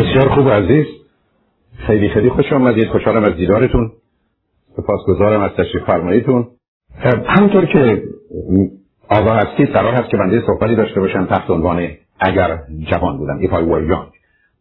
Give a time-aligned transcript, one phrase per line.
[0.00, 0.86] بسیار خوب عزیز.
[1.86, 2.88] خیلی خیلی خوش آمدید.
[2.88, 3.92] خوشحالم از دیدارتون.
[4.76, 6.46] سپاسگزارم از تشریف فرماییتون.
[7.26, 8.02] همطور که
[9.08, 11.88] آگاه هستید قرار هست که بنده صحبتی داشته باشم تحت عنوان
[12.20, 12.58] اگر
[12.90, 14.12] جوان بودم I were young.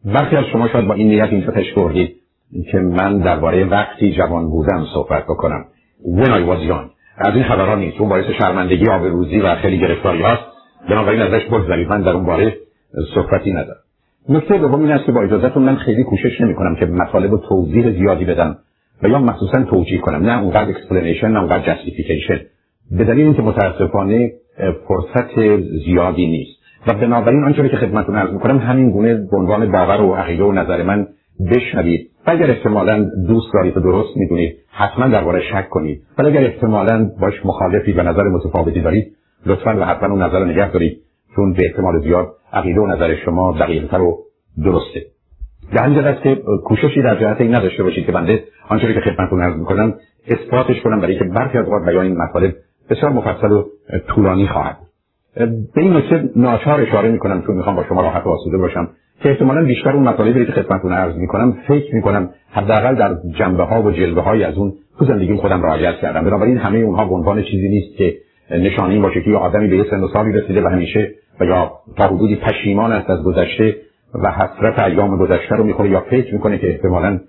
[0.05, 2.15] برخی از شما شاید با این نیت اینجا تشک بردید
[2.71, 5.65] که من درباره وقتی جوان بودم صحبت بکنم.
[6.17, 6.90] When I was young.
[7.17, 7.99] از این خبرها نیست.
[7.99, 10.42] اون باعث شرمندگی آبروزی و خیلی گرفتاری هست
[10.90, 12.58] بنابراین ازش بگذرید من در اون باره
[13.15, 13.79] صحبتی ندارم.
[14.29, 17.38] نکته دوم این است که با اجازهتون من خیلی کوشش نمی کنم که مطالب و
[17.38, 18.57] توضیح زیادی بدم
[19.03, 22.39] و یا مخصوصا توجیه کنم نه اونقدر explanation نه اونقدر justification
[22.91, 24.31] به دلیل اینکه متاسفانه
[24.88, 26.59] فرصت زیادی نیست.
[26.88, 30.51] و بنابراین آنچه که خدمتتون عرض می‌کنم همین گونه به عنوان باور و عقیده و
[30.51, 31.07] نظر من
[31.51, 32.09] بشنوید.
[32.27, 36.01] و اگر احتمالا دوست دارید و درست می‌دونید حتما درباره شک کنید.
[36.17, 39.15] ولی اگر احتمالا باش مخالفی و نظر متفاوتی دارید
[39.45, 41.01] لطفا و حتما اون نظر نگه دارید.
[41.39, 44.17] چون به احتمال زیاد عقیده و نظر شما دقیقتر و
[44.63, 45.02] درسته.
[45.73, 49.41] در همین است که کوششی در جهت این نداشته باشید که بنده آنچه که خدمتتون
[49.41, 49.93] عرض می‌کنم
[50.27, 52.55] اثباتش کنم برای که برخی از اوقات بیان این مطالب
[52.90, 53.63] بسیار مفصل و
[54.07, 54.77] طولانی خواهد
[55.76, 58.90] به این نکته ناچار اشاره می‌کنم چون می‌خوام با شما راحت و آسوده باشم
[59.23, 63.82] که احتمالا بیشتر اون مطالبی که خدمتتون عرض می‌کنم فکر می‌کنم حداقل در جنبه ها
[63.82, 66.26] و جلوه های از اون تو زندگی خودم رعایت کردم.
[66.26, 68.14] بنابراین همه اونها به عنوان چیزی نیست که
[68.52, 71.72] نشانی این باشه که آدمی به یه سن و سالی رسیده و همیشه و یا
[71.98, 73.76] تا حدودی پشیمان است از گذشته
[74.23, 77.20] و حسرت ایام گذشته رو می‌خوره یا فکر می‌کنه که احتمالا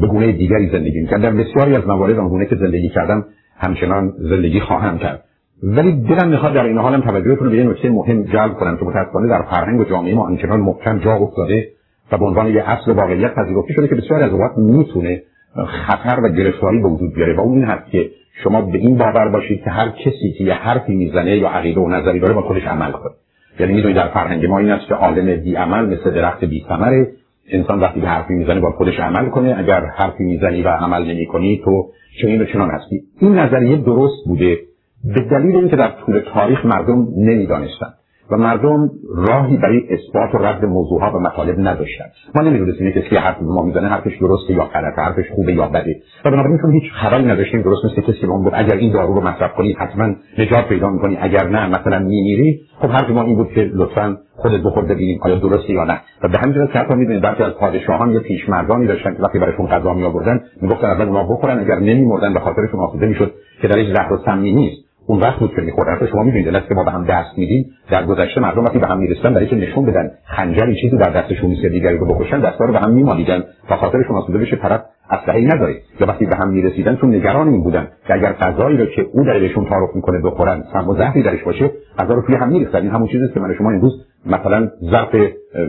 [0.00, 3.24] به گونه دیگری زندگی می‌کردم بسیاری از موارد آن که زندگی کردم
[3.56, 5.24] همچنان زندگی خواهم کرد.
[5.62, 9.28] ولی دلم می‌خواد در این حالم توجهتون به یه نکته مهم جلب کنم که متاسفانه
[9.28, 11.68] در فرهنگ و جامعه ما آنچنان محکم جا افتاده
[12.12, 15.22] و به عنوان یه اصل واقعیت پذیرفته شده که بسیاری از اوقات می‌تونه
[15.66, 18.10] خطر و گرفتاری به وجود بیاره و اون این هست که
[18.44, 21.88] شما به این باور باشید که هر کسی که یه حرفی می‌زنه یا عقیده و
[21.88, 23.12] نظری داره با خودش عمل کنه.
[23.60, 27.06] یعنی می‌دونید در فرهنگ ما این است که عالم بی عمل مثل درخت بی ثمره
[27.48, 31.60] انسان وقتی به حرفی می‌زنه با خودش عمل کنه اگر حرفی می‌زنی و عمل نمی‌کنی
[31.64, 31.90] تو
[32.22, 33.02] چنین و چنان هستی.
[33.20, 34.58] این نظریه درست بوده
[35.04, 37.94] به دلیل اینکه در طول تاریخ مردم نمی‌دانستند
[38.32, 42.04] و مردم راهی برای اثبات و رد موضوعها و مطالب نداشتن.
[42.34, 45.96] ما نمی‌دونستیم کسی که حرف ما می‌زنه حرفش درسته یا غلطه حرفش خوبه یا بده.
[46.24, 49.20] و بنابراین چون هیچ خبری نداشتیم درست مثل کسی به گفت اگر این دارو رو
[49.20, 52.60] مصرف کنی حتما نجات پیدا می‌کنی اگر نه مثلا میمیری.
[52.78, 56.00] خب حرف ما این بود که لطفا خودت بخور ببینیم آیا درسته یا نه.
[56.22, 59.66] و به همین جهت حتی می‌دونید برخی از پادشاهان یه پیشمردانی داشتن که وقتی برایشون
[59.66, 63.32] غذا می آوردن می‌گفتن اول اونا بخورن اگر نمیمردن به خاطرشون آسوده می‌شد
[63.62, 64.81] که درش زهر و سمی نیست.
[65.06, 68.04] اون وقت بود که می‌خورد شما می‌دونید دلت که ما به هم دست میدیم در
[68.04, 71.66] گذشته مردم وقتی به هم می‌رسن برای که نشون بدن؟ خنجری چیزی در دستشون نیست
[71.66, 73.44] دیگری رو بکشن دستا رو به هم میمالیدن.
[73.68, 74.80] تا خاطرشون آسوده بشه طرف
[75.10, 75.74] اسلحه نداره.
[76.00, 79.24] یا وقتی به هم می‌رسیدن چون نگران این بودن که اگر غذایی رو که او
[79.24, 82.78] دلشون تعارف می‌کنه بخورن سم و زهری درش باشه غذا رو توی هم میریختن.
[82.78, 85.14] این همون چیزی که من شما امروز مثلا ظرف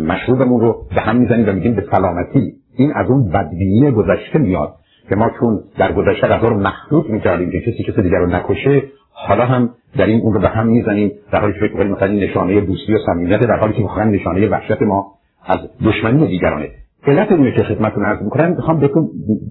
[0.08, 2.54] مشروبمون رو به هم می‌زنیم و میگیم به سلامتی.
[2.78, 4.74] این از اون بدبینی گذشته میاد
[5.10, 8.84] که ما چون در گذشته غذا رو محدود می‌کردیم که کسی کسی دیگر رو نکشه
[9.14, 12.08] حالا هم در این اون رو به هم می‌زنیم در حالی که فکر کنیم مثلا
[12.08, 15.06] نشانه دوستی و صمیمیت در حالی که واقعا نشانه وحشت ما
[15.46, 16.70] از دشمنی دیگرانه.
[17.08, 19.10] علت اینه که خدمتتون عرض می‌کنم می‌خوام بهتون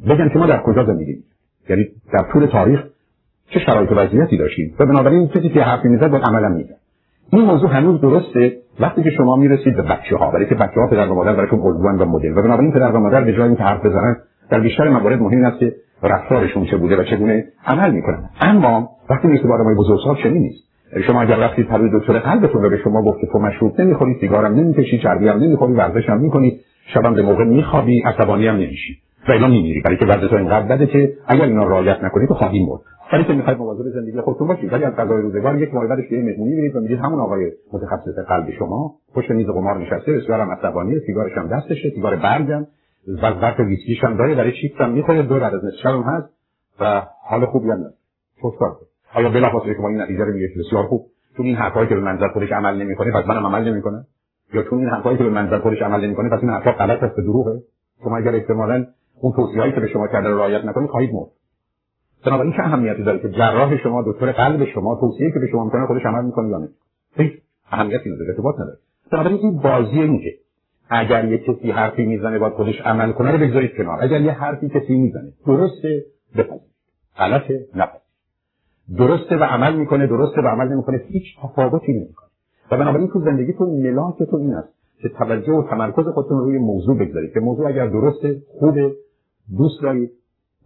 [0.08, 1.16] بگم که ما در کجا زندگی
[1.68, 2.84] یعنی در طول تاریخ
[3.50, 6.76] چه شرایط و وضعیتی داشتیم؟ و بنابراین کسی که حرفی می‌زد باید عملا می‌زد.
[7.32, 8.56] این موضوع هنوز درسته.
[8.80, 11.60] وقتی که شما می‌رسید به بچه ها برای که بچه ها پدر و مادر برایشون
[11.60, 12.38] الگوان و مدل.
[12.38, 14.16] و بنابراین پدر و مادر به جای اینکه حرف بزنن
[14.50, 18.28] در بیشتر موارد مهم است که رفتارشون چه بوده و چگونه عمل می‌کنن.
[18.40, 20.64] اما وقتی می‌رسه به آدمای بزرگسال چنین نیست.
[21.06, 24.54] شما اگر رفتید پروی دکتر قلبتون رو به شما گفت که تو مشروب نمی‌خوری سیگارم
[24.54, 26.60] نمی‌کشی چربی هم نمی‌خوری ورزش هم می‌کنی
[26.94, 28.96] شبم به موقع میخوابی عصبانی هم نمیشی.
[29.28, 29.80] و اینا میمیری.
[29.80, 32.80] برای که وضع تو اینقدر بده که اگر اینا رعایت نکنی تو خواهی مرد.
[33.12, 36.22] ولی که می‌خواید مواظب زندگی خودتون باشید ولی از غذای روزگار یک ماه بعدش یه
[36.22, 40.50] مهمونی میرید و میگید همون آقای متخصص قلب شما پشت میز قمار نشسته بسیار هم
[40.50, 42.66] عصبانی سیگارش هم دستشه سیگار برگم.
[43.08, 46.28] و ظرف ویسکیش هم داره برای چیپس هم می‌خوره دو بعد از نصف هم هست
[46.80, 47.94] و حال خوبی هم نداره
[48.58, 48.76] کار
[49.14, 51.06] آیا بلافاصله که ما این نتیجه رو میگه بسیار خوب.
[51.36, 54.04] چون این حرفایی که به منظر خودش عمل نمی‌کنه پس منم عمل نمی‌کنم؟
[54.54, 57.16] یا چون این حرفایی که به منظر خودش عمل نمی‌کنه پس این حرفا غلط است
[57.16, 57.62] دروغه؟
[58.04, 58.86] شما اگر احتمالاً
[59.20, 61.28] اون توصیه‌ای که به شما کرده رو رعایت نکنید خواهید مرد.
[62.26, 65.86] بنابراین چه اهمیتی داره که جراح شما دکتر قلب شما توصیه‌ای که به شما می‌کنه
[65.86, 66.68] خودش عمل می‌کنه یا نه؟
[67.16, 67.32] هیچ
[67.70, 68.78] اهمیتی نداره ارتباط نداره.
[69.12, 70.41] بنابراین این بازی اینه
[70.88, 73.98] اگر یه کسی حرفی می‌زنه باید خودش عمل کنه رو بگذارید کنار.
[74.02, 76.04] اگر یه حرفی کسی می‌زنه درسته
[76.36, 76.72] بپذیرید.
[77.18, 78.02] غلطه نپذیرید.
[78.98, 82.28] درسته و عمل می‌کنه درسته و عمل نمی‌کنه هیچ تفاوتی نمی‌کنه.
[82.70, 84.68] و بنابراین تو زندگیتون ملاکتون این است
[85.02, 88.92] که توجه و تمرکز خودتون روی موضوع بگذارید که موضوع اگر درسته خوبه
[89.58, 90.10] دوست دارید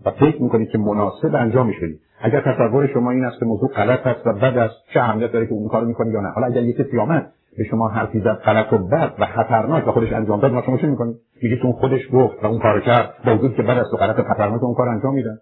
[0.04, 2.00] و فکر می‌کنید که مناسب انجامش بدید.
[2.20, 5.46] اگر تصور شما این است که موضوع غلط است و بد است چه اهمیت داره
[5.46, 6.28] که اون کارو می‌کنید یا نه.
[6.28, 9.92] حالا اگر یه کسی آمد به شما حرفی زد غلط و بد و خطرناک و
[9.92, 13.14] خودش انجام داد ما شما چه می‌کنید میگه چون خودش گفت و اون کار کرد
[13.26, 15.38] با وجود که بعد از تو غلط خطرناک اون کار انجام میدن.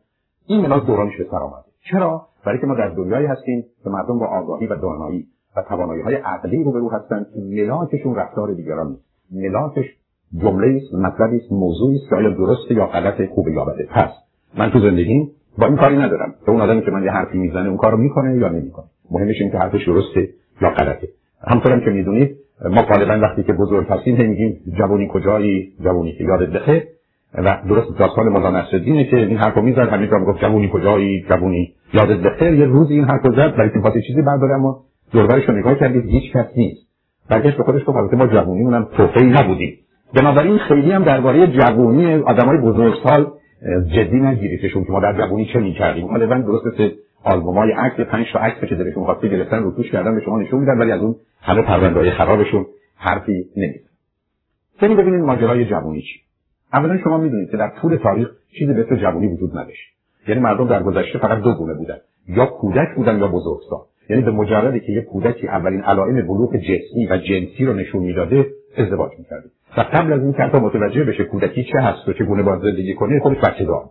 [0.46, 1.64] این ملاک دورانش به سر آمده.
[1.90, 5.26] چرا؟ برای که ما در دنیایی هستیم که مردم با آگاهی و دانایی
[5.56, 7.26] و توانایی های عقلی رو هستند.
[7.36, 9.04] ملاکشون رفتار دیگران نیست.
[9.32, 9.84] ملاکش
[10.38, 12.30] جمله است مطلبی است موضوعی است که آیا
[12.70, 13.88] یا غلط خوبه یا بده.
[13.94, 14.10] پس
[14.58, 16.34] من تو زندگیم با این کاری ندارم.
[16.46, 18.86] که اون آدمی که من یه حرفی می‌زنه اون کارو می‌کنه یا نمی‌کنه.
[19.10, 20.28] مهمش اینه که حرفش درسته
[20.62, 21.08] یا غلطه.
[21.48, 22.36] همطورم که می‌دونید
[22.70, 26.82] ما غالبا وقتی که بزرگ هستیم میگیم جوانی کجایی جوانی که یادت بخیر.
[27.34, 32.18] و درست داستان مولا نصرالدینه که این حرفو می‌زد همین جا جوانی کجایی جوانی یادت
[32.18, 32.54] بخیر.
[32.54, 34.80] یه روزی این حرفو زد برای اینکه چیزی برداره اما
[35.12, 36.86] دوربرش رو نگاه کردید هیچ کس نیست.
[37.30, 39.78] برگشت به خودش گفت البته ما جوونیمون توفی نبودیم.
[40.14, 43.26] بنابراین خیلی هم درباره جوونی آدمای بزرگسال
[43.94, 46.06] جدی نگیریدشون که ما در جوونی چه می‌کردیم.
[46.06, 46.64] غالبا درست
[47.24, 50.60] آلبومای عکس پنج تا عکس که دلشون خواسته گرفتن رو توش کردن به شما نشون
[50.60, 52.66] میدن ولی از اون همه پرونده‌های خرابشون
[52.96, 53.88] حرفی نمی‌زنن.
[54.82, 56.20] بریم ببینید ماجرای جوونی چی.
[56.72, 58.28] اولا شما می‌دونید که در طول تاریخ
[58.58, 59.94] چیزی به اسم جوونی وجود نداشت.
[60.28, 61.98] یعنی مردم در گذشته فقط دو گونه بودن.
[62.28, 63.80] یا کودک بودن یا بزرگسال.
[64.10, 68.46] یعنی به مجردی که یه کودکی اولین علائم بلوغ جسمی و جنسی رو نشون می‌داده
[68.76, 72.60] ازدواج می‌کرده و قبل از اینکه حتی متوجه بشه کودکی چه هست و چگونه باید
[72.62, 73.84] زندگی کنه خودش بچه دار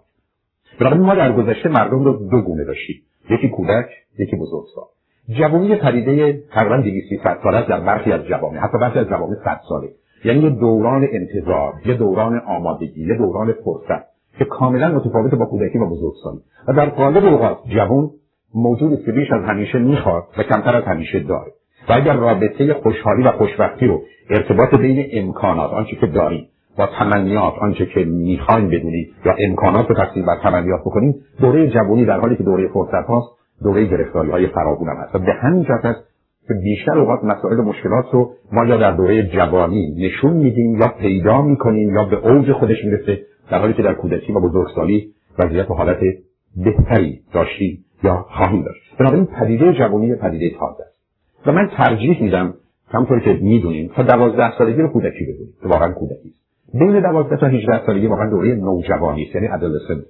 [0.80, 3.02] بنابراین ما در گذشته مردم رو دو گونه داشتیم.
[3.30, 3.86] یکی کودک
[4.20, 4.84] یکی بزرگسال.
[5.30, 9.62] جوانی پدیده تقریبا 200 سال است در برخی از جوامع حتی برخی از جوامع 100
[9.70, 9.90] ساله.
[10.26, 14.06] یعنی یه دوران انتظار یه دوران آمادگی یه دوران فرصت
[14.40, 16.40] که کاملا متفاوت با کودکی و بزرگسالی.
[16.68, 18.12] و در قالب اوقات جوان
[18.56, 21.52] موجود که بیش از همیشه می‌خواد و کمتر از همیشه داره.
[21.90, 26.48] و اگر رابطه خوشحالی و خوشبختی رو ارتباط بین امکانات آنچه که داریم
[26.78, 32.06] با تمنیات آنچه که می‌خوایم بدونید یا امکانات رو تقسیم بر تمنیات بکنیم دوره جوانی
[32.06, 33.28] در حالی که دوره فرصت هاست
[33.64, 35.16] دوره گرفتاری های فراوون هم هست.
[35.16, 35.96] و به همین جهت
[36.48, 40.88] که بیشتر اوقات مسائل و مشکلات رو ما یا در دوره جوانی نشون میدیم یا
[40.88, 43.20] پیدا می‌کنیم یا به اوج خودش می‌رسه
[43.52, 46.00] در حالی که در کودکی و بزرگسالی وضعیت و حالت
[46.58, 48.98] بهتری داشتیم یا خواهیم داشت.
[49.00, 51.48] بنابراین پدیده جوانی پدیده تازه است.
[51.48, 52.54] و من ترجیح میدم
[52.88, 55.54] همطور که می‌دونیم تا دوازده سالگی رو کودکی بدونیم.
[55.62, 56.34] که واقعا کودکی
[56.74, 60.06] بین دوازده تا 18 سالگی واقعا دوره نوجوانی یعنی ادولسنت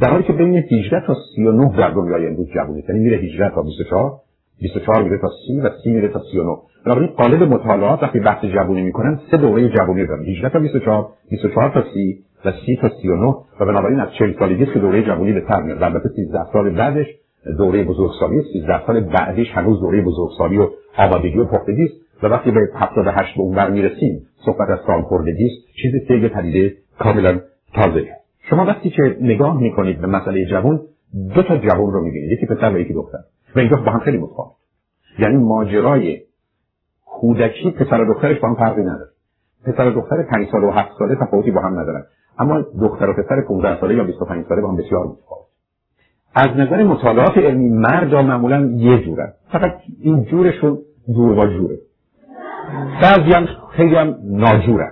[0.00, 3.62] در حالی که بین 18 تا 39 در دنیای امروز جوانی یعنی میره 18 تا
[3.62, 4.12] 24
[4.60, 6.56] 24 میره تا 30 و 30 میره تا 39
[6.86, 10.24] بنابراین قالب مطالعات وقتی بحث جوانی می‌کنن سه دوره جوانی دارن.
[10.24, 13.26] 18 تا 24 24 تا 30 و 30 تا 39
[13.60, 15.82] و بنابراین از 40 سالگی که دوره جوانی به تر میاد.
[15.82, 17.06] البته 13 سال بعدش
[17.58, 20.68] دوره بزرگسالی 13 سال بعدش هنوز دوره بزرگسالی و
[20.98, 21.94] آبادگی و پختگی است.
[22.22, 26.28] و وقتی به 78 به اون بر می‌رسیم صحبت از سالخوردگی است چیزی که یه
[26.28, 27.40] پدیده کاملا
[27.74, 28.08] تازه
[28.50, 30.80] شما وقتی که نگاه می‌کنید به مسئله جوان
[31.34, 32.32] دو تا جوان رو می‌بینید.
[32.32, 33.18] یکی پسر و یکی دختر.
[33.56, 34.52] و اینجا با هم خیلی متفاوت.
[35.18, 36.20] یعنی ماجرای
[37.06, 39.10] کودکی پسر و دخترش با هم فرقی نداره.
[39.64, 42.04] پسر و دختر 5 ساله و 7 ساله تفاوتی با هم ندارن.
[42.38, 45.46] اما دختر و پسر 15 ساله یا 25 ساله با هم بسیار متفاوت.
[46.34, 49.32] از نظر مطالعات علمی مرد معمولا یه جورن.
[49.52, 50.78] فقط این جورشون
[51.14, 51.78] دور با جوره.
[53.02, 54.90] بعضی هم خیلی هم ناجورن.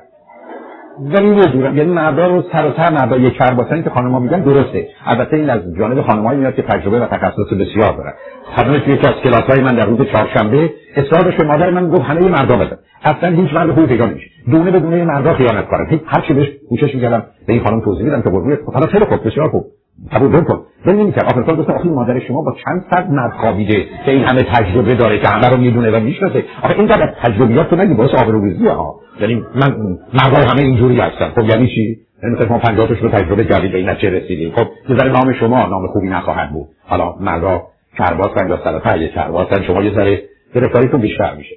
[1.01, 1.77] ولی یه جورن.
[1.77, 4.89] یعنی مردا رو سر و سر مردا یک باشن که خانم‌ها میگن درسته.
[5.07, 8.13] البته این از جانب خانم‌هایی میاد که تجربه و تخصص بسیار دارن.
[8.57, 12.29] خانم توی یکی از کلاس‌های من در روز چهارشنبه اصرار داشت مادر من گفت همه
[12.29, 14.27] مردا بدن اصلا هیچ مرد خوبی پیدا نمیشه.
[14.51, 18.05] دونه به دونه مردا خیانت کردن هر چی بهش کوشش می‌کردم به این خانم توضیح
[18.05, 18.59] میدم که قربونت.
[18.75, 19.65] حالا خیلی خوب بسیار خوب.
[20.13, 23.85] قبول کن ولی نمی‌کرد آخر سال گفتم آخه مادر شما با چند صد مرد خوابیده
[24.05, 26.45] که این همه تجربه داره که همه رو می‌دونه و می‌شناسه.
[26.63, 28.95] آخه این قدر تجربیات تو نگی باعث آبروریزی ها.
[29.21, 29.77] یعنی من
[30.15, 31.29] مردا همه اینجوری هستن.
[31.29, 35.13] خب یعنی چی؟ یعنی مثلا 50 رو تجربه کردید این نتیجه رسیدید خب یه ذره
[35.13, 36.67] نام شما نام خوبی نخواهد بود.
[36.85, 37.63] حالا مردا
[37.99, 40.23] کرباسن یا سرطه کرباسن شما یه ذره
[40.55, 41.55] گرفتاریتون بیشتر میشه.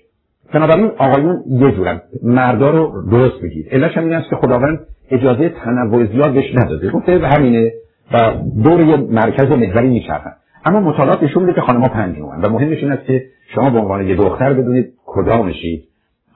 [0.54, 2.02] بنابراین آقایون یه جورن.
[2.24, 4.80] مردا رو درست بگید علتش این است که خداوند
[5.12, 6.90] اجازه تنوع زیاد بهش نداده.
[6.90, 7.72] گفته همینه.
[8.14, 8.34] و
[8.64, 10.34] دور مرکز محوری میچرخن.
[10.66, 13.24] اما مطالعات نشون میده که خانم‌ها پنج نوعن و مهمش این است که
[13.56, 15.84] شما به عنوان یه دختر بدونید کدامشید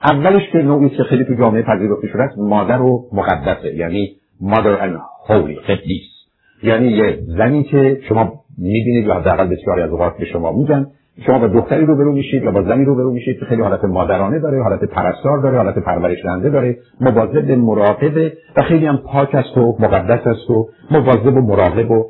[0.04, 4.82] اولش که نوعی که خیلی تو جامعه پذیرفته شده است مادر و مقدسه یعنی mother
[4.82, 4.96] and
[5.28, 6.02] holy قدیس.
[6.62, 10.86] یعنی یه زنی که شما می‌بینید یا حداقل بسیاری از اوقات به شما میگن
[11.26, 13.84] شما با دختری رو برو میشید یا با زنی رو برو میشید که خیلی حالت
[13.84, 19.34] مادرانه داره حالت پرستار داره حالت پرورش دهنده داره مواظب مراقبه و خیلی هم پاک
[19.34, 22.04] است و مقدس است و مواظب و مراقب و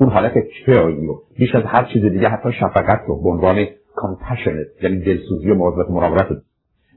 [0.00, 4.82] اون حالت کیری و بیش از هر چیز دیگه حتی شفقت رو به عنوان compassionate
[4.82, 6.28] یعنی دلسوزی و مواظبت مراقبت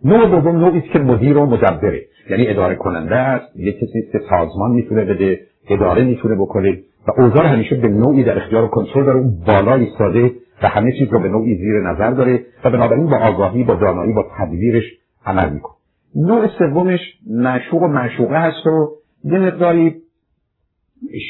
[0.03, 2.01] نوع دوم نوعی که مدیر و مدبره.
[2.29, 5.39] یعنی اداره کننده است یک کسی که سازمان می‌تونه بده
[5.69, 6.77] اداره می‌تونه بکنه
[7.07, 10.31] و اوضاع همیشه به نوعی در اختیار و کنترل داره اون بالا ایستاده
[10.63, 14.13] و همه چیز رو به نوعی زیر نظر داره و بنابراین با آگاهی با دانایی
[14.13, 14.83] با تدبیرش
[15.25, 15.75] عمل می‌کنه.
[16.15, 16.99] نوع سومش
[17.29, 18.89] معشوق و معشوقه هست و
[19.23, 19.95] یه مقداری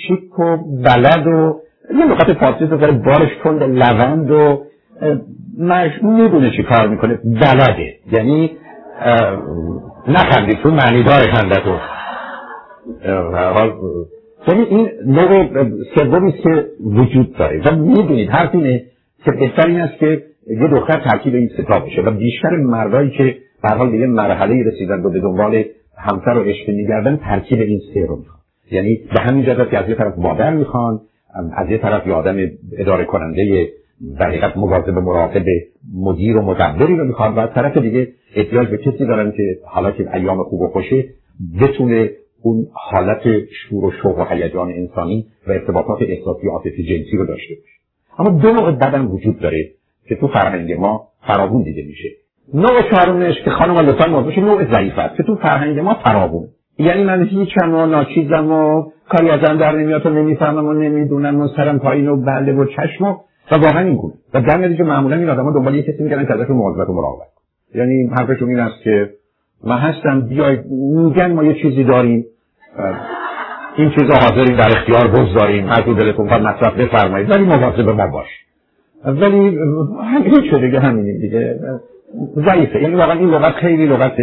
[0.08, 1.62] شیک و بلد و
[1.96, 4.64] یه نقاط فارسی داره بارش کند لوند و
[5.58, 7.20] مش می‌دونه چی کار می‌کنه.
[7.26, 7.94] بلده.
[8.12, 8.58] یعنی
[10.08, 11.80] نخندید تو معنی داره خندتون
[14.48, 15.48] یعنی این نوع
[15.96, 17.62] سومی که وجود داره.
[17.66, 18.86] و می‌دونید حرف اینه
[19.26, 23.38] که بهتر این است که یه دختر ترکیب این ستا بشه و بیشتر مردایی که
[23.64, 25.64] به حال یه مرحله رسیدن به دنبال
[25.98, 28.40] همسر و عشق میگردن ترکیب این سه رو می‌خوان.
[28.72, 31.00] یعنی به همین جهت که از یه طرف مادر می‌خوان
[31.58, 32.38] از یه طرف یه آدم
[32.78, 33.70] اداره کننده
[34.20, 35.46] در حقیقت مواظب مراقب
[35.94, 39.92] مدیر و مدبری رو می‌خوان و از طرف دیگه احتیاج به کسی دارن که حالا
[39.92, 41.06] که ایام خوب و خوشه
[41.62, 42.10] بتونه
[42.42, 47.26] اون حالت شور و شوق و هیجان انسانی و ارتباطات احساسی و عاطفی جنسی رو
[47.26, 47.77] داشته باشه.
[48.20, 49.70] اما دو نوع بدن وجود داره
[50.08, 52.10] که تو فرهنگ ما فراوون دیده میشه.
[52.54, 56.48] نوع چهارمش که خانم لطفا موضوعش نوع ضعیف است که تو فرهنگ ما فراوون.
[56.80, 61.48] یعنی من هیچم و ناچیزم و کاری ازم در نمیاد و نمی‌فهمم و نمی‌دونم و
[61.48, 63.18] سرم پایین و بله و چشم و
[63.52, 64.14] و واقعا این گونه.
[64.34, 67.28] و در نتیجه معمولا این آدم‌ها دنبال یه کسی میگردن که ازشون مواظبت و مراقبت
[67.76, 69.10] یعنی حرفشون این است که
[69.64, 72.26] من هستم بیاید میگن ما یه چیزی داریم.
[73.78, 77.30] این چیزا حاضرین در اختیار بگذاریم هر تو دلتون خواهد مصرف بفرمایید.
[77.30, 78.28] ولی مواظب ما باش.
[79.06, 79.58] ولی
[80.04, 81.60] همین شده دیگه همینی دیگه.
[82.36, 82.82] ضعیفه.
[82.82, 84.16] یعنی واقعا این لغت خیلی لغت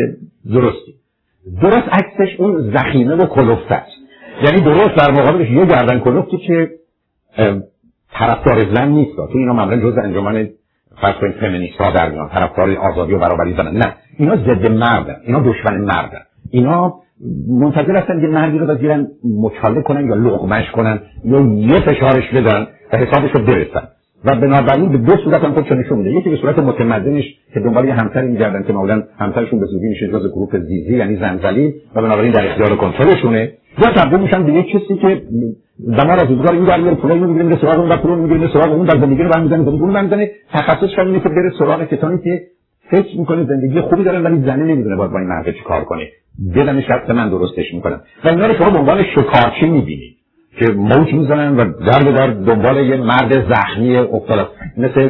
[0.52, 0.94] درستی.
[1.62, 3.92] درست عکسش اون زخیمه و کلفته است.
[4.44, 6.70] یعنی درست در مقابلش یه گردن کلفتی که
[8.12, 9.16] طرفدار زن نیست.
[9.16, 10.48] تو اینا معمولا جز انجمن
[11.00, 12.28] فرض کنید فمینیست ها در میان.
[12.28, 13.94] طرفدار آزادی و برابری زنن نه.
[14.18, 16.94] اینا ضد مردن اینا دشمن مردن اینا
[17.48, 22.66] منتظر هستن که مردی رو بگیرن مچاله کنن یا لغمش کنن یا یه فشارش بدن
[22.92, 23.88] و حسابش رو برسن.
[24.24, 26.10] و بنابراین به دو صورت هم خودشون نشون میده.
[26.10, 30.08] یکی به صورت متمدنش که دنبال یه همسری میگردن که معمولا همسرشون به زودی میشه
[30.08, 33.52] جز گروه زیزی یعنی زنزلی و بنابراین در اختیار کنترلشونه.
[33.78, 35.22] یا تبدیل میشن به یک کسی که
[35.78, 38.86] زمان از روزگار این در میاره پولای می‌گیره سراغ اون و پول می‌گیره سراغ اون
[38.86, 42.40] در زندگی رو برمی‌داره زندگی رو برمی‌داره تخصصش اینه که بره سراغ کسانی که
[42.90, 46.08] فکر می‌کنه زندگی خوبی دارن ولی زنه نمی‌دونه باید با این مرد چیکار کنه
[46.54, 48.00] دلم شخص من درستش می‌کنم.
[48.24, 50.16] و اینا رو شما به عنوان شکارچی می‌بینید
[50.58, 54.46] که موج می‌زنن و در به در دنبال یه مرد زخمی افتاده.
[54.76, 55.08] مثل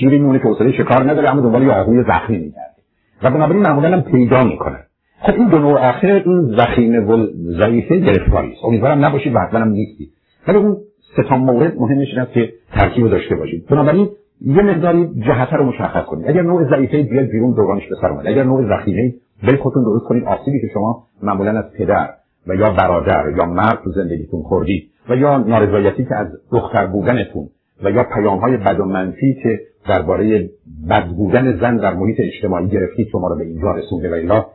[0.00, 2.74] شیری میمونه که حوصله شکار نداره اما دنبال یه آهوی زخمی میگرده.
[3.22, 4.80] و بنابراین معمولا هم پیدا می‌کنن
[5.20, 8.64] خب این دو نوع آخر این زخیمه و ضعیفه گرفتاری است.
[8.64, 10.10] امیدوارم نباشید و حتما نیستید
[10.48, 10.76] ولی اون
[11.16, 13.66] سه مورد مهمش این است که ترکیب داشته باشید.
[13.66, 14.08] بنابراین
[14.40, 18.26] یه مقداری جهت رو مشخص کنید اگر نوع ضعیفه بیاد بیرون دورانش به سر اومد
[18.26, 20.24] اگر نوع زخیمه بل خودتون درست کنید.
[20.24, 22.08] آسیبی که شما معمولا از پدر
[22.46, 27.48] و یا برادر یا مرد تو زندگیتون خوردید و یا نارضایتی که از دختر بودنتون
[27.84, 30.50] و یا پیام های بد و منفی که درباره
[30.90, 34.46] بد بودن زن در محیط اجتماعی گرفتید شما رو به اینجا رسونده و الا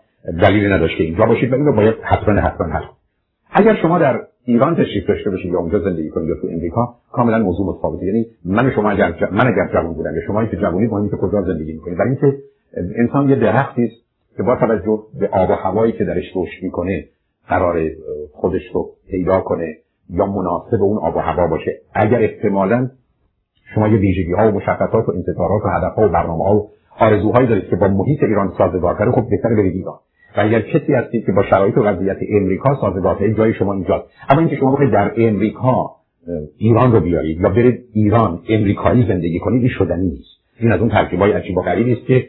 [0.42, 2.84] دلیلی نداشت که اینجا باشید و این رو باید حتما حتما حل
[3.52, 7.40] اگر شما در ایران تشریف داشته باشید یا اونجا زندگی کنید یا تو امریکا کاملا
[7.40, 8.06] موضوع متفاوته.
[8.06, 9.30] یعنی من شما اگر.
[9.32, 11.98] من اگر جوان بودم یا شما که جوانی مهمی که کجا زندگی می‌کنید.
[11.98, 12.38] برای اینکه
[12.96, 13.96] انسان یه درختی است
[14.38, 17.06] که با توجه به آب و هوایی که درش رشد می‌کنه
[17.48, 17.82] قرار
[18.32, 19.76] خودش رو پیدا کنه
[20.10, 21.72] یا مناسب اون آب و هوا باشه.
[21.94, 22.90] اگر احتمالا
[23.76, 26.70] شما یه ویژگی ها و مشخصات و انتظارات و هدف ها و برنامه ها و
[27.00, 30.00] آرزوهایی دارید که با محیط ایران سازگار خب بهتره برید ایران.
[30.38, 34.40] و اگر کسی هستید که با شرایط و وضعیت امریکا سازگار جای شما اینجاست اما
[34.40, 35.92] اینکه شما بخواید در امریکا
[36.58, 40.40] ایران رو بیارید یا برید ایران امریکایی زندگی کنید این شدنی نیست.
[40.60, 42.26] این از اون ترکیبای عجیب و غریبی است که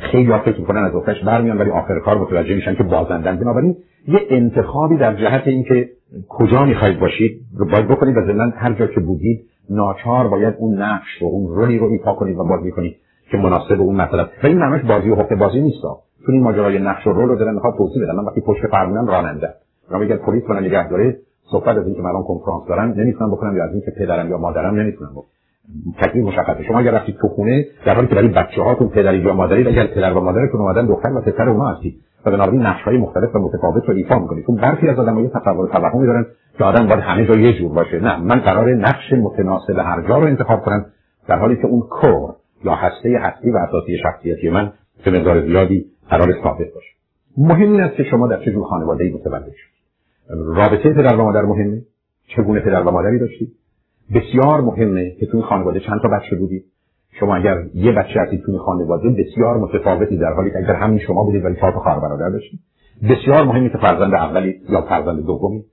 [0.00, 3.36] خیلی فکر می‌کنن از اختش برمیان ولی آخر کار متوجه میشن که بازندن.
[3.36, 3.76] بنابراین
[4.08, 5.88] یه انتخابی در جهت اینکه
[6.28, 9.40] کجا می‌خواید باشید رو باید بکنید و ضمن هر جا که بودید
[9.70, 12.96] ناچار باید اون نقش و اون روحی رو ایفا کنید و بازی کنید
[13.30, 15.84] که مناسب اون مطلب و این معنیش بازی و حقه بازی نیست
[16.26, 19.06] چون این ماجرای نقش و رول رو دارم می‌خواد توضیح بدم من وقتی پشت فرمونم
[19.06, 19.54] راننده
[19.90, 21.16] من میگم پلیس من نگه داره.
[21.50, 24.74] صحبت از اینکه من الان کنفرانس دارم نمی‌تونم بکنم یا از اینکه پدرم یا مادرم
[24.74, 25.28] نمی‌تونم بکنم.
[26.00, 26.62] تکلیف مشخصه.
[26.62, 29.86] شما اگر رفتید تو خونه در حالی که برای بچه هاتون پدری یا مادری اگر
[29.86, 32.00] پدر و مادرتون اومدن دختر و پسر اونها هستید.
[32.26, 34.46] و بنابراین نقش های مختلف و متفاوت رو ایفا می‌کنید.
[34.46, 36.26] چون برخی از آدم‌ها یه تصور توهمی دارن
[36.58, 38.00] که آدم باید همه جا یه جور باشه.
[38.00, 40.86] نه من قرار نقش متناسب هر جا رو انتخاب کنم.
[41.28, 42.34] در حالی که اون کور
[42.64, 44.72] یا هسته هستی و اساسی شخصیتی من
[45.04, 46.92] به مقدار زیادی قرار ثابت باشه.
[47.36, 49.78] مهم است که شما در چه جور خانواده‌ای متولد شدید
[50.56, 51.82] رابطه پدر و مادر مهمه.
[52.36, 53.52] چگونه پدر و مادری داشتید
[54.14, 56.64] بسیار مهمه که تو خانواده چند تا بچه بودید
[57.20, 61.24] شما اگر یه بچه هستید تو خانواده بسیار متفاوتی در حالی که اگر همین شما
[61.24, 62.60] بودید ولی چهار تا خواهر برادر داشتید
[63.10, 65.64] بسیار مهمه که فرزند اولی یا فرزند دومی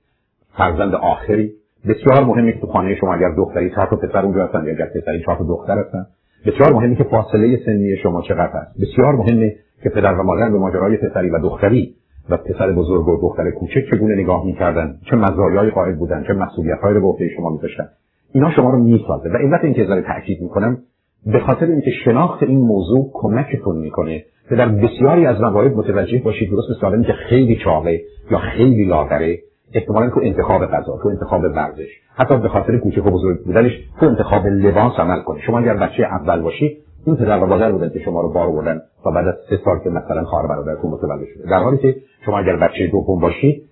[0.58, 1.52] فرزند آخری.
[1.88, 4.86] بسیار مهمه که تو خانه شما اگر دختری چهار تا پسر اونجا هستن یا اگر
[4.86, 6.06] پسری چهار تا دختر هستن.
[6.46, 10.58] بسیار مهمه که فاصله سنی شما چقدر هست بسیار مهمه که پدر و مادر به
[10.58, 11.94] ماجرای پسری و دختری
[12.30, 16.94] و پسر بزرگ و دختر کوچک چگونه نگاه می‌کردن چه مزایای قائل بودن چه مسئولیت‌هایی
[16.94, 17.88] رو به عهده شما میذاشتن
[18.32, 19.28] اینا شما رو می‌سازه.
[19.28, 20.78] و علت اینکه ذره تاکید می‌کنم
[21.26, 26.50] به خاطر اینکه شناخت این موضوع کمکتون می‌کنه که در بسیاری از موارد متوجه باشید
[26.50, 29.38] درست مثل که خیلی چاقه یا خیلی لاغره
[29.74, 34.06] احتمالا تو انتخاب غذا تو انتخاب ورزش حتی به خاطر کوچک و بزرگ بودنش تو
[34.06, 35.40] انتخاب لباس عمل کنه.
[35.40, 38.80] شما اگر بچه اول باشی این پدر و مادر بودن که شما رو بار آوردن
[39.06, 41.50] و بعد از سه سال که مثلا خواهر برادرتون متولد شده.
[41.50, 43.62] در حالی که شما اگر بچه دوم باشید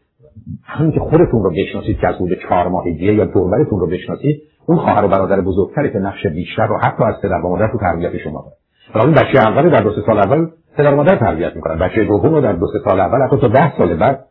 [0.64, 4.78] همین که خودتون رو بشناسید که از حدود چهار ماهگی یا دوربرتون رو بشناسید اون
[4.78, 8.16] خواهر و برادر بزرگتری که نقش بیشتر رو حتی از پدر و مادر تو تربیت
[8.16, 8.44] شما
[8.94, 9.04] داره.
[9.04, 11.78] اون بچه اول در دو سال اول پدر و مادر تربیت می‌کنن.
[11.78, 14.24] بچه دوم رو در دو سال اول حتی تا ده سال بعد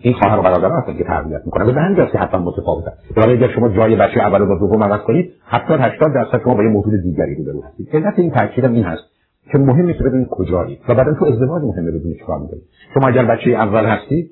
[0.00, 3.48] این خواهر و برادر هستن که تربیت می‌کنن به همین که حتما متفاوتن برای اگر
[3.48, 7.02] شما جای بچه اول و دوم عوض کنید 70 80 درصد شما با یه موجود
[7.02, 7.88] دیگری روبرو هستید.
[7.92, 9.02] علت این تاکیدم این هست
[9.52, 12.62] که مهمه که بدونید کجایی و بعدا تو ازدواج مهمه بدونید چیکار می‌کنید.
[12.94, 14.30] شما اگر بچه اول هستید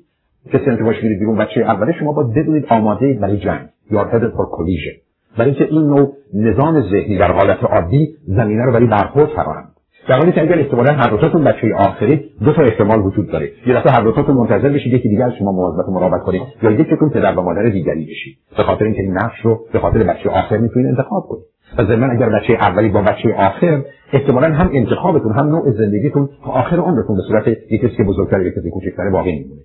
[0.53, 3.67] کسی که باش میرید بیرون بچه اوله شما با بدونید آماده برای جنگ.
[3.91, 5.07] یا headed for collision.
[5.37, 9.69] برای اینکه این نوع نظام ذهنی در حالت عادی زمینه رو برای برخورد فراهم
[10.07, 13.49] در حالی که اگر احتمالا هر دوتاتون بچه آخری دو تا احتمال وجود داره.
[13.67, 17.35] یه دفعه هر دوتاتون منتظر بشید یکی دیگر شما مواظبت مراقبت کنید یا یکیتون پدر
[17.35, 18.37] و مادر دیگری بشید.
[18.57, 21.43] به خاطر اینکه این نقش رو به خاطر بچه آخر می‌تونید انتخاب کنید.
[21.77, 23.83] و ضمن اگر بچه اولی با بچه آخر
[24.13, 28.53] احتمالا هم انتخابتون هم نوع زندگیتون تا آخر عمرتون به صورت یک که بزرگتر یک
[28.53, 29.61] کسی کوچکتر باقی میمونه.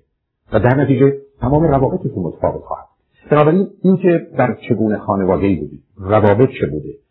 [0.52, 2.87] و در نتیجه تمام روابطتون متفاوت خواهد.
[3.30, 7.01] بنابراین اینکه در چگونه خانواده‌ای بودید روابط چه بوده؟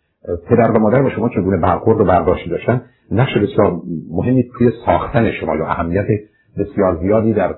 [0.49, 5.31] پدر و مادر با شما چگونه برخورد و برداشتی داشتن؟ نقش بسیار مهمی توی ساختن
[5.31, 6.05] شما یا اهمیت
[6.57, 7.55] بسیار زیادی در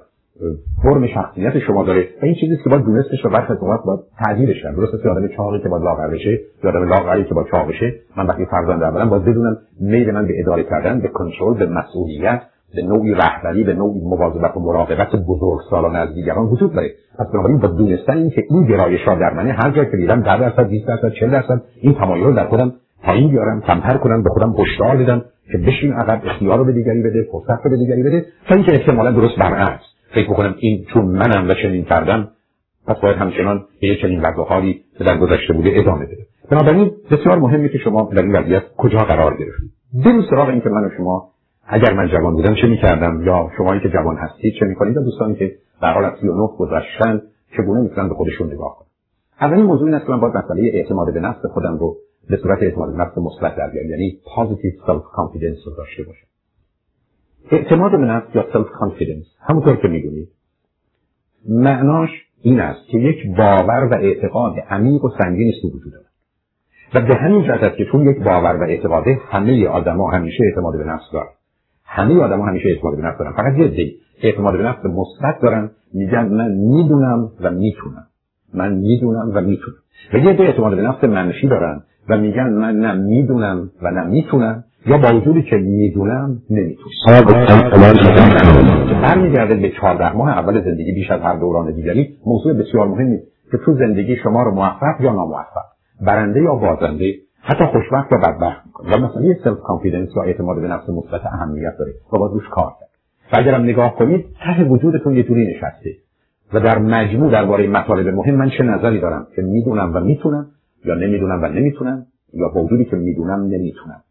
[0.84, 4.63] فرم شخصیت شما داره و این چیزی که باید دونستش و برخی اوقات باید تعدیلش
[4.63, 7.70] کرد درست مثل آدم چاقی که باید لاغر بشه یا آدم لاغری که باید چاق
[7.70, 11.65] بشه من وقتی فرزند اولم باید بدونم میل من به اداره کردن به کنترل به
[11.65, 12.41] مسئولیت
[12.75, 16.92] به نوعی رهبری به نوعی مواظبت و مراقبت بزرگ سالانه از دیگران وجود داره.
[17.20, 20.22] پس بنابراین با دونستن این که این گرایش ها در منه هر جا که دیدم
[20.22, 24.29] 10 درصد 20 درصد 40 درصد این تمایل در خودم پایین بیارم کمتر کنم به
[24.29, 28.03] خودم هشدار بدم که بشین عقب اختیار رو به دیگری بده فرصت رو به دیگری
[28.03, 29.83] بده تا اینکه احتمالا درست برعکس
[30.16, 32.27] فکر بکنم این چون منم و چنین کردم
[32.88, 36.25] پس باید همچنان به یه چنین وضع حالی که در گذشته بوده ادامه بده.
[36.51, 39.72] بنابراین بسیار مهمه که شما در این وضعیت کجا قرار گرفتید.
[40.05, 41.32] بریم سراغ این که من و شما
[41.68, 45.36] اگر من جوان بودم چه می‌کردم؟ یا شما که جوان هستید چه می‌کنید؟ و دوستانی
[45.36, 47.22] که در حال از 39 گذشتن
[47.58, 48.88] چگونه می‌تونن به خودشون نگاه کنن
[49.42, 51.96] اولین موضوع این است که من باید مسئله اعتماد به نفس خودم رو
[52.30, 56.28] به صورت اعتماد به نفس مثبت در بیارم یعنی positive self confidence رو داشته باشم.
[57.52, 60.30] اعتماد به نفس یا self confidence همونطور که می‌دونید.
[61.50, 62.10] معناش
[62.42, 66.06] این است که یک باور و اعتقاد عمیق و سنگین است وجود دارد.
[66.94, 70.84] و به همین جهت که چون یک باور و اعتقاده همه آدما همیشه اعتماد به
[70.84, 71.30] نفس دارن.
[71.96, 73.32] همه آدما همیشه اعتماد به نفس دارن.
[73.32, 73.96] فقط یه دی.
[74.24, 75.72] اعتماد به نفس مثبت دارن.
[75.94, 78.08] میگن من می‌دونم و می‌تونم.
[78.53, 79.77] من می‌دونم و می‌تونم.
[80.14, 84.03] و یه دی اعتماد به نفس منفی دارن و میگن من نه می‌دونم و نه
[84.03, 86.90] می‌تونم یا با وجودی که می‌دونم نمی‌تونم.
[89.01, 92.18] برمیگرده به چهارده ماه اول زندگی بیش از هر دوران دیگری.
[92.25, 93.18] موضوع بسیار مهمی
[93.51, 95.66] که تو زندگی شما رو موفق یا ناموفق.
[96.06, 97.14] برنده یا بازنده
[97.46, 98.96] حتی خوشبخت یا بدبخت می‌کنه.
[98.96, 101.92] و مسئله self confidence و اعتماد به نفس مثبت اهمیت داره.
[102.14, 102.90] و باید روش کار کرد.
[103.34, 105.96] و اگرم نگاه کنید ته وجودتون یه جوری نشسته.
[106.53, 110.48] و در مجموع درباره مطالب مهم من چه نظری دارم که می‌دونم و می‌تونم
[110.86, 114.01] یا نمی‌دونم و نمی‌تونم یا با وجودی که می‌دونم نمی‌تونم.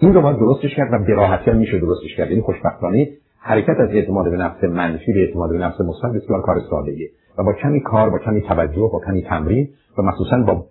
[0.00, 2.30] این رو باید درستش کرد و براحتی هم میشه درستش کرد.
[2.30, 6.60] یعنی خوشبختانه حرکت از اعتماد به نفس منفی به اعتماد به نفس مثبت بسیار کار
[6.70, 7.08] ساده‌ایه.
[7.38, 9.68] و با کمی کار با کمی توجه با کمی تمرین
[9.98, 10.64] و مخصوصا با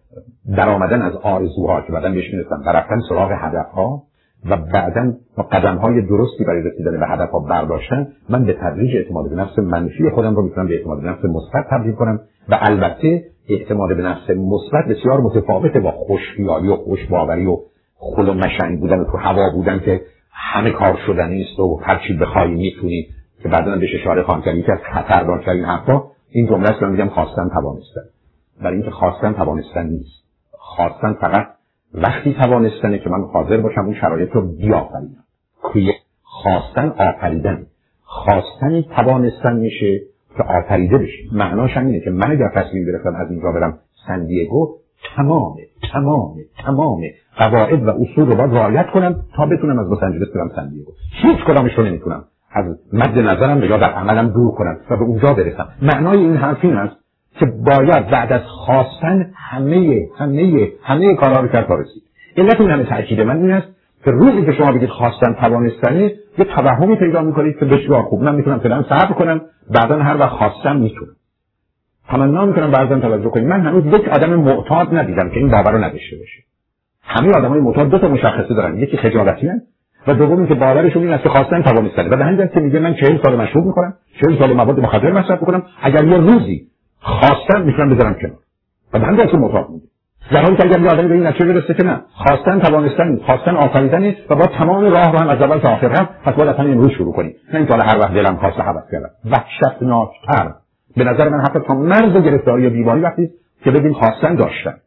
[0.57, 4.03] درآمدن از آرزوها که بعدا بهش می‌رسن و رفتن سراغ هدفها
[4.49, 5.13] و بعدا
[5.51, 10.09] قدم های درستی برای رسیدن به هدفها برداشتن من به تدریج اعتماد به نفس منفی
[10.09, 14.29] خودم رو می‌تونم به اعتماد به نفس مثبت تبدیل کنم و البته اعتماد به نفس
[14.29, 17.57] مثبت بسیار متفاوته با خوشخیالی و خوشباوری و
[17.97, 22.01] خل و مشنگ بودن و تو هوا بودن که همه کار شدن نیست و هر
[22.07, 23.07] چی بخوای می‌تونی
[23.43, 24.55] که بعدا بهش اشاره خواهم کرد.
[24.55, 28.01] یکی از خطرناکترین حرفا این جمله است میگم خواستن توانستن.
[28.61, 30.24] برای اینکه خواستن توانستن نیست.
[30.75, 31.47] خواستن فقط
[31.93, 35.23] وقتی توانستنه که من حاضر باشم اون شرایط رو بیافرینم.
[36.23, 37.65] خواستن آفریدن.
[38.03, 39.99] خواستن توانستن میشه
[40.37, 44.77] که آفریده بشه معناش هم اینه که من اگر تصمیم گرفتم از اینجا برم سندیگو
[45.15, 45.55] تمام
[45.93, 46.35] تمام
[46.65, 47.01] تمام
[47.37, 51.73] قواعد و اصول رو باید رعایت کنم تا بتونم از لس برم سندیگو هیچ کدامش
[51.77, 52.23] رو نمی‌تونم.
[52.51, 55.67] از مد نظرم یا در عملم دور کنم و به اونجا برسم.
[55.81, 57.04] معنای این حرف این است
[57.39, 62.03] که باید بعد از خواستن همه همه همه کارها رو کرد رسید
[62.37, 63.67] علت این همه تاکید من این است
[64.05, 68.23] که روزی که شما بگید خواستن توانستنی یه توهمی پیدا می‌کنید که بسیار خوب.
[68.23, 71.11] من می‌تونم فعلا صبر کنم بعدا هر وقت خواستم می‌تونم.
[72.07, 73.47] تمنا می‌کنم بعضا توجه کنید.
[73.47, 76.43] من هنوز یک آدم معتاد ندیدم که این باور رو نداشته باشه.
[77.03, 78.77] همه آدمای معتاد دو تا مشخصه دارن.
[78.77, 79.49] یکی خجالتی
[80.07, 82.93] و دوم که باورشون این است که خواستن توانستن و به همین که میگه من
[82.93, 86.67] 40 سال مشروب می‌کنم 40 سال مواد مخدر مصرف می‌کنم اگر یه روزی
[87.05, 88.39] خواستن می‌تونم بذارم کنار.
[88.93, 89.87] و به همین که معتاد میگه.
[90.31, 92.01] در حالی که اگر یه آدمی به این نتیجه برسه که نه.
[92.13, 96.09] خواستن توانستن خواستن آفریدن و با تمام راه رو هم از اول تا آخر هم
[96.23, 97.35] پس باید همین روز شروع کنیم.
[97.53, 99.09] نه اینکه هر وقت دلم خواست حوض کردم.
[99.25, 100.53] وحشتناکتر.
[100.97, 103.29] به نظر من حتی تا مرز گرفتاری یا بیماری وقتی
[103.63, 104.77] که ببین خواستن داشتن.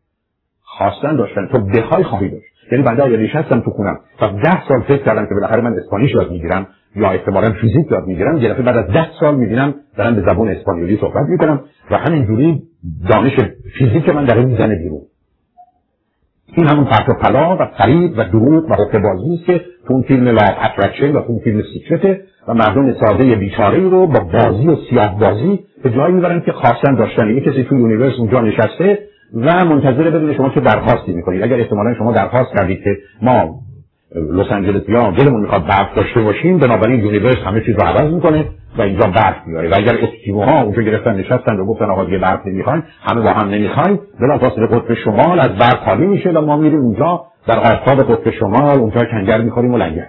[0.63, 1.47] خواستن داشتن.
[1.47, 2.58] تو بخوای خواهی داشت.
[2.73, 3.99] یعنی بنده آیه هستم تو خونم.
[4.23, 8.07] و ده سال فکر کردم که بالاخره من Spanish یاد می‌گیرم یا احتمالا فیزیک یاد
[8.07, 8.37] می‌گیرم.
[8.37, 12.63] یه بعد از ده سال می‌بینم دارم به زبان اسپانیولی صحبت می‌کنم و همینجوری
[13.11, 13.33] دانش
[13.79, 15.01] فیزیک من داره می‌زنه بیرون.
[16.57, 19.95] این همون پرت و پلا و فریب و دروغ و حقه بازی است که تو
[19.95, 24.07] اون فیلم law attraction و تو اون فیلم Secret ه و مردم ساده بیچاره رو
[24.07, 27.29] با بازی و سیاه بازی به جایی می‌برن که خواستن داشتن.
[27.29, 28.99] یه کسی تو universe اونجا نشسته
[29.35, 31.43] و منتظر بدونه شما چه درخواستی می‌کنید.
[31.43, 33.61] اگر احتمالا شما درخواست کردید که ما
[34.15, 38.45] لس آنجلسیا دلمون می‌خواد برف داشته باشیم بنابراین universe همه چیز رو عوض می‌کنه
[38.79, 39.99] و اینجا برف میاره و اگر
[40.35, 44.67] ها اونجا گرفتن نشستن و گفتن آقا دیگه برف نمی‌خواین همه با هم نمی‌خواین بلافاصله
[44.67, 49.05] قطب شمال از برف خالی میشه و ما میریم اونجا در آفتاب قطب شمال اونجا
[49.05, 50.07] کنگر می‌خوریم و لنگر.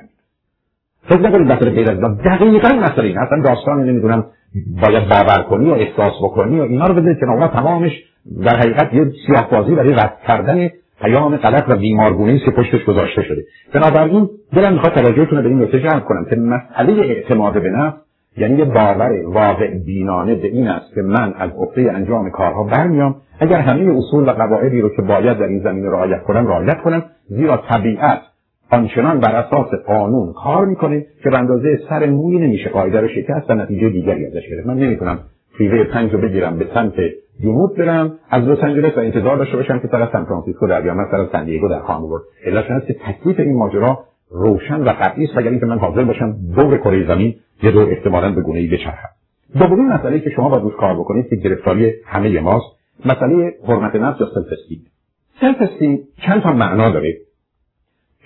[1.09, 4.25] فکر نکنید مثلا غیر از دقیقا مثلا این اصلا داستانی نمی‌دونم
[4.81, 7.91] باید باور کنی و احساس بکنی و اینا رو بذارید که تمامش
[8.45, 10.69] در حقیقت یه سیاه بازی برای رد کردن
[11.01, 13.43] پیام غلط و بیمارگونه که پشتش گذاشته شده.
[13.73, 17.97] بنابراین دلم می‌خواد توجهتون رو به این نکته جلب کنم که مسئله اعتماد به نفس
[18.37, 23.15] یعنی یه باور واقع بینانه به این است که من از عهده انجام کارها برمیام.
[23.39, 27.03] اگر همه اصول و قواعدی رو که باید در این زمینه رعایت کنم رعایت کنم.
[27.29, 28.21] زیرا طبیعت
[28.71, 33.49] آنچنان بر اساس قانون کار می‌کنه که به اندازه سر موی نمیشه قاعده رو شکست
[33.49, 34.67] و نتیجه دیگری ازش گرفت.
[34.67, 35.19] من نمی‌تونم
[35.59, 36.93] فریوی پنج رو بگیرم به سمت
[37.43, 38.19] جنوب برم.
[38.29, 40.97] از لس آنجلس و انتظار داشته باشم که سر سان فرانسیسکو در بیام.
[41.11, 43.99] سر از سن دیگو در خواهم برد علت است که تکلیف این ماجرا
[44.31, 45.37] روشن و قطعی است.
[45.37, 49.09] اگر اینکه من حاضر باشم دور کره زمین یه دور احتمالا به گونه ای بچرخم.
[49.59, 52.65] دومین مسئله که شما باید روش کار بکنید که گرفتاری همه ماست
[53.05, 54.27] مسئله حرمت نفس یا
[55.41, 57.17] self-esteem self معنا داره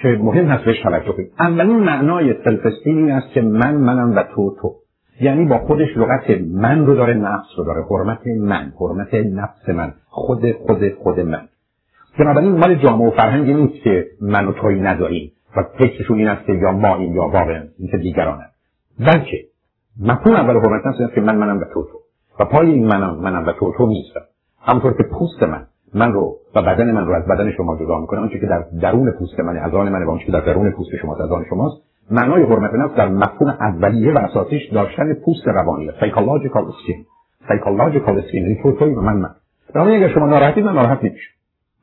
[0.01, 1.31] که مهم هست بهش توجه کنید.
[1.39, 4.82] اولین معنای self این است که من منم و تو تو.
[5.21, 7.84] یعنی با خودش لغت من رو داره نفس رو داره.
[7.89, 9.93] حرمت من حرمت نفس من.
[10.10, 11.41] خود خود خود من.
[12.19, 16.45] بنابراین مال جامعه و فرهنگی نیست که من و توی نداریم و فکرشون این است
[16.45, 18.47] که یا ما این یا واقعا این که دیگرانن
[18.99, 19.38] بلکه
[20.02, 21.99] مفهوم اول حرمت نفس که من منم و تو تو.
[22.39, 24.21] و پای این منم منم و تو تو نیستم.
[24.62, 28.19] همونطور که پوست من من رو و بدن من رو از بدن شما جدا می‌کنه.
[28.19, 30.89] آنچه که در درون پوست من از آن من و آنچه که در درون پوست
[31.02, 31.82] شما از آن شماست.
[32.11, 35.91] معنای حرمت نفس در مفهوم اولیه و اساسیش داشتن پوست روانی.
[35.91, 37.05] Psychological skin.
[37.47, 38.35] Psychological skin.
[38.35, 39.29] این تو و من من
[39.75, 41.31] اگر شما ناراحتید من ناراحت نمیشم.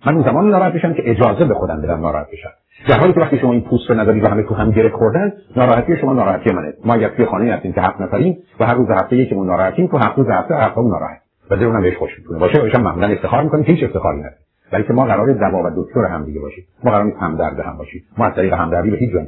[0.06, 2.50] من اون زمان ناراحت میشم که اجازه به خودم بدم ناراحت بشم.
[2.88, 5.32] در حالی که وقتی شما این پوست رو ندارید و همه تو هم گره خوردن
[5.56, 6.72] ناراحتی شما ناراحتی منه.
[6.84, 9.96] ما اگر توی خانه هستیم که هفت نفریم و هر روز هفته یکمون ناراحتیم تو
[9.96, 11.20] هفت روز هفته هفته ناراحت.
[11.50, 12.60] و اونم بهش خوش می‌تونه باشه.
[12.60, 14.36] باشم معمولا افتخار می‌کنیم هیچ افتخاری نداره
[14.72, 16.64] بلکه ما قرار دوا و دکتر هم دیگه باشیم.
[16.84, 18.02] ما قرار نیست همدرد هم باشیم.
[18.18, 19.26] ما از طریق همدردی به هیچ جایی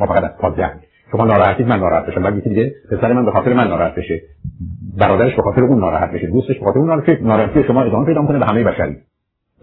[0.00, 0.54] ما فقط از پا
[1.12, 2.22] شما ناراحتید من ناراحت بشم.
[2.22, 4.22] بعد دیگه پسر من به خاطر من ناراحت بشه.
[4.98, 6.26] برادرش به خاطر اون ناراحت بشه.
[6.26, 8.96] دوستش به خاطر اون ناراحت ناراحتی شما ادامه پیدا کنه به همه بشری.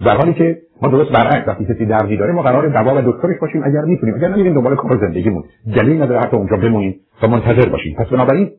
[0.05, 3.39] در حالی که ما درست برعکس وقتی کسی دردی داره ما قرار دوا و دکترش
[3.41, 4.15] باشیم اگر می‌تونیم.
[4.15, 5.43] اگر نمیریم دنبال کار زندگیمون.
[5.75, 7.95] دلیل نداره حتی اونجا بمونیم و منتظر باشیم.
[7.95, 8.51] پس بنابراین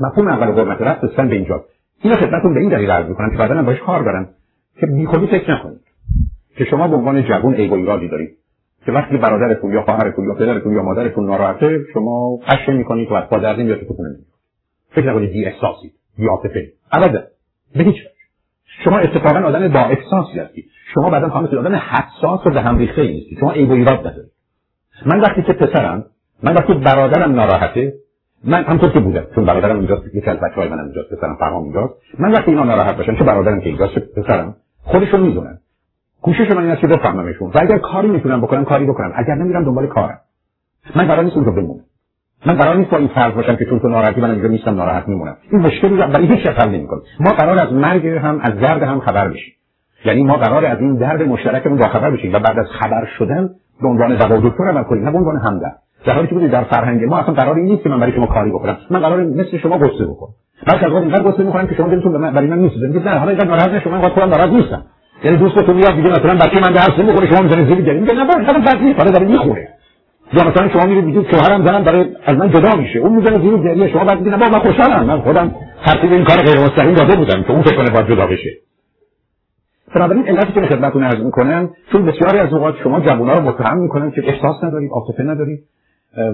[0.00, 1.64] مفهوم اول حرمت رفت به اینجا.
[2.02, 4.28] اینو خدمتتون به این دلیل عرض می‌کنم که بعدا باش کار دارم
[4.80, 5.80] که بیخودی فکر نکنید
[6.56, 8.30] که شما به عنوان جوون عیب و دارید.
[8.86, 13.28] که وقتی برادرتون یا خواهرتون یا پدرتون یا مادرتون ناراحته شما قشه می‌کنید و از
[13.28, 14.08] پادر نمیاد تو خونه
[14.90, 16.72] فکر نکنید بی احساسی بی عاطفه.
[16.92, 17.22] ابدا.
[17.76, 17.96] به هیچ
[18.84, 20.64] شما اتفاقا آدم با احساسی هستید
[20.94, 24.32] شما بعدا خواهد آدم حساس و به هم ریخته نیستید شما عیب و ایراد ندارید.
[25.06, 26.04] من وقتی که پسرم
[26.42, 27.94] من وقتی برادرم ناراحته
[28.44, 31.94] من همطور که بودم چون برادرم اینجاست یکی از بچه‌های منم اینجاست پسرم فرهام اینجاست
[32.18, 35.58] من وقتی اینا ناراحت باشم چه برادرم که اینجاست پسرم خودشون می‌دونن.
[36.22, 39.12] کوشش من این است که بفهممشون و اگر کاری می‌تونم بکنم کاری بکنم.
[39.16, 40.18] اگر نمیرم دنبال کارم.
[40.96, 41.80] من قرار نیست اونجا بمونم.
[42.46, 45.08] من قرار نیست با این فرض باشم که چون تو ناراحتی من اینجا نیستم ناراحت
[45.08, 45.36] میمونم.
[45.50, 47.00] این مشکلی رو برای هیچ حل نمی‌کنه.
[47.20, 49.54] ما قرار از مرگ هم از درد هم خبر بشیم.
[50.04, 52.32] یعنی ما قرار از این درد مشترکمون با خبر بشیم.
[52.32, 53.50] و بعد از خبر شدن
[53.82, 57.04] به عنوان دوا دکتر عمل کنیم نه به عنوان همدرد در حالی که در فرهنگ
[57.04, 58.76] ما اصلا قرار نیست که من برای شما کاری بکنم.
[58.90, 60.30] من قرار مثل شما قصه بکنم.
[60.66, 62.76] بعد از اینقدر گفته می‌کنم که شما دلتون من برای من نیست.
[62.76, 64.82] میگید نه حالا اینقدر ناراحت شما اینقدر خودم ناراحت نیستم.
[65.24, 68.24] یعنی دوستتون میاد میگه مثلا بچه من درس نمی‌خوره شما می‌زنید زیر گریه میگه نه
[68.24, 69.68] بابا اینقدر بد نیست حالا داره می‌خوره.
[70.32, 72.98] یا مثلا شما میرید میگید شوهرم زنم داره از من جدا میشه.
[72.98, 75.06] اون می‌زنه زیر گریه شما بعد میگید نه من خوشحالم.
[75.06, 75.54] من خودم
[75.86, 78.50] ترتیب این کار غیر مستقیم داده بودم که اون فکر کنه باید جدا بشه.
[79.94, 84.10] بنابراین علتی که خدمتتون عرض می‌کنم چون بسیاری از اوقات شما جوونا رو متهم می‌کنن
[84.10, 85.60] که احساس ندارید عاطفه ندارید.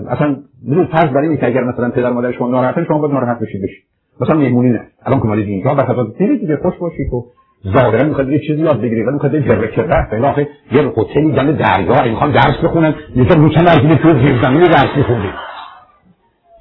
[0.09, 0.37] اصلا
[0.70, 3.62] بدون فرض برای اینکه اگر مثلا پدر مادر شما ناراحتن شما باید ناراحت بشید.
[3.62, 3.85] بشید
[4.20, 4.81] مثلا مهمونی نه.
[5.07, 7.25] الان که مالید اینجا بعد دیدید دیگه خوش باشید و
[7.72, 11.53] ظاهرا می‌خواد یه چیزی یاد بگیرید ولی می‌خواد جره چره فعلا آخه یه هتلی دم
[11.53, 15.35] دریا می‌خوان درس بخونن میگه روچن از این تو زیر زمین درس می‌خونید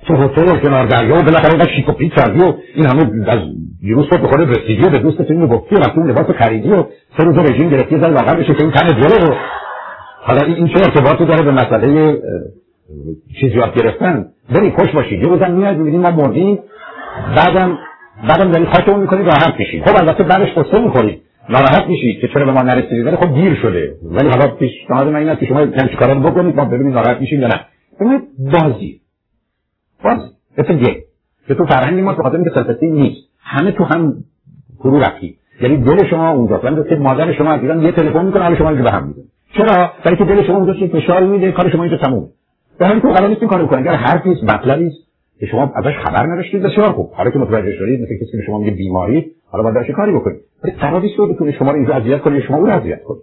[0.07, 3.39] چه هتل کنار دریا و بالاخره اینقدر شیک و پیچ کردی و این همه از
[3.81, 6.83] دیروز صبح بخوره رسیدی به دوستتون اینو گفتی رفتی لباس خریدی و
[7.17, 9.35] سه روز رژیم گرفتی زن واقعا بشه که این تن جلو رو.
[10.21, 12.17] حالا این چه ارتباطی داره به مسئله
[13.39, 16.59] چیز یاد گرفتن؟ بری خوش باشید یه روزم میاد می‌بینید ما مردیم.
[17.35, 17.77] بعدم
[18.29, 19.83] بعدم دارید خاکمون می‌کنید راحت میشید.
[19.85, 21.21] خب البته بعدش قصه می‌خورید.
[21.49, 23.95] ناراحت میشید که چرا به ما نرسیدید ولی خب دیر شده.
[24.03, 27.47] ولی حالا پیشنهاد من اینه که شما همچین کارا بکنید ما ببینید ناراحت میشید یا
[27.47, 27.59] نه.
[27.99, 28.21] ببینید
[28.53, 29.01] بازی.
[30.03, 30.77] بازی مثل
[31.47, 33.29] که تو فرهنگ ما تو خاطر اینکه سلفتی نیست.
[33.39, 34.13] همه تو هم
[34.79, 35.37] فرو رفتی.
[35.61, 38.83] یعنی دل شما اونجا ولی که مادر شما از یه تلفن می‌کنه حال شما اینجا
[38.83, 39.23] به هم می‌زنه.
[39.57, 42.27] چرا؟ برای که دل شما اونجا فشار میده کار شما اینجا تمومه.
[42.79, 44.41] به همین تو قرار نیست این کارو کنه اگر است
[44.81, 45.12] است
[45.43, 46.63] که شما ازش خبر نداشتید.
[46.63, 47.11] بسیار خوب.
[47.13, 50.41] حالا که متوجه شدید مثل کسی که شما میگه بیماری حالا باید کاری بکنید.
[50.63, 53.19] ولی قرار نیست تو بتونه شما رو اینجا اذیت کنه شما او رو اذیت کنه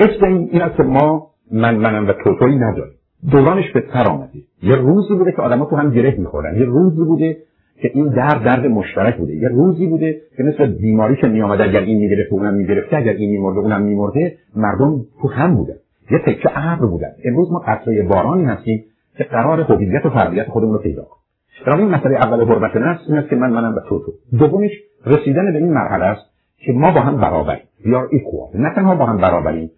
[0.00, 2.94] اسم این این است که ما من منم و توتوی نداریم.
[3.32, 4.30] دورانش به سر آمده.
[4.62, 6.56] یه روزی بوده که آدما تو هم گره می‌خورن.
[6.56, 7.36] یه روزی بوده
[7.82, 9.34] که این درد درد مشترک بوده.
[9.34, 13.30] یه روزی بوده که مثل بیماری که میآمد اگر این می‌گرفت اونم می‌گرفته اگر این
[13.30, 15.74] میمرده اونم میمرده مردم تو هم بودن.
[16.10, 17.10] یه تکه ابر بودن.
[17.24, 18.84] امروز ما قطره بارانی هستیم
[19.16, 21.23] که قرار هویت و فردیت خودمون رو پیدا کنیم.
[21.66, 24.70] بنابراین مسئله اول حرمت نفس این است که من منم و تو تو دومش
[25.06, 29.06] رسیدن به این مرحله است که ما با هم برابریم یا ایکوال نه تنها با
[29.06, 29.70] هم برابریم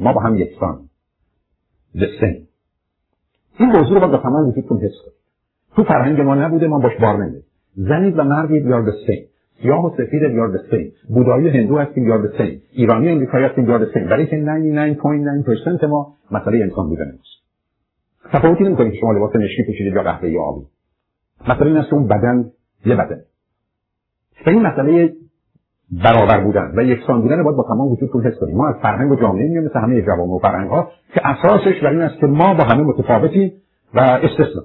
[0.00, 0.78] ما با هم یکسان
[1.96, 2.24] the
[3.58, 5.14] این موضوع رو با تمام وجودتون حس کنید
[5.76, 7.44] تو فرهنگ ما نبوده ما باش بار نمیدیم
[7.76, 9.24] زنید و مردید یار سین
[9.62, 13.68] سیاه و سفید یار سین بودایی و هندو هستیم یار سین ایرانی و امریکایی هستیم
[13.68, 14.36] یار سین برای که
[15.80, 17.44] 99.9% ما مسئله انسان بودن است
[18.32, 20.66] تفاوتی نمی‌کنید شما لباس مشکی پوشیدید یا قهوه یا آبی
[21.48, 22.44] مسئله این است که اون بدن
[22.86, 23.20] یه بدن.
[24.46, 25.12] و این مسئله
[26.04, 28.56] برابر بودن و یکسان بودن باید با تمام وجودتون حس کنیم.
[28.56, 31.90] ما از فرهنگ و جامعه میایم مثل همه جوامع و فرهنگ ها که اساسش بر
[31.90, 33.52] این است که ما با همه متفاوتیم
[33.94, 34.62] و استثنا.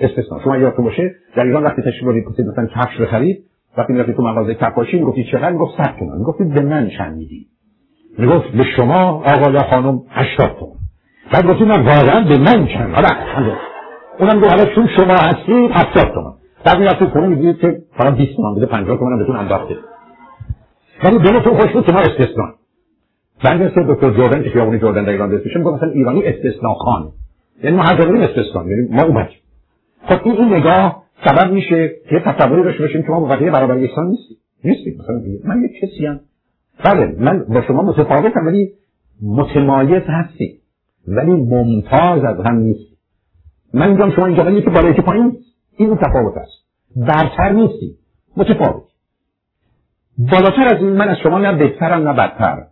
[0.00, 0.40] استثنا.
[0.44, 3.44] شما یادتون باشه در ایران وقتی تشریف بردید کسی مثلا کفش بخرید
[3.78, 7.46] وقتی می‌رفتید تو مغازه کفاشی می‌گفتید چقدر؟ می‌گفت 100 تومن می‌گفتید به من چند میدی
[8.18, 10.72] می‌گفت به شما آقا یا خانم 80 تومن
[11.32, 12.94] بعد گفتید من واقعا به من چند.
[12.94, 13.73] حالا.
[14.18, 16.32] اونم گفت حالا چون شما هستید 70 تومن
[16.64, 19.76] بعد می‌رفتید خونه می‌دید که فقط 20 تومن بوده 50 تومن بهتون انداخته.
[21.04, 22.54] ولی دلتون خوش بود که ما استثنا
[23.44, 27.12] بعد از دکتر جردن که خیابون جردن در ایران درست میشه مثلا ایرانی استثنا خان.
[27.64, 29.36] یعنی ما هر جایی استثنا یعنی ما اومدیم.
[30.08, 34.36] خب این نگاه سبب میشه که تصوری داشته باشیم که ما بقیه برابر یکسان نیستیم.
[34.64, 34.94] نیستیم.
[34.98, 36.20] مثلا من یک کسی هم
[36.84, 38.72] بله من با شما متفاوتم ولی
[39.22, 40.58] متمایز هستی
[41.08, 42.93] ولی ممتاز از هم نیستی
[43.74, 45.36] من میگم شما اینجا یکی بالا یکی پایین؟
[45.76, 46.64] این تفاوت است.
[46.96, 47.96] برتر نیستی.
[48.36, 48.82] متفاوت.
[50.18, 52.64] بالاتر از این من از شما نه بهترم نه بدتر.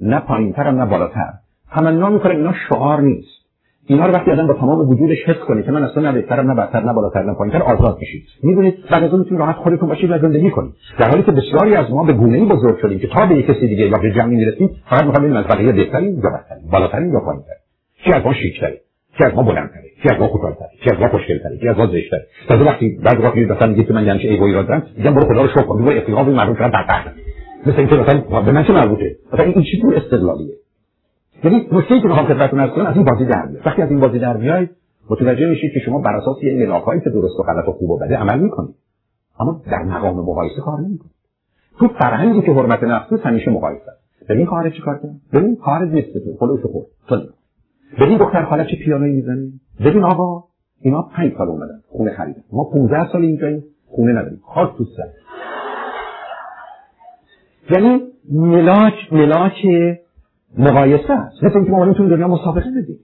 [0.00, 1.32] نه پایینترم نه بالاتر.
[1.70, 3.42] تمنا می‌کنم اینا شعار نیست.
[3.86, 6.54] اینا رو وقتی آدم با تمام وجودش حس کنه که من اصلا نه بهترم نه
[6.54, 8.22] بدتر نه بالاتر نه پایینتر آزاد میشید.
[8.42, 10.74] می‌دونید؟ بعد از اون می‌تونید راحت خودتون باشید و زندگی کنید.
[10.98, 13.46] در حالی که بسیاری از ما به گونه ای بزرگ شدیم که تا به یک
[13.46, 16.22] کسی دیگه یا به جمعی می‌رسیم فقط می‌خوایم این از بقیه یا بدترین
[16.70, 17.54] بالاترین یا پایینتر.
[18.04, 18.80] کی از ما شیکتره
[19.18, 21.86] کی از ما بلندتره کی از ما کوتاهتره کی از ما خوشگلتره کی از ما
[21.86, 25.24] زشتره تازه وقتی بعد وقتی مثلا میگه که من یعنی ایگویی را دارم میگم برو
[25.24, 27.08] خدا رو شکر کن برو به مردم شدن بدبخت
[27.66, 30.54] مثل اینکه مثلا به من چه مربوطه؟ مثلا این چی جور استدلالیه؟
[31.44, 33.66] یعنی نکته که می‌خوام خدمتتون عرض کنم از این بازی در میاد.
[33.66, 34.70] وقتی از این بازی در میاید
[35.10, 37.98] متوجه میشید که شما بر اساس یه ملاکایی که درست و غلط و خوب و
[37.98, 38.74] بده عمل می‌کنید
[39.40, 41.12] اما در مقام مقایسه کار نمی‌کنید
[41.78, 43.92] تو فرهنگی که حرمت نفس همیشه مقایسه
[44.28, 46.36] ببین خواهر چیکار کرد؟ ببین خواهر نیست تو.
[46.38, 46.86] خلوش خورد.
[47.08, 47.16] تو
[48.00, 49.48] ببین دختر خاله چه پیانویی می‌زنه.
[49.84, 50.44] ببین آقا
[50.80, 52.42] اینا پنج سال اومدن خونه خریدن.
[52.52, 54.40] ما 15 سال اینجاییم خونه نداریم.
[54.44, 55.08] خاک تو سر.
[57.70, 58.00] یعنی
[58.32, 59.66] ملاک ملاک
[60.58, 61.44] مقایسه است.
[61.44, 62.98] مثل اینکه ما اومدیم تو دنیا مسابقه بدیم.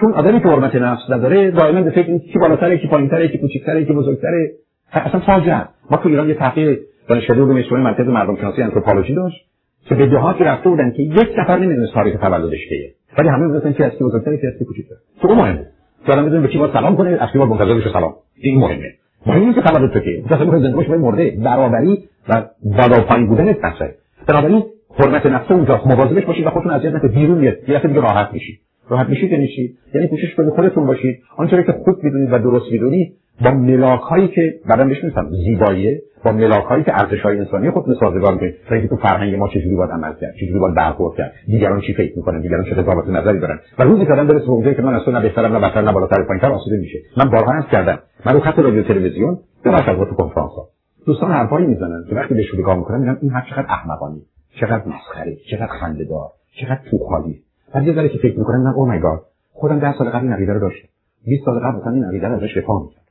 [0.00, 3.84] چون آدمی که حرمت نفس نداره دائما به فکر کی بالاتره کی پایینتره کی کوچیکتره
[3.84, 4.52] کی بزرگتره.
[4.92, 5.68] اصلا فاجعه.
[5.90, 9.55] ما تو ایران یه تحقیق دانشکده علوم اجتماعی مرکز مردم شناسی انتروپولوژی داشت.
[9.88, 12.92] که به دهاتی رفته بودن که یک نفر نمی‌دونست تاریخ تولدش کیه.
[13.18, 15.66] ولی همه می‌دونستن کی از کی بزرگتره کی از کی کوچیکتره تو مهمه
[16.06, 18.14] تو الان می‌دونی به کی باید سلام کنه از کی باید منتظر بشه سلام.
[18.36, 18.94] این مهمه.
[19.26, 21.38] مهم نیست که تو که مثلا می‌خوای زنده باشی مرده.
[21.44, 23.94] برابری و بالا پایین بودن مسئله
[24.28, 24.62] بنابراین
[24.98, 25.86] حرمت نفس اونجاست.
[25.86, 29.76] مواظبش باشید و خودتون اذیت نکنید بیرون میاد یه دیگه راحت میشید راحت میشید چی
[29.94, 31.18] یعنی کوشش کنید خودتون باشید.
[31.36, 33.12] آنچه که خوب می‌دونید و درست می‌دونید
[33.44, 37.70] با ملاک هایی که بعدم بهش میگم زیبایی با ملاک هایی که ارزش های انسانی
[37.70, 38.54] خود سازگار می‌کنه.
[38.68, 41.94] تا اینکه تو فرهنگ ما چجوری باید عمل کرد چجوری باید برخورد کرد دیگران چی
[41.94, 43.58] فکر می‌کنن دیگران چه قضاوت نظری دارن.
[43.78, 46.52] و روزی کردن برسه به که من اصلا نه بهترم نه بدتر نه بالاتر پایینتر
[46.52, 46.98] آسوده میشه.
[47.16, 50.68] من بارها عرض کردم من رو خط رادیو تلویزیون از تو کنفرانس ها
[51.06, 54.20] دوستان حرفایی می‌زنن که وقتی بهش نگاه می‌کنم میگم این حرف چقدر احمقانه
[54.60, 56.28] چقدر مسخره چقدر خنده‌دار
[56.60, 57.42] چقدر توخالی
[57.76, 60.32] بعد یه ذره که فکر می‌کنم من او مای گاد خودم 10 سال قبل این
[60.32, 60.88] عقیده رو داشتم.
[61.24, 63.02] 20 سال قبل مثلا این عقیده رو ازش دفاع می‌کردم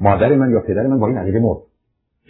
[0.00, 1.58] مادر من یا پدر من با این عقیده مرد.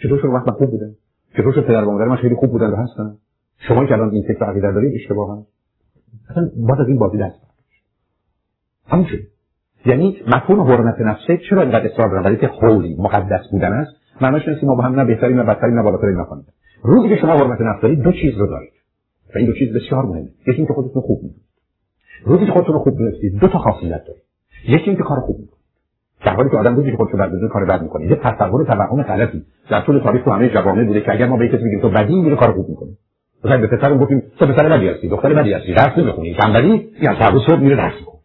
[0.03, 0.91] چطور شد وقت خوب بودن
[1.37, 3.15] چطور شد پدر و مادر من خیلی خوب بودن و هستن؟
[3.57, 5.45] شما که الان این فکر عقیده دارید اشتباه
[6.29, 7.39] اصلا باید از این بازی دست
[8.87, 9.07] همون
[9.85, 13.91] یعنی مفهوم حرمت نفسه چرا اینقدر اصرار دارن برای که حولی مقدس بودن است.
[14.21, 16.25] معناش نیست که ما با هم نه بهترین نه بدترین نه بالاترین نه
[16.83, 18.73] روزی که شما حرمت نفس دارید دو چیز رو دارید.
[19.35, 20.29] و این دو چیز بسیار مهمه.
[20.47, 21.52] یکی اینکه خودتون خوب می‌دونید.
[22.25, 24.23] روزی خودتون رو خوب می‌دونید دو تا خاصیت دارید.
[24.67, 25.63] یکی اینکه کار خوب می‌کنید.
[26.25, 29.45] در حالی که آدم روزی خودشو بد بدونه کار بد می‌کنه یه تصور توهم غلطی.
[29.69, 32.15] در طول تاریخ تو همه جوامع بوده که اگر ما به کسی بگیم تو بدی
[32.15, 32.89] میره کار خوب می‌کنه
[33.45, 36.35] مثلا به پسرم گفتیم تو پسر بدی هستی دختر بدی هستی درس نمی‌خونی.
[36.35, 38.19] تنبلی یا تا صبح میره درس می‌خونه.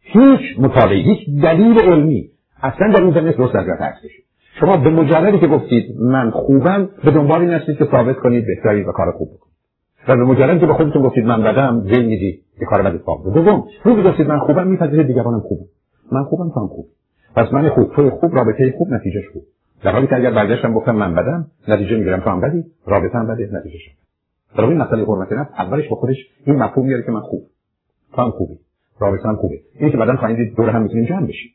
[0.00, 2.30] هیچ مطالعه هیچ دلیل علمی.
[2.62, 3.66] اصلا در اون زمینه درست از
[4.04, 4.22] بشه
[4.60, 8.82] شما به مجردی که گفتید من خوبم به دنبال این هستید که ثابت کنید بهتری
[8.82, 9.57] و کار خوب بکنید.
[10.08, 13.34] و به مجردی که به خودتون گفتید من بدم ذهن می‌دید که کار بد اتفاق
[13.34, 15.64] دوم روزی گفتید من خوبم میپذیرید دیگرانم خوبم
[16.12, 16.86] من خوبم تو خوب.
[17.36, 19.42] پس من خوب توی خوب رابطه خوب نتیجهش خوب.
[19.82, 23.26] در حالی که اگر برگشتم گفتم من بدم نتیجه می‌گیرم تو هم بدی رابطه هم
[23.26, 23.90] بده نتیجهش
[24.56, 27.42] در این مسئله حرمت نفس اولش با خودش این مفهوم میاره که من خوب.
[28.12, 28.54] تو هم خوبی.
[29.00, 29.60] رابطه هم خوبه.
[29.78, 31.50] این که بعدا خواهید دور هم می‌تونیم جمع بشیم.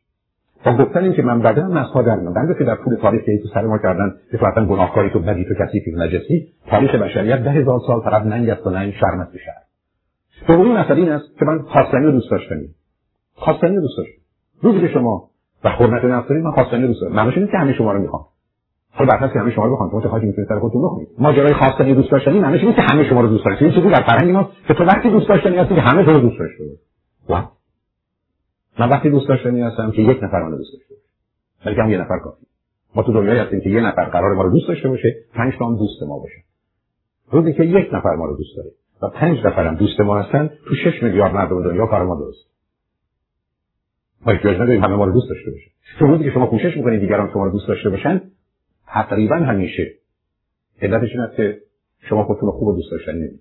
[0.66, 3.78] با گفتن اینکه من بدم مسها در میان که در طول تاریخ که سر ما
[3.78, 6.48] کردن تو گناهکاری تو بدی تو کسی تو نجسی.
[6.68, 9.64] تاریخ بشریت ده هزار سال فقط ننگ است و ننگ شرم است شهر.
[10.48, 12.70] دومین مسئله این است که من خواستنی دوست داشتنی
[13.36, 14.22] خواستنی دوست داشتم.
[14.62, 15.30] روزی که شما
[15.64, 17.14] و حرمت نفس من خواستنی دوست دارم.
[17.16, 18.26] معنیش که همه شما رو می‌خوام.
[18.92, 21.96] حالا برعکس که همه شما رو بخوام تو چه می‌تونید سر خودتون بخونید؟ ماجرای خواستنی
[21.96, 23.64] دوست داشتنی معنیش نیست که همه شما رو دوست دارید.
[23.64, 26.20] این چیزی در فرهنگ ما که تو وقتی دوست داشتنی هستی که همه تو رو
[26.20, 26.64] دوست داشته
[27.28, 27.48] باشه
[28.80, 31.08] من وقتی دوست داشتنی هستم که یک نفر منو دوست داشته باشه.
[31.66, 32.46] بلکه هم یه نفر کافی.
[32.96, 35.66] ما تو دنیایی هستیم که یه نفر قرار ما رو دوست داشته باشه پنج تا
[35.66, 36.44] هم دوست ما باشه.
[37.32, 38.70] روزی که یک نفر ما رو دوست داره
[39.02, 42.48] و پنج نفر هم دوست ما هستن تو شش میلیارد مردم دنیا کار ما درست.
[44.26, 45.72] ما احتیاج نداریم همه ما رو دوست داشته باشه.
[46.00, 48.22] چون روزی که شما کوشش می‌کنید دیگران شما رو دوست داشته باشن
[48.88, 49.94] تقریبا همیشه.
[50.82, 51.62] علتش این است که
[52.10, 53.40] شما خودتون خوب دوست داشتنی نمید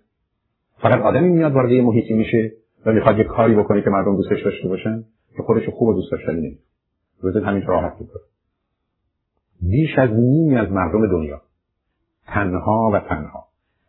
[0.78, 2.52] فقط آدمی میاد وارد محیطی میشه
[2.86, 5.04] و می‌خواد یه کاری بکنه که مردم دوستش داشته باشن.
[5.36, 6.60] که خودش خوب و دوست داشتنی نمید
[7.20, 8.22] روز همین راحت می‌کنه.
[9.62, 11.42] بیش از نیمی از مردم دنیا.
[12.26, 13.46] تنها و تنها.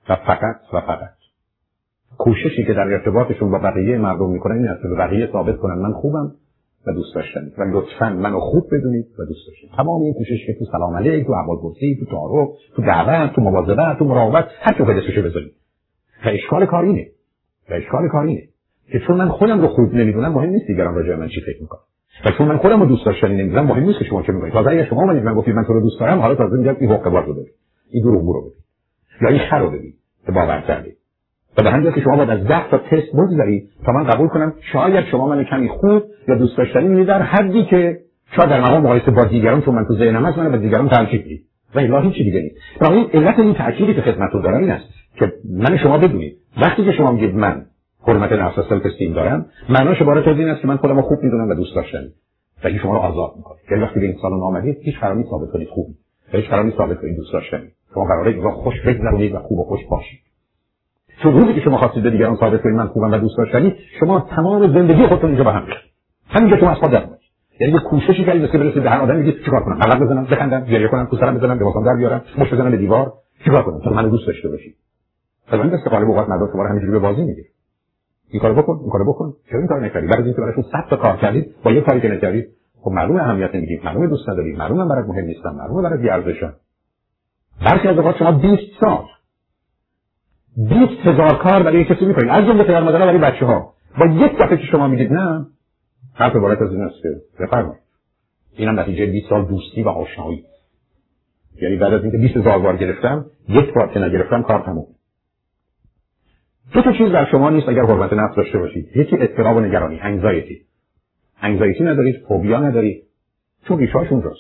[0.10, 1.14] و فقط و فقط.
[2.18, 5.94] کوششی که در ارتباطشون با بقیه مردم می‌کنن این است که بقیه ثابت کنن من
[5.94, 6.36] خوبم
[6.88, 10.54] و دوست داشتنی و لطفا منو خوب بدونید و دوست داشتنید تمام این کوشش که
[10.54, 14.84] تو سلام علیک تو احوالپرسی تو تعارف تو دعوت تو مواظبت تو مراقبت هر چه
[14.84, 15.54] اسمشو بذارید.
[16.26, 17.08] و اشکال کار اینه
[17.70, 18.48] و اشکال کار اینه
[18.92, 21.82] که چون من خودم رو خوب نمی‌دونم مهم نیست دیگران راجع من چی فکر می‌کنم
[22.26, 24.70] و چون من خودم رو دوست داشتنی نمی‌دونم مهم نیست که شما چه می‌کنید تازه
[24.70, 27.34] اگر شما من گفتید من تو رو دوست دارم حالا تازه میگم این حقوق رو
[27.34, 27.46] ببین.
[27.92, 28.54] این دروغ رو ببین.
[29.22, 29.94] یا این خر رو ببین.
[30.26, 30.98] که باور کردید
[31.58, 34.54] و به همین که شما باید از ده تا تست بگذارید تا من قبول کنم
[34.74, 38.00] شاید شما من کمی خوب یا دوست داشتنی می‌دید در حدی که
[38.36, 41.22] شاید در مقام مقایسه با دیگران چون من تو ذهنم هست من به دیگران ترجیح
[41.22, 41.44] بدید
[41.76, 42.92] و الا هیچ دیگه نیست.
[42.92, 46.38] این علت این تأکیدی که خدمتتون دارم این است که من شما بدونید.
[46.62, 47.66] وقتی که شما میگید من
[48.08, 51.50] حرمت نفس سلف استیم دارم معناش عبارت از این است که من خودم خوب می‌دونم
[51.50, 52.10] و دوست داشتنی
[52.64, 55.52] و این شما رو آزاد می‌کنه یعنی وقتی به این سالن آمدید هیچ نیست ثابت
[55.52, 55.94] کنید خوبی
[56.32, 60.20] هیچ نیست ثابت کنید دوست داشتنی شما قراره خوش بگذرونید و خوب و خوش باشید.
[61.24, 64.20] چون روزی که شما خواستید به دیگران ثابت کنید من خوبم و دوست داشتنی شما
[64.20, 65.92] تمام زندگی خودتون اینجا به هم ریختید
[66.30, 67.04] همینجا تو از خود در
[67.60, 70.66] یعنی یه کوششی کردید که برسید به هر آدم میگید چیکار کنم؟ عقب بزنم بخندم
[70.66, 73.14] گریه کنم تو سرم بزنم لباسام در بیارم مش بزنم به دیوار
[73.44, 74.76] چیکار کنم؟ تا منو دوست داشته باشی
[75.48, 77.48] مثلا دست قالب اوقات مردم شما رو همینجوری به بازی می‌گیره
[78.34, 79.34] این کارو بکن این کارو بکن.
[79.50, 82.08] چرا این کارو نکردی؟ بعد اینکه براشون 100 تا کار کردید با یه کاری که
[82.08, 82.48] نکردید
[82.82, 86.54] خب معلومه اهمیت نمی‌دید معلومه دوست نداری معلومه برات مهم نیستم معلومه برات بی‌ارزشم
[87.66, 89.06] برخی از اوقات شما 20 سال
[90.58, 92.30] بیست هزار کار برای کسی می‌کنید.
[92.30, 95.46] از جمله پدر مادرها برای بچه ها با یک دفعه که شما میگید نه.
[96.14, 97.10] حرف عبارت از این است که.
[97.44, 97.82] بفرمایید.
[98.58, 100.46] اینم نتیجه 20 سال دوستی و آشنایی.
[101.62, 104.86] یعنی بعد از اینکه 20 هزار بار گرفتم یک بار که نگرفتم کار تموم.
[106.74, 108.98] دو تا چیز در شما نیست اگر حرمت نفس داشته باشید.
[108.98, 110.62] یکی اضطراب و نگرانی انگزایتی
[111.42, 113.04] انگزایتی ندارید فوبیا ندارید.
[113.68, 114.40] چون ریشهاش اونجاست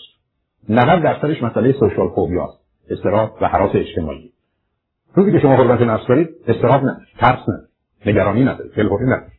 [0.69, 2.49] 90 درصدش مسئله سوشال فوبیا
[2.89, 4.31] استراب و حراس اجتماعی.
[5.15, 7.69] روزی که شما حرمت نفس دارید استراب ندارید ترس ندارید
[8.05, 9.33] نگرانی ندارید دلخوری ندارید.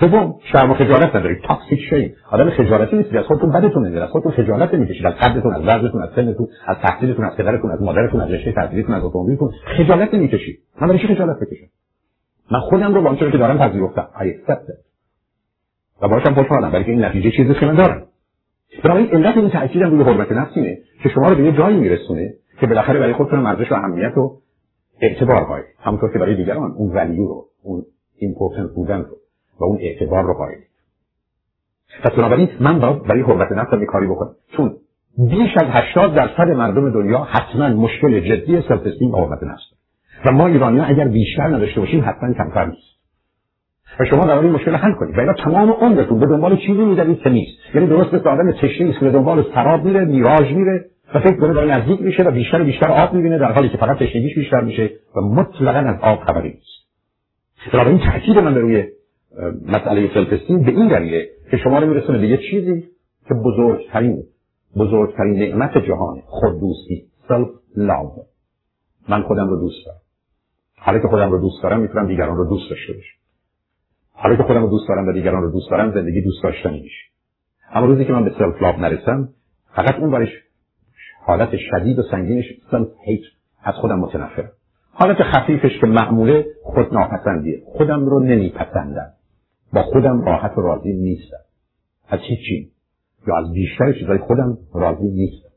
[0.00, 4.10] سوم شرم و خجالت ندارید تاکسیک شیم آدم خجالتی نیستید از خودتون بدتون نمیاد از
[4.10, 8.20] خودتون خجالت نمی‌کشید از قدتون از وزنتون از سنتون از تحصیلتون از پدرتون از مادرتون
[8.20, 9.50] از رشته تحصیلیتون از اتومبیلتون.
[9.76, 10.58] خجالت نمی‌کشید.
[10.80, 11.66] من برای خجالت بکشم؟
[12.50, 14.08] من خودم رو با که دارم پذیرفتم.
[14.14, 14.72] I accept
[16.02, 18.06] و باشم خوشحالم برای این نتیجه چیزی که من دارم.
[18.84, 22.34] بنابراین علت این تاکیدم روی حرمت نفس اینه که شما رو به یه جایی میرسونه
[22.60, 24.38] که بالاخره برای خودتون ارزش و اهمیت و
[25.00, 25.62] اعتبار قائل.
[25.80, 27.84] همونطور که برای دیگران اون ولیو رو اون
[28.16, 29.16] important بودن رو
[29.60, 30.58] و اون اعتبار رو قائل.
[32.02, 34.34] پس بنابراین من باید برای حرمت نفسم کاری بکنم.
[34.56, 34.76] چون
[35.18, 39.62] بیش از 80 درصد مردم دنیا حتما مشکل جدی self-esteem و حرمت نفس
[40.26, 42.92] و ما ایرانی ها اگر بیشتر نداشته باشیم حتما کمتر نیست.
[44.00, 45.18] و شما در این مشکل حل کنید.
[45.18, 47.58] و تمام عمرتون به دنبال چیزی میدوید که نیست.
[47.74, 51.36] یعنی درست مثل آدم تشنه نیست که به دنبال سراب میره mirage میره و فکر
[51.36, 54.34] کنه داره نزدیک میشه و بیشتر و بیشتر آب می‌بینه در حالی که فقط تشنگیش
[54.34, 56.82] بیشتر میشه و مطلقا از آب خبری نیست.
[57.74, 58.84] این تاکید من روی
[59.68, 62.82] مسئله self به این دلیله که شما رو میرسونه به یه چیزی
[63.28, 64.22] که بزرگترین
[64.76, 68.12] بزرگترین نعمت جهان خوددوستی self-love
[69.08, 70.01] من خودم رو دوست دارم.
[70.84, 73.16] حالا که خودم رو دوست دارم می‌تونم دیگران رو دوست داشته باشم.
[74.12, 77.04] حالا که خودم رو دوست دارم و دیگران رو دوست دارم زندگی دوست داشتنی میشه.
[77.72, 79.28] اما روزی که من به self-love نرسم
[79.74, 80.28] فقط اون برش
[81.26, 83.20] حالت شدید و سنگینش self-hate
[83.62, 84.50] از خودم متنفرم.
[84.92, 87.62] حالت خفیفش که معموله خود ناپسندیه.
[87.66, 89.12] خودم رو نمیپسندم.
[89.72, 91.44] با خودم راحت و راضی نیستم.
[92.08, 92.70] از هیچی
[93.26, 95.48] یا از بیشتر چیزای خودم راضی نیستم.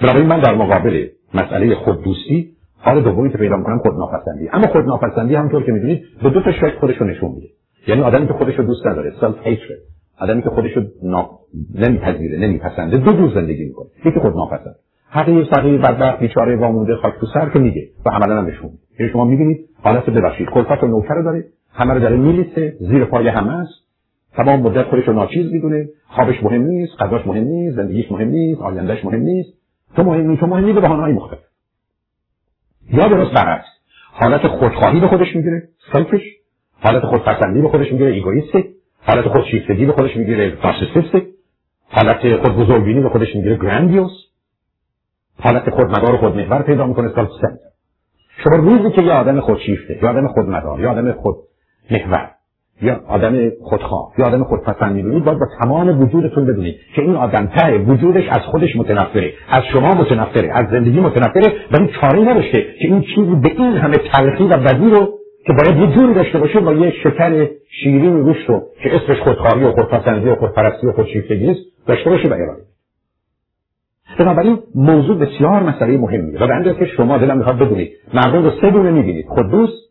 [0.00, 2.51] برای من در مقابل مسئله خوددوستی
[2.84, 4.48] حال دومی که پیدا می‌کنم خودناپسندی.
[4.52, 7.46] اما خودناپسندی همونطور که می‌دونید به دو تا شکل خودش رو نشون میده.
[7.86, 9.78] یعنی آدمی که خودش رو دوست نداره self-hatred
[10.20, 11.30] آدمی که خودش رو نا...
[11.74, 13.86] نمیپذیره نمیپسنده دو جور زندگی می‌کنه.
[14.04, 14.74] یکی خودناپسند.
[15.08, 18.70] حقیر صغیر بدبخت بیچاره وامونده خاک تو سر که میگه و عملا هم نشون
[19.00, 20.48] یعنی شما می‌بینید حالت ببخشید.
[20.48, 21.44] کلفت و نوکر داره.
[21.72, 23.74] همه رو داره میلیسه زیر پای همه است.
[24.32, 25.88] تمام مدت خودش رو ناچیز می‌دونه.
[26.06, 29.52] خوابش مهم نیست غذاش مهم نیست زندگیش مهم نیست آیندهش مهم نیست.
[29.96, 31.38] تو مهم نیست تو مهم نیست به بهانه‌های مختلف.
[32.90, 33.66] یا درست برعکس.
[34.12, 36.20] حالت خودخواهی به خودش می‌گیره سلفش
[36.80, 38.66] حالت خودپسندی به خودش می‌گیره egoistic
[39.02, 41.24] حالت خودشیفتگی به خودش می‌گیره narcissistic
[41.88, 44.12] حالت خود بزرگبینی به خودش می‌گیره grandiose
[45.40, 47.58] حالت خودمدار و خودمحور پیدا می‌کنه self
[48.44, 52.30] شما روزی که یه آدم خودشیفته یا آدم خودمدار یا آدم خودمحور
[52.82, 57.46] یا آدم خودخواه یا آدم خودپسند می‌بینید باید با تمام وجودتون بدونید که این آدم
[57.46, 62.62] ته وجودش از خودش متنفره از شما متنفره از زندگی متنفره و این چاره نداشته
[62.62, 66.38] که این چیزی به این همه تلخی و بدی رو که باید یه جوری داشته
[66.38, 67.48] باشه با یه شکر
[67.82, 72.28] شیرین روش رو که اسمش خودخواهی و خودپسندی و خودپرستی و خودشیفتگی است داشته باشه
[72.28, 72.62] و ارائه
[74.18, 78.70] بنابراین موضوع بسیار مسئله مهمیه و به که شما دلم می‌خواد بدونید مردم رو سه
[78.70, 79.26] گونه می‌بینید.
[79.28, 79.81] خوددوست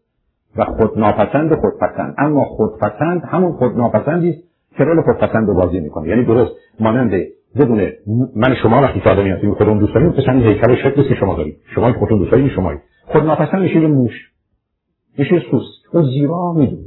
[0.57, 2.15] و خودناپسند و خودپسند.
[2.17, 4.43] اما خودپسند همون خودناپسندی است
[4.77, 6.07] که رول خودپسند رو بازی می‌کنه.
[6.07, 7.11] یعنی درست مانند
[7.55, 7.93] بدونه
[8.35, 11.57] من شما وقتی که آدمی هستیم خودمون دوست داریم مثلا هیکل شکلی که شما دارید
[11.75, 12.79] شما که خودتون دوست دارید شمایی.
[13.05, 14.31] خودناپسند میشه یه موش.
[15.17, 15.63] میشه سوس.
[15.93, 16.81] اون زیرا می‌دونه.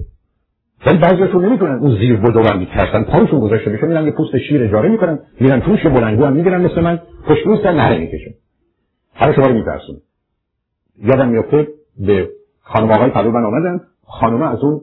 [0.86, 1.78] ولی بعضیاتون نمی‌تونن.
[1.78, 3.02] اون زیر بدون میترسن.
[3.02, 6.80] پاشون گذاشته بشه میرن یه پوست شیر اجاره می‌کنن میرن توش بلنگو هم می‌گیرن مثل
[6.80, 8.30] من خوشبوستن نره می‌کشن
[9.14, 9.96] حالا شما رو میترسون
[10.98, 11.68] یادم میفته
[12.06, 12.28] به
[12.64, 13.80] خانم آقای من آمدن.
[14.06, 14.80] خانم از اون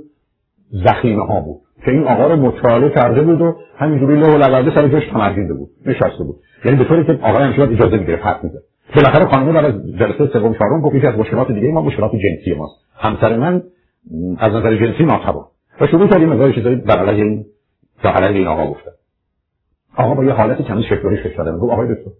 [0.71, 1.61] زخیمه ها بود.
[1.86, 5.53] که این آقا رو مطالعه کرده بود و همینجوری له و لورده سر جاش تمرگیده
[5.53, 5.69] بود.
[5.86, 6.36] نشسته بود.
[6.65, 8.59] یعنی به طوری که آقای همیشه اجازه می‌گیره حرف می‌زد.
[8.95, 12.75] بالاخره خانم از جلسه سوم چهارم گفت از مشکلات دیگه ما مشکلات جنسی ماست.
[12.95, 13.63] همسر من
[14.38, 15.45] از نظر جنسی ناتوان.
[15.82, 17.45] و شروع کردیم مقدار چیزایی در علیه این
[18.03, 18.91] در علیه این آقا گفتن.
[19.97, 21.57] آقا با یه حالت کمی شکلانی فکر کردن.
[21.57, 22.11] گفت آقای دکتر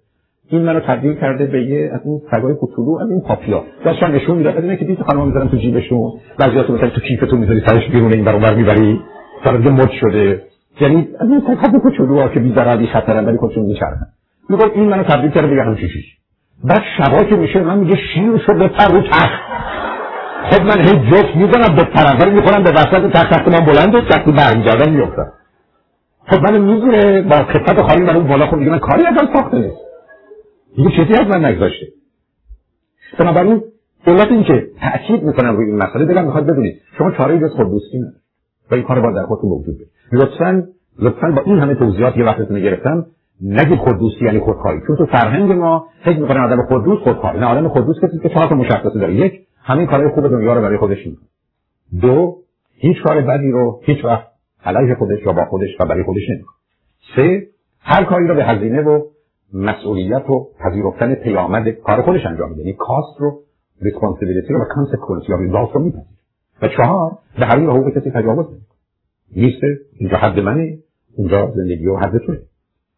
[0.52, 3.64] این منو تبدیل کرده به یه از این سگای کوچولو از این پاپیا.
[3.86, 4.58] داشتن نشون می‌داد.
[4.58, 8.26] اینه که دیگه خانم می‌ذارن تو جیبشون بعضیاتون مثلا تو کیفتون می‌ذاری سرش بیرون این
[8.26, 8.99] برابر می‌بری
[9.43, 10.41] سر مد شده.
[10.82, 14.08] یعنی از این سگای کوچولو که بی ضرر خطرن ولی خودشون میچرخن.
[14.49, 16.08] میگه این منو تبدیل کرده به همچین چیزی.
[16.64, 19.41] بعد شبا که میشه من میگه شیر شده پر رو تخت.
[20.52, 21.84] خب من هی جفت می‌زنم به
[22.22, 25.32] ولی می‌خورم به وسط تخت تخت من بلنده تخت برمیگردن میفتم
[26.28, 29.58] خب منو می‌گیره با خفت خالی من اون بالا خود میگه من کاری ازم ساخته.
[29.58, 29.91] نیست
[30.76, 31.88] دیگه چیزی از من نگذاشته.
[33.19, 33.63] بنابراین
[34.07, 37.97] علت این که تأکید می‌کنم روی این مسئله دلم می‌خواد بدونید شما چاره جز خوددوستی
[37.97, 38.22] ندارید
[38.72, 40.67] و این کار باید در خودتون موجود بید لطفا
[40.99, 43.05] لطفا با این همه توضیحات یه وقتتون گرفتم.
[43.41, 47.67] نگید خوددوستی یعنی خودخواهی چون تو فرهنگ ما فکر می‌کنن آدم خوددوست خودخواه نه آدم
[47.67, 49.15] خوددوست کسی که چهار تا مشخصه داره.
[49.15, 51.28] یک همین کارهای خوب دنیا رو برای خودش می‌کنه.
[52.01, 52.38] دو
[52.76, 54.28] هیچ کار بدی رو هیچ وقت
[54.65, 56.55] علیه خودش یا با خودش و برای خودش نمی‌کنه.
[57.15, 57.47] سه
[57.80, 59.01] هر کاری رو به هزینه و
[59.54, 62.62] مسئولیت و پذیرفتن پیامد کار خودش انجام میده.
[62.62, 63.39] یعنی کاست رو
[63.82, 66.06] responsibility رو و consequence یا result رو میپذیره.
[66.62, 68.45] و چهار به حریم حقوق کسی تجاوز
[69.36, 69.62] نیست
[69.99, 70.78] اینجا حد منه
[71.16, 72.38] اونجا زندگی و حد توه.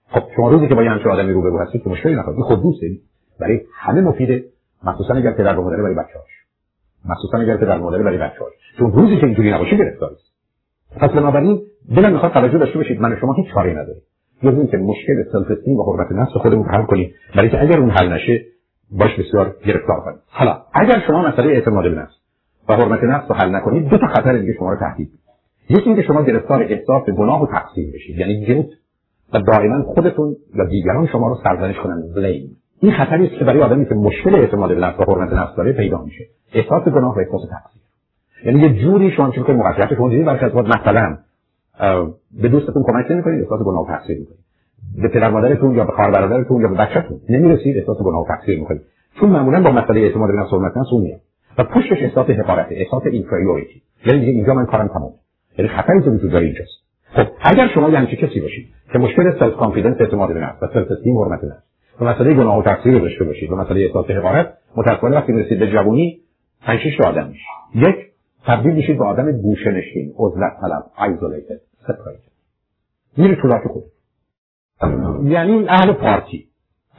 [0.07, 2.87] خب شما روزی که با همچه آدمی رو به هستید که مشکلی نخواهد خود دوسته.
[3.39, 4.45] برای همه مفیده
[4.83, 6.29] مخصوصا اگر پدر و برای بچه‌هاش.
[7.09, 8.53] مخصوصا اگر پدر و برای بچه‌هاش.
[8.79, 10.15] چون روزی که اینجوری نباشه گرفتاری
[10.95, 11.61] پس بنابراین
[11.95, 13.01] دلم می‌خواد توجه داشته باشید.
[13.01, 14.01] من شما هیچ کاری نداریم.
[14.43, 17.11] جز اینکه مشکل self و حرمت نفس خودمون حل کنیم.
[17.35, 18.45] برای که اگر اون حل نشه
[18.91, 20.19] باش بسیار گرفتار کنیم.
[20.27, 22.13] حالا اگر شما مسئله اعتماد به نفس
[22.69, 25.09] و حرمت نفس رو حل نکنید دو تا خطر دیگه شما رو تهدید
[25.69, 28.65] یکی اینکه شما گرفتار احساس گناه و تقصیر بشید یعنی گیلت
[29.33, 33.61] و دائما خودتون و دیگران شما رو سرزنش کنن بلیم این خطری است که برای
[33.61, 36.25] آدمی که مشکل اعتماد به نفس و حرمت نفس داره پیدا میشه.
[36.53, 37.81] احساس گناه و احساس تقصیر.
[38.45, 41.17] یعنی یه جوری شما چون که شما دیدید برخی از مثلا
[42.41, 44.39] به دوستتون کمک نمی‌کنید؟ احساس گناه و تقصیر می‌کنید.
[45.01, 48.59] به پدر مادرتون یا به خواهر برادرتون یا به بچه‌تون نمی‌رسید؟ احساس گناه و تقصیر
[48.59, 48.81] می‌کنید.
[49.19, 50.73] چون معمولا با مسئله اعتماد به نفس و حرمت
[51.57, 55.11] و پشتش احساس حقارت احساس inferiority یعنی اینجا من کارم تمام
[55.57, 56.83] یعنی خطری که وجود داره اینجاست.
[57.15, 61.17] خب اگر شما یه همچین کسی باشید که مشکل self-confidence اعتماد به نفس و self-esteem
[61.17, 61.63] حرمت نفس
[62.01, 65.67] و مسئله گناه و تقصیر داشته باشید و مسئله احساس حقارت متأسفانه وقتی می‌رسید به
[65.67, 66.19] جوانی
[66.61, 67.45] پنج شش آدم میشه
[67.87, 67.95] یک
[68.45, 72.33] تبدیل میشید به آدم گوشه نشین عزلت طلب ایزولیتد سپریتد
[73.17, 73.83] میره تو خود.
[75.25, 76.47] یعنی اهل پارتی.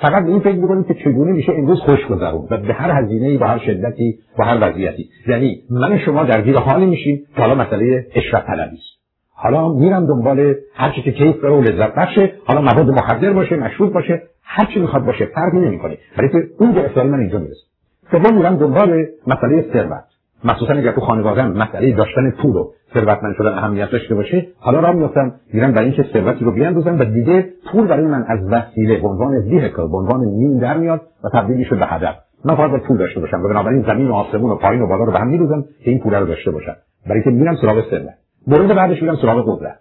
[0.00, 3.46] فقط این فکر می‌کنید که چگونه میشه امروز خوش گذرون و به هر هزینه با
[3.46, 5.08] هر شدتی با هر وضعیتی.
[5.28, 9.04] یعنی من شما درگیر حالی میشیم که حالا مسئله اشرت طلبی است.
[9.34, 13.56] حالا میرم دنبال هر چی که کیف داره و لذت بخشه حالا مواد مخدر باشه
[13.56, 15.98] مشروب باشه هر چی می‌خواد باشه فرقی نمی‌کنه.
[16.16, 17.62] برای که اون گرفتاری من اینجا می‌رسه.
[18.10, 20.04] سوم میرم دنبال مسئله ثروت.
[20.44, 24.92] مخصوصا اگر تو خانواده‌ام مسئله داشتن پول و ثروتمند شدن اهمیت داشته باشه حالا راه
[24.92, 29.08] میافتم میرم برای اینکه ثروتی رو بیاندازم و دیگه پول برای من از وسیله به
[29.08, 32.14] عنوان ویهکل به عنوان مین در میاد و تبدیل میشه به هدف.
[32.44, 35.12] من فقط پول داشته باشم و بنابراین زمین و آسمون و پایین و بالا رو
[35.12, 36.76] به هم میروزم که این پول رو داشته باشم.
[37.08, 38.14] برای که میرم سراغ ثروت.
[38.46, 39.78] مورد بعدش میرم سراغ قدرت.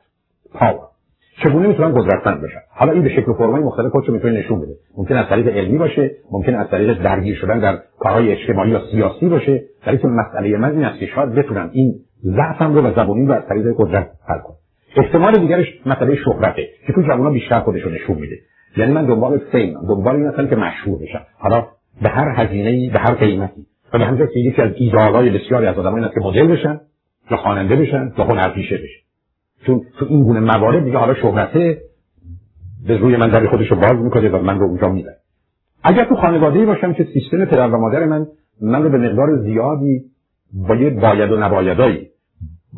[0.54, 0.93] پاور
[1.44, 4.74] چگونه می‌تونن قدرتمند بشن؟ حالا این به شکل و فرمای مختلف خودش می‌تونه نشون بده.
[4.98, 9.30] ممکن از طریق علمی باشه ممکن از طریق درگیر شدن در کارهای اجتماعی یا سیاسی
[9.30, 13.28] باشه ولی که مسئله من این است که شاید بتونم این ضعفم رو و زبونیم
[13.28, 14.56] رو از طریق قدرت حل کنم
[14.98, 18.36] احتمال دیگرش مسئله شهرته که تو جوونا بیشتر خودش رو نشون میده.
[18.78, 21.22] یعنی من دنبال فیم دنبال این هستم که مشهور بشم.
[21.38, 21.68] حالا
[22.02, 23.66] به هر هزینه به هر قیمتی.
[23.94, 26.82] و به همجاست که یکی از ایدئالهای بسیاری از آدمایی است که مدل بشن
[27.32, 29.04] یا خواننده بشن یا هنرپیشه بشن.
[29.66, 31.82] چون تو این گونه موارد دیگه حالا شهرته
[32.88, 35.18] به روی من در خودش رو باز می‌کنه و من رو اونجا می‌بره.
[35.84, 38.28] اگر تو خانواده باشم که سیستم پدر و مادر من
[38.62, 40.02] من رو به مقدار زیادی
[40.54, 42.10] با یه باید و نبایدایی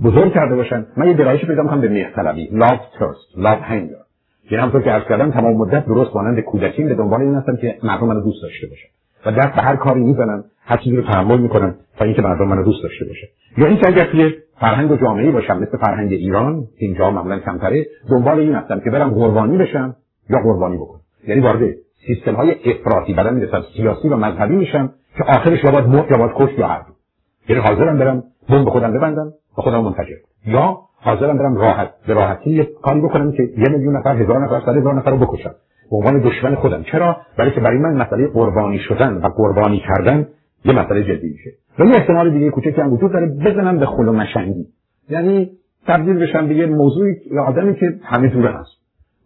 [0.03, 4.05] بزرگ کرده باشن من یه درایش پیدا می‌کنم به مهرطلبی love thirst love hunger
[4.51, 7.77] یعنی همطور که عرض کردم تمام مدت درست مانند کودکیم به دنبال این هستم که
[7.83, 8.87] مردم منو دوست داشته باشن.
[9.25, 12.63] و دست به هر کاری می‌زنم هر چیزی رو تحمل می‌کنم تا اینکه مردم منو
[12.63, 13.27] دوست داشته باشه.
[13.57, 17.85] یا اینکه اگر توی فرهنگ و جامعه باشم مثل فرهنگ ایران که اینجا معمولا کمتره
[18.09, 19.95] دنبال این هستم که برم قربانی بشم
[20.29, 21.01] یا قربانی بکنم.
[21.27, 21.75] یعنی وارد
[22.07, 26.17] سیستم های افراطی بدن می‌رسم سیاسی و مذهبی میشم که آخرش یا باید مرد یا
[26.17, 26.93] باید کشت یا هر دو
[27.49, 32.13] یعنی حاضرم برم بم به خودم ببندم و خودم منفجر یا حاضرم برم راحت به
[32.13, 35.55] راحتی یه کاری بکنم که یه میلیون نفر هزار نفر صد هزار نفر رو بکشم.
[35.91, 36.83] به عنوان دشمن خودم.
[36.83, 40.27] چرا؟ برای که برای من مسئله قربانی شدن و قربانی کردن
[40.65, 41.51] یه مسئله جدی میشه.
[41.79, 44.65] ولی احتمال دیگه کوچکی هم وجود داره بزنم به خل و مشنگی.
[45.09, 45.49] یعنی
[45.87, 48.71] تبدیل بشم به یه موضوعی یا آدمی که همه دوره هست.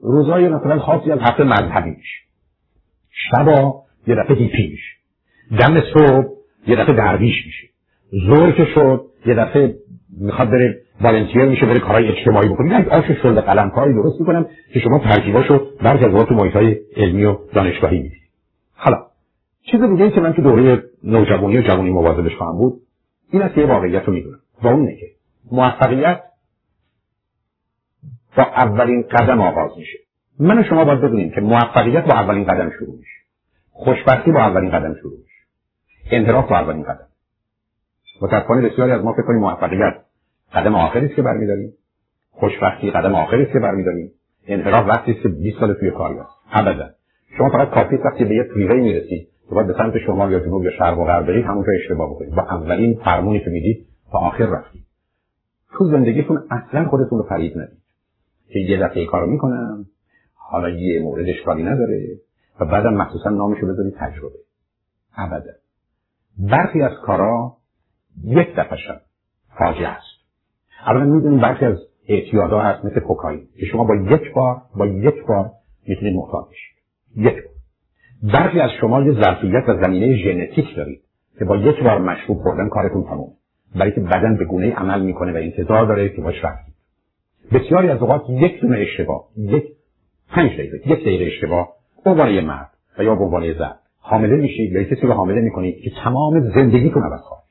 [0.01, 2.19] روزای مثلا خاصی از هفته مذهبی میشه.
[3.09, 4.91] شبا یه دفعه هیپی میشه.
[5.59, 6.27] دم صبح
[6.67, 7.67] یه دفعه درویش میشه.
[8.11, 9.75] زور که شد یه دفعه
[10.19, 12.81] می‌خواد بره والنتیر میشه بره کارهای اجتماعی بکنه.
[12.81, 16.77] یک آش شلد قلم کاری درست می‌کنم که شما ترکیباشو برخی از تو محیط های
[16.95, 18.21] علمی و دانشگاهی می‌دید
[18.73, 19.09] حالا
[19.64, 22.82] چیز دیگه که من تو دوره نوجوانی و جوانی مواظبش خواهم بود
[23.32, 24.39] این است که یه واقعیت رو می‌دونم.
[24.64, 25.07] و اون که
[25.51, 26.22] موفقیت
[28.38, 29.97] با اولین قدم آغاز میشه.
[30.39, 33.20] من و شما باید بدونیم که موفقیت با اولین قدم شروع میشه.
[33.72, 35.45] خوشبختی با اولین قدم شروع میشه.
[36.12, 37.07] انحراف با اولین قدم.
[38.22, 39.93] متاسفانه بسیاری از ما فکر کنیم موفقیت
[40.53, 41.74] قدم آخری است که برمیداریم.
[42.32, 44.12] خوشبختی قدم آخری است که برمیداریم.
[44.47, 46.32] انحراف وقتی است که 20 سال توی است.
[46.51, 46.89] ابدا.
[47.38, 48.43] شما فقط کافی وقتی به یه
[48.82, 52.09] می‌رسید که باید به سمت شمال یا جنوب یا شرق و غرب برید همونجا اشتباه
[52.09, 52.35] بکنید.
[52.35, 54.85] با اولین فرمونی که می‌دید تا آخر رفتید.
[55.71, 57.79] تو زندگیتون اصلا خودتون رو فرید ندید.
[58.47, 59.85] که یه دفعه کارو می‌کنم
[60.35, 62.07] حالا یه مورد اشکالی نداره
[62.59, 64.39] و بعدم مخصوصا نامشو بذارید تجربه.
[65.17, 65.51] ابدا.
[66.39, 67.53] برخی از کارا
[68.23, 69.01] یک دفعه شد
[69.57, 70.19] فاجعه است.
[70.85, 71.77] اولا می‌دونیم برخی از
[72.07, 75.51] اعتیادها هست مثل کوکائین که شما با یک بار با یک بار
[75.87, 76.75] می‌تونید محتاط بشید.
[77.15, 77.59] یک بار.
[78.24, 81.01] برخی از شما یه ظرفیت و زمینه ژنتیک دارید
[81.39, 83.32] که با یک بار مشروب خوردن کارتون تموم
[83.76, 86.74] برای که بدن به گونه عمل می‌کنه و انتظار داره که باش رفتید
[87.53, 89.63] بسیاری از اوقات یک دونه اشتباه یک
[90.30, 91.70] پنج دقیقه یک دقیقه اشتباه
[92.05, 95.41] به عنوان یه مرد و یا به عنوان زن حامله میشید یا کسی رو حامله
[95.41, 97.43] می‌کنید که تمام زندگیتون عوض خواهد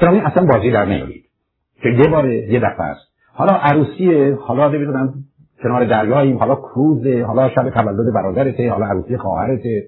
[0.00, 1.24] بنابراین اصلا بازی در نیارید.
[1.82, 3.08] که یه بار یه دفعه است.
[3.32, 5.14] حالا عروسی حالا نمی‌دونم
[5.62, 9.86] کنار دریاییم حالا کروز حالا شب تولد برادرته حالا عروسی خواهرته.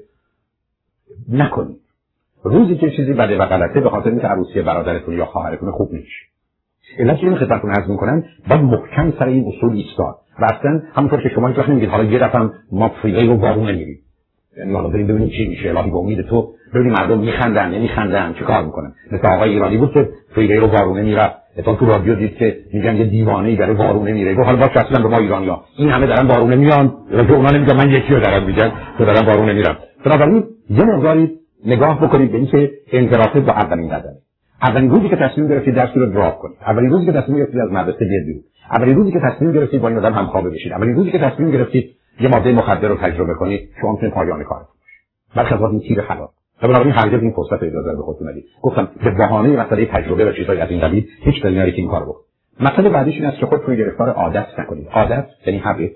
[1.29, 1.81] نکنید.
[2.45, 6.09] روزی که چیزی بده و غلطه به خاطر اینکه عروسی برادرتون یا خواهرتون خوب نیست.
[6.99, 10.14] علت این خدمتتون عرض می‌کنم؟ باید محکم سر این اصول ایستاد.
[10.41, 11.89] و اصلا همونطور که شما هیچ نمیگید.
[11.89, 13.99] حالا یه دفعه ما فریوی رو وارون نمیریم
[14.57, 15.68] یعنی حالا بریم ببینیم چی میشه.
[15.68, 16.53] الهی به امید تو.
[16.75, 18.33] ببینیم مردم میخندن نمیخندن.
[18.33, 22.14] چه کار می‌کنن؟ مثل آقای ایرانی بود که فریوی رو وارونه می‌رفت اتفاق تو رادیو
[22.14, 24.34] دید که میگن یه دیوانه ای داره وارونه میره.
[24.34, 26.92] گفت حالا باش اصلا به ما ایرانیا این همه دارن وارونه میان.
[27.11, 31.30] که اونا نمیگن من یکی رو دارم میگن تو دارن وارونه میرم بنابراین یه مقداری
[31.66, 34.16] نگاه بکنید به اینکه انحراف با اولین قدمه
[34.62, 36.57] اولین روزی که تصمیم گرفتید درسی رو دراپ کنید.
[36.66, 38.42] اولین روزی که تصمیم گرفتید از مدرسه بیاد بیرون.
[38.70, 40.72] اولین روزی که تصمیم گرفتید با این آدم همخوابه بشید.
[40.72, 43.68] اولین روزی که تصمیم گرفتید یه ماده مخدر رو تجربه کنید.
[43.80, 46.30] شما می‌تونید پایان کار باشید برخلاف این تیر خلاق
[46.63, 48.45] و بنابراین هرگز این فرصت اجازه به خودتون ندید.
[48.63, 52.03] گفتم به بهانه مسئله تجربه و چیزهای از این قبیل هیچ دلیلی که این کار
[52.03, 52.27] بکنید.
[52.61, 54.89] مسئله بعدیش این است که خودتون گرفتار عادت نکنید.
[54.93, 55.91] عادت یعنی حبیت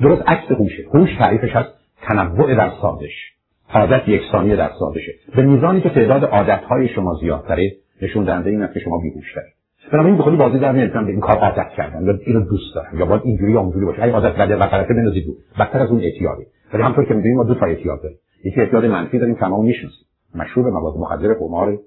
[0.00, 0.84] درست عکس هوشه.
[0.94, 1.68] هوش تعریفش هست
[2.02, 3.32] تنوع در سازش.
[3.74, 5.12] عادت یکسانی در سازشه.
[5.36, 9.56] به میزانی که تعداد عادتهای شما زیادتره نشون دهنده این است که شما بیهوشترید
[9.92, 12.98] بنابراین بخوری بازی در نمی‌تونم به این کار عادت کردن یا اینو دوست دارم.
[12.98, 14.02] یا باید اینجوری یا اونجوری باشه.
[14.02, 16.42] اگه عادت بده و غلطه بندازید دور بدتر از اون اعتیادی
[16.72, 18.18] ولی همطور که می‌دونیم ما دو تا اعتیاد داریم.
[18.46, 20.06] یکی اعتیاد منفی داریم تمام می‌شناسیم.
[20.34, 21.78] مشروب مواد مخدر قمار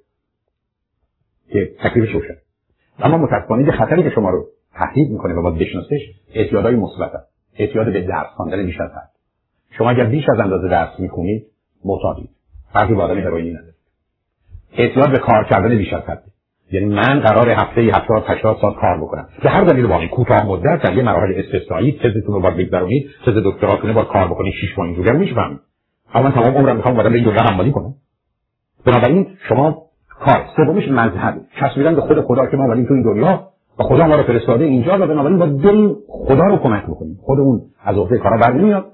[1.49, 2.36] که تکلیفش روشن.
[2.99, 5.99] اما متاسفانه یه خطری که شما رو تهدید می‌کنه و باید بشناسش
[6.34, 7.12] اعتیادهای مثبت
[7.55, 9.10] اعتیاد به درس خواندن بیش از حد.
[9.78, 11.45] شما اگر بیش از اندازه درس می‌خونید
[11.86, 12.30] معتادید.
[12.74, 13.74] فرقی با آدم هروئینی نداره.
[14.74, 16.24] اعتیاد به کار کردن بیش از حد.
[16.72, 19.30] یعنی من قرار هفته 70 80 سال کار بکنم.
[19.43, 23.34] به هر دلیل واقعی کوتاه مدت در یه مراحل استثنایی تزتون رو باید بگذرونید تز
[23.45, 25.60] دکتراتون باید کار بکنید 6 ماه اینجوری اما
[26.16, 27.93] من تمام عمرم می‌خوام به این دنیا حمالی کنم
[28.86, 29.82] بنابراین شما
[30.20, 33.47] کار سومش مذهب چسبیدن به خود خدا که ما ولی تو این دنیا
[33.80, 37.39] و خدا ما رو فرستاده اینجا و بنابراین باید بریم خدا رو کمک بکنیم خود
[37.39, 38.86] اون از عهده کارا برنمیاد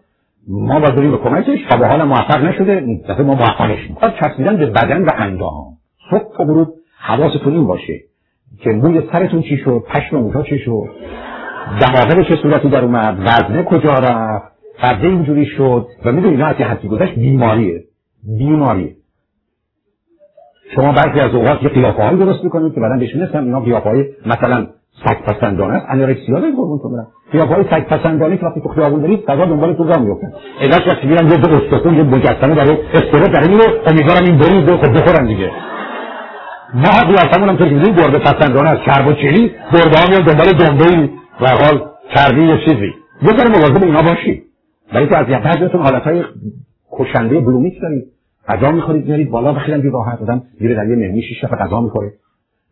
[0.47, 4.57] ما باید بریم به کمکش و به حال موفق نشده دفعه ما موفقش می‌کنیم چسبیدن
[4.57, 5.65] به بدن و اندام
[6.09, 7.93] صبح و غروب حواستون این باشه
[8.59, 10.89] که موی سرتون چی شد پشم موتا چی شد
[11.81, 16.55] دماغه چه صورتی در اومد وزنه کجا رفت قده اینجوری شد و می‌دونید اینا از
[16.59, 17.83] یه حدی گذشت بیماریه.
[18.37, 18.95] بیماریه.
[20.75, 23.89] شما برخی از اوقات یه قیافه هایی درست می‌کنید که بعدا بهش می‌رسم اینا قیافه
[23.89, 24.67] های مثلا
[25.05, 25.85] سگ پسندانه است.
[25.89, 27.07] انورکسیا دارید قربونتون برم.
[27.31, 30.87] قیافه های سگ پسندانه که وقتی تو خیابون دارید فقط دنبال تو راه میفتن علتش
[30.87, 33.65] وقتی میرن یه دو استخون یه مجسمه برای استرس در میره.
[33.87, 35.51] امیدوارم این برید خب بخورن دیگه.
[36.73, 41.09] ما قیافمون هم که گربه پسندانه است کرب و چلی گربه ها میان دنبال دنبه
[41.41, 41.81] و حال
[42.15, 42.93] چربی یه چیزی.
[43.21, 44.44] یه ذره مواظب اینا باشید
[44.93, 46.23] برای که از بعضیتون حالتهای
[46.91, 48.07] کشنده بلومیک دارید
[48.47, 50.21] غذا می‌خورید میارید بالا و خیلی راحت.
[50.21, 52.13] آدم میره در یه مهمونی شیش دفعه غذا می‌خوره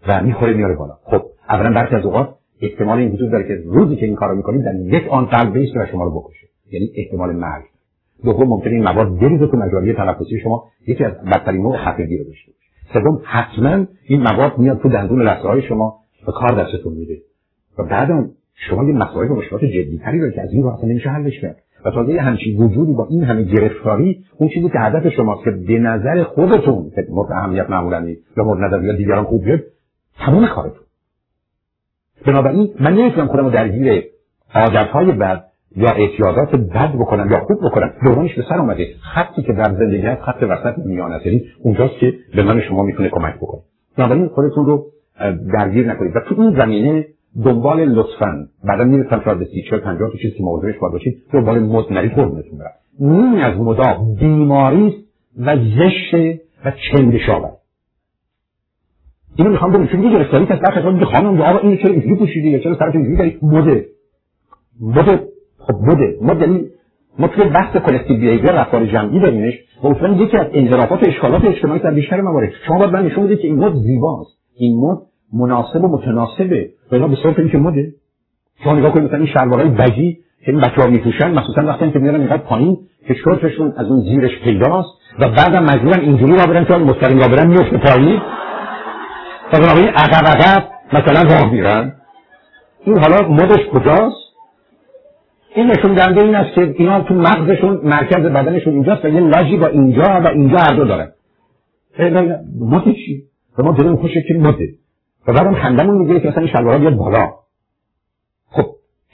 [0.08, 0.94] و می‌خوره میاره بالا.
[1.04, 2.30] خب اولا برخی از اوقات
[2.62, 5.86] احتمال این وجود داره که روزی که این کارو می‌کنید در یک آن قلب بیست
[5.92, 6.48] شما رو بکشه.
[6.72, 7.64] یعنی احتمال مرگ.
[8.24, 12.24] دوم ممکنه این مواد بریزه تو مجاری تنفسی شما یکی از بدترین نوع خفگی رو
[12.24, 12.52] داشته
[12.94, 17.18] سوم حتما این مواد میاد تو دندون لثه های شما و کار دستتون میده.
[17.78, 21.40] و بعدم شما یه مسائل و مشکلات جدیتری دارید که از این اصلا نمیشه حلش
[21.40, 21.63] کرد.
[21.86, 25.80] و تازه همچین وجودی با این همه گرفتاری اون چیزی که هدف شماست که به
[25.80, 29.60] نظر خودتون که مورد اهمیت معمولا یا مورد نظر یا دیگران خوب بیاد
[30.20, 30.84] تمام کارتون.
[32.26, 34.04] بنابراین من نمی‌تونم خودم رو درگیر
[34.54, 35.44] عادتهای بد
[35.76, 37.94] یا اعتیادات بد بکنم یا خوب بکنم.
[38.04, 38.88] دومش به سر اومده.
[39.02, 41.26] خطی که در زندگی هست خط وسط میان است.
[41.26, 43.62] یعنی اونجاست که به من شما می‌تونه کمک بکنه.
[43.98, 44.86] بنابراین خودتون رو
[45.60, 46.16] درگیر نکنید.
[46.16, 47.06] و تو این زمینه
[47.46, 48.48] دنبال لطفا.
[48.64, 51.94] بعدا می‌رسم شاید به سی چل پنجاه تا چیزی که موضوعش باید باشید دنبال مد
[51.94, 52.74] نرید قربونتون برم.
[53.00, 54.96] نیمی از مدا بیماری
[55.40, 57.52] و زشت و چندشاور
[59.36, 62.50] اینو می‌خوام بگم چون یه گرفتاری که از میگه خانم آقا اینو چرا اینجوری پوشیدی
[62.50, 63.86] یا چرا سرت اینجوری داری؟ مده
[64.82, 65.28] مده
[65.58, 66.66] خب مده مد یعنی
[67.20, 69.54] ما توی بحث collective behavior رفتار جمعی داریمش.
[69.84, 73.26] و اصلا یکی از انحرافات و اشکالات اجتماعی در بیشتر موارد شما باید من نشون
[73.26, 74.38] بدید که این مد زیباست.
[74.58, 74.98] این مد
[75.34, 76.70] مناسب و متناسبه.
[76.92, 77.94] اینا به صرف اینکه مده.
[78.64, 82.20] شما نگاه کنید مثلا این شلوارهای بجی که این بچه‌ها میپوشن مخصوصا وقتی که میارن
[82.20, 82.78] اینقدر پایین
[83.08, 87.28] که شورتشون از اون زیرش پیداست و بعدم مجبورن اینجوری را برن که مستقیم را
[87.28, 88.22] برن میفته پایین.
[89.54, 91.94] و بنابراین عقب عقب مثلا راه میرن.
[92.86, 94.24] این حالا مدش کجاست؟
[95.56, 99.58] این نشون دهنده این است که اینا تو مغزشون مرکز بدنشون اینجاست و یه لاجی
[99.58, 101.12] با اینجا و اینجا هر دو دارن.
[102.60, 103.24] مده چی؟
[103.58, 104.70] و ما دلمون خوشه که مده.
[105.28, 107.34] و بعدم خندمون می‌گیره که مثلا این شلوارا بیاد بالا.
[108.50, 108.66] خب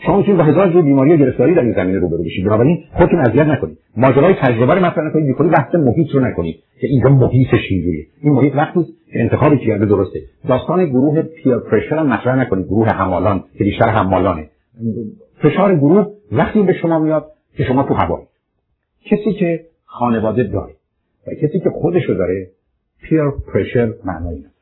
[0.06, 2.46] شما می‌تونید با هزار جور بیماری و گرفتاری در این زمینه روبرو بشید.
[2.46, 3.78] بنابراین خودتون اذیت نکنید.
[3.98, 5.26] ماجرای تجربه رو مطرح نکنید.
[5.28, 6.56] بیخودی بحث محیط رو نکنید.
[6.82, 8.06] که اینجا محیطش اینجوریه.
[8.22, 10.22] این محیط وقتی که انتخابی کرده درسته.
[10.48, 12.66] داستان گروه پیر پرشر هم مطرح نکنید.
[12.66, 14.50] گروه حمالان که بیشتر حمالانه.
[15.42, 17.26] فشار گروه وقتی به شما میاد
[17.58, 18.26] که شما تو هوایی.
[19.06, 20.74] کسی که خانواده داره
[21.28, 22.48] و کسی که خودشو داره
[23.02, 23.22] پیر
[23.54, 24.59] پرشر معنایی نداره.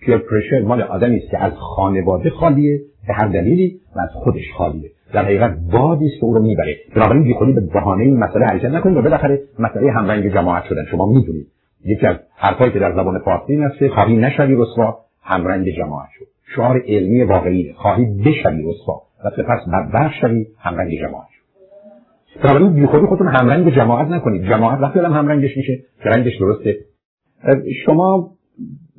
[0.00, 4.52] پیر پرشر مال آدمی است که از خانواده خالیه به هر دلیلی و از خودش
[4.58, 4.90] خالیه.
[5.12, 6.76] در حقیقت بادی است که او رو می‌بره.
[6.96, 10.84] بنابراین بیخودی به بهانه این مسئله حرکت نکنید و بالاخره مسئله همرنگ جماعت شدن.
[10.90, 11.46] شما می‌دونید.
[11.84, 16.26] یکی از حرفایی که در زبان فارسی این است خواهی نشوی رسوا همرنگ جماعت شد
[16.56, 23.06] شعار علمی واقعی خواهی بشوی رسوا و سپس بدبخت شوی همرنگ جماعت شد بنابراین بیخودی
[23.06, 24.44] خودتون همرنگ جماعت نکنید.
[24.44, 26.76] جماعت وقتی هم همرنگش میشه که رنگش درسته.
[27.86, 28.30] شما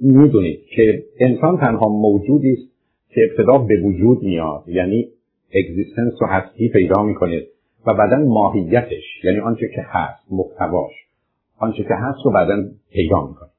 [0.01, 2.71] می‌دونید که انسان تنها موجودی است
[3.09, 5.07] که ابتدا به وجود میاد یعنی
[5.53, 7.43] اگزیستنس و هستی پیدا می‌کنه
[7.87, 10.91] و بعدا ماهیتش یعنی آنچه که هست محتواش
[11.59, 13.49] آنچه که هست رو بعدا پیدا می‌کنه.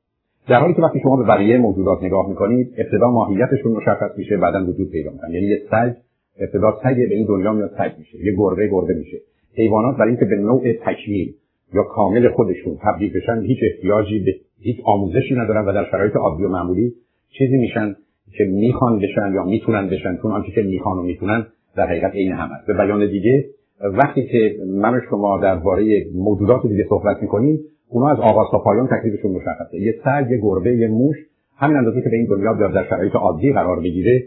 [0.49, 4.67] در حالی که وقتی شما به بقیه موجودات نگاه می‌کنید ابتدا ماهیتشون مشخص میشه بعدا
[4.67, 5.95] وجود پیدا می‌کنن یعنی یه سگ
[6.39, 9.17] ابتدا سگ به این دنیا میاد سگ میشه یه گربه گربه میشه.
[9.55, 11.35] حیوانات برای اینکه به نوع تکمیل
[11.75, 16.45] یا کامل خودشون تبدیل بشن هیچ احتیاجی به هیچ آموزشی ندارن و در شرایط عادی
[16.45, 16.93] و معمولی
[17.39, 17.97] چیزی میشن
[18.39, 21.47] که می‌خوان بشن یا می‌تونن بشن چون آنچه که می‌خوان و می‌تونن
[21.77, 23.45] در حقیقت عین هم به بیان دیگه
[23.81, 28.87] وقتی که من و شما درباره موجودات دیگه صحبت می‌کنیم اونا از آغاز تا پایان
[28.87, 29.81] تکلیفشون مشخصه.
[29.81, 31.17] یه سگ یه گربه یه موش
[31.57, 34.25] همین اندازه که به این دنیا در شرایط عادی قرار بگیره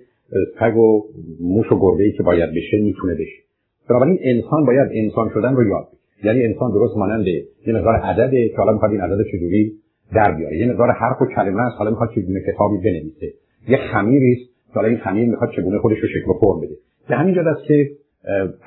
[0.59, 1.03] سگ و
[1.41, 3.43] موش و گربه ای که باید بشه می‌تونه بشه.
[3.89, 6.02] بنابراین انسان باید انسان شدن رو یاد بگیره.
[6.23, 9.73] یعنی انسان درست مانند یه مقدار عدده که حالا می‌خواد این عدد چجوری
[10.15, 10.57] در بیاره.
[10.57, 13.33] یه مقدار حرف و کلمه است حالا می‌خواد چگونه کتابی بنویسه.
[13.67, 16.75] یه خمیری است حالا این خمیر می‌خواد چگونه خودش رو شکل و فرم بده.
[17.09, 17.89] به همین است که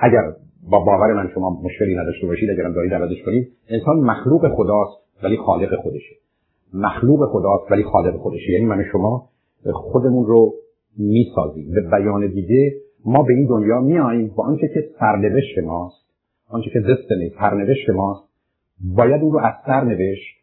[0.00, 0.22] اگر
[0.70, 5.36] با باور من شما مشکلی نداشته باشید اگرم دارید عوضش کنید انسان مخلوق خداست ولی
[5.36, 6.14] خالق خودشه.
[6.74, 8.50] مخلوق خداست ولی خالق خودشه.
[8.52, 9.28] یعنی من شما
[9.72, 10.54] خودمون رو
[10.98, 11.70] می‌سازیم.
[11.74, 16.05] به بیان دیگه ما به این دنیا میاییم با آنچه که سرنوشت ماست.
[16.50, 18.28] آنچه که دستنی سرنوشت ماست.
[18.96, 20.36] باید اون رو از سر نوشت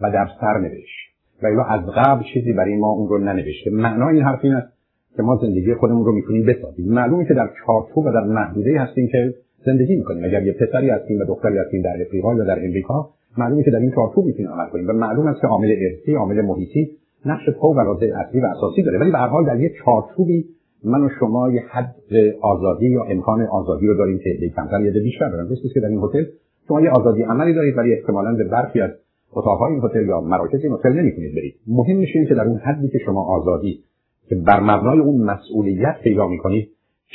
[0.00, 1.08] و در سر نوشت.
[1.42, 3.70] و از قبل چیزی برای ما اون رو ننوشته.
[3.70, 4.72] معنای این حرف این است
[5.16, 6.92] که ما زندگی خودمون رو می‌تونیم بسازیم.
[6.92, 9.34] معلومه که در چارچوب و در محدوده هستیم که
[9.66, 10.24] زندگی می‌کنیم.
[10.24, 13.78] اگر یه پسری هستیم و دختری هستیم در افریقا یا در امریکا معلومه که در
[13.78, 14.88] این چارچوب می‌تونیم عمل کنیم.
[14.88, 16.90] و معلوم است که عامل ارثی عامل محیطی
[17.26, 18.98] نقش فوق العاده اصلی و اساسی داره.
[18.98, 20.44] ولی به هر حال در یک چارچوبی
[20.84, 21.94] من و شما یه حد
[22.40, 25.46] آزادی یا امکان آزادی رو داریم که کمتر یا بیشتر دارن.
[25.48, 26.24] درست که در این هتل
[26.68, 28.90] شما یه آزادی عملی دارید ولی احتمالاً به برخی از
[29.32, 31.54] اتاقهای این هتل یا مراکز این هتل نمی‌تونید برید.
[31.66, 33.84] مهم میشه که در اون حدی که شما آزادی
[34.28, 36.68] که بر مبنای اون مسئولیت پیدا می‌کنید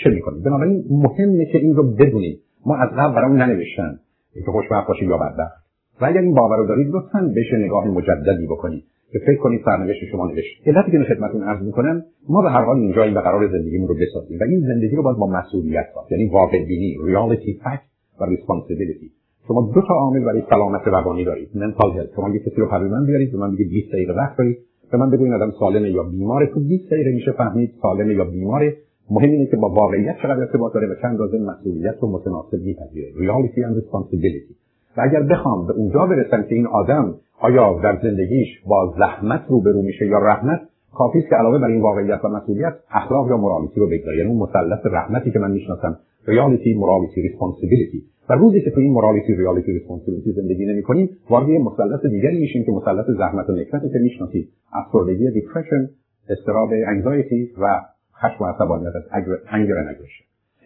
[0.04, 0.44] چه می‌کنید.
[0.44, 2.40] بنابراین مهمه که این رو بدونید.
[2.66, 4.00] ما از قبل برامون ننوشتن
[4.34, 5.64] که خوشبخت باشید یا بدبخت.
[6.02, 8.84] و اگر این باور رو دارید لطفا بهش نگاه مجددی بکنید.
[9.20, 10.68] فکر کنید سرنوشت شما نوشت.
[10.68, 14.40] علتی که خدمتتون عرض می‌کنم ما به هر حال اینجاییم و قرار زندگیمون رو بسازیم
[14.40, 16.12] و این زندگی رو باید با مسئولیت ساخت.
[16.12, 17.82] یعنی واقع بینی reality fact
[18.22, 19.12] و responsibility
[19.48, 21.50] شما دو تا عامل برای سلامت روانی دارید.
[21.56, 24.38] mental health شما یه کسی رو پلو من بیارید به من بگید 20 دقیقه وقت
[24.38, 24.58] دارید.
[24.92, 26.48] به من بگوین آدم سالمه یا بیماره.
[26.48, 28.78] تو 20 دقیقه میشه فهمید سالمه یا بیماره.
[29.10, 33.08] مهم اینه که با واقعیت چقدر ارتباط داره و چند اندازه مسئولیت رو متناسب میپذیره.
[33.20, 34.56] reality and responsibility
[34.98, 39.82] و اگر بخوام به اونجا برسم که این آدم آیا در زندگیش با زحمت روبرو
[39.82, 40.62] میشه یا رحمت
[40.94, 44.30] کافی است که علاوه بر این واقعیت و مسئولیت اخلاق یا morality رو بگذاره یعنی
[44.30, 49.36] اون مثلث رحمتی که من می‌شناسم reality morality responsibility و روزی که تو این morality
[49.36, 54.00] reality responsibility زندگی نمی‌کنیم وارد یه مثلث دیگری میشیم که مثلث زحمت و نکبتی که
[54.00, 54.50] می‌شناسید.
[54.74, 55.90] افسردگی depression
[56.30, 57.82] استراب انگزایتی و
[58.22, 59.76] خشم و عصبانیت از انگر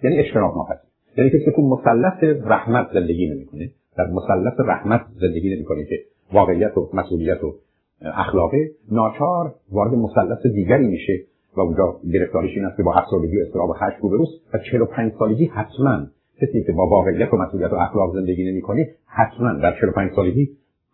[0.04, 0.90] یعنی اجتناب ناپذیر.
[1.18, 5.96] یعنی کسی که تو مثلث رحمت زندگی نمی‌کنه در مثلث رحمت زندگی نمی‌کنه که
[6.34, 7.56] واقعیت و مسئولیت و
[8.02, 8.72] اخلاقه.
[8.92, 11.14] ناچار وارد مثلث دیگری میشه
[11.58, 15.12] و اونجا گرفتاریش این است که با افسردگی و استراب و خشم روبروست و 45
[15.20, 16.08] سالگی حتما
[16.42, 20.50] کسی که با واقعیت و مسئولیت و اخلاق زندگی نمی‌کنه حتما در 45 سالگی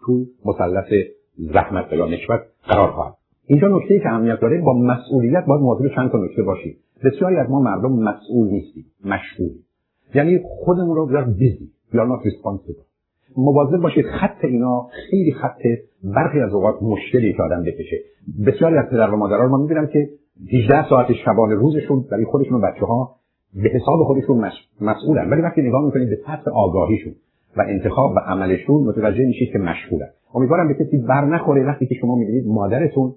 [0.05, 0.93] تو مثلث
[1.37, 3.13] زحمت یا نشوت قرار خواهد.
[3.45, 7.49] اینجا نکته که اهمیت داره با مسئولیت باید مواظب چند تا نکته باشید بسیاری از
[7.49, 9.51] ما مردم مسئول نیستیم مشغول
[10.15, 12.79] یعنی خودمون رو بیار بیزی یا نات ریسپانسیبل
[13.38, 15.61] مواظب باشید خط اینا خیلی خط
[16.03, 17.97] برخی از اوقات مشکلی که آدم بکشه.
[18.47, 20.09] بسیاری از پدر و مادرها رو ما می‌بینم که
[20.53, 23.15] 18 ساعت شبانه روزشون برای خودشون و بچه ها
[23.53, 25.29] به حساب خودشون مسئولن.
[25.29, 27.13] ولی وقتی نگاه می‌کنید به سطح آگاهیشون
[27.57, 30.09] و انتخاب و عملشون متوجه میشید که مشغولن.
[30.36, 33.13] امیدوارم به کسی بر نخوره وقتی که شما می‌بینید مادرتون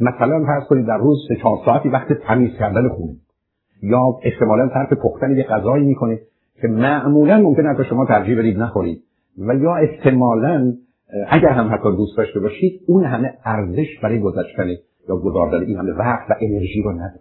[0.00, 3.16] مثلا فرض کنید در روز سه چهار ساعتی وقت تمیز کردن خونه.
[3.82, 6.20] یا احتمالا صرف پختن یه غذایی می‌کنه
[6.60, 9.02] که معمولا ممکن است شما ترجیح بدید نخورید.
[9.40, 10.72] و یا احتمالا
[11.28, 14.68] اگر هم حتی دوست داشته باشید اون همه ارزش برای گذشتن
[15.08, 17.20] یا گذاردن این همه وقت و انرژی رو نداره.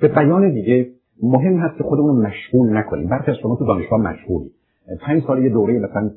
[0.00, 0.90] به بیان دیگه
[1.22, 3.08] مهم هست که خودمون مشغول نکنیم.
[3.08, 4.50] برخی از شما تو دانشگاه مشغولی
[5.00, 6.10] پنج ساله یه دوره مثلا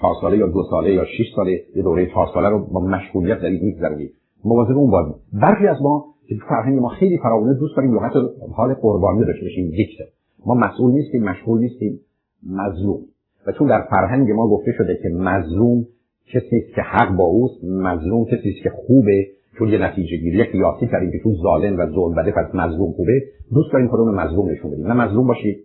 [0.00, 3.40] چهار ساله یا دو ساله یا شش ساله یه دوره چهار ساله رو با مشغولیت
[3.40, 4.14] دارید میگذرونید.
[4.44, 8.12] مواظب اون باید برخی از ما که فرهنگ ما خیلی فراوونه دوست داریم لغت
[8.52, 10.04] حال قربانی داشته باشیم دیکته
[10.46, 12.00] ما مسئول نیستیم مشغول نیستیم
[12.46, 13.00] مظلوم.
[13.46, 15.86] و چون در فرهنگ ما گفته شده که مظلوم
[16.32, 19.26] کسی که حق با اوست مظلوم کسی که خوبه
[19.58, 22.92] چون یه نتیجه گیری یک قیاسی کردیم که چون ظالم و ظلم بده پس مظلوم
[22.92, 23.22] خوبه.
[23.54, 24.86] دوست داریم خودمون مظلوم نشون بدیم.
[24.86, 25.56] نه مظلوم باشید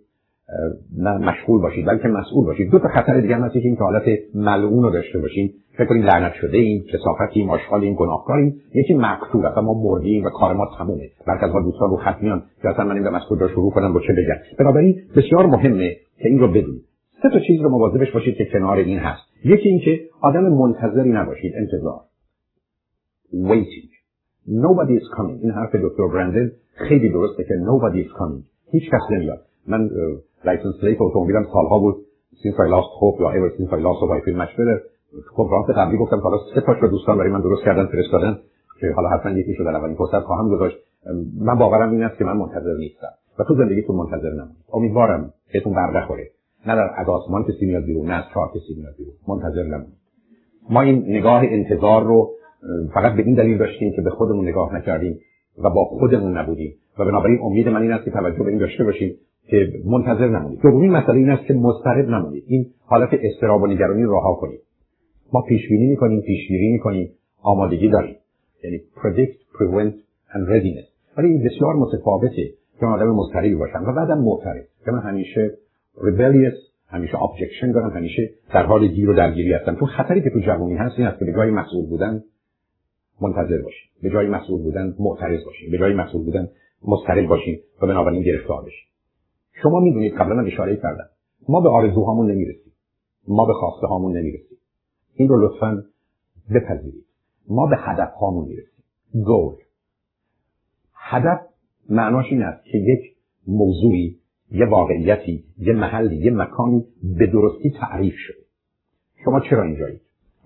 [0.98, 2.70] نه مشغول باشید بلکه مسئول باشید.
[2.70, 4.02] دو تا خطر دیگه هم هست این که حالت
[4.34, 8.60] ملعون رو داشته باشین فکر کنید لعنت شده این کسافتیم آشغالیم گناهکاریم.
[8.74, 11.08] یکی مقتول اصلا ما مردیم و کار ما تمومه.
[11.26, 12.20] بلکه از ما دوستان رو خط
[12.62, 14.34] که اصلا من نمی‌دونم از کجا شروع کنم با چه بگم.
[14.58, 16.87] بنابراین بسیار مهمه که این رو بدونید
[17.22, 19.22] سه تا چیز رو مواظبش باشید که کنار این هست.
[19.44, 22.00] یکی اینکه آدم منتظری نباشید انتظار.
[23.32, 23.88] Waiting.
[24.48, 25.42] Nobody is coming.
[25.42, 28.42] این حرف دکتر برندن خیلی درسته که nobody is coming.
[28.70, 29.38] هیچ کس نمیاد.
[29.68, 29.90] من
[30.44, 31.96] license plate اتومبیلم سالها بود.
[32.42, 34.78] since I lost hope یا lost hope I feel much better.
[35.36, 38.38] کنفرانس قبلی گفتم حالا سه تاش رو دوستان برای من درست کردن فرستادن
[38.80, 40.76] که حالا حتما یکی شو در اولین فرصت خواهم گذاشت.
[41.40, 43.08] من باورم این است که من منتظر نیستم
[43.38, 46.30] و تو زندگیتون منتظر نمونید امیدوارم بهتون بر نخوره
[46.66, 49.98] نه در از آسمان کسی میاد بیرون نه از چهار کسی میاد بیرون منتظر نمونید
[50.70, 52.30] ما این نگاه انتظار رو
[52.94, 55.20] فقط به این دلیل داشتیم که به خودمون نگاه نکردیم
[55.58, 56.74] و با خودمون نبودیم.
[56.98, 59.14] و بنابراین امید من این است که توجه به این داشته باشیم
[59.46, 60.60] که منتظر نمونید.
[60.60, 62.44] دومین مسئله این است که مضطرب نمونید.
[62.46, 64.60] این حالت استراب و نگرانی رها کنید.
[65.32, 67.10] ما پیش بینی می‌کنیم پیش گیری می‌کنیم
[67.42, 68.16] آمادگی داریم.
[68.64, 69.94] یعنی predict prevent
[70.32, 71.18] and readiness.
[71.18, 72.50] ولی این بسیار متفاوته
[72.80, 74.64] که آدم مضطربی باشم و بعدم معترض.
[74.84, 75.50] که من همیشه
[75.98, 80.40] rebellious همیشه objection دارم همیشه در حال گیر و درگیری هستم چون خطری که تو
[80.40, 82.22] جوانی هست این است که به جای مسئول بودن
[83.20, 86.48] منتظر باشیم به جای مسئول بودن معترض باشیم به جای مسئول بودن
[86.82, 88.88] مضطرب باشیم و بنابراین گرفتار بشیم
[89.62, 91.08] شما می‌دونید قبلا اشاره کردم.
[91.48, 92.72] ما به آرزوهامون نمی‌رسیم.
[93.28, 94.58] ما به خواسته هامون نمی‌رسیم.
[95.14, 95.84] این رو لطفا
[96.54, 97.04] بپذیرید.
[97.48, 98.84] ما به هدف هامون می‌رسیم.
[99.24, 99.54] گول
[100.94, 101.40] هدف
[101.88, 104.18] معناش این است که یک موضوعی
[104.50, 106.84] یه واقعیتی یه محلی یه مکانی
[107.18, 108.36] به درستی تعریف شده.
[109.24, 110.00] شما چرا اینجایید؟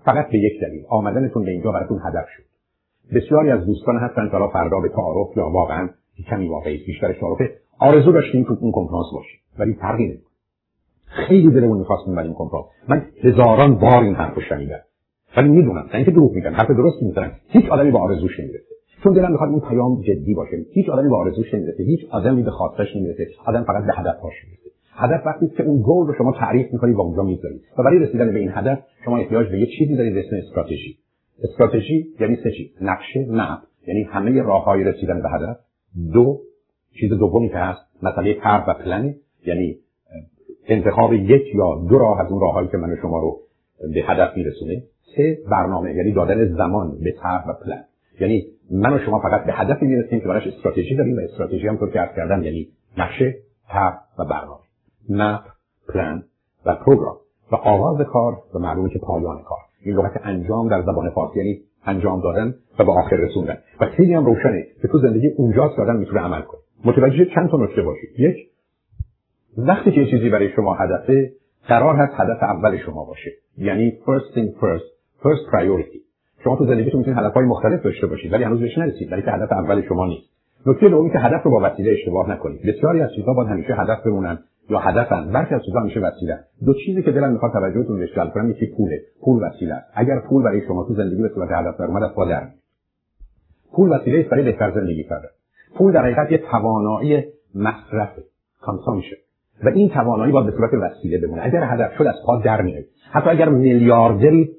[0.05, 0.83] فقط به یک دلیل.
[0.89, 2.43] آمدنتون به اینجا براتون هدف شد.
[3.15, 5.89] بسیاری از دوستان هستن که فردا به تعارف یا واقعا
[6.29, 7.39] کمی واقعی بیشتر تعارف
[7.79, 10.33] آرزو داشتیم تو اون کنفرانس باشیم ولی فرقی نمی‌کنه.
[11.05, 12.65] خیلی دلمون می‌خواستیم برای این کنفرانس.
[12.87, 14.79] من هزاران بار این حرفو شنیدم.
[15.37, 18.72] ولی می‌دونم نه اینکه دروغ میگن حرف درستی می‌زنن هیچ آدمی با آرزوش نمی‌رسه.
[19.03, 20.57] چون دلم می‌خواد این پیام جدی باشه.
[20.71, 21.83] هیچ آدمی به آرزوش نمی‌رسه.
[21.83, 23.27] هیچ آدمی به خواستش نمی‌رسه.
[23.45, 24.69] آدم فقط به هدفهاش می‌رسه.
[24.91, 28.33] هدف وقتی که اون گل رو شما تعریف می‌کنید و اونجا می‌ذارید و برای رسیدن
[28.33, 30.97] به این هدف شما احتیاج به یه چیزی دارید اسم استراتژی.
[31.43, 32.67] استراتژی یعنی سه چیز.
[32.81, 33.59] نقشه مپ.
[33.87, 35.57] یعنی همه راههای رسیدن به هدف.
[36.13, 36.39] دو
[36.99, 39.15] چیز دومی که هست مسئله طرح و پلن.
[39.45, 39.77] یعنی
[40.67, 43.39] انتخاب یک یا دو راه از اون راههایی که من شما رو
[43.93, 44.83] به هدف میرسونه.
[45.15, 45.95] سه برنامه.
[45.95, 47.83] یعنی دادن زمان به طرح و پلن.
[48.19, 51.77] یعنی من و شما فقط به هدفی می‌رسیم که براش استراتژی داریم و استراتژی هم
[51.77, 53.35] که عرض کردم یعنی نقشه
[53.69, 54.63] طرح و برنامه
[55.09, 55.43] مپ
[55.89, 56.23] پلان
[56.65, 57.15] و پروگرام
[57.51, 59.59] و آغاز کار و معلومه که پایان کار.
[59.83, 63.57] این لغت انجام در زبان فارسی یعنی انجام دادن و به آخر رسوندن.
[63.81, 66.59] و خیلی هم روشنه که تو زندگی اونجاست که آدم می‌تونه عمل کنه.
[66.85, 68.09] متوجه چند تا نکته باشید.
[68.19, 68.37] یک
[69.57, 71.31] وقتی که چیزی برای شما هدفه
[71.67, 73.31] قرار هست هدف اول شما باشه.
[73.57, 74.85] یعنی first thing first
[75.23, 76.02] first priority.
[76.43, 79.51] شما تو زندگیتون می‌تونید هدفهای مختلف داشته باشید ولی هنوز بهش نرسید ولی که هدف
[79.51, 80.29] اول شما نیست.
[80.65, 82.61] نکته دومی که هدف رو با وسیله اشتباه نکنید.
[82.61, 84.39] بسیاری از چیزها باید همیشه هدف بمونن
[84.69, 85.31] یا هدفن.
[85.31, 86.39] برخی از چیزها همیشه وسیله.
[86.65, 89.01] دو چیزی که دلم می‌خواد توجهتون بهش جلب کنم یکی پوله.
[89.21, 89.87] پول وسیله است.
[89.93, 92.47] اگر پول برای شما تو زندگی به صورت هدف در اومد از پا در
[93.73, 95.29] پول وسیله است برای بهتر زندگی کردن.
[95.77, 97.23] پول در حقیقت یه توانایی
[97.55, 98.09] مصرف
[98.61, 99.15] کانسامشن
[99.63, 101.41] و این توانایی باید به صورت وسیله بمونه.
[101.45, 104.49] اگر هدف شد از پا در میاد حتی اگر میلیاردری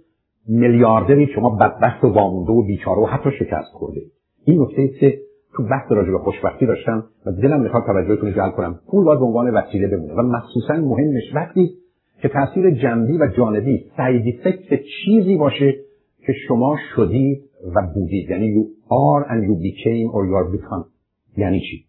[0.48, 4.00] میلیاردری شما بدبخت و وامونده و بیچاره و حتی شکست خورده.
[4.44, 5.18] این نکته که
[5.56, 8.80] تو بحث راجع به خوشبختی داشتم و دلم می‌خواد توجهتون جلب کنم.
[8.90, 11.70] پول باید به عنوان وسیله بمونه و مخصوصا مهمش وقتی
[12.22, 15.74] که تاثیر جنبی و جانبی سعیدی فکر چیزی باشه
[16.26, 17.42] که شما شدید
[17.76, 18.30] و بودید.
[18.30, 20.84] یعنی you are and you became or you are become.
[21.36, 21.84] یعنی چی؟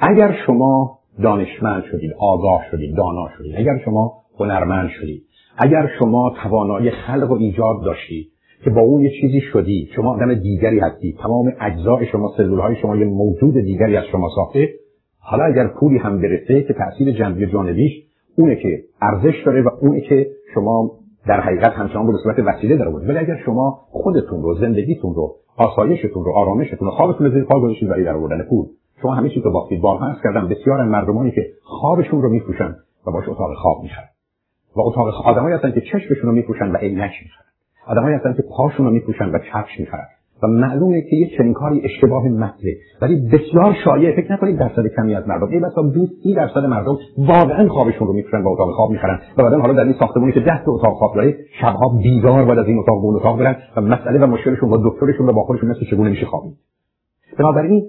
[0.00, 5.22] اگر شما دانشمند شدید آگاه شدید دانا شدید اگر شما هنرمند شدید
[5.58, 8.26] اگر شما توانایی خلق و ایجاد داشتید
[8.64, 12.76] که با اون یه چیزی شدی شما آدم دیگری هستی تمام اجزای شما سلول های
[12.76, 14.68] شما یه موجود دیگری از شما ساخته
[15.18, 17.92] حالا اگر پولی هم برسه که تاثیر جنبی جانبیش
[18.38, 20.90] اونه که ارزش داره و اونه که شما
[21.26, 22.90] در حقیقت همچنان به صورت وسیله داره.
[22.90, 27.60] ولی اگر شما خودتون رو زندگیتون رو آسایشتون رو آرامشتون رو خوابتون رو زیر پا
[27.60, 28.66] گذاشتید برای در آوردن پول
[29.02, 29.80] شما همه چیز رو باختید.
[29.80, 32.74] بارها کردم بسیار مردمانی که خوابشون رو میفروشن
[33.06, 34.15] و باش اتاق خواب می‌خرن.
[34.76, 37.46] و اتاق آدمایی هستن که چشمشون رو میفروشن و عینک می‌خرن.
[37.86, 40.06] آدمایی هستن که پاشون رو میپوشن و کفش می‌خرن.
[40.42, 45.14] و معلومه که یه چنین کاری اشتباه محضه ولی بسیار شایع فکر نکنید درصد کمی
[45.14, 45.46] از مردم.
[45.46, 49.20] این بسا 20 درصد مردم واقعا خوابشون رو میفروشن و اتاق خواب می‌خرن.
[49.38, 52.58] و بعدا حالا در این ساختمونی که 10 تا اتاق خواب داره شبها بیدار بعد
[52.58, 55.42] از این اتاق به اون اتاق برن و مسئله و مشکلشون با دکترشون و با
[55.42, 56.56] خودشون مثل چگونه میشه خوابید.
[57.38, 57.84] بنابراین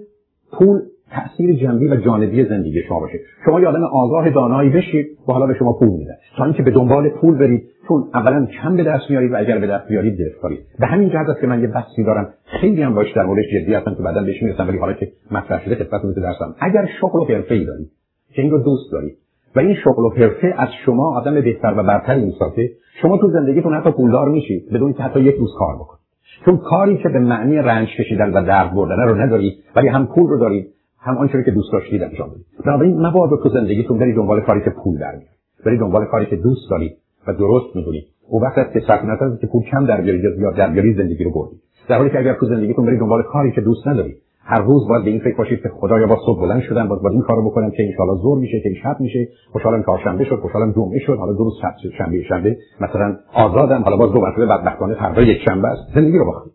[0.51, 0.81] پول
[1.11, 3.19] تأثیر جنبی و جانبی زندگی شما باشه.
[3.45, 6.17] شما یه آدم آگاه دانایی بشید و حالا به شما پول میده.
[6.37, 9.67] تا اینکه به دنبال پول برید چون اولا کم به دست میارید و اگر به
[9.67, 12.29] دست بیارید گرفتارید به همین جهت است که من یه بحثی دارم.
[12.45, 15.65] خیلی هم باش در موردش جدی هستم که بعدا بهش می‌رسم ولی حالا که مطرح
[15.65, 16.55] شده خدمتتون درسم.
[16.59, 17.91] اگر شغل و حرفه‌ای دارید
[18.33, 19.17] که این رو دوست دارید
[19.55, 22.69] و این شغل و حرفه از شما آدم بهتر و برتری می‌سازه
[23.01, 26.01] شما تو زندگیتون حتی پولدار میشید بدون که حتی یک روز کار بکنید
[26.45, 30.29] چون کاری که به معنی رنج کشیدن و درد بردن رو ندارید ولی هم پول
[30.29, 30.73] رو دارید
[31.07, 34.69] هم آنچه که دوست داشتید انجام بدید بنابراین مبادا تو زندگیتون برید دنبال کاری که
[34.69, 36.97] پول در میاره برید دنبال کاری که دوست دارید
[37.27, 40.69] و درست می‌دونید او وقت است که سکنت که پول کم در بیارید یا در
[40.69, 43.87] بیارید زندگی رو بردید در حالی که اگر تو زندگیتون برید دنبال کاری که دوست
[43.87, 44.17] ندارید
[44.49, 47.13] هر روز باید به این فکر باشید که خدایا با صبح بلند شدن باید, باید
[47.13, 50.99] این کارو بکنم که ان زور میشه که شب میشه خوشحالم کارشنبه شد خوشحالم جمعه
[50.99, 51.53] شد حالا دو روز
[51.97, 55.93] شنبه شنبه مثلا آزادم حالا باز دو مرتبه بدبختانه فردا یک شنبه است.
[55.95, 56.53] زندگی رو باختید.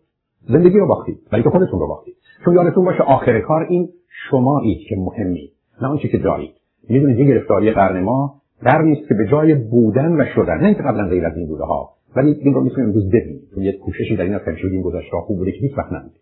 [0.49, 1.17] زندگی رو باختید.
[1.31, 2.15] ولی خودتون رو باختید.
[2.45, 3.89] چون یادتون باشه آخر کار این
[4.29, 5.49] شمایید که مهمی
[5.81, 6.53] نه آنچه که دارید
[6.89, 10.83] می‌دونید یه گرفتاری قرن ما در نیست که به جای بودن و شدن نه اینکه
[10.83, 13.41] قبلا غیر از این بوده ها ولی این رو می‌تونیم امروز ببینیم.
[13.55, 16.15] چون یه کوششی در این هست که این گذشته خوب بوده که هیچ وقت نمیده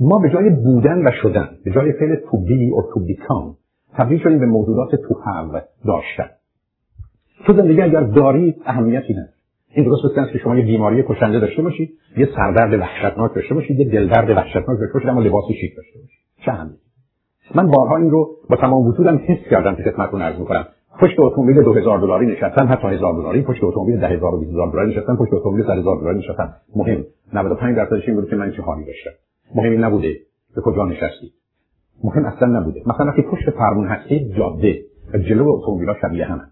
[0.00, 3.56] ما به جای بودن و شدن به جای فعل to be or to become
[3.96, 6.30] تبدیل شدیم به موجودات to have داشتن.
[7.46, 9.32] تو زندگی اگر دارید اهمیتی نداره.
[9.74, 13.78] این درست مثل که شما یه بیماری کشنده داشته باشید یه سردرد وحشتناک داشته باشید
[13.78, 16.52] یه دلدرد وحشتناک داشته باشید اما لباس شیک داشته باشید چه
[17.54, 20.66] من بارها این رو با تمام وجودم حس کردم که خدمتتون عرض می‌کنم.
[21.00, 23.42] پشت اتومبیل 2000 دلاری نشستم حتی 1000 دلاری.
[23.42, 27.04] پشت اتومبیل 10000 و 20000 دلاری نشستم پشت اتومبیل 100000 دلاری نشستم مهم.
[27.32, 29.10] 95 درصدش این بود که من چه حالی داشتم.
[29.54, 30.16] مهم این نبوده
[30.54, 31.32] به کجا نشستی.
[32.04, 32.82] مهم اصلا نبوده.
[32.86, 34.80] مثلا وقتی پشت فرمون هستی جاده.
[35.14, 36.46] و جلو اتومبیلا شبیه همن.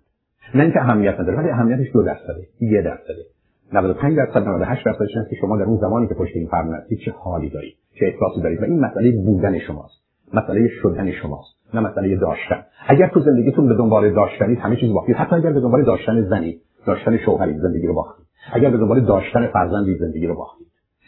[0.55, 3.25] نه اینکه اهمیت نداره ولی اهمیتش دو درصده یه درصده.
[3.73, 7.51] 95 درصد 98 درصدش که شما در اون زمانی که پشت این فرمون چه حالی
[7.51, 8.63] دارید چه احساسی دارید.
[8.63, 10.01] و این مسئله بودن شماست.
[10.35, 11.75] مسئله شدن شماست.
[11.75, 12.63] نه مسئله داشتن.
[12.89, 15.17] اگر تو زندگیتون به دنبال داشتنید همه چیز باختید.
[15.17, 16.57] حتی اگر به دنبال داشتن زنی
[16.87, 18.27] داشتن شوهری زندگی رو باختید.
[18.53, 20.67] اگر به دنبال داشتن فرزندی زندگی رو باختید.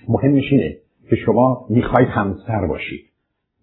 [0.09, 0.77] مهم اینه
[1.11, 3.01] که شما می‌خواید همسر باشید.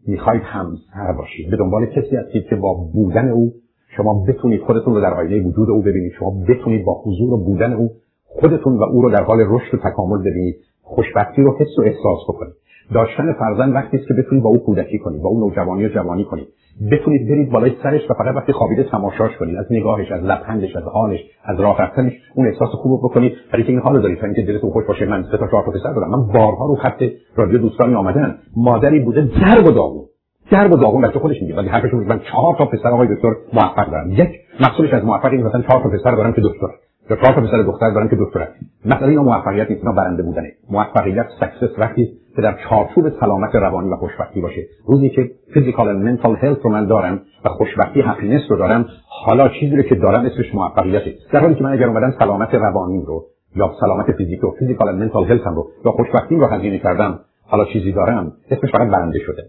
[0.08, 1.52] می‌خواید همسر باشید.
[1.52, 3.54] به دنبال کسی هستید که با بودن او
[3.98, 6.12] شما بتونید خودتون رو در آینه وجود او ببینید.
[6.20, 7.92] شما بتونید با حضور و بودن او
[8.30, 10.56] خودتون و او رو در حال رشد و تکامل ببینید.
[10.82, 12.54] خوشبختی رو حس و احساس بکنید.
[12.94, 16.24] داشتن فرزند وقتی است که بتونید با او کودکی کنید با او نوجوانی و جوانی
[16.24, 16.48] کنید.
[16.92, 19.56] بتونید برید بالای سرش و فقط وقتی خوابیده تماشاش کنید.
[19.56, 23.34] از نگاهش از لبخندش از حالش از راه رفتنش اون احساس خوب بکنید.
[23.52, 24.24] برای که این حال دارید.
[24.24, 26.10] اینکه دلتون خوش باشه من سه تا چهار تا پسر دارم.
[26.10, 27.04] من بارها رو خط
[27.36, 28.38] رادیو دوستانی آمدن.
[28.58, 30.06] مادری بوده درب و داغون.
[30.52, 31.56] درب و داغون بچه خودش میگه.
[31.56, 34.12] ولی حرفش من چهار تا پسر آقای دکتر موفق دارم.
[34.12, 36.68] یک مقصودش از موفق این مثلا چهار تا پسر دارم که دکتر
[37.16, 38.48] تا پسر دختر دارن که دکترن.
[38.86, 40.52] مثلا اینا موفقیت نیست اینا برنده بودنه.
[40.70, 44.62] موفقیت سکسس وقتی که در چارچوب سلامت روانی و خوشبختی باشه.
[44.86, 48.86] روزی که physical و mental health رو من دارم و خوشبختی happiness رو دارم
[49.26, 51.14] حالا چیزی رو که دارم اسمش موفقیته.
[51.32, 54.98] در حالی که من اگر اومدم سلامت روانی رو یا سلامت فیزیکی و فیزیکال و
[54.98, 59.44] منتال هلت رو یا خوشبختی رو هزینه کردم حالا چیزی دارم اسمش فقط برنده شده.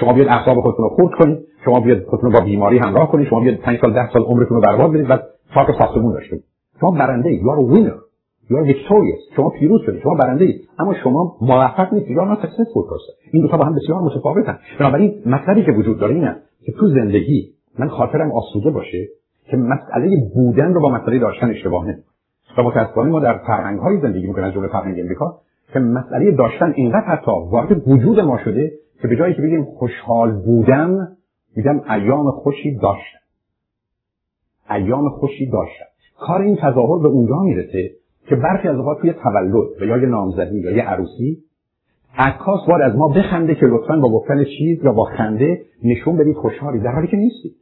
[0.00, 3.40] شما بیاد اعصاب خودتون رو خورد کنید شما بیاد خودتون با بیماری همراه کنید شما
[3.40, 5.22] بیاد 5 سال 10 سال عمرتون رو برباد بدید بعد
[5.54, 6.36] تا ساختمون داشته
[6.80, 7.40] شما برنده ای.
[7.40, 7.98] Winner.
[8.48, 9.36] You are victorious.
[9.36, 10.60] شما پیروز شدید شما برنده ای.
[10.78, 13.32] اما شما موفق you are not successful person.
[13.32, 14.58] این دو تا با هم بسیار متفاوتن.
[14.80, 19.08] بنابراین مطلبی که وجود داره اینه که تو زندگی من خاطرم آسوده باشه
[19.50, 22.04] که مسئله بودن رو با مسئله داشتن اشتباه نمی‌کنم.
[22.58, 25.40] و متاسفانه ما در فرهنگ های زندگی می‌کنیم از جمله فرهنگ امریکا
[25.72, 28.72] که مسئله داشتن اینقدر حتی وارد وجود ما شده
[29.02, 31.08] که به جایی که بگیم خوشحال بودم
[31.56, 33.18] میگم ایام خوشی داشتم.
[34.70, 35.84] ایام خوشی داشتم.
[36.18, 37.90] کار این تظاهر به اونجا می‌رسه
[38.28, 41.38] که برخی از اوقات توی تولد و یا یه نامزدی یا یه عروسی
[42.18, 46.36] عکاس باید از ما بخنده که لطفا با گفتن چیز یا با خنده نشون بدید
[46.36, 46.80] خوشحالی.
[46.80, 47.52] در حالی که نیستید.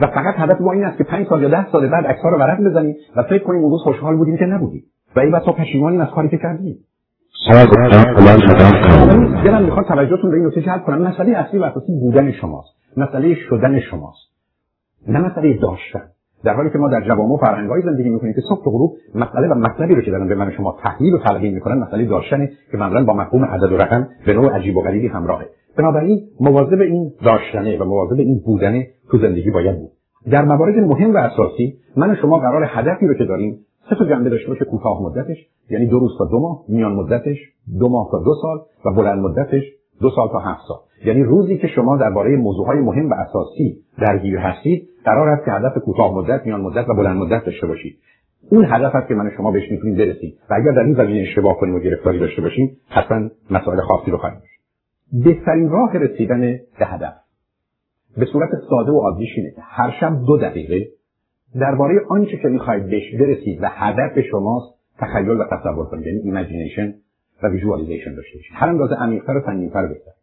[0.00, 2.38] و فقط هدف ما این است که پنج سال یا ده سال بعد عکس‌ها رو
[2.38, 4.82] ورق بزنیم و فکر کنیم اون روز خوشحال بودیم که نبودیم.
[5.16, 6.78] و این تو پشیمانیم از کاری که کردیم.
[9.44, 11.02] دلم می‌خواد توجهتون به این نکته جلب کنم.
[11.02, 12.68] مسئله اصلی و اساسی بودن شماست.
[12.96, 14.30] مسئله شدن شماست.
[15.08, 16.08] نه مسئله داشتن.
[16.44, 19.48] در حالی که ما در جوامع و فرهنگ‌های زندگی می‌کنیم که صبح و غروب مسئله
[19.48, 22.76] و مطلبی رو که دارن به من شما تحلیل و تلقین می‌کنن مسئله داشتنه که
[22.76, 25.46] معمولا با مفهوم عدد و رقم به نوع عجیب و غریبی همراهه.
[25.78, 29.90] بنابراین مواظب این داشتنه و مواظب این بودنه تو زندگی باید بود.
[30.30, 33.58] در موارد مهم و اساسی من و شما قرار هدفی رو که داریم
[33.90, 35.36] سه تا جنبه داشته باشه کوتاه مدتش
[35.70, 37.36] یعنی دو روز تا دو ماه میان مدتش
[37.78, 39.62] دو ماه تا دو سال و بلند مدتش
[40.00, 40.78] دو سال تا هفت سال.
[41.04, 45.78] یعنی روزی که شما درباره موضوعهای مهم و اساسی درگیر هستید قرار است که هدف
[45.84, 47.98] کوتاه مدت میان مدت و بلند مدت داشته باشید.
[48.50, 50.32] اون هدف است که من شما بهش می‌تونیم برسیم.
[50.50, 54.18] و اگر در این زمینه اشتباه کنیم و گرفتاری داشته باشیم حتما مسائل خاصی رو
[54.18, 54.40] خواهیم
[55.12, 56.40] بهترین راه رسیدن
[56.78, 57.14] به هدف.
[58.16, 60.88] به صورت ساده و عادیش اینه هر شب دو دقیقه
[61.60, 66.06] درباره آنچه که می‌خواهید بهش برسید و هدف شماست تخیل و تصور کنید.
[66.06, 66.94] یعنی imagination
[67.42, 68.52] و visualization داشته باشید.
[68.54, 70.19] هر اندازه عمیق‌تر و سنگین‌تر بهتر.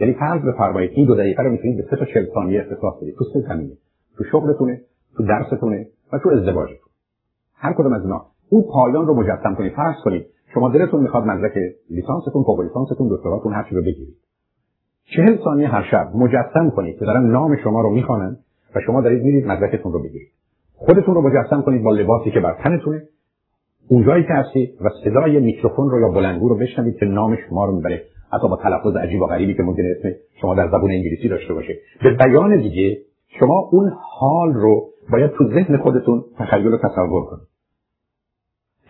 [0.00, 3.14] یعنی فرض بفرمایید این دو دقیقه رو می‌تونید به سه تا 40 ثانیه اختصاص بدید.
[3.18, 3.72] تو سه زمینه.
[4.16, 4.80] تو شغلتونه
[5.16, 6.88] تو درستونه و تو ازدواجتون
[7.54, 8.26] هر کدوم از اینا.
[8.50, 9.72] اون پایان رو مجسم کنید.
[9.72, 11.52] فرض کنید شما دلتون می‌خواد مدرک
[11.90, 14.16] لیسانستون فوق لیسانستون دکتراتون هر چی رو بگیرید.
[15.16, 18.36] چهل ثانیه هر شب مجسم کنید که دارن نام شما رو می‌خوانن
[18.74, 20.28] و شما دارید میرید مدرکتون رو بگیرید.
[20.74, 23.02] خودتون رو مجسم کنید با لباسی که بر تنتونه.
[23.88, 27.76] اونجایی که هستید و صدای میکروفون رو یا بلندگو رو بشنوید که نام شما رو
[27.76, 28.02] می‌بره.
[28.32, 30.08] حتی با تلفظ عجیب و غریبی که ممکنه اسم
[30.40, 31.78] شما در زبون انگلیسی داشته باشه.
[32.02, 32.98] به بیان دیگه
[33.40, 37.46] شما اون حال رو باید تو ذهن خودتون تخیل و تصور کنید.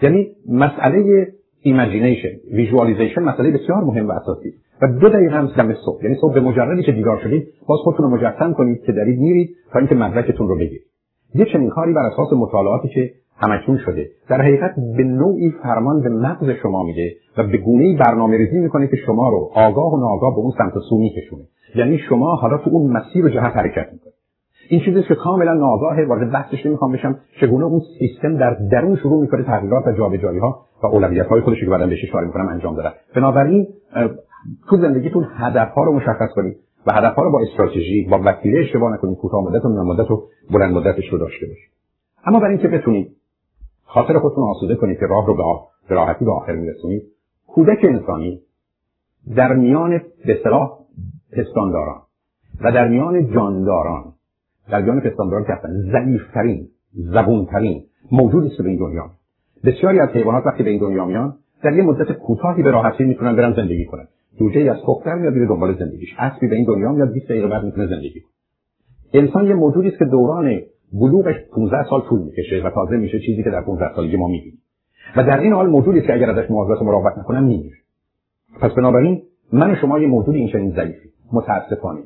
[0.03, 1.27] یعنی مسئله
[1.63, 6.05] imagination visualization مسئله بسیار مهم و اساسی و دو دقیقه هم دم صبح.
[6.05, 9.57] یعنی صبح به مجردی که بیدار شدید باز خودتون رو مجسم کنید که دارید میرید
[9.73, 10.92] تا اینکه مدرکتون رو بگیرید.
[11.35, 16.09] یه چنین کاری بر اساس مطالعاتی که هم‌اکنون شده در حقیقت به نوعی فرمان به
[16.09, 20.35] مغز شما میده و به گونه برنامه ریزی می‌کنه که شما رو آگاه و ناآگاه
[20.35, 21.43] به اون سمت و سو میکشونه.
[21.75, 24.13] یعنی شما حالا تو اون مسیر و جهت حرکت می‌کنید.
[24.69, 29.21] این چیزی که کاملا ناآگاه وارد بحثش نمی‌خوام بشم چگونه اون سیستم در درون شروع
[29.21, 32.77] می‌کنه تغییرات و جابجایی ها و اولویت های خودش که بعدا بهش اشاره می‌کنم انجام
[32.77, 33.67] میده بنابراین
[34.69, 36.57] تو زندگیتون هدف ها رو مشخص کنید.
[36.87, 40.29] و هدف رو با استراتژی با وسیله اشتباه نکنید کوتاه مدت و میان مدت و
[40.51, 41.71] بلند مدتش رو داشته باشید
[42.25, 43.17] اما برای اینکه بتونید
[43.85, 45.35] خاطر خودتون آسوده کنید که راه رو
[45.89, 47.03] به راحتی به آخر میرسونید
[47.47, 48.41] کودک انسانی
[49.37, 50.41] در میان به
[51.33, 52.03] پستانداران
[52.61, 54.05] و در میان جانداران
[54.71, 59.11] در میان پستانداران که هستن ضعیفترین زبونترین موجودی است که به این دنیا
[59.65, 63.37] بسیاری از حیوانات وقتی به این دنیا میان در یه مدت کوتاهی به راحتی می‌تونن
[63.37, 64.09] برن زندگی کنن.
[64.39, 66.15] جوجه از کختر میاد میره دنبال زندگیش.
[66.19, 68.33] اسبی به این دنیا میاد 20 دقیقه بعد می‌تونه زندگی کنه.
[69.15, 70.61] انسان یه موجودی است که دوران
[70.93, 74.59] بلوغش 15 سال طول می‌کشه و تازه میشه چیزی که در 15 سالگی ما می‌بینیم
[75.17, 77.77] و در این حال موجودی که اگر ازش مواظبت و مراقبت نکنم میمیره.
[78.61, 79.23] پس بنابراین
[79.53, 81.09] من شما یه موجود این چنین ضعیفی.
[81.33, 82.01] متاسفانه.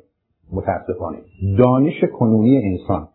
[0.52, 1.18] متاسفانه.
[1.58, 3.08] دانش کنونی انسان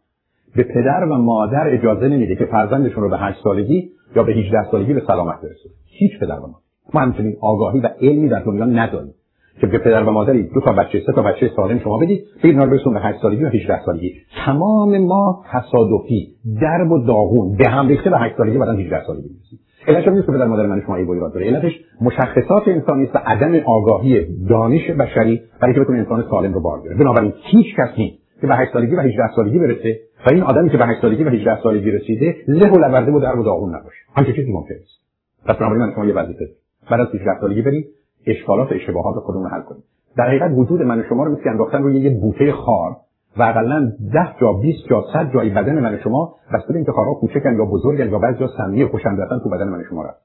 [0.56, 4.72] به پدر و مادر اجازه نمیده که فرزندشون رو به 8 سالگی یا به 18
[4.72, 5.76] سالگی به سلامت برسونه.
[5.86, 6.71] هیچ پدر و مادر.
[6.94, 9.14] ما همچنین آگاهی و علمی در دنیا نداریم.
[9.62, 12.24] که به پدر و مادری دو تا بچه سه تا بچه سالم شما بدید.
[12.44, 14.14] به اینا رو به 8 سالگی و 18 سالگی.
[14.46, 16.28] تمام ما تصادفی
[16.62, 19.60] درب و داغون به هم ریخته به 8 سالگی بعد 18 سالگی می‌رسیم.
[19.88, 21.46] علتش نیست که پدر مادر من شما ای ایراد داره.
[21.46, 21.72] علتش
[22.02, 26.82] مشخصات انسانی است و عدم آگاهی دانش بشری برای که بتونه انسان سالم رو بار
[26.82, 26.98] بیاره.
[26.98, 30.70] بنابراین هیچ کس نیست که به 8 سالگی و 18 سالگی برسه و این آدمی
[30.70, 33.76] که به 8 سالگی و 18 سالگی رسیده له و لورده و درب و داغون
[33.76, 33.98] نباشه.
[34.16, 35.02] همچین چیزی ممکن نیست.
[35.46, 37.86] پس بنابراین من شما یه وظیفه بعد از 18 سالگی
[38.28, 39.84] اشکالات و اشتباهات خودمون حل کنیم.
[40.18, 42.96] در حقیقت وجود من و شما رو مثل انداختن روی یه بوته خار
[43.38, 47.14] و اقلا ده جا 20 جا 100 جای بدن من و شما به اینکه خارها
[47.14, 50.22] کوچکن یا بزرگن یا بعضی جا سمی خوشندرتن تو بدن من و شما رفت.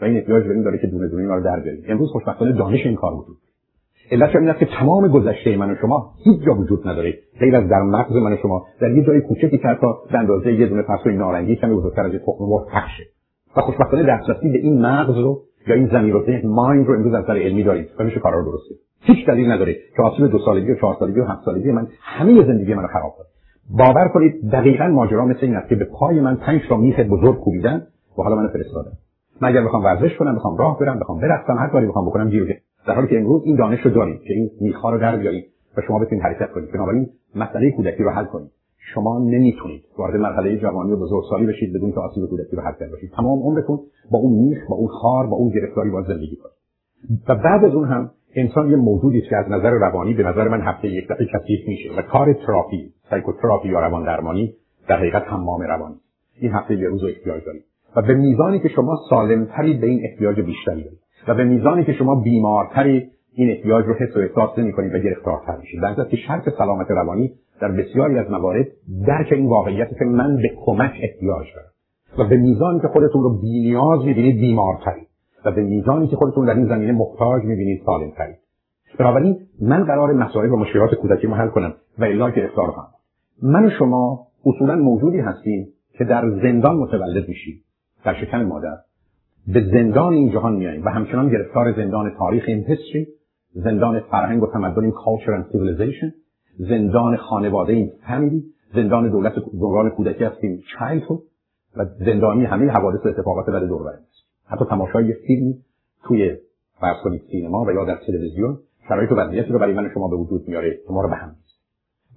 [0.00, 1.84] و این احتیاج به این داره که دونه دونه اینا رو در بیاریم.
[1.88, 3.36] امروز خوشبختانه دانش این کار وجود
[4.10, 7.14] علتش این است که تمام گذشته من و شما هیچ جا وجود نداره.
[7.40, 10.52] غیر از در مغز من و شما در یه جای کوچکی که تا به اندازه
[10.52, 13.04] یه دونه پسوی نارنگی کمی بزرگتر از تخم مرغ پخشه.
[13.56, 17.24] و خوشبختانه دسترسی به این مغز رو یا این زمین رو مایند رو امروز از
[17.24, 17.86] نظر علمی داریم.
[17.98, 18.64] و میشه کارا رو درست
[19.00, 19.76] هیچ دلیل نداره.
[19.96, 22.88] که آسیب دو سالگی و چهار سالگی و هفت سالگی من همه زندگی من رو
[22.88, 23.26] خراب کنه.
[23.70, 27.40] باور کنید دقیقا ماجرا مثل این است که به پای من پنج تا میخ بزرگ
[27.40, 27.86] کوبیدن
[28.18, 28.92] و حالا من فرستادن.
[29.40, 32.60] من اگر بخوام ورزش کنم بخوام راه برم بخوام برقصم هر کاری بخوام بکنم گیر
[32.86, 35.44] در حالی که امروز این دانش رو داریم که این میخها رو در بیاریم
[35.76, 36.72] و شما بتونید حرکت کنید.
[36.72, 38.50] بنابراین مسئله کودکی رو حل کنید.
[38.94, 42.90] شما نمی‌تونید وارد مرحله جوانی و بزرگسالی بشید بدون که آسیب کودکی رو حل کرده
[42.90, 43.10] باشید.
[43.10, 43.78] تمام عمرتون
[44.10, 46.58] با اون میخ با اون خار با اون گرفتاری باید زندگی کنید.
[47.28, 50.60] و بعد از اون هم انسان یه موجودیه که از نظر روانی به نظر من
[50.60, 54.54] هفته یک دفعه کثیف میشه و کار تراپی سایکوتراپی یا روان درمانی
[54.88, 55.96] در حقیقت حمام روانی
[56.40, 57.64] این هفته یه روز احتیاج دارید.
[57.96, 60.98] و به میزانی که شما سالمترید به این احتیاج بیشتری دارید.
[61.28, 65.56] و به میزانی که شما بیمارترید این احتیاج رو حس و احساس نمی‌کنید و گرفتارتر
[65.56, 68.66] میشید در که شرط سلامت روانی در بسیاری از موارد
[69.06, 71.68] درک این واقعیت که من به کمک احتیاج دارم.
[72.18, 75.08] و به میزانی که خودتون رو بینیاز می‌بینید بیمارترید
[75.44, 78.38] و به میزانی که خودتون در این زمینه محتاج می‌بینید سالمترید
[78.98, 82.86] بنابراین من قرار مسائل و مشکلات کودکی حل کنم و الا گرفتار هم
[83.42, 87.60] من و شما اصولا موجودی هستیم که در زندان متولد میشیم.
[88.04, 88.76] در شکم مادر.
[89.46, 93.06] به زندان این جهان میاییم و همچنان گرفتار زندان تاریخ این هستری
[93.54, 96.12] زندان فرهنگ و تمدن این culture and civilization.
[96.58, 98.44] زندان خانواده این فامیلی.
[98.74, 101.22] زندان دولت دوران کودکی هستیم childhood.
[101.76, 104.08] و زندانی همه حوادث و اتفاقات در دور است.
[104.46, 105.58] حتی تماشای فیلمی
[106.04, 106.36] توی
[106.80, 108.58] فرض کنید سینما و یا در تلویزیون
[108.88, 111.34] شرایط و وضعیتی رو برای من شما به وجود میاره که ما رو به هم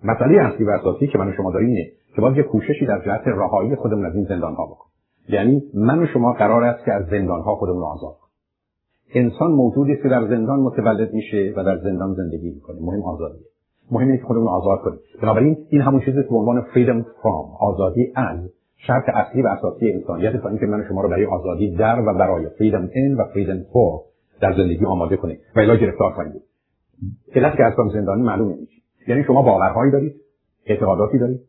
[0.04, 3.22] مسئله اصلی و اساسی که من شما داریم اینه که باید یه کوششی در جهت
[3.26, 4.92] رهایی خودمون از این زندان ها بکنیم.
[5.30, 8.16] یعنی من شما قرار است که از زندان ها خودمون آزاد
[9.14, 12.78] انسان موجودی است که در زندان متولد میشه و در زندان زندگی می‌کنه.
[12.82, 13.46] مهم آزادیه.
[13.92, 15.00] مهم اینه که خودمون آزاد کنیم.
[15.22, 18.40] بنابراین این همون چیزی به عنوان freedom from آزادی از
[18.78, 22.46] شرط اصلی و اساسی انسانیت تا اینکه من شما رو برای آزادی در و برای
[22.46, 24.02] freedom in و freedom for
[24.42, 26.42] در زندگی آماده کنه و الا گرفتار خواهیم بود.
[27.36, 30.16] علت که اصلا زندانی معلوم نمیشه یعنی شما باورهایی دارید
[30.66, 31.40] اعتقاداتی دارید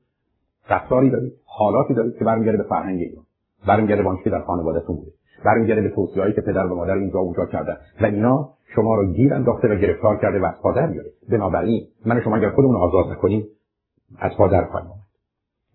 [0.71, 3.25] رفتاری دارید حالاتی دارید که برمیگرده به فرهنگ ایران
[3.67, 5.11] برمیگرده به که در خانوادهتون بوده.
[5.45, 7.77] برمیگرده به توصیه‌هایی که پدر و مادر اینجا اونجا کردن.
[8.01, 11.11] و اینا شما رو گیر انداخته و گرفتار کرده و از پادر میاره.
[11.31, 13.47] بنابراین من شما اگر خودمون آزاد نکنیم
[14.19, 15.03] از پادر خواهیم آمد.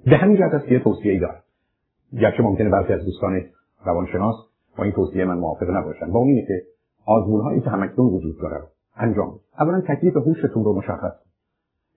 [0.06, 1.22] به همین جهت است که یه توصیه
[2.14, 3.42] گرچه ممکنه برخی از دوستان
[3.86, 4.36] روانشناس
[4.78, 6.62] با این توصیه من موافق نباشن با اون اینه که
[7.06, 8.64] آزمون هایی که همکنون وجود داره
[8.98, 11.14] انجام اولا تکلیف هوشتون رو مشخص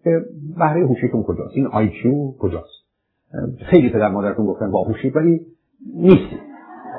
[0.04, 0.24] که
[0.58, 2.80] بهره هوشیتون کجاست؟ این آیکیو کجاست؟
[3.70, 5.46] خیلی پدر مادرتون گفتن با هوشید ولی
[5.94, 6.49] نیست.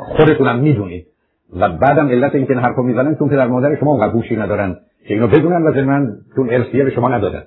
[0.01, 1.07] خودتونم می‌دونید.
[1.53, 5.13] و بعدم علت اینکه این حرفو می‌زنن چون پدر مادر شما اونقدر هوشی ندارن که
[5.13, 7.43] اینو بدونن و من چون ارسیه به شما ندادن.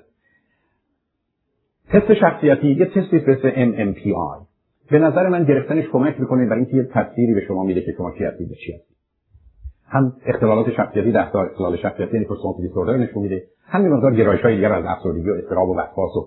[1.89, 4.45] تست شخصیتی یه تستی مثل MMPI
[4.91, 8.11] به نظر من گرفتنش کمک می‌کنه برای اینکه یه تصویری به شما میده که شما
[8.17, 8.95] چی هستید به چی هستید.
[9.89, 13.43] هم اختلالات شخصیتی در اختلال شخصیتی یعنی پرسونالیتی دیسوردر نشون میده.
[13.67, 16.25] همین مقدار گرایش های دیگر از افسردگی و اضطراب و وسواس و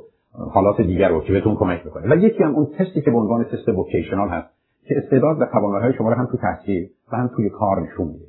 [0.51, 2.15] حالات دیگر رو که بهتون کمک می‌کنه.
[2.15, 4.58] و یکی هم اون تستی که به عنوان تست وکیشنال هست.
[4.89, 8.25] که استعداد و توانایی شما رو هم تو تحصیل و هم توی کار نشون میده.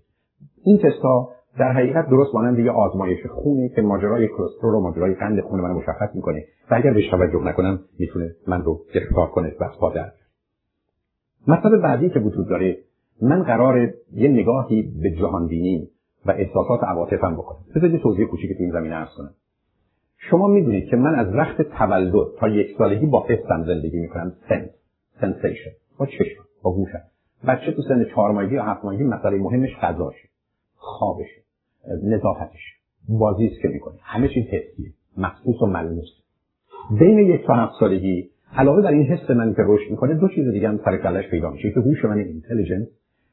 [0.64, 1.30] این تست ها
[1.60, 5.72] در حقیقت درست مانند یه آزمایش خونه که ماجرای کلسترول و ماجرای قند خون من
[5.72, 10.12] مشخص می‌کنه و اگر بهش توجه نکنم می‌تونه من رو گرفتار کنه و از
[11.48, 12.78] مطلب بعدی که وجود داره
[13.22, 15.90] من قرار یه نگاهی به جهان بینی
[16.26, 17.60] و احساسات عواطفم بکنم.
[17.76, 19.32] بذارید یه توضیح کوچیکی تو این زمینه عرض کنم.
[20.18, 24.34] شما می‌دونید که من از وقت تولد تا یک سالگی با حسم زندگی می‌کنم.
[24.50, 24.70] sense
[25.22, 26.49] sensation با چشم.
[26.64, 27.02] با گوشم
[27.48, 30.30] بچه تو سن چهار ماهگی یا هفت ماهگی مسئله مهمش غذاشه
[30.76, 31.42] خوابشه.
[32.04, 32.76] نظافتش.
[33.10, 33.96] بازی که می‌کنه.
[34.02, 34.94] همه چیز حسیه.
[35.18, 36.10] محسوس و ملموس.
[37.00, 40.48] بین یک تا هفت سالگی علاوه بر این حس من که رشد می‌کنه دو چیز
[40.54, 41.72] دیگه هم سر و کله‌ش پیدا میشه.
[41.72, 42.88] که هوش من intelligence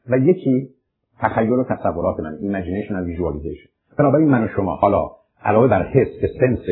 [0.09, 0.71] و یکی
[1.19, 3.69] تخیل و تصورات من imagination و visualization
[3.99, 5.11] بنابراین من و شما حالا
[5.43, 6.67] علاوه بر حس که سنس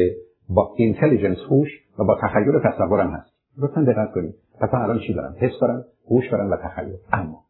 [0.48, 1.68] با اینتلیجنس هوش
[1.98, 3.33] و با تخیل و تصورم هست.
[3.58, 4.34] لطفا دقت کنید.
[4.60, 6.94] پس الان چی دارم؟ حس دارم هوش دارم و تخیل.
[7.12, 7.44] اما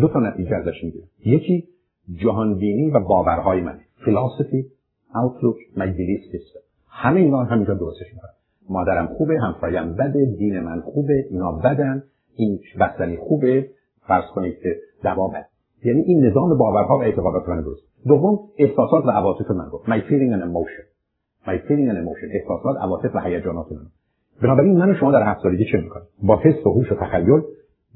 [0.00, 1.06] دو تا نتیجه ازش می‌گیرم.
[1.24, 1.68] یکی
[2.14, 3.80] جهانبینی و باورهای منه.
[4.04, 4.66] فلسفی
[5.14, 6.36] اوتلوک my belief
[6.88, 8.30] همه اینا همینجا درستش می‌کنم
[8.68, 12.02] مادرم خوبه همسایم بده دین من خوبه اینا بدن
[12.34, 13.70] این بستنی خوبه.
[14.06, 15.32] فرض کنید که دوا
[15.84, 17.82] یعنی این نظام باورها و اعتقادات من درست.
[18.06, 19.70] دوم احساسات و عواطف من.
[19.70, 20.84] رو my feeling and emotion.
[21.46, 22.28] My feeling and emotion.
[22.30, 23.86] احساسات عواطف و هیجانات من.
[24.42, 27.42] بنابراین من و شما در هفت سالگی چه می‌کنیم؟ با حس و هوش و تخیل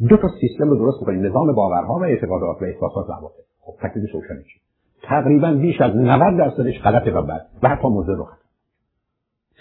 [0.09, 1.27] دو تا سیستم رو درست می‌کنیم.
[1.27, 3.45] نظام باورها و اعتقادات و احساسات و عواطف.
[3.61, 4.61] خب تکلیفش روشن میشه
[5.03, 8.27] تقریبا بیش از 90 درصدش غلطه و بد و حتی مضر رو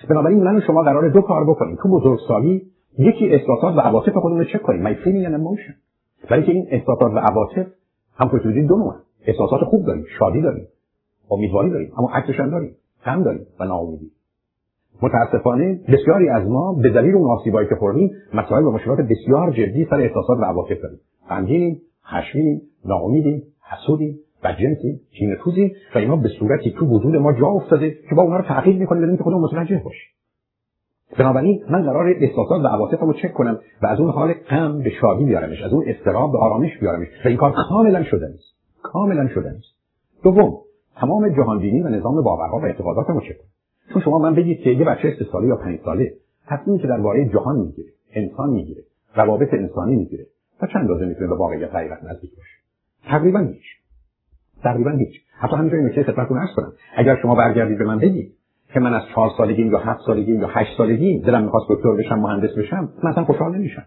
[0.10, 1.78] بنابراین من و شما قرار دو کار بکنیم.
[1.84, 2.62] تو بزرگسالی
[2.98, 4.88] یکی احساسات و عواطف خودمون رو چک کنیم.
[4.88, 7.68] My feeling and برای که این احساسات و عواطف
[8.16, 8.96] هم که دو نوع
[9.26, 10.68] احساسات خوب داریم شادی داریم
[11.32, 12.76] امیدواری داریم اما عکسش داریم
[13.06, 14.12] غم داریم و ناامیدی.
[15.02, 19.88] متاسفانه بسیاری از ما به دلیل اون آسیبایی که خوردیم مسائل و مشکلات بسیار جدی
[19.90, 21.00] سر احساسات و عواطف داریم.
[21.30, 25.02] غمگینیم خشمگینیم ناامیدیم حسودیم و جنسی
[25.44, 28.80] توزی و اینا به صورتی تو وجود ما جا افتاده که با اونها رو تعقیب
[28.80, 30.10] می‌کنیم بدون که خودمون متوجه باشیم.
[31.20, 34.90] بنابراین من قرار احساسات و عواطفم رو چک کنم و از اون حال غم به
[34.90, 38.56] شادی بیارمش از اون استراب به آرامش بیارمش و این کار کاملا شده نیست.
[38.84, 39.76] کاملا شده نیست.
[40.24, 40.58] دوم
[40.96, 43.36] تمام جهانبینی و نظام باورها و اعتقادات ما چه
[43.94, 46.14] چون شما من بگید که یه بچه سه ساله یا پنج ساله
[46.48, 48.82] تصمیمی که درباره جهان می‌گیره انسان می‌گیره
[49.16, 50.26] روابط انسانی می‌گیره
[50.60, 52.58] تا چند اندازه می‌تونه به واقعیت حقیقت نزدیک باشه؟
[53.04, 53.64] تقریبا هیچ.
[54.64, 55.22] تقریبا هیچ.
[55.40, 56.74] حتی همینجا این نکته خدمتتون عرض کنم.
[56.98, 58.34] اگر شما برگردید به من بگید
[58.74, 62.20] که من از چهار سالگی یا هفت سالگی یا هشت سالگی دلم می‌خواست دکتر بشم
[62.20, 63.84] مهندس بشم مثلا خوشحال نمیشم.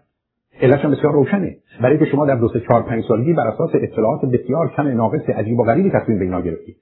[0.61, 1.57] علتش بسیار روشنه.
[1.81, 5.29] برای که شما در دو سه چهار پنج سالگی بر اساس اطلاعات بسیار کم ناقص
[5.29, 6.75] عجیب و غریبی تصمیم به اینا گرفتید.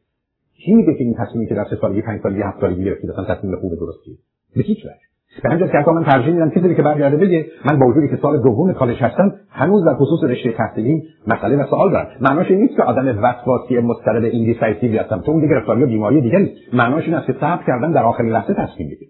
[0.66, 3.36] کی میگه که این تصمیمی که در سه سالگی پنج سالگی هفت سالگی گرفتید اصلا
[3.36, 4.18] تصمیم خوب درستی.
[4.56, 5.04] به هیچ وجه.
[5.44, 8.42] به همینه که من ترجیح میدم کسی که برگرده بگه من با وجودی که سال
[8.42, 12.08] دوم کالج هستم هنوز در خصوص رشته تحصیلی مسئله و سوال دارم.
[12.22, 15.22] معناش این نیست که آدم وسواسی مضطرب indecisive هستم.
[15.26, 18.32] تو اون دیگه گرفتاری و بیماری دیگری معناش این است که صبر کردن در آخرین
[18.32, 19.10] لحظه تصمیم بگیرید.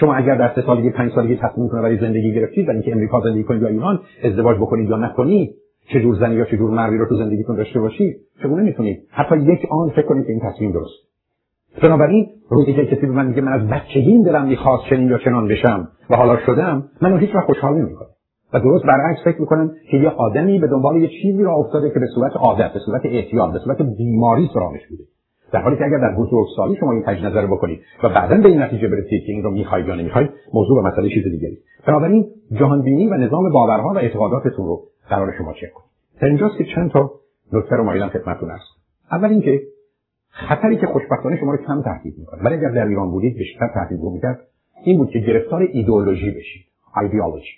[0.00, 3.20] شما اگر در سه سالگی پنج سالگی تصمیم کنید برای زندگی گرفتید برای اینکه امریکا
[3.20, 5.54] زندگی کنید یا ایران ازدواج بکنید یا نکنید
[5.92, 9.36] چه جور زنی یا چه جور مردی رو تو زندگیتون داشته باشید چگونه می‌تونید حتی
[9.36, 11.04] یک آن فکر کنید که این تصمیم درست.
[11.82, 15.48] بنابراین روزی که کسی به من میگه من از بچگیم دلم می‌خواست چنین یا چنان
[15.48, 18.08] بشم و حالا شدم من هیچ وقت خوشحال نمی‌کنم
[18.52, 22.00] و درست برعکس فکر می‌کنم که یه آدمی به دنبال یه چیزی را افتاده که
[22.00, 25.02] به صورت عادت به صورت اعتیاد به صورت بیماری سراغش بوده.
[25.52, 28.62] در حالی که اگر در بزرگسالی شما این تجدید نظر بکنید و بعدا به این
[28.62, 33.08] نتیجه برسید که این رو می‌خواید یا نمی‌خواید موضوع و مسئله چیز دیگری بنابراین جهانبینی
[33.08, 35.90] و نظام باورها و اعتقاداتتون رو قرار شما چک کنید.
[36.20, 37.10] در اینجاست که چند تا
[37.52, 38.66] نکته رو مایلم خدمتتون است
[39.10, 39.62] اول اینکه
[40.28, 42.42] خطری که خوشبختانه شما رو کم تهدید می‌کنه.
[42.42, 44.40] ولی اگر در ایران بودید بیشتر تهدید می‌کرد.
[44.84, 46.66] این بود که گرفتار ایدئولوژی بشید.
[47.02, 47.56] ایدئولوژی.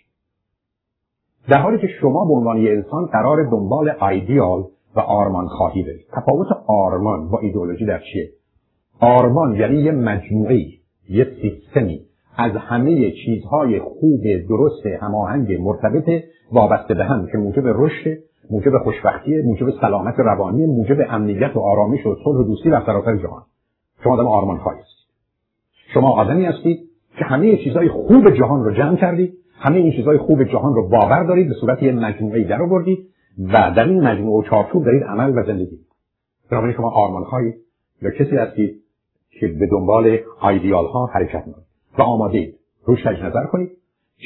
[1.48, 4.64] در حالی که شما به عنوان یه انسان قرار دنبال ایدیال
[4.96, 6.06] و آرمان خواهی برید.
[6.12, 8.30] تفاوت آرمان با ایدئولوژی در چیه؟
[9.00, 10.64] آرمان یعنی یه مجموعه
[11.08, 12.00] یه سیستمی
[12.36, 16.22] از همه چیزهای خوب درست هماهنگ مرتبط
[16.52, 18.18] وابسته به هم که موجب رشد
[18.50, 23.16] موجب خوشبختی موجب سلامت روانی موجب امنیت و آرامش و صلح و دوستی در سراسر
[23.16, 23.42] جهان.
[24.04, 25.06] شما آدم آرمان هستید.
[25.94, 26.78] شما آدمی هستید
[27.18, 31.24] که همه چیزهای خوب جهان رو جمع کردید همه این چیزهای خوب جهان رو باور
[31.24, 32.98] دارید به صورت یک مجموعه در آوردید
[33.38, 35.78] و در این مجموعه و چارچوب دارید عمل و زندگی.
[36.50, 37.24] بنابراین شما آرمان
[38.02, 38.82] یا کسی هستید
[39.40, 41.65] که به دنبال ایدیال ها حرکت می‌کنید
[41.98, 42.54] و آماده اید
[42.84, 43.70] روش نظر کنید.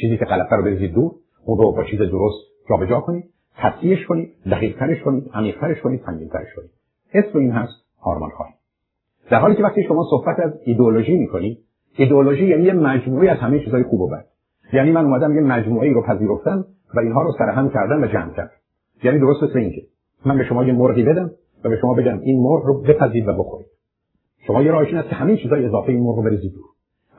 [0.01, 1.11] چیزی که غلطه رو بریزید دور
[1.45, 2.37] اون رو با چیز درست
[2.69, 3.23] جابجا کنید.
[3.57, 6.71] تصحیحش کنید دقیقترش کنید عمیقترش کنید سنگینترش کنید.
[7.13, 8.53] اسم این هست آرمان خواهی
[9.29, 11.57] در حالی که وقتی شما صحبت از ایدئولوژی می‌کنید
[11.97, 14.25] ایدئولوژی یعنی یه مجموعه از همه چیزهای خوب و بد.
[14.73, 16.65] یعنی من اومدم یه مجموعه رو پذیرفتم
[16.95, 18.51] و اینها رو سرهم کردم و جمع کردم.
[19.03, 19.81] یعنی درست مثل اینکه
[20.25, 21.31] من به شما یه مرغی بدم
[21.63, 23.67] و به شما بگم این مرغ رو بپذید و بخورید.
[24.47, 26.70] شما یه راهش است که همه چیزای اضافه این مرغ رو بریزید دور.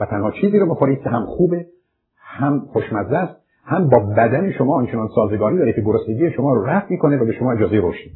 [0.03, 1.67] و تنها چیزی رو بخورید که هم خوبه
[2.17, 6.87] هم خوشمزه است هم با بدن شما آنچنان سازگاری داره که گرسنگی شما رو رفع
[6.91, 8.11] می‌کنه و به شما اجازه رشد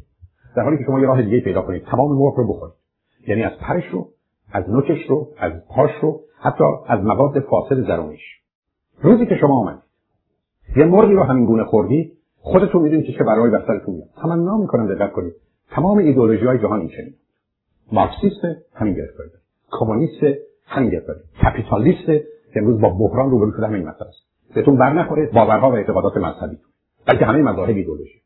[0.55, 2.73] در حالی که شما یه راه دیگه پیدا کنید تمام مرغ رو بخورید.
[3.27, 4.07] یعنی از پرش رو
[4.51, 8.41] از نوکش رو از پاش رو حتی از مواد فاسد درونش
[9.01, 9.83] روزی که شما آمدید
[10.75, 14.09] یه مرغی رو همین گونه خوردی خودتون می‌دونید که چه برای بر میاد.
[14.21, 15.33] تمنا می‌کنم دقت کنید.
[15.69, 16.89] تمام ایدئولوژی های جهان این
[17.91, 18.41] مارکسیست
[18.73, 19.29] همین گرفتاری
[19.71, 22.23] کمونیست همین گرفتاری کپیتالیست که
[22.55, 24.27] امروز با بحران روبرو شده همین مسئله است.
[24.55, 26.57] بهتون بر نخوره باورها و اعتقادات مذهبی
[27.07, 28.21] بلکه همه مذاهب ایدئولوژی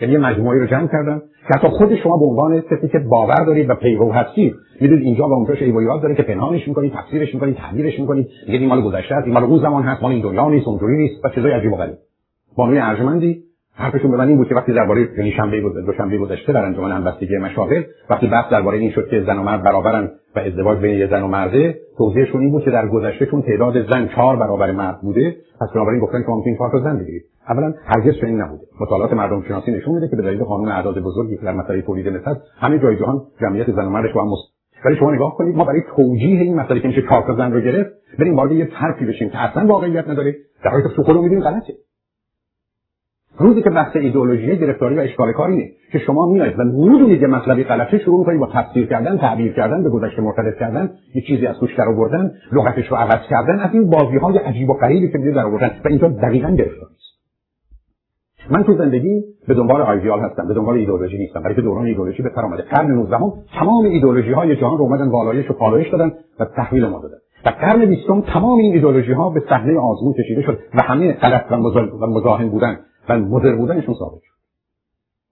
[0.00, 1.18] یعنی یه مجموعه رو جمع کردن.
[1.18, 5.28] که حتی خود شما به عنوان کسی که باور دارید و پیرو هستید می‌دونید اینجا
[5.28, 8.28] و اونجا شیوایات داره که پنهانش می‌کنید تفسیرش می‌کنید تعبیرش می‌کنید.
[8.46, 10.96] میگید این مال گذشته است این مال اون زمان هست مال این دنیا نیست اونجوری
[10.96, 11.96] نیست و چیزای عجیب و غریب.
[12.58, 13.45] ارجمندی
[13.78, 16.92] حرفشون به من این بود که وقتی درباره یعنی شنبه بود شنبه گذشته در انجمن
[16.92, 20.98] همبستگی مشاغل وقتی بحث درباره این شد که زن و مرد برابرن و ازدواج بین
[20.98, 24.72] یه زن و مرده توضیحشون این بود که در گذشته چون تعداد زن چهار برابر
[24.72, 25.36] مرد بوده.
[25.60, 28.62] پس بنابراین گفتن که ممکن چهار تا زن بگیرید اولا هرگز چنین نبوده.
[28.80, 32.08] مطالعات مردم شناسی نشون میده که به دلیل قانون اعداد بزرگی که در مسئله تولید
[32.08, 34.30] مثل همه جای جهان جمعیت زن و مردش با هم
[34.84, 37.90] ولی شما نگاه کنید ما برای توجیه این مسئله که میشه چهار زن رو گرفت
[38.18, 40.36] بریم وارد یه طرفی بشیم که اصلا واقعیت نداره.
[40.64, 41.72] در حالی که تو خودمون می‌دونیم غلطه.
[43.38, 47.28] روزی که بحث ایدئولوژی گرفتاری و اشکال کار اینه که شما میایید و می‌دونید یه
[47.28, 51.46] مطلبی غلطه شروع می‌کنید با تفسیر کردن تعبیر کردن به گذشته مرتبط کردن یه چیزی
[51.46, 55.12] از توش در آوردن لغتش رو عوض کردن از این بازی های عجیب و غریبی
[55.12, 56.96] که در آوردن و اینجا دقیقا گرفتاری
[58.50, 61.42] من تو زندگی به دنبال آیدیال هستم به دنبال ایدئولوژی نیستم.
[61.42, 62.62] برای که دوران ایدئولوژی به سر اومده.
[62.62, 63.18] قرن 19
[63.58, 67.16] تمام ایدئولوژی های جهان رو اومدن والایش و پالایش دادن و تحویل ما دادن.
[67.46, 71.44] و قرن بیستم تمام این ایدئولوژی ها به صحنه آزمون کشیده شد و همه غلط
[71.50, 71.56] و
[72.06, 72.78] مزاحم بودن.
[73.08, 74.36] و مضر بودنشون ثابت شد.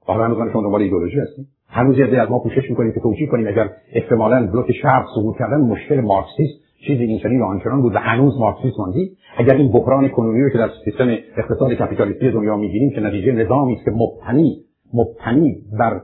[0.06, 3.46] حالا هنوز شما دنبال ایدئولوژی هستیم هنوز یه از ما پوشش می‌کنیم که توجیه کنیم
[3.46, 7.98] اگر احتمالا بلوک شرق سقوط کردن مشکل مارکسیست چیزی این چنین و آنچنان بود و
[7.98, 12.90] هنوز مارکسیسم ماندی اگر این بحران کنونی رو که در سیستم اقتصاد کپیتالیستی دنیا می‌گیریم
[12.90, 14.56] که نتیجه نظامی است که مبتنی
[14.94, 16.01] مبتنی بر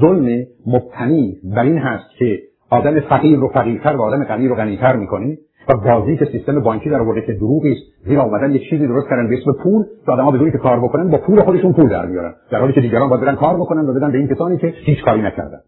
[0.00, 2.38] ظلم مبتنی بر این هست که
[2.70, 5.38] آدم فقیر رو فقیرتر و آدم غنی رو غنیتر می‌کنه
[5.68, 9.08] و بازی که سیستم بانکی در آورده که دروغی است زیرا اومدن یک چیزی درست
[9.08, 12.06] کردن به اسم پول که آدم‌ها بدون که کار بکنن با پول خودشون پول در
[12.06, 12.34] میارن.
[12.50, 15.04] در حالی که دیگران باید برن کار بکنن و بدن به این کسانی که هیچ
[15.04, 15.60] کاری نکردن.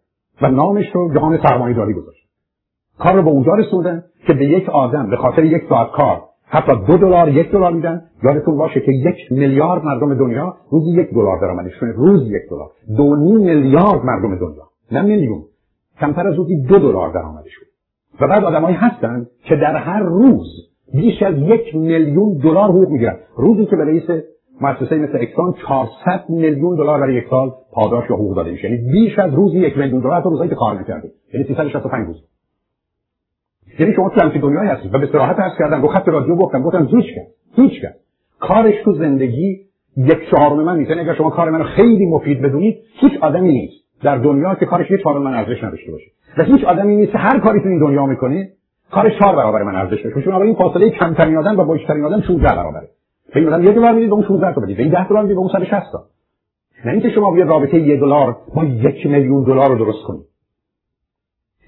[0.42, 2.26] و نامش رو جهان سرمایه‌داری گذاشت.
[2.98, 6.72] کار رو به اونجا رسوندن که به یک آدم به خاطر یک ساعت کار حتی
[6.86, 11.40] دو دلار یک دلار میدن یادتون باشه که یک میلیارد مردم دنیا روزی یک دلار
[11.40, 12.68] درآمدشون روز یک دلار.
[12.96, 14.62] دو میلیارد مردم دنیا.
[14.92, 15.42] نه میلیون.
[16.00, 17.64] کمتر از روزی دو دلار درآمدشون
[18.20, 20.46] و بعد آدمایی هستن که در هر روز
[20.94, 23.16] بیش از یک میلیون دلار حقوق می‌گیرن.
[23.36, 24.04] روزی که به رئیس
[24.60, 28.70] مؤسسه مثل اکسان 400 میلیون دلار برای یک سال پاداش یا حقوق داده میشه.
[28.70, 30.22] یعنی بیش از روزی یک میلیون دلار.
[30.22, 32.24] تو روزایی که کار نکرده یعنی 365 روز.
[33.78, 36.62] یعنی شما تو همچین دنیایی هستید و به صراحت عرض کردن رو خط رادیو گفتم
[36.62, 37.26] گفتم هیچ کرد
[37.56, 37.96] هیچ کرد
[38.40, 39.60] کارش تو زندگی
[39.96, 40.90] یک چهارم من نیست.
[40.90, 43.85] یعنی اگر شما کار منو خیلی مفید بدونید هیچ آدمی نیست.
[44.02, 46.10] در دنیا که کارش یک من ارزش نداشته باشه.
[46.38, 48.48] و هیچ آدمی نیست هر کاری تو این دنیا می‌کنه
[48.90, 52.48] کارش چهار برابر من ارزش داشته باشه این فاصله کمترین آدم با بیشترین آدم 16
[52.48, 52.88] برابره.
[53.34, 54.76] به این آدم یه دلار می‌دید به اون 16 تا بدید.
[54.76, 56.04] به این 10 دلار می‌دید به اون 160 تا.
[56.84, 60.26] نه اینکه شما یه رابطه یه دلار با یک میلیون دلار رو درست کنید.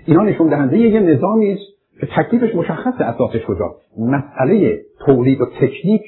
[0.07, 1.63] اینا نشون دهنده یه نظامی است
[2.01, 3.75] که تکلیفش مشخص اساسش کجا.
[3.99, 6.03] مسئله تولید و تکنیک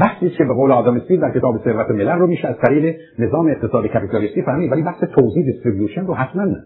[0.00, 3.46] بحثی که به قول آدم اسمیت در کتاب ثروت ملل رو میشه از طریق نظام
[3.46, 6.64] اقتصاد کپیتالیستی فهمید ولی بحث توزیع دیستریبیوشن رو حتما نه.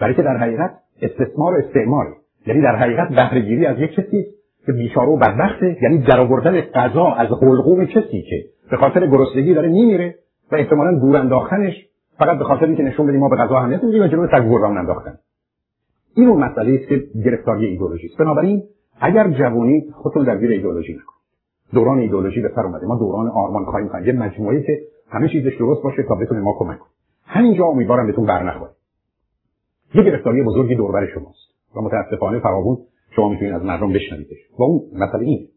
[0.00, 0.70] برای که در حقیقت
[1.02, 2.06] استثمار و استعمار
[2.46, 4.26] یعنی در حقیقت بهرهگیری از یک کسی
[4.66, 9.68] که بیچاره و بدبخته یعنی درآوردن غذا از حلقوم کسی که به خاطر گرسنگی داره
[9.68, 10.14] میمیره
[10.52, 11.74] و احتمالا دور انداختنش
[12.18, 15.18] فقط به خاطر اینکه نشون بدیم ما به غذا اهمیت میدیم و جلوی سگ انداختن.
[16.16, 18.18] این اون مسئله است که گرفتاری ایدولوژی است.
[18.18, 18.62] بنابراین
[19.00, 21.17] اگر جوانی خودتون درگیر ایدولوژی نکنید.
[21.72, 22.86] دوران ایدولوژی به سر اومده.
[22.86, 24.80] ما دوران آرمان خواهیم کنیم یه مجموعه که
[25.10, 26.90] همه چیزش درست باشه تا بتونه ما کمک کنه
[27.24, 28.70] همینجا امیدوارم بهتون برنخوره.
[29.94, 31.48] یه گرفتاری بزرگی دوربر شماست.
[31.76, 32.78] و متاسفانه فراوون
[33.16, 34.38] شما می‌تونید از مردم بشنویدش.
[34.58, 35.48] و اون مسئله این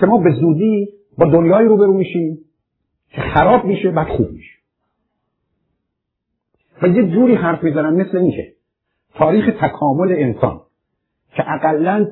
[0.00, 0.88] که ما به زودی
[1.18, 2.38] با دنیای روبرو میشیم
[3.08, 4.58] که خراب میشه بعد خوب میشه.
[6.82, 8.52] و یه جوری حرف می‌زنن مثل اینکه
[9.14, 10.60] تاریخ تکامل انسان
[11.36, 12.06] که اقلا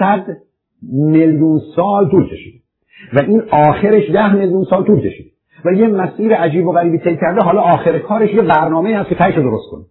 [0.00, 0.36] 500
[0.82, 2.63] میلیون سال طول کشیده.
[3.12, 5.30] و این آخرش ده میلیون سال طول کشیده
[5.64, 9.14] و یه مسیر عجیب و غریبی طی کرده حالا آخر کارش یه برنامه هست که
[9.14, 9.84] تایش درست کنه.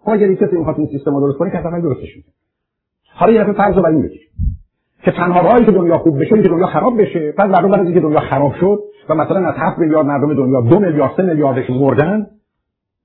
[0.00, 2.34] خب اگر کسی می‌خواد این سیستم رو درست کنه که درستش می‌کنه.
[3.14, 4.10] حالا یه دفعه فرض رو بر این
[5.02, 7.32] که تنها راهی که دنیا خوب بشه که دنیا خراب بشه.
[7.32, 8.78] بعد مردم بعد اینکه دنیا خراب شد
[9.08, 12.26] و مثلا از 7 میلیارد مردم دنیا دو میلیارد سه میلیاردش مردن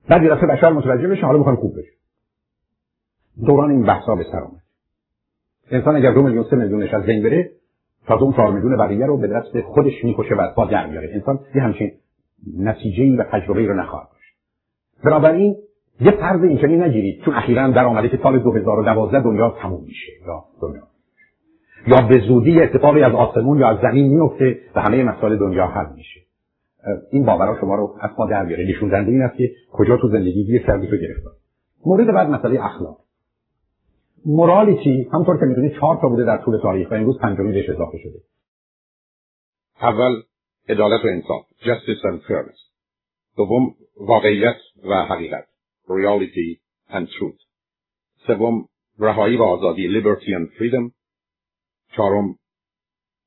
[0.10, 1.92] بعد یه دفعه بشر متوجه بشه حالا می‌خوان خوب بشه.
[3.46, 4.62] دوران این بحثا به سر آمد
[5.72, 7.52] انسان اگر دو میلیون سه میلیونش از بین بره
[8.08, 11.10] تا اون چهار میلیون بقیه رو به دست خودش می‌کشه و با در میاره.
[11.14, 11.92] انسان یه همچین
[12.58, 14.34] نتیجه و تجربه رو نخواهد داشت.
[15.04, 15.56] بنابراین
[16.02, 17.22] یه فرض اینچنین نگیرید.
[17.26, 20.12] چون اخیرا در آمده که سال 2012 دنیا تموم میشه.
[20.28, 20.82] یا دنیا.
[21.88, 25.86] یا به زودی اتفاقی از آسمون یا از زمین میفته و همه مسائل دنیا حل
[25.96, 26.20] میشه.
[27.12, 30.44] این باورها شما رو از ما در بیاره نشون این است که کجا تو زندگی
[30.44, 31.34] گیر کردی تو گرفتار.
[31.86, 32.98] مورد بعد مسئله اخلاق.
[34.26, 37.98] مورالیتی همطور که می‌دونید چهار تا بوده در طول تاریخ و امروز پنجمی بهش اضافه
[37.98, 38.20] شده.
[39.82, 40.22] اول
[40.70, 42.60] عدالت و انصاف justice and fairness.
[43.38, 45.48] دوم واقعیت و حقیقت
[45.88, 47.46] reality and truth.
[48.28, 48.68] سوم
[49.00, 50.92] رهایی و آزادی liberty and freedom.
[51.96, 52.36] چهارم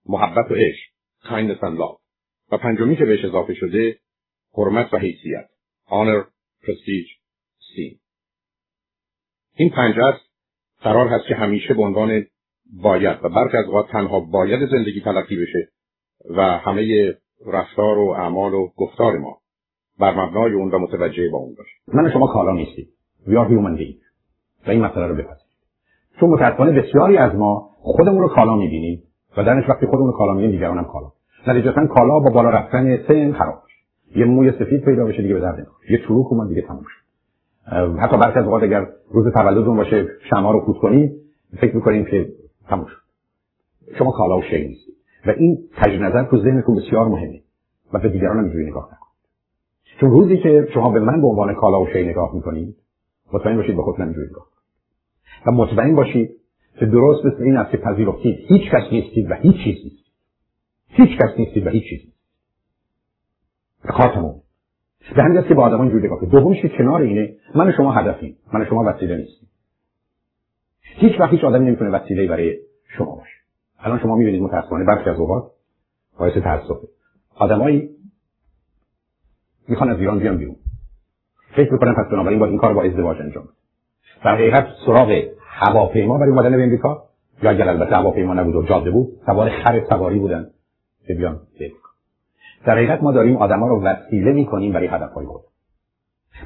[0.06, 0.90] محبت و عشق
[1.24, 2.00] kindness and love.
[2.52, 3.98] و پنجمی که بهش اضافه شده
[4.54, 5.48] حرمت و حیثیت
[5.86, 6.24] honor
[6.62, 7.10] prestige
[7.60, 7.98] esteem.
[9.54, 9.94] این پنج
[10.82, 12.22] قرار هست که همیشه به عنوان
[12.82, 15.68] باید و برخی از اوقات تنها باید زندگی تلقی بشه
[16.36, 17.14] و همه
[17.46, 19.38] رفتار و اعمال و گفتار ما
[20.00, 21.70] بر مبنای اون و متوجه با اون باشه.
[22.02, 22.88] من شما کالا نیستید
[23.26, 23.96] یا هیومن بینگ
[24.66, 25.48] و این مسئله رو بپذیرید
[26.20, 29.02] چون متاسفانه بسیاری از ما خودمون رو کالا می‌بینیم
[29.36, 31.12] و درنش وقتی خودمون رو کالا می‌بینیم دیگران هم کالا.
[31.46, 33.62] نتیجتا کالا با بالا رفتن سن خراب
[34.16, 37.07] یه موی سفید پیدا بشه دیگه به درد یه چروک اومد دیگه تموم شد.
[37.72, 41.12] حتی برخی از اوقات اگر روز تولدتون باشه شما رو فوت کنید
[41.60, 42.32] فکر می‌کنیم که
[42.68, 42.86] تموم
[43.98, 44.94] شما کالا و شی نیستید.
[45.26, 47.40] و این تجدید نظر تو ذهنتون بسیار مهمه
[47.92, 49.08] و به دیگران هم نگاه نکنید
[50.00, 52.76] چون روزی که شما به من به عنوان کالا و شی نگاه می‌کنید
[53.32, 54.46] مطمئن باشید به خودتون اینجوری نگاه
[55.46, 56.30] و مطمئن باشید
[56.78, 58.38] که درست مثل این است که پذیرفتید.
[58.48, 60.12] هیچ کس نیستید و هیچ چیز نیستید.
[60.88, 62.12] هیچ کس نیستید و هیچ چیز
[63.88, 64.40] خاتمون
[65.16, 68.36] به همین که با آدم اینجوری نگاه دومش که کنار اینه من شما هدفیم.
[68.52, 69.48] من شما وسیله نیستیم.
[70.82, 72.58] هیچ وقت هیچ آدمی نمی‌تونه وسیله برای
[72.96, 73.38] شما باشه.
[73.78, 75.50] الان شما می‌بینید متاسفانه برخی از اوقات
[76.18, 76.88] باعث تاسفه
[77.34, 77.90] آدمایی
[79.68, 80.56] می‌خوان از ایران بیان بیرون.
[81.56, 83.48] فکر می‌کنم پس بنابراین باید این کار با ازدواج انجام
[84.24, 87.02] در حقیقت سراغ هواپیما برای اومدن به امریکا
[87.42, 90.50] یا اگر البته هواپیما نبود و جاده بود سوار خر سواری بودن
[91.06, 91.40] که بیان
[92.64, 95.40] در حقیقت ما داریم آدما رو وسیله می‌کنیم برای هدفهای خود.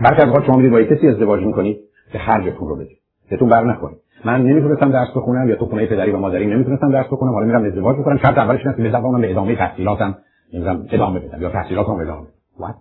[0.01, 1.81] برخی از شما می‌دید با کسی ازدواج می‌کنید
[2.13, 2.99] که خرجتون رو بدید.
[3.31, 7.07] بهتون بر نخورید من نمی‌تونستم درس بخونم یا تو خونه پدری و مادری نمی‌تونستم درس
[7.07, 7.33] بخونم.
[7.33, 8.19] حالا میرم ازدواج می‌کنم.
[8.19, 10.19] شرط اولش اینه که بتوانم به ادامه تحصیلاتم
[10.53, 12.27] میرم ادامه بدم یا تحصیلاتم ادامه
[12.59, 12.75] بدم.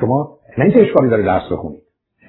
[0.00, 1.82] شما نه اینکه اشکالی داره درس بخونید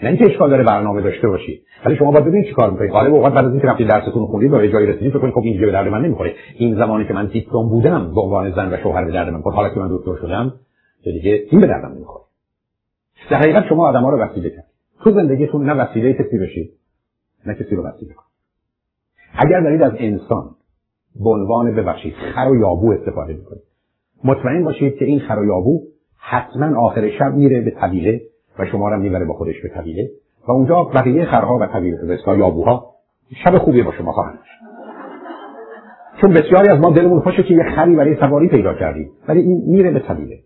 [0.04, 3.34] نه اینکه اشکال داره برنامه داشته باشید ولی شما باید ببینید چیکار می‌کنید غالب اوقات
[3.34, 5.88] بعد از اینکه رفتید درستون خوندید به جایی رسیدید فکر کنید خب این به درد
[5.88, 6.36] من نمی‌خوره.
[6.56, 9.52] این زمانی که من دیپلم بودم به عنوان زن و شوهر به درد من خب
[9.52, 10.54] حالا که من دکتر شدم
[11.04, 12.24] دیگه این به دردم نمی‌خوره.
[13.32, 14.66] در حقیقت شما آدما رو وسیله کرد.
[15.04, 16.74] تو زندگیتون نه وسیله کسی بشید
[17.46, 18.30] نه کسی رو وسیله کنید
[19.34, 20.50] اگر دارید از انسان
[21.24, 23.64] به عنوان ببخشید خر و یابو استفاده می‌کنید.
[24.24, 25.82] مطمئن باشید که این خر و یابو
[26.18, 28.22] حتما آخر شب میره به طویله
[28.60, 30.10] و شما رو می‌بره با خودش به طویله
[30.48, 32.96] و اونجا بقیه خرها و طویله و یابوها
[33.44, 34.40] شب خوبی با شما خواهند
[36.22, 39.12] چون بسیاری از ما دلمون خوشه که یه خری برای سواری پیدا کردیم.
[39.28, 40.40] ولی این میره به طویله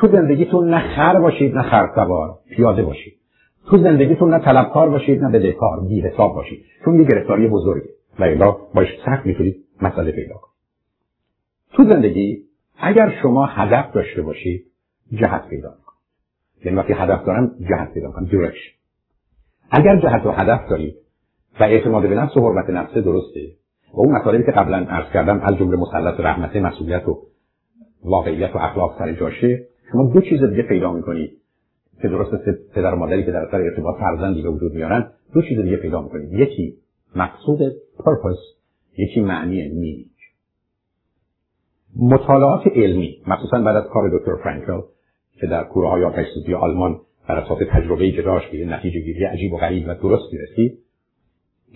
[0.00, 2.34] تو زندگیتون نه خر باشید نه خر سوار.
[2.50, 3.14] پیاده باشید.
[3.66, 5.80] تو زندگیتون نه طلبکار باشید نه بدهکار.
[5.88, 6.64] بی حساب باشید.
[6.84, 7.88] چون یه گرفتاری بزرگه.
[8.18, 10.54] و الا باش سخت می‌تونید مسئله پیدا کنید.
[11.72, 12.42] تو زندگی
[12.78, 14.64] اگر شما هدف داشته باشید
[15.12, 15.70] جهت پیدا
[16.64, 18.74] یعنی وقتی هدف دارم جهت پیدا کنم direction
[19.70, 20.94] اگر جهت و هدف دارید
[21.60, 23.40] و اعتماد به نفس و حرمت نفسه درسته
[23.94, 27.18] و اون مطالبی که قبلا عرض کردم از جمله مسلط رحمت مسئولیت و
[28.04, 31.30] واقعیت و اخلاق سر جاشه شما دو چیز دیگه پیدا می‌کنید
[32.02, 32.30] که درست
[32.74, 36.02] پدر و مادری که در اثر ارتباط فرزندی به وجود میارن دو چیز دیگه پیدا
[36.02, 36.74] می‌کنید یکی
[37.16, 37.58] مقصود
[38.04, 38.36] پرپس
[38.98, 40.06] یکی معنی مینینگ
[41.96, 44.80] مطالعات علمی مخصوصا بعد از کار دکتر فرانکل
[45.40, 49.24] که در کوره های آتش سوزی آلمان بر اساس تجربه که داشت به نتیجه گیری
[49.24, 50.78] عجیب و غریب و درستی رسید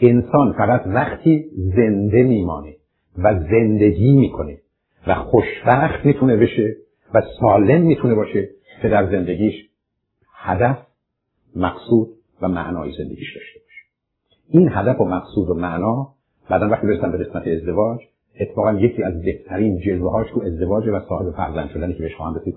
[0.01, 2.75] انسان فقط وقتی زنده میمانه
[3.19, 4.59] و زندگی می‌کنه
[5.07, 6.77] و خوشبخت می‌تونه بشه
[7.15, 8.49] و سالم می‌تونه باشه
[8.83, 9.69] که در زندگیش
[10.35, 10.79] هدف
[11.57, 12.09] مقصود
[12.43, 13.83] و معنای زندگیش داشته باشه.
[14.49, 16.09] این هدف و مقصود و معنا
[16.51, 18.01] بعدا وقتی برسن به قسمت ازدواج
[18.41, 22.35] اتفاقا یکی از بهترین جلوه هاش تو ازدواج و صاحب فرزند شدنی که بهش خواهم
[22.37, 22.55] رسید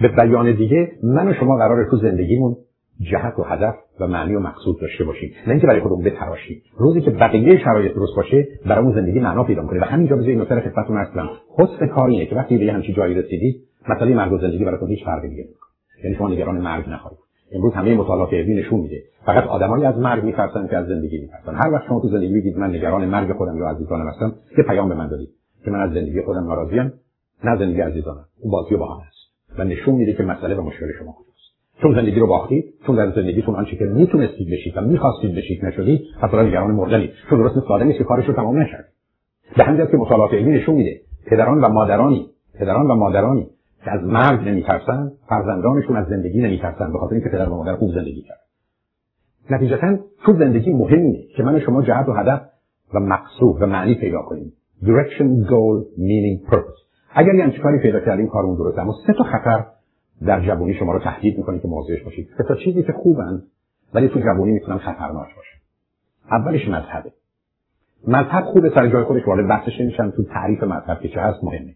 [0.00, 2.56] به بیان دیگه من و شما قرار تو زندگیمون
[3.00, 5.30] جهت و هدف و معنی و مقصود داشته باشیم.
[5.46, 6.62] نه اینکه برای خودمون بتراشیم.
[6.78, 9.80] روزی که بقیه شرایط درست باشه برامون زندگی معنا پیدا کنه.
[9.80, 11.28] و همینجا بذارید نکته خدمتتون عرض کنم.
[11.58, 13.56] حسن کار اینه که وقتی به همچین جایی رسیدید
[13.88, 15.70] مسئله مرگ و زندگی براتون هیچ فرقی دیگه نمی‌کنه.
[16.04, 17.18] یعنی شما نگران مرگ نخواهید.
[17.52, 19.02] امروز همه مطالعات علمی نشون میده.
[19.26, 21.54] فقط آدمایی از مرگ میترسن که از زندگی میترسن.
[21.54, 24.88] هر وقت شما تو زندگی میگید من نگران مرگ خودم یا عزیزانم هستم که پیام
[24.88, 25.28] به من دادید
[25.64, 26.92] که من از زندگی خودم ناراضیم
[27.44, 28.24] نه زندگی عزیزانم.
[28.40, 29.15] اون بازی با است
[29.58, 31.82] و نشون میده که مسئله و مشکل شما کجاست.
[31.82, 36.00] چون زندگی رو باختید چون در زندگیتون آنچه که می‌تونستید بشید و می‌خواستید بشید نشدید
[36.20, 37.10] پس دارن نگران مردنید.
[37.30, 38.84] چون درست مثل آدمی که کارش رو تمام نشد
[39.56, 43.46] به همین که مطالعات علمی نشون میده پدران و مادرانی پدران و مادرانی
[43.84, 47.90] که از مرگ نمیترسن فرزندانشون از زندگی نمیترسن به خاطر اینکه پدر و مادر خوب
[47.94, 48.40] زندگی کرد
[49.50, 52.40] نتیجتا تو زندگی مهمه که من شما جهت و هدف
[52.94, 54.52] و مقصود و معنی پیدا کنیم.
[54.82, 56.85] Direction goal meaning purpose.
[57.18, 59.64] اگر یه کاری پیدا کردیم کارمون درسته اما سه تا خطر
[60.26, 62.28] در جوانی شما رو تهدید می‌کنه که مواظبش باشید.
[62.38, 63.42] سه تا چیزی که خوبن
[63.94, 65.56] ولی تو جوانی می‌تونن خطرناک باشه
[66.30, 67.12] اولش مذهبه.
[68.08, 71.74] مذهب خوبه سر جای خودش وارد بحثش نمیشن تو تعریف مذهب که چه هست مهمه.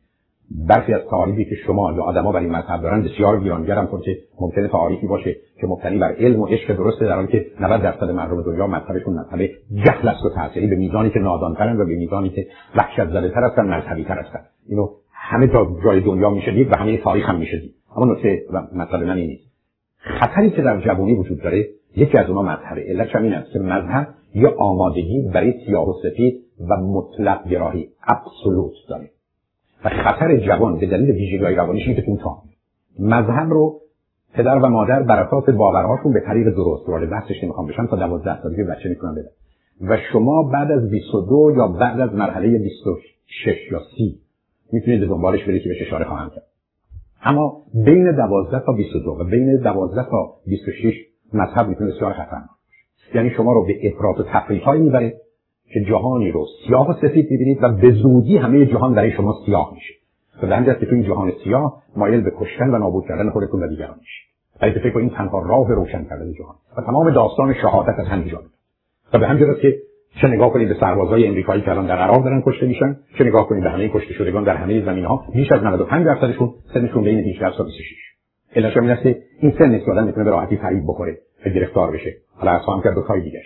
[0.69, 4.69] برخی از تعاریفی که شما یا آدما برای مذهب دارن بسیار ویرانگرم کن که ممکنه
[4.69, 8.43] تعاریفی باشه که مبتنی بر علم و عشق درسته در حالی که 90 درصد مردم
[8.43, 9.51] دنیا مذهبشون مذهب
[9.87, 12.47] جهل است و تأثیری به میزانی که نادانترن و به میزانی که
[12.77, 14.41] وحشت زده تر هستن مذهبی تر هستن.
[14.69, 14.89] اینو
[15.23, 18.63] همه جا جای دنیا میشه دید و همه تاریخ هم میشه دید اما نکته و
[18.75, 19.51] مطلب من نیست.
[19.99, 24.09] خطری که در جوانی وجود داره یکی از اونها مذهبه علتش این است که مذهب
[24.35, 29.11] یه آمادگی برای سیاه و سفید و مطلق گراهی ابسولوت داره.
[29.85, 32.37] و خطر جوان به دلیل ویژگی‌های روانیش اینه که تو
[32.99, 33.81] مذهب رو
[34.35, 38.43] پدر و مادر بر اساس باورهاشون به طریق درست وارد بحثش نمی‌خوام بشن تا 12
[38.43, 39.31] سالگی بچه می‌تونن بدن
[39.91, 44.30] و شما بعد از 22 یا بعد از مرحله 26 یا 30
[44.73, 46.47] می‌تونید دنبالش برید که بهش اشاره خواهم کرد.
[47.23, 50.95] اما بین 12 تا 22 و بین 12 تا 26
[51.33, 52.49] مذهب می‌تونه بسیار خطرناک
[53.15, 55.15] یعنی شما رو به افراط و تفریط هایی می‌بره
[55.73, 59.73] که جهانی رو سیاه و سفید می‌بینید و به زودی همه جهان برای شما سیاه
[59.75, 59.95] میشه.
[60.43, 63.69] و همین که تو این جهان سیاه مایل به کشتن و نابود کردن خودتون و
[63.69, 64.31] دیگران میشید.
[64.63, 68.33] و فکر این تنها راه روشن کردن جهان و تمام داستان شهادت از همین
[69.13, 69.83] و به همین که
[70.15, 72.97] چه نگاه کنید به سربازای امریکایی که الان در عراق دارن کشته میشن.
[73.19, 76.55] چه نگاه کنید به همه کشته شدگان در همه زمین ها بیش از 95 درصدشون
[76.75, 77.85] سنشون بین 18 تا 26
[78.57, 81.91] علتش این است که این سن نیست آدم می‌تونه به راحتی فریب بخوره و گرفتار
[81.91, 82.11] بشه.
[82.37, 83.41] حالا اصلا هم کرد کاری دیگه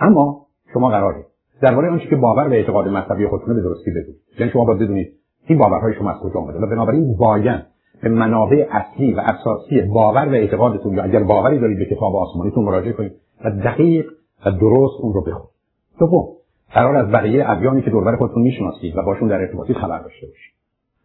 [0.00, 1.24] اما شما قراره
[1.62, 4.20] درباره آنچه که باور و اعتقاد مذهبی خودتون به درستی بدونید.
[4.38, 5.12] یعنی شما باید بدونید
[5.46, 7.62] این باورهای شما از کجا آمده و بنابراین باید
[8.02, 12.64] به منابع اصلی و اساسی باور و اعتقادتون یا اگر باوری دارید به کتاب آسمانیتون
[12.64, 13.12] مراجعه کنید
[13.44, 14.06] و دقیق
[14.46, 15.57] و درست اون رو بخونید.
[15.98, 16.24] دوم
[16.72, 20.54] قرار از بقیه ادیانی که دوربر خودتون می‌شناسید و باشون در ارتباطی خبر داشته باشید.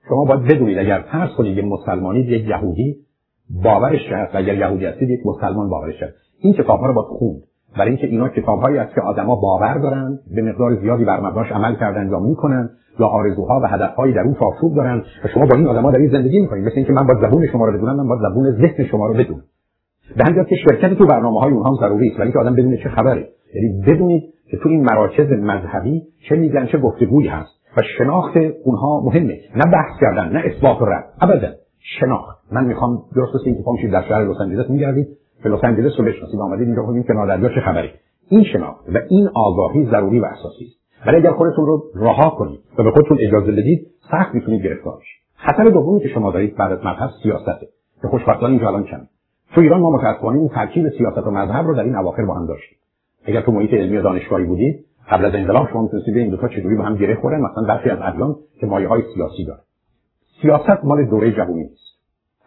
[0.09, 2.95] شما باید بدونید اگر فرض کنید یک مسلمانی یک یهودی
[3.63, 6.13] باورش هست و اگر یهودی هستید یک مسلمان باورش هست.
[6.41, 7.41] این کتاب ها رو باید خوند.
[7.77, 11.75] برای اینکه اینا کتابهایی است که آدما باور دارن به مقدار زیادی بر مبناش عمل
[11.75, 15.67] کردن یا می‌کنن یا آرزوها و هدفهایی در اون چارچوب دارن و شما با این
[15.67, 16.65] آدما در این زندگی می‌کنید.
[16.65, 19.43] مثل اینکه من با زبون شما رو بدونم من با زبون ذهن شما رو بدونم.
[20.17, 22.19] به همین که شرکت تو برنامه های اونها هم ضروری است.
[22.19, 23.27] ولی که آدم بدونه چه خبره.
[23.55, 27.63] یعنی بدونید که تو این مراکز مذهبی چه میگن چه گفتگویی هست.
[27.77, 29.39] و شناخت اونها مهمه.
[29.55, 31.05] نه بحث کردن نه اثبات و رد.
[31.21, 31.49] ابدا.
[31.79, 32.37] شناخت.
[32.51, 35.07] من می‌خوام درست مثل اینکه پامشید در شهر لس آنجلس میگردید.
[35.43, 36.39] به لس آنجلس رو بشناسید.
[36.39, 37.89] آمدید اینجا کنید کنار دریا چه خبری؟
[38.29, 41.07] این شناخت و این آگاهی ضروری و اساسی است.
[41.07, 45.23] ولی اگر خودتون رو رها کنید و به خودتون اجازه بدید سخت می‌تونید گرفتار بشید.
[45.35, 47.67] خطر دومی که شما دارید بعد از مذهب سیاسته.
[48.01, 49.01] که خوشبختانه اینجا الان کم
[49.55, 52.47] تو ایران ما متاسفانه این ترکیب سیاست و مذهب رو در این اواخر با هم
[52.47, 52.77] داشتیم.
[53.25, 56.47] اگر تو محیط علمی و دانشگاهی بودید قبل از انقلاب شما می‌تونستید این دو تا
[56.47, 59.59] چجوری با هم گره خورن مثلا برخی از ادیان که مایه های سیاسی داره
[60.41, 61.93] سیاست مال دوره جوونی نیست.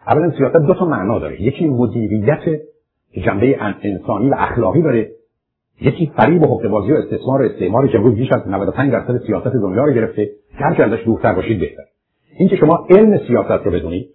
[0.07, 1.41] اولا سیاست دو تا معنا داره.
[1.41, 2.43] یکی مدیریت
[3.11, 5.11] که جنبه انسانی و اخلاقی داره.
[5.81, 9.47] یکی فریب و حقه‌بازی و استثمار و استعماری که امروز بیش از 95 درصد سیاست
[9.47, 11.83] دنیا رو گرفته هر که ازش دورتر باشید بهتر
[12.37, 14.09] اینکه شما علم سیاست رو بدونید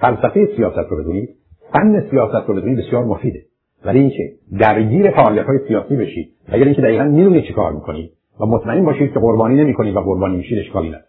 [0.00, 1.28] فلسفه سیاست رو بدونید
[1.72, 3.42] فن سیاست رو بدونید بسیار مفیده.
[3.84, 8.46] ولی اینکه درگیر فعالیت های سیاسی بشید اگر اینکه دقیقا می‌دونید چی کار می‌کنید و
[8.46, 11.06] مطمئن باشید که قربانی نمی‌کنید و قربانی میشید اشکالی نداره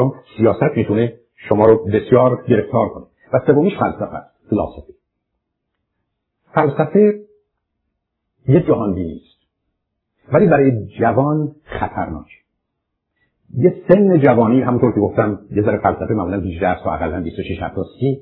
[0.00, 1.12] و سیاست می‌تونه
[1.48, 3.04] شما رو بسیار گرفتار کنه.
[3.32, 4.92] و سومیش فلسفه است فلسفه.
[6.54, 7.20] فلسفه
[8.48, 9.42] یک جهان است.
[10.32, 12.26] ولی برای جوان خطرناک.
[13.54, 17.84] یه سن جوانی همونطور که گفتم یه ذره فلسفه معمولا 18 تا اقلا 26 تا
[18.00, 18.20] 30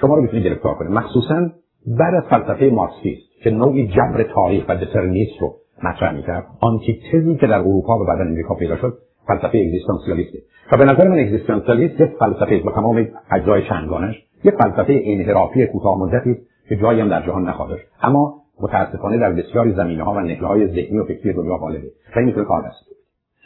[0.00, 0.88] شما رو می‌تونه گرفتار کنه.
[0.88, 1.50] مخصوصا
[1.86, 5.54] بعد از فلسفه مارکسیست که نوعی جبر تاریخ و دترمینیسم رو
[5.84, 10.38] مطرح می‌کرد آنتیتزی که در اروپا و بعد امریکا پیدا شد فلسفه اگزیستانسیالیسته.
[10.72, 15.98] و به نظر من اگزیستانسیالیسم یک فلسفه با تمام اجزای چندگانش یک فلسفه انحرافی کوتاه
[15.98, 16.36] مدتی
[16.68, 20.66] که جایی هم در جهان نخواهد اما متاسفانه در بسیاری زمینه ها و نهله های
[20.66, 21.90] ذهنی و فکری دنیا غالبه.
[22.14, 22.90] خیلی می‌تونه کار دست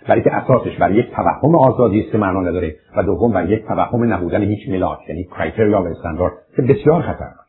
[0.09, 3.65] برای که اساسش بر یک توهم آزادی است که معنا نداره و دوم بر یک
[3.67, 7.44] توهم نبودن هیچ ملاک یعنی کرایتریا و استاندارد که بسیار خطرناک.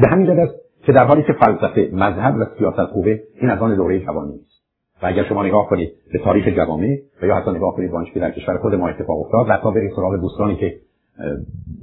[0.00, 3.58] به همین جهت است که در حالی که فلسفه مذهب و سیاست خوبه این از
[3.58, 4.64] آن دوره جوانی نیست
[5.02, 8.20] و اگر شما نگاه کنید به تاریخ جوامع و یا حتی نگاه کنید به که
[8.20, 10.74] در کشور خود ما اتفاق افتاد و حتی برید سراغ دوستانی که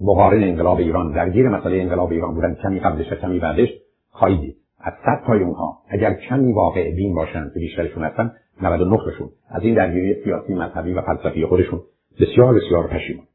[0.01, 3.69] مقارن انقلاب ایران درگیر مسئله انقلاب ایران بودن کمی قبلش و کمی بعدش
[4.09, 9.29] خواهید از صد تای اونها اگر کمی واقع بین باشن که بیشترشون هستن 99 شون
[9.49, 11.81] از این درگیری سیاسی مذهبی و فلسفی خودشون
[12.19, 13.25] بسیار بسیار پشیمان.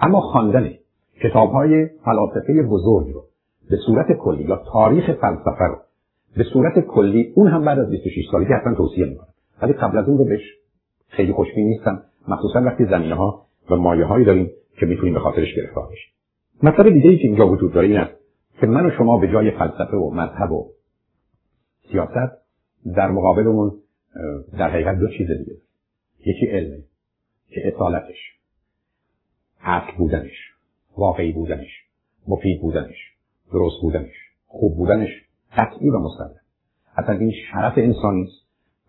[0.00, 0.70] اما خواندن
[1.22, 3.22] کتاب های فلاسفه بزرگ رو
[3.70, 5.76] به صورت کلی یا تاریخ فلسفه رو.
[6.36, 9.28] به صورت کلی اون هم بعد از 26 سالگی حتما توصیه می‌کنم.
[9.62, 10.42] ولی قبل از اون رو بهش
[11.08, 12.02] خیلی خوشبین نیستم.
[12.28, 14.50] مخصوصا وقتی زمینه ها و مایه هایی داریم
[14.80, 16.12] که می‌تونیم به خاطرش گرفتار بشیم.
[16.62, 18.14] مطلب دیگه که اینجا وجود داره این است
[18.60, 20.70] که من و شما به جای فلسفه و مذهب و
[21.92, 22.32] سیاست
[22.96, 23.72] در مقابلمون
[24.58, 25.56] در حقیقت دو چیز دیگه
[26.26, 26.78] یکی علمه
[27.48, 28.34] که اصالتش
[29.60, 30.52] اصل بودنش
[30.98, 31.84] واقعی بودنش
[32.28, 33.13] مفید بودنش.
[33.52, 34.14] درست بودنش
[34.46, 35.08] خوب بودنش
[35.56, 36.30] قطعی و مسلم
[36.96, 38.44] اصلا این شرف انسانی است.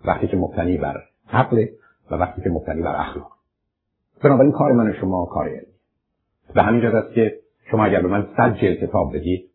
[0.05, 1.65] وقتی که مبتنی بر عقل
[2.11, 3.31] و وقتی که مبتنی بر اخلاق.
[4.23, 5.75] بنابراین کار من شما کار علمی.
[6.53, 7.39] به همین جهت است که
[7.71, 9.49] شما اگر به من صد جلد کتاب بدید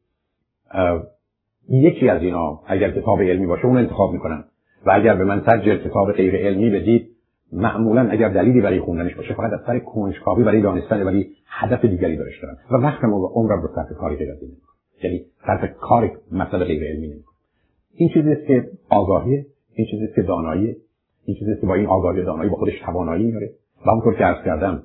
[1.69, 4.45] یکی از اینا اگر کتاب علمی باشه اون انتخاب می‌کنم.
[4.87, 7.11] و اگر به من صد جلد کتاب غیر علمی بدید
[7.53, 12.17] معمولا اگر دلیلی برای خوندنش باشه فقط از سر کنجکاوی برای دانستن ولی هدف دیگری
[12.17, 14.57] دارش دارم و وقتم و عمرم رو صرف کاری غیر علمی
[15.03, 17.15] یعنی صرف کار مسئله غیر علمی
[17.95, 19.45] این چیزی که آگاهی
[19.75, 20.77] این چیزی که دانایی
[21.25, 23.51] این چیزی که با این آگاهی و دانایی با خودش توانایی میاره
[23.87, 24.83] و همونطور که عرض کردم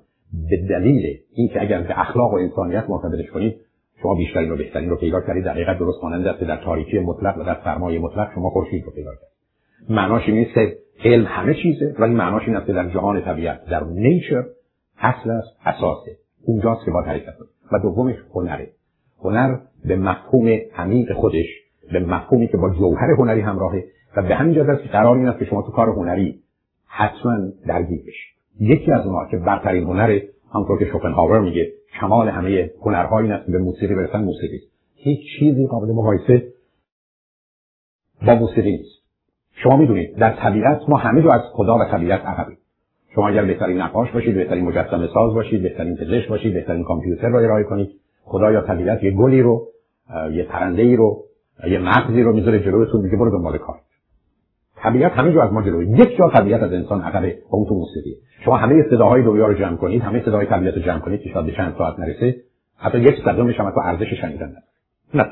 [0.50, 3.56] به دلیل اینکه اگر به اخلاق و انسانیت معتبرش کنید
[4.02, 5.44] شما بیشترین و بهترین رو پیدا کردید.
[5.44, 8.92] در حقیقت درست مانند است در تاریکی مطلق و در سرمایه مطلق شما خورشید رو
[8.92, 9.96] پیدا کردید.
[9.96, 10.48] معناش این
[11.04, 14.44] که علم همه چیزه ولی معناش این است که در جهان طبیعت در نیچر
[14.98, 16.12] اصل است اساسه.
[16.46, 17.50] اونجاست که باید حرکت کنید.
[17.72, 18.70] و دومش هنره.
[19.26, 21.46] هنر به مفهوم عمیق خودش
[21.92, 23.84] به مفهومی که با جوهر هنری همراهه
[24.18, 26.40] و به همین جهت است که قرار این است که شما تو کار هنری
[26.88, 27.38] حتما
[27.68, 30.24] درگیر بشید یکی از اونها که برترین هنره
[30.54, 34.60] همونطور که شوپنهاور میگه کمال همه هنرها این است به موسیقی برسن موسیقی
[34.96, 36.48] هیچ چیزی قابل مقایسه
[38.28, 39.06] با موسیقی نیست.
[39.52, 42.58] شما می‌دونید در طبیعت ما همه رو از خدا و طبیعت عقبیم.
[43.16, 47.36] شما اگر بهترین نقاش باشید بهترین مجسمه ساز باشید بهترین پزشک باشید بهترین کامپیوتر رو
[47.36, 47.90] ارائه کنید
[48.26, 49.68] خدا یا طبیعت یه گلی رو
[50.32, 51.24] یه پرنده ای رو
[51.68, 53.76] یه مغزی رو می‌ذاره جلوتون میگه برو دنبال کار.
[54.76, 57.76] طبیعت همه جو از ما جلوی یک جا طبیعت از انسان عقبه با اون تو
[57.76, 58.16] موسیقی
[58.46, 61.46] شما همه صداهای دنیا رو جمع کنید همه صداهای طبیعت رو جمع کنید که شاید
[61.46, 62.36] به چند ساعت نرسه.
[62.78, 64.54] حتی یک صدمش هم تو ارزش شنیدن
[65.14, 65.26] نه.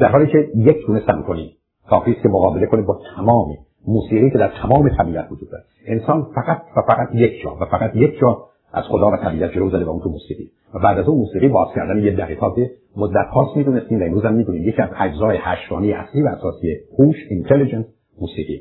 [0.00, 1.56] در حالی که یک تونه کنید.
[1.88, 3.48] کافی که مقابله کنه با تمام
[3.86, 5.64] موسیقی که در تمام طبیعت وجود داره.
[5.86, 8.38] انسان فقط و فقط یک جا و فقط یک جا
[8.72, 10.50] از خدا و طبیعت جلو زده با اون تو موسیقی.
[10.74, 12.54] و بعد از اون موسیقی باز کردن یه دقیقات
[12.96, 14.68] مدت هاست می‌دونستیم و امروز هم می‌دونیم.
[14.68, 17.84] یکی از اجزای هشتانی اصلی و اساسی هوش اینتلیجنس
[18.20, 18.60] موسیقی.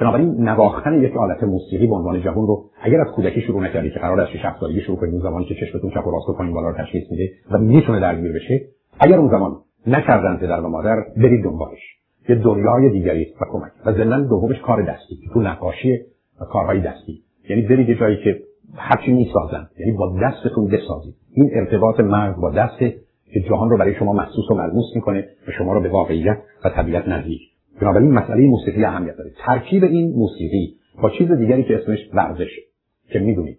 [0.00, 3.98] بنابراین نواختن یک آلت موسیقی به عنوان جوان رو اگر از کودکی شروع نکردی که
[3.98, 6.54] قرار از 6 سالگی شروع کنید اون زمانی که چشمتون چپ و راست و پایین
[6.54, 8.60] بالا رو تشخیص میده و می‌تونه درگیر بشه
[9.00, 9.56] اگر اون زمان
[9.86, 11.80] نکردن پدر و مادر برید دنبالش.
[12.28, 13.72] یه دنیای دیگری و کمک.
[13.86, 15.18] و ضمن دومش کار دستی.
[15.34, 16.00] تو نقاشی
[16.40, 17.22] و کارهای دستی.
[17.48, 18.40] یعنی برید جایی که
[18.76, 19.68] هرچی می‌سازن.
[19.78, 21.14] یعنی با دستتون بسازید.
[21.34, 22.78] این ارتباط مرد با دست
[23.32, 26.68] که جهان رو برای شما محسوس و ملموس می‌کنه و شما رو به واقعیت و
[26.68, 27.40] طبیعت نزدیک.
[27.80, 29.30] بنابراین مسئله موسیقی اهمیت داره.
[29.46, 32.62] ترکیب این موسیقی با چیز دیگری که اسمش ورزشه.
[33.12, 33.58] که می‌دونید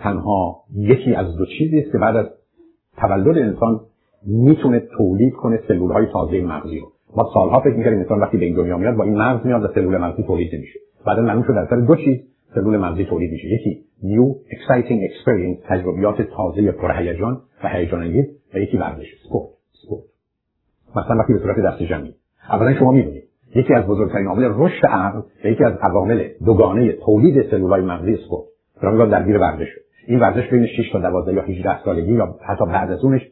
[0.00, 2.26] تنها یکی از دو چیزی است که بعد از
[2.96, 3.80] تولد انسان
[4.26, 6.86] می‌تونه تولید کنه سلول های تازه مغزی رو.
[7.16, 9.68] ما سالها فکر می‌کردیم انسان وقتی به این دنیا میاد با این مغز میاد و
[9.74, 10.78] سلول مغزی تولید نمیشه.
[11.06, 12.18] بعدا معلوم شد در سر دو چیز.
[12.54, 13.48] سلول مغزی تولید میشه.
[13.48, 18.24] یکی new exciting experience تجربیات تازه پرهیجان و هیجان انگیز
[18.54, 20.02] و یکی ورزش سپورت سپورت.
[20.96, 22.14] مثلا وقتی به صورت دست جمعی.
[22.48, 23.24] اولا شما می‌دونید
[23.54, 28.44] یکی از بزرگترین عوامل رشد عقل و یکی از عوامل دوگانه تولید سلولهای مغزی اسپورت
[28.82, 29.68] در درگیر ورزش
[30.06, 33.22] این ورزش بین 6 تا 12 یا 18 سالگی یا حتی بعد از اونش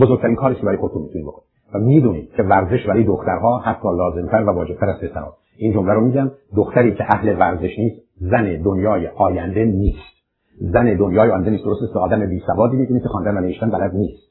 [0.00, 1.48] بزرگترین کاری که برای خودتون می‌تونید بکنید.
[1.74, 6.00] و می‌دونید که ورزش برای دخترها حتی لازمتر و واجبتر از پسرها این جمله رو
[6.00, 10.18] میگم دختری که اهل ورزش نیست زن دنیای آینده نیست.
[10.60, 11.64] زن دنیای آینده نیست.
[11.64, 14.28] درست مثل آدم بی سوادی می‌دونید که خواندن و نوشتن بلد نیست.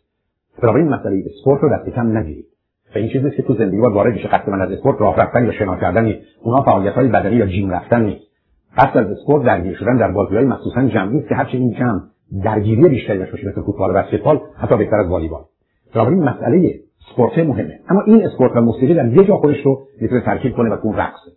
[0.62, 2.46] بنابراین مسئله اسپورت رو دست کم نگیرید.
[2.96, 4.28] و این چیزی که تو زندگی باید وارد بشه.
[4.28, 6.20] قصد من از اسپورت راه رفتن یا شنا کردن نیست.
[6.44, 8.28] اونها فعالیت های بدنی یا gym رفتن نیست.
[8.78, 12.02] قصد از اسپورت درگیر شدن در بازی های مخصوصا جمعی که هرچه این جمع
[12.44, 15.42] درگیری بیشتری داشته باشه مثل فوتبال و بسکتبال حتی بهتر از والیبال.
[15.96, 17.80] بنابراین مسئله اسپورت مهمه.
[17.90, 20.96] اما این اسپورت و موسیقی در یه جا خودش رو می‌تونه ترکیب کنه و اون
[20.96, 21.32] رقصه.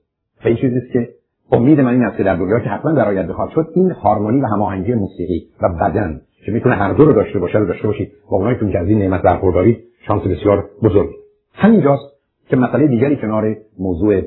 [0.44, 1.08] و این چیزی که
[1.52, 4.40] امید من این است که در دنیا که حتما در آینده خواهد شد این هارمونی
[4.40, 8.12] و هماهنگی موسیقی و بدن که می‌تونه هر دو رو داشته باشه رو داشته باشید.
[8.30, 11.14] با اونایی که از این نعمت برخوردارید شانس بسیار بزرگی.
[11.54, 12.02] همینجاست
[12.48, 14.22] که مسئله دیگری کنار موضوع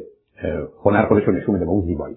[0.83, 2.15] هنر خودش رو نشون میده و اون زیبایی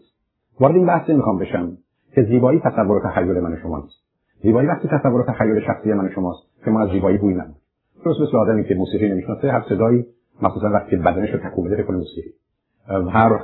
[0.60, 1.72] وارد این بحث نمی‌خوام بشم
[2.14, 4.06] که زیبایی تصور تخیل من شما نیست.
[4.42, 7.56] زیبایی وقتی تصور تخیل شخصی من شماست که ما از زیبایی بوی نمود
[8.04, 10.06] درست مثل آدمی که موسیقی نمی‌شناسه هر صدایی
[10.42, 12.30] مخصوصا وقتی بدنش رو تکون بده موسیقی.
[12.88, 13.40] هر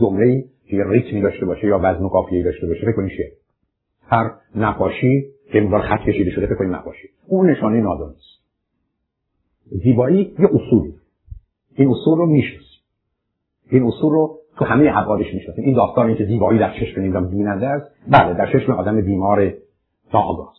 [0.00, 3.30] جمله که ریتمی داشته باشه یا وزن و قافیه‌ای داشته باشه فکر شعر
[4.06, 7.08] هر نقاشی که مقدار خط کشیده شده فکر نقاشی.
[7.26, 8.44] اون نشانه نادانی است
[9.84, 10.94] زیبایی یه اصولی
[11.74, 12.80] این اصول رو می‌شناسیم
[13.70, 17.66] این اصول رو تو همه ابعادش می‌شناسیم این داستان که زیبایی در چشم نیدم بیننده
[17.66, 17.86] است.
[18.08, 19.52] بله در چشم آدم بیمار
[20.14, 20.54] ناآگاه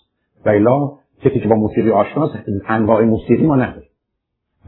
[0.46, 0.92] و الا
[1.22, 2.36] کسی که با موسیقی آشناست
[2.68, 3.85] انواع موسیقی ما نداره.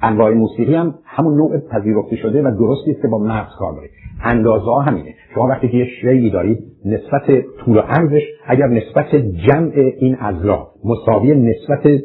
[0.02, 3.90] انواع موسیقی هم همون نوع پذیرفته شده و درستی است که با مغز کار داره
[4.24, 5.15] اندازه همینه.
[5.36, 10.68] شما وقتی که یه شیعی دارید نسبت طول و عرضش اگر نسبت جمع این ازلا
[10.86, 12.02] مساوی نسبت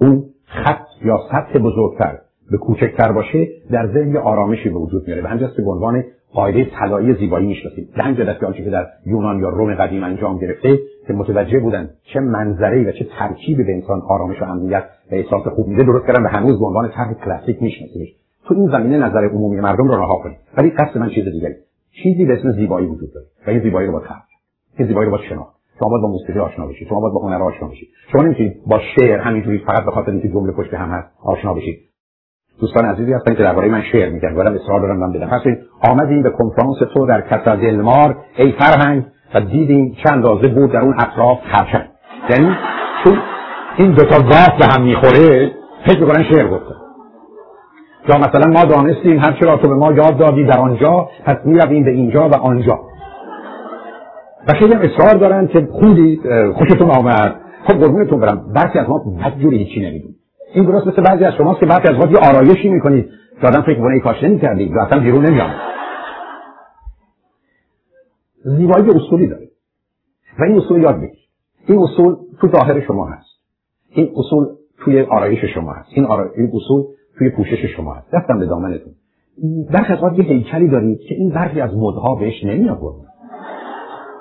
[0.00, 2.18] اون خط یا سطح بزرگتر
[2.50, 5.22] به کوچکتر باشه در ذهن آرامشی به وجود میاره.
[5.22, 6.04] و همجاست که به عنوان
[6.34, 10.38] قاعده طلایی زیبایی می‌شناسیم به همین که آنچه که در یونان یا روم قدیم انجام
[10.38, 15.14] گرفته که متوجه بودن چه منظره و چه ترکیبی به انسان آرامش و امنیت و
[15.14, 18.08] احساس خوب میده درست کردن و هنوز به عنوان طرح کلاسیک میشناسیمش.
[18.44, 20.36] تو این زمینه نظر عمومی مردم رو رها کنید.
[20.58, 21.54] ولی قصد من چیز دیگری.
[22.02, 23.26] چیزی به اسم زیبایی وجود داره.
[23.46, 24.22] و این زیبایی رو با خرج
[24.78, 25.56] این زیبایی رو با شناخت.
[25.78, 26.88] شما باید با موسیقی آشنا بشید.
[26.88, 27.88] شما باید با هنر آشنا بشید.
[28.12, 31.78] شما نمی‌تونید با شعر همینجوری فقط به خاطر اینکه جمله پشت هم هست آشنا بشید.
[32.60, 34.32] دوستان عزیزی هستن که درباره من شعر میگن.
[34.34, 35.26] ولی اصرار دارم من بدم.
[35.26, 35.40] پس
[35.90, 39.04] آمدیم به کنفرانس تو در کسر دلمار ای فرهنگ
[39.34, 41.88] و دیدیم چند اندازه بود در اون اطراف خرچنگ
[42.30, 42.56] یعنی
[43.04, 43.18] چون
[43.76, 45.50] این دوتا گاف به هم می‌خوره
[45.86, 46.74] فکر می‌کنن شعر گفتن
[48.08, 51.84] یا مثلا ما دانستیم هر چرا تو به ما یاد دادی در آنجا پس می‌رویم
[51.84, 52.80] به اینجا و آنجا.
[54.48, 56.20] و خیلی اصرار دارن که خوندی
[56.54, 57.34] خوشتون آمد.
[57.66, 58.52] خب قربونتون برم.
[58.54, 60.10] برخی از ما بدجوری هیچی نمیدون
[60.54, 63.08] این درست مثل بعضی از شماست که بعضی از وقت یه آرایشی می‌کنید.
[63.40, 64.76] که فکر کنه ای کاش نمی‌کردید.
[64.76, 65.50] و اصلا بیرون نمیام
[68.44, 69.48] زیبایی اصولی داره.
[70.38, 71.28] و این اصول یاد بگیرید.
[71.66, 73.28] این اصول تو ظاهر شما هست.
[73.90, 74.46] این اصول
[74.78, 75.88] توی آرایش شما هست.
[75.94, 76.30] این, آرا...
[76.36, 76.84] این اصول
[77.18, 78.10] توی پوشش شما هست.
[78.14, 78.92] دستم به دامنتون.
[79.70, 82.78] برخی از یه هیکلی دارید که این برخی از مدها بهش نمیاد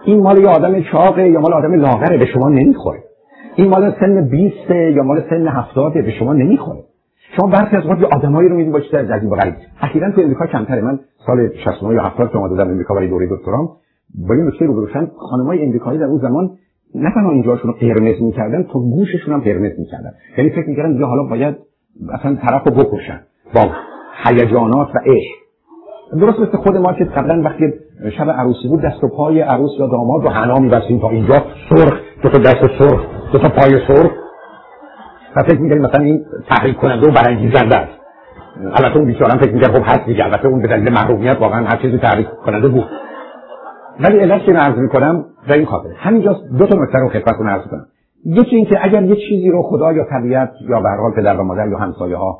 [0.06, 3.04] این مال یه آدم چاقه یا مال آدم لاغره به شما نمی‌خوره.
[3.56, 6.84] این مال سن 20 یا مال سن 70 به شما نمی‌خوره.
[7.38, 10.48] شما برخی از وقت آدمایی رو می‌دید با چیز عجیب و غریب اخیرا تو امریکا
[10.48, 10.82] کمتره.
[10.82, 13.70] من سال 69 یا 70 که اومده بودم امریکا برای دوره دکترام.
[14.16, 16.50] با این نکته رو بروشن خانمای امریکایی در اون زمان
[16.96, 20.12] نه تنها اینجاشون رو قرمز می‌کردن تو گوششون هم قرمز می‌کردن.
[20.38, 21.56] یعنی فکر می‌کردن دیگه حالا باید
[22.14, 23.20] اصلا طرف رو بکشن
[23.56, 23.70] با
[24.24, 25.42] هیجانات و عشق.
[26.20, 27.74] درست مثل خود ما که قبلا وقتی
[28.18, 32.00] شب عروسی بود دست و پای عروس یا داماد رو حنا میبستیم تا اینجا سرخ
[32.24, 34.12] دو تا دست سرخ دو تا پای سرخ.
[35.36, 38.00] و فکر می‌کردیم مثلا این تحریک کننده و برانگیزنده است.
[38.58, 41.78] البته اون بیچاره فکر می‌کرد خب هست دیگه البته اون به دلیل محرومیت واقعا هر
[41.82, 42.86] چیزی تحریک کننده بود.
[44.00, 45.90] ولی علت که عرض می‌کنم در این خاطر.
[45.96, 47.86] همینجا دو تا نکته رو خدمتتون عرض کنم.
[48.26, 51.68] یکی اینکه اگر یه چیزی رو خدا یا طبیعت یا به حال پدر و مادر
[51.68, 52.40] یا همسایه ها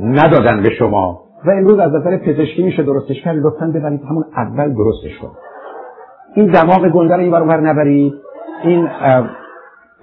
[0.00, 4.74] ندادن به شما و امروز از نظر پزشکی میشه درستش کرد لطفا ببرید همون اول
[4.74, 5.30] درستش کن
[6.34, 7.30] این دماغ گنده رو این
[7.60, 8.14] نبرید.
[8.64, 8.88] این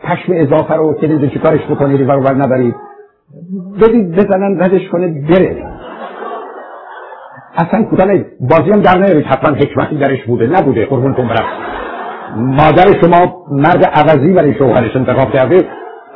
[0.03, 2.75] پشم اضافه رو که چیکارش بکنید این نبرید.
[3.81, 5.70] بدید بزنن ردش کنه بره.
[7.55, 8.07] اصلا کوتاه
[8.39, 9.25] بازی هم در نیارید.
[9.25, 10.47] حتما حکمتی درش بوده.
[10.47, 10.85] نبوده.
[10.85, 11.45] قربونتون برم
[12.37, 15.57] مادر شما مرد عوضی برای شوهرش انتخاب کرده.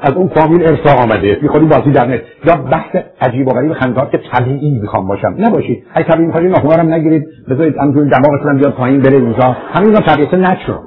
[0.02, 1.36] از اون فامیل ارسا آمده.
[1.36, 2.10] بی خودی بازی در
[2.46, 5.36] یا بحث عجیب و غریب خندات که طبیعی می‌خوام باشم.
[5.40, 5.84] نباشید.
[5.94, 7.26] اگه طبیعی می‌خواید ناخونارم نگیرید.
[7.50, 9.58] بذارید همجوری دماغتون بیاد پایین بره اونجا.
[9.74, 10.80] همین طبیعت نچرال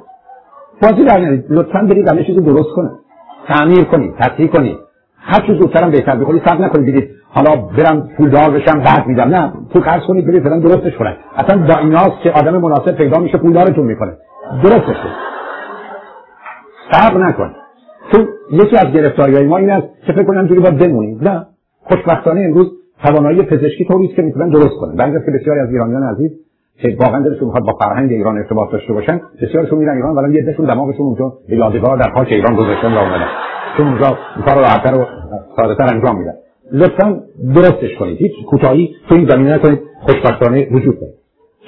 [0.81, 1.45] بازی در نیارید.
[1.49, 2.91] لطفا برید همه چیزو درست کنید.
[3.47, 4.15] تعمیر کنید.
[4.19, 4.77] تصحیح کنید.
[5.21, 9.29] هر چیز زودترم بهتر بخورید صبر نکنید بگید حالا برم پولدار بشم بعد میدم.
[9.29, 13.19] نه پول خرج کنید برید فعلا درستش کنید اصلا با ایناست که آدم مناسب پیدا
[13.19, 14.13] میشه پولدارتون می‌کنه.
[14.63, 15.29] درستش کنید.
[16.91, 17.55] صبر نکنید
[18.11, 21.19] چون یکی از گرفتاری ما این است که فکر کنم جوری باید بمونیم.
[21.21, 21.45] نه.
[21.81, 22.71] خوشبختانه امروز
[23.03, 24.95] توانایی پزشکی طوری که می‌تونن درست کنن.
[24.95, 26.31] بعضی که بسیاری از ایرانیان عزیز
[26.81, 30.51] که واقعا دلشون می‌خواد با فرهنگ ایران ارتباط داشته باشن بسیارشون میرن ایران ولی یه
[30.51, 33.27] دشون دماغشون اونجا یادگار در خاک ایران گذاشتن و اومدن.
[33.79, 35.05] چون اونجا کار راحتتر و
[35.55, 36.33] سادهتر انجام میدن.
[36.71, 37.21] لطفا
[37.55, 38.17] درستش کنید.
[38.17, 39.79] هیچ کوتاهی تو این زمینه نکنید.
[40.01, 41.13] خوشبختانه وجود داره.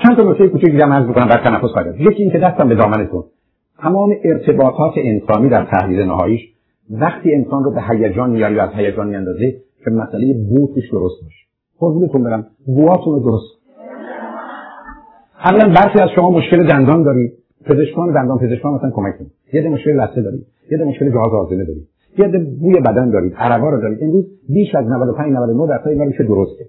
[0.03, 3.23] چند تا نکته کوچیک دیگه عرض بکنم بعد تنفس کنید یکی اینکه دستم به دامنتون
[3.79, 6.41] تمام ارتباطات انسانی در تحلیل نهاییش
[6.89, 9.55] وقتی انسان رو به هیجان میاری از هیجان میاندازه
[9.85, 11.45] که مسئله بوتش درست باشه
[11.79, 12.47] قربونتون برم.
[12.65, 13.61] بواتون رو درست.
[15.45, 17.33] اولا برخی از شما مشکل دندان دارید.
[17.65, 20.45] پزشکان دندان پزشکان مثلا کمک کنید یه مشکل لثه دارید.
[20.71, 21.87] یه مشکل جهاز هاضمه دارید.
[22.17, 22.27] یه
[22.61, 24.03] بوی بدن دارید عربا رو دارید.
[24.03, 26.65] امروز بیش از 95 99 درصد اینا میشه درسته.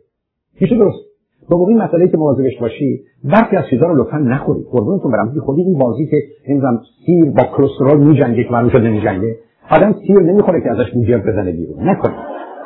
[0.61, 1.13] میشه درست.
[1.51, 4.67] با این مسئله که مواظبش باشی برخی از چیزا رو لطفا نخورید.
[4.71, 6.17] قربونتون برم خودی این بازی که
[6.49, 9.37] نمی‌دونم سیر با کلسترول میجنگه که معلوم شده نمیجنگه.
[9.71, 11.89] آدم سیر نمی‌خوره که ازش بوجه بزنه بیرون.
[11.89, 12.17] نکنید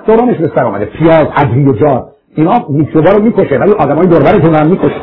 [0.06, 4.70] دورانش به سر آمده پیاز ادویه‌جات اینا میکروبا رو می‌کشه ولی آدمای دور برتون هم
[4.70, 5.00] می‌کشه.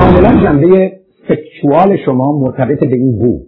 [0.00, 0.99] کاملا جنبه.
[1.30, 3.40] سکشوال شما مرتبط به این بو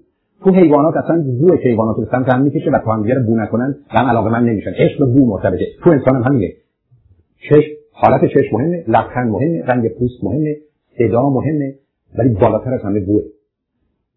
[0.45, 4.07] تو حیوانات اصلا بو حیوانات رو سمت هم می‌کشه و هم بو نکنن و هم
[4.07, 4.71] علاقه من نمیشن.
[4.71, 6.53] عشق بو مرتبطه تو انسان هم همینه.
[7.49, 10.57] چشم حالت چشم مهمه لبخند مهمه رنگ پوست مهمه
[10.99, 11.75] صدا مهمه
[12.19, 13.23] ولی بالاتر از همه بوه.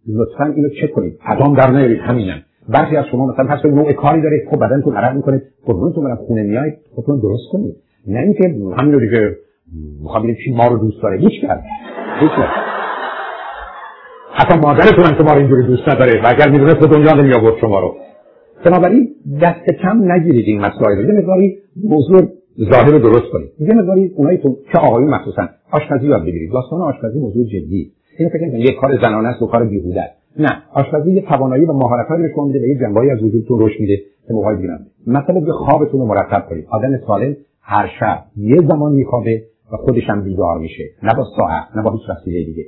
[0.08, 1.20] لطفا اینو چک کنید.
[1.28, 2.00] ادام در نیارید.
[2.00, 2.42] همینم.
[2.70, 5.42] برخی از شما مثلا پس نوع کاری داره خب بدنتون عرق می‌کنه.
[5.66, 6.16] قربونتون برم.
[6.16, 7.76] خونه میاید خودتون درست کنید.
[8.08, 8.48] نه اینکه
[8.78, 9.36] همین رو دیگه
[10.04, 11.20] می‌خوام چی ما رو دوست داره.
[11.20, 11.64] هیچ کرد
[12.20, 12.32] هیچ
[14.38, 16.22] حتی مادرتون هم شما رو اینجوری دوست نداره.
[16.24, 17.96] و اگر می‌دونست به دنیا نمی آورد شما رو.
[18.66, 19.10] بنابراین
[19.42, 22.22] دست کم نگیرید این مسائل یه مقداری موضوع
[22.72, 23.50] ظاهر درست کنید.
[23.60, 24.38] یه مقداری اونایی
[24.74, 26.52] که آقایون مخصوصا آشپزی یاد بگیرید.
[26.52, 27.92] داستان آشپزی موضوع جدی.
[28.20, 30.04] این فکر کنید یک کار زنانه است و کار بیهوده
[30.40, 30.50] نه.
[30.74, 33.98] آشپزی یه توانایی و مهارت‌هایی به شما میده و یه جنبه‌ای از وجودتون رشد میده
[34.28, 36.66] که موقعی بگیرن مثلا به خوابتون رو مرتب کنید.
[36.70, 40.84] آدم سالم هر شب یه زمان میخوابه و خودش هم بیدار میشه.
[41.04, 42.64] نه با ساعت نه با هیچ وسیله دیگه.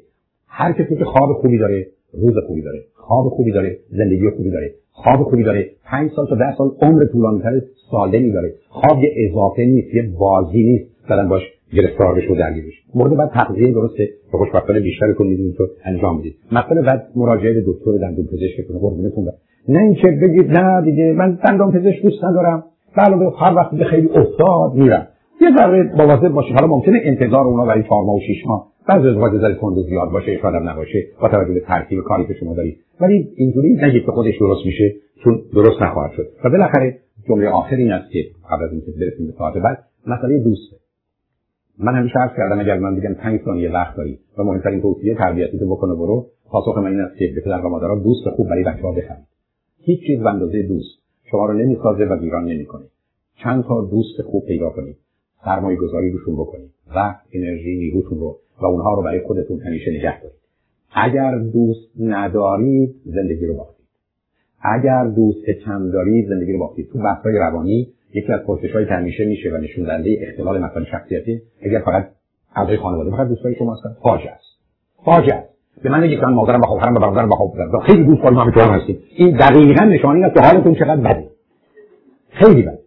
[0.59, 4.71] هر کسی که خواب خوبی داره روز خوبی داره خواب خوبی داره زندگی خوبی داره
[4.91, 7.61] خواب خوبی داره پنج سال تا ده سال عمر طولانیتر
[7.91, 8.53] سالمی داره.
[8.69, 10.85] خواب یه اضافه نیست یه بازی نیست.
[11.09, 11.41] زدن باش
[11.73, 14.09] گرفتار بشه و درگیر بشه مورد بعد تغذیه درسته.
[14.31, 18.79] به خوشبختانه بیشترتون می‌دونید تو انجام می‌دید مثلا بعد مراجعه به دکتر دندون پزشک کنه.
[18.79, 19.27] قربونتون
[19.69, 22.63] نه اینکه بگید نه دیگه من دندان پزشک دوست ندارم.
[22.95, 25.07] علاوه هر وقت خیلی افتاد میرم.
[25.41, 29.07] یه ذره مواظب باشید حالا ممکنه انتظار اونا برای چهار ماه و شش ماه بعضی
[29.07, 32.55] از اوقات ذره تند زیاد باشه شاید نباشه با توجه به ترکیب کاری که شما
[32.55, 32.77] دارید.
[33.01, 36.27] ولی اینجوری نگید که خودش درست میشه چون درست نخواهد شد.
[36.43, 36.97] و بالاخره
[37.27, 40.77] جمله آخر این است که قبل از اینکه برسیم به ساعت بعد مسئله دوسته.
[41.79, 45.59] من همیشه عرض کردم اگر من بگم 5 ثانیه وقت داری و مهمترین توصیه تربیتی
[45.59, 48.63] تو بکنه برو پاسخ من این است که به پدر و مادرها دوست خوب برای
[48.63, 49.25] بچه‌ها بخرید.
[49.81, 50.99] هیچ چیز به اندازه دوست
[51.31, 52.85] شما رو نمی‌سازه و ویران نمی‌کنه.
[53.43, 54.97] چند تا دوست خوب پیدا کنید.
[55.45, 56.69] سرمایه گذاری روشون بکنید.
[56.95, 60.37] وقت انرژی نیروتون رو و اونها رو برای خودتون همیشه نگه دارید.
[60.91, 63.85] اگر دوست ندارید زندگی رو باختید.
[64.61, 66.89] اگر دوست کم دارید زندگی رو باختید.
[66.93, 71.79] تو بحث‌های روانی یکی از پرسش‌هایی که میشه و نشون دهنده اختلال مسائل شخصیتی اگر
[71.79, 72.09] فقط
[72.55, 74.45] اعضای خانواده فقط دوستای شما هستن فاجعه است.
[75.05, 75.49] فاجعه است.
[75.83, 77.79] به من نگید مادرم و خواهرم و برادرم و خواهرم.
[77.79, 78.99] خیلی دوست دارم همه هستیم.
[79.15, 81.27] این دقیقا نشانه است که حالتون چقدر بده.
[82.29, 82.79] خیلی بده.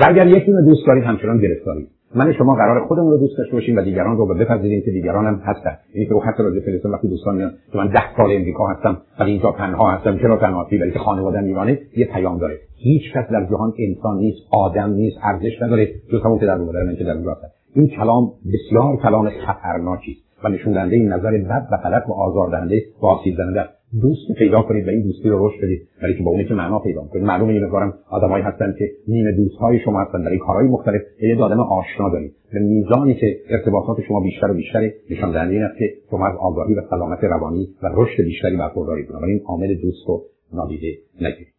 [0.00, 3.52] و اگر یکی رو دوست دارید همچنان گرفتارید من شما قرار خودمون رو دوست داشته
[3.52, 5.76] باشیم و دیگران رو بپذیریم که دیگران هم هستن.
[5.94, 9.30] یعنی که حتی راجع فلسطین وقتی دوستان میان که من ده سال امریکا هستم ولی
[9.30, 12.58] اینجا تنها هستم چرا تنها؟ هستی ولی که خانواده ایرانه یه پیام داره.
[12.76, 16.82] هیچ کس در جهان انسان نیست آدم نیست ارزش نداره جز همون که در مادر
[16.82, 17.36] من که در اونجا
[17.74, 22.12] این کلام بسیار کلام خطرناکی است و نشون دهنده این نظر بد و غلط و
[22.12, 23.64] آزاردهنده و آسیب زننده
[24.00, 25.88] دوست پیدا کنید و این دوستی رو رشد بدید.
[26.02, 29.32] برای که با اونی که معنا پیدا کنید معلومه این مقدارم آدمایی هستن که نیمه
[29.32, 30.24] دوستهای شما هستن.
[30.24, 32.32] برای کارهای مختلف یه آدم آشنا دارید.
[32.52, 36.36] به میزانی که ارتباطات شما بیشتر و بیشتر نشان دهنده این است که شما از
[36.36, 39.08] آگاهی و سلامت روانی و رشد بیشتری برخوردارید.
[39.08, 41.54] بنابراین عامل دوست رو نادیده نگیرید.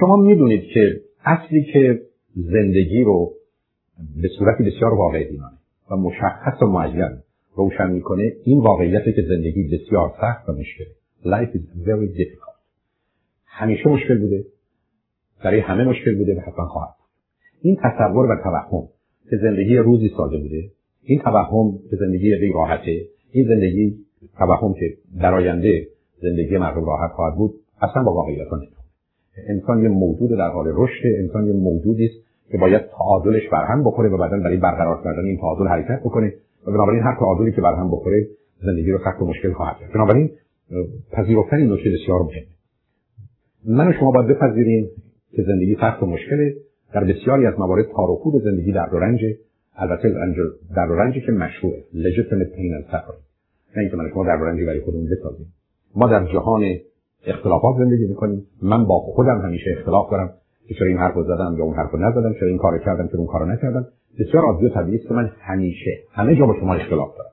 [0.00, 2.00] شما می‌دونید که اصلی که
[2.34, 3.32] زندگی رو
[4.22, 5.56] به صورتی بسیار واقع بینانه
[5.90, 7.18] و مشخص و معین
[7.56, 10.99] روشن می‌کنه این واقعیت که زندگی بسیار سخت و مشکله.
[11.24, 12.56] Life is very difficult.
[13.46, 14.44] همیشه مشکل بوده.
[15.44, 16.94] برای همه مشکل بوده و حتما خواهد
[17.62, 18.88] این تصور و توهم
[19.30, 20.70] که زندگی روزی ساده بوده.
[21.02, 23.00] این توهم که زندگی دی راحته
[23.32, 23.96] این زندگی
[24.38, 25.86] توهم که در آینده
[26.22, 28.60] زندگی مردم راحت خواهد بود اصلا با واقعیت ها
[29.48, 32.14] انسان یه موجود در حال رشد انسان یه موجودی است
[32.50, 36.32] که باید تعادلش برهم بخوره و بعدا برای برقرار کردن این تعادل حرکت بکنه.
[36.66, 38.26] و بنابراین هر تعادلی که برهم بخوره
[38.62, 39.92] زندگی رو سخت و مشکل خواهد کرد.
[39.92, 40.30] بنابراین
[41.12, 42.46] پذیرفتن این نکته بسیار مهمه
[43.66, 44.88] من و شما باید بپذیریم
[45.32, 46.54] که زندگی سخت و مشکله.
[46.94, 49.20] در بسیاری از موارد تار و زندگی در رنج
[49.76, 50.08] البته
[50.76, 52.94] در رنجی که مشروعه legitimate pain and
[53.76, 55.46] نه اینکه من شما در رنجی برای خودمون بسازیم.
[55.96, 56.62] ما در جهان
[57.26, 58.46] اختلافات زندگی می‌کنیم.
[58.62, 60.30] من با خودم همیشه اختلاف دارم.
[60.68, 63.08] که چرا این حرف رو زدم یا اون حرف رو نزدم؟ چرا این کار کردم؟
[63.08, 63.86] چرا اون کار نکردم؟
[64.18, 67.30] بسیار عادی و طبیعی است که من همیشه همه جا با شما اختلاف دارم.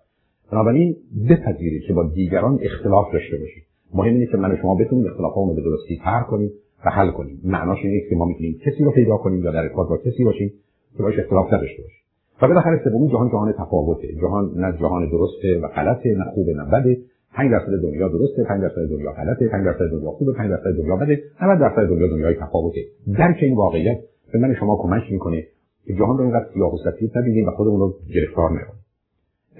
[0.52, 0.96] بنابراین
[1.30, 3.64] بپذیرید که با دیگران اختلاف داشته باشید.
[3.94, 6.52] مهم اینه که من و شما بتونیم اختلافمون رو به درستی طرح کنیم
[6.86, 7.42] و حل کنیم.
[7.44, 10.24] معناش این نیست که ما می‌تونیم کسی رو پیدا کنیم یا در ارتباط با کسی
[10.24, 10.54] باشیم
[10.98, 12.02] که باش اختلاف نداشته باشیم.
[12.42, 14.08] و بالاخره سومی جهان جهان تفاوته.
[14.22, 16.98] جهان نه جهان درسته و غلطه نه خوبه نه بده.
[17.34, 20.96] 5 درصد دنیا درسته 5 درصد دنیا غلطه 5 درصد دنیا خوبه 5 درصد دنیا
[20.96, 21.24] بده.
[21.42, 22.82] 90 درصد دنیا دنیای تفاوته.
[23.18, 23.98] درک این واقعیت
[24.34, 25.44] به من شما کمک می‌کنه
[25.86, 28.87] که جهان رو اینقدر سیاه و سفید نبینیم و خودمون رو گرفتار نکنیم.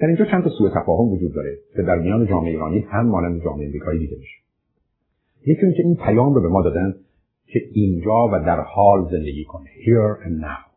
[0.00, 3.44] در اینجا چند تا سوء تفاهم وجود داره که در میان جامعه ایرانی هم مانند
[3.44, 4.36] جامعه امریکایی دیده میشه.
[5.46, 6.94] یکی اینکه این پیام رو به ما دادن
[7.46, 10.68] که اینجا و در حال زندگی کنه here and now.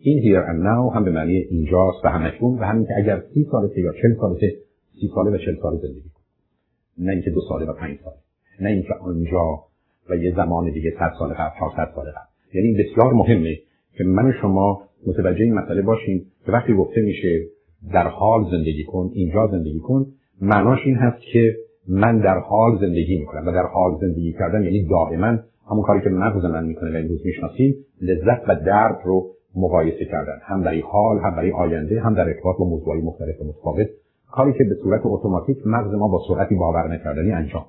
[0.00, 3.48] این here and now هم به معنی اینجاست و همکنون و همین که اگر سی
[3.50, 4.56] سالته یا چل سالته
[5.00, 6.20] سی ساله و چل ساله زندگی کن.
[6.98, 8.16] نه اینکه دو ساله و پنج ساله
[8.60, 9.64] نه اینکه آنجا
[10.10, 12.30] و یه زمان دیگه صد سال قبل صد سال قبل.
[12.54, 13.58] یعنی بسیار مهمه
[13.96, 17.46] که من و شما متوجه این مسئله باشیم که وقتی گفته میشه
[17.92, 20.06] در حال زندگی کن اینجا زندگی کن.
[20.40, 21.56] معناش این هست که
[21.88, 25.38] من در حال زندگی می‌کنم و در حال زندگی کردن یعنی دائما
[25.70, 29.26] همون کاری که مغز من می‌کنه و امروز می‌شناسیم لذت و درد رو
[29.56, 30.38] مقایسه کردن.
[30.42, 33.88] هم برای حال هم برای آینده هم در ارتباط با موضوعی مختلف و متفاوت.
[34.30, 37.64] کاری که به صورت اتوماتیک مغز ما با سرعتی باور نکردنی انجام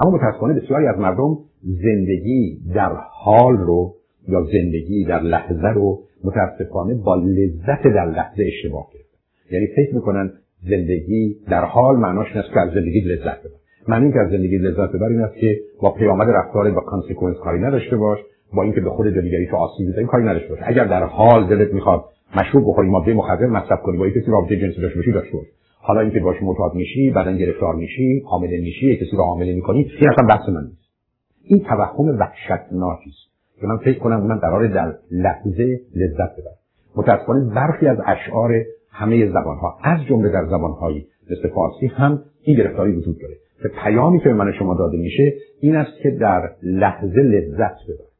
[0.00, 3.94] اما متاسفانه بسیاری از مردم زندگی در حال رو
[4.28, 8.86] یا زندگی در لحظه رو متاسفانه با لذت در لحظه اشتباه
[9.52, 10.32] یعنی فکر می‌کنن
[10.70, 13.54] زندگی در حال معناش نیست که از زندگی لذت ببر.
[13.88, 17.58] معنی که از زندگی لذت ببر این است که با پیامد رفتار با consequence کاری
[17.60, 18.18] نداشته باش
[18.54, 20.58] با اینکه به خود دیگری تو آسیب بزنی کاری نداشته باش.
[20.62, 22.04] اگر در حال دلت می‌خواد
[22.40, 25.46] مشروب بخوری ماده مخدر مصرف کنی با کسی رابطه جنسی داشته باشی داشته باش.
[25.80, 30.10] حالا اینکه باش معتاد میشی بعدا گرفتار میشی حامله میشی کسی رو حامله می‌کنی این
[30.10, 30.82] اصلا بحث من نیست.
[31.44, 36.56] این توهم وحشتناکی است که من فکر کنم من قراره در لحظه لذت ببرم.
[36.96, 42.22] متاسفانه برخی از اشعار همه زبان ها از جمله در زبان هایی مثل فارسی هم
[42.42, 43.34] این گرفتاری وجود داره.
[43.62, 48.12] که پیامی که به من شما داده میشه این است که در لحظه لذت ببریم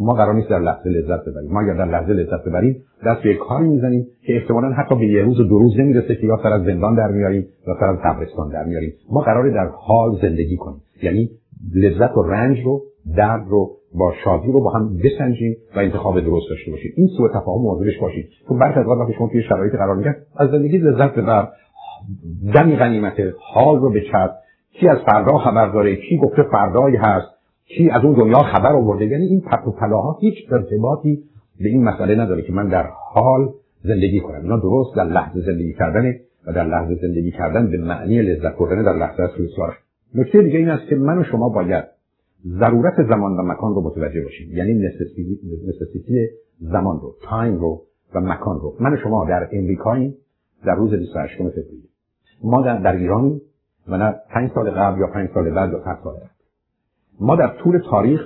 [0.00, 1.52] ما قرار نیست در لحظه لذت ببریم.
[1.52, 5.22] ما اگر در لحظه لذت ببریم دست به کاری می‌زنیم که احتمالا حتی به یه
[5.22, 7.98] روز و دو روز نمی‌رسه که یا سر از زندان در میاریم یا سر از
[8.04, 10.80] قبرستان در میاریم ما قرار در حال زندگی کنیم.
[11.02, 11.30] یعنی
[11.74, 12.82] لذت و رنج رو
[13.16, 16.92] درد رو با شادی رو با هم بسنجیم و انتخاب درست داشته باشیم.
[16.96, 18.28] این سوء تفاهم مواظبش باشید.
[18.48, 21.48] چون برخی از وقتی شما توی شرایط قرار می‌گیرید از زندگی لذت ببر
[22.54, 23.14] دم غنیمت
[23.54, 24.36] حال رو بچسب
[24.72, 27.28] کی از فردا خبر داره؟ کی گفته فردایی هست؟
[27.64, 31.22] کی از اون دنیا خبر آورده؟ یعنی این پرت و پلاها هیچ ارتباطی
[31.60, 33.48] به این مسئله نداره که من در حال
[33.82, 34.42] زندگی کنم.
[34.42, 36.14] اینا درست در لحظه زندگی کردن
[36.46, 39.34] و در لحظه زندگی کردن به معنی لذت بردن در لحظه است
[40.14, 41.84] نکته دیگه این است که من و شما باید
[42.46, 44.56] ضرورت زمان و مکان رو متوجه باشیم.
[44.56, 46.28] یعنی necessity
[46.60, 47.82] زمان رو time رو
[48.14, 48.74] و مکان رو.
[48.80, 50.16] من و شما در امریکایی
[50.64, 51.62] در روز 28 فوریه.
[52.44, 53.40] ما در, در ایرانی
[53.88, 56.30] و نه پنج سال قبل یا پنج سال بعد یا پنج سال بعد.
[57.20, 58.20] ما در طول تاریخ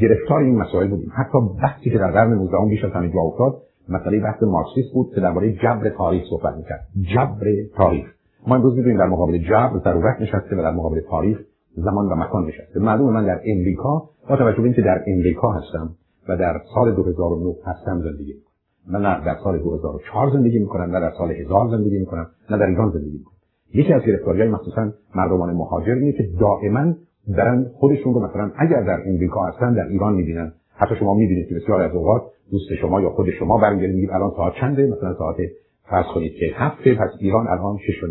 [0.00, 1.12] گرفتار این مسائل بودیم.
[1.14, 5.14] حتی بحثی که در قرن 19 بیش از همه جا افتاد مسئله بحث مارکسیسم بود
[5.14, 6.86] که درباره جبر تاریخ صحبت می‌کرد.
[7.14, 8.06] جبر تاریخ.
[8.46, 11.40] ما امروز می‌دونیم در مقابل جبر ضرورت نشسته و در مقابل تاریخ
[11.76, 12.80] زمان و مکان نشسته.
[12.80, 15.90] معلومه من در امریکا با توجه به اینکه در امریکا هستم
[16.28, 19.06] و در سال 2009 هستم زندگی می‌کنم.
[19.06, 22.90] نه در سال 2004 زندگی می‌کنم نه در سال 1000 زندگی می‌کنم نه در ایران
[22.90, 23.36] زندگی می‌کنم.
[23.74, 26.94] یکی از گرفتاری های مخصوصا مردمان مهاجر اینه که دائما
[27.36, 30.52] دارن خودشون رو مثلا اگر در امریکا هستن در ایران می‌بینن.
[30.74, 34.32] حتی شما می‌بینید که بسیار از اوقات دوست شما یا خود شما برمیگردید میگید الان
[34.36, 35.36] ساعت چنده؟ مثلا ساعت
[35.82, 38.06] فرض کنید که هفته پس ایران الان شش و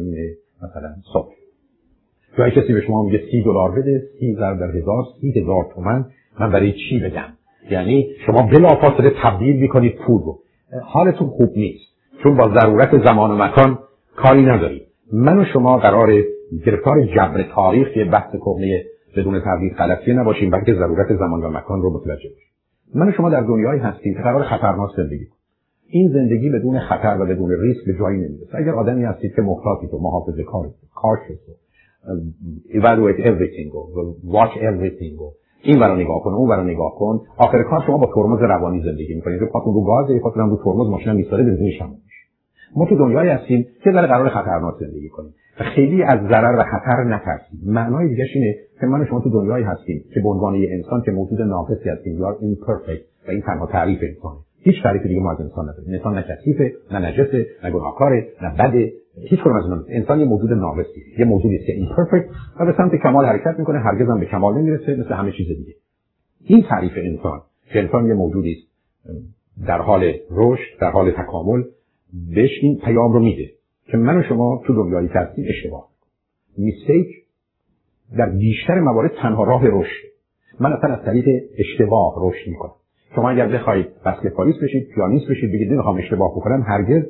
[0.66, 1.45] مثلا صبح.
[2.38, 6.06] یا کسی به شما میگه سی دلار بده سی ضرب در هزار سی هزار تومن
[6.40, 7.34] من برای چی بدم؟
[7.72, 10.40] یعنی شما بلافاصله تبدیل می‌کنید پول رو.
[10.84, 11.86] حالتون خوب نیست.
[12.24, 13.80] چون با ضرورت زمان و مکان
[14.16, 14.82] کاری ندارید.
[15.14, 16.14] من و شما قرار
[16.66, 18.84] گرفتار جبر تاریخ یه بحث کهنه
[19.18, 22.52] بدون تبدیل غلطیه نباشیم بلکه ضرورت زمان و مکان رو متوجه باشیم
[22.96, 25.28] من و شما در دنیایی هستیم که قرار خطرناک زندگی
[25.90, 28.58] این زندگی بدون خطر و بدون ریسک به جایی نمی‌رسه.
[28.58, 31.40] اگر آدمی هستید که محتاطید و محافظه کار کارشید
[32.80, 35.32] evaluate everything و watch everything و
[35.64, 37.22] این برای نگاه کن اون برای نگاه کن.
[37.38, 39.40] آخر کار شما با ترمز روانی زندگی می‌کنید.
[39.40, 41.96] رو پاتون رو گازه پاتون رو ترمز ماشین میساره بنزین شما
[42.76, 45.34] ما تو دنیایی هستیم که در قرار خطرناک زندگی کنیم.
[45.60, 49.64] و خیلی از ضرر و خطر نترسیم معنای دیگه اینه که من شما تو دنیایی
[49.64, 52.20] هستیم که به عنوان یه انسان که موجود ناقصی هستیم.
[52.20, 53.28] یا imperfect.
[53.28, 54.40] و این تنها تعریف انسانه.
[54.68, 55.94] هیچ تعریف دیگه ما از انسان نداریم.
[55.94, 58.94] انسان نه کثیفه نه نجسه نه گناهکاره نه بده.
[59.30, 63.26] هیچ کنم از انسان یه موجود ناقصی یه موجودی که imperfect و به سمت کمال
[63.26, 63.80] حرکت می‌کنه.
[63.80, 64.96] هرگز هم به کمال نمی‌رسه.
[64.96, 65.74] مثل همه چیز دیگه.
[66.46, 67.42] این تعریف انسان
[67.74, 68.64] که انسان یه موجودی
[69.68, 71.64] در حال رشد در حال تکامل
[72.36, 73.50] بهش این پیام رو میده
[73.86, 75.90] که من و شما تو دنیایی که اشتباه
[76.58, 77.08] میستیک
[78.18, 80.06] در بیشتر موارد تنها راه رشد.
[80.60, 81.26] من اصلا از طریق
[81.58, 82.72] اشتباه رشد می‌کنم.
[83.16, 87.04] شما اگر بخواید بسکتبالیست بشید پیانیست بشید بگید نمی‌خوام اشتباه بکنم هرگز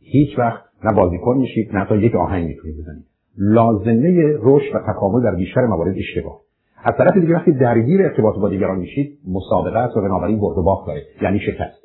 [0.00, 3.04] هیچ وقت نه بازیکن میشید نه تا یک آهنگ می‌تونید بزنید.
[3.38, 6.40] لازمه رشد و تکامل در بیشتر موارد اشتباه.
[6.84, 10.62] از طرف دیگه وقتی درگیر ارتباط با دیگران میشید مسابقه است و بنابراین برد و
[10.62, 11.82] باخت داره یعنی شکست.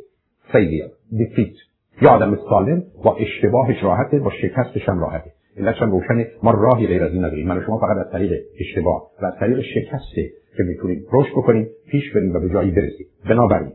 [0.51, 1.55] فیلیر دیفیت
[2.01, 5.31] یا آدم سالم با اشتباهش راحته با شکستش هم راحته.
[5.57, 6.27] علتش هم روشنه.
[6.43, 7.47] ما راهی غیر از این نداریم.
[7.47, 12.13] من شما فقط از طریق اشتباه و از طریق شکسته که می‌تونیم رشد بکنیم پیش
[12.15, 13.05] بریم و به جایی برسیم.
[13.29, 13.71] بنابراین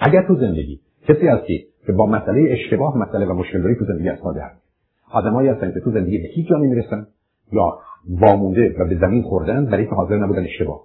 [0.00, 4.08] اگر تو زندگی کسی هستی که با مسئله اشتباه مسئله و مشکل داری تو زندگی
[4.08, 4.50] از در
[5.12, 7.06] آدمایی هستن که تو زندگی به هیچ جا نمی‌رسن
[7.52, 10.80] یا وامونده و به زمین خوردن برای که حاضر نبودن اشتباه.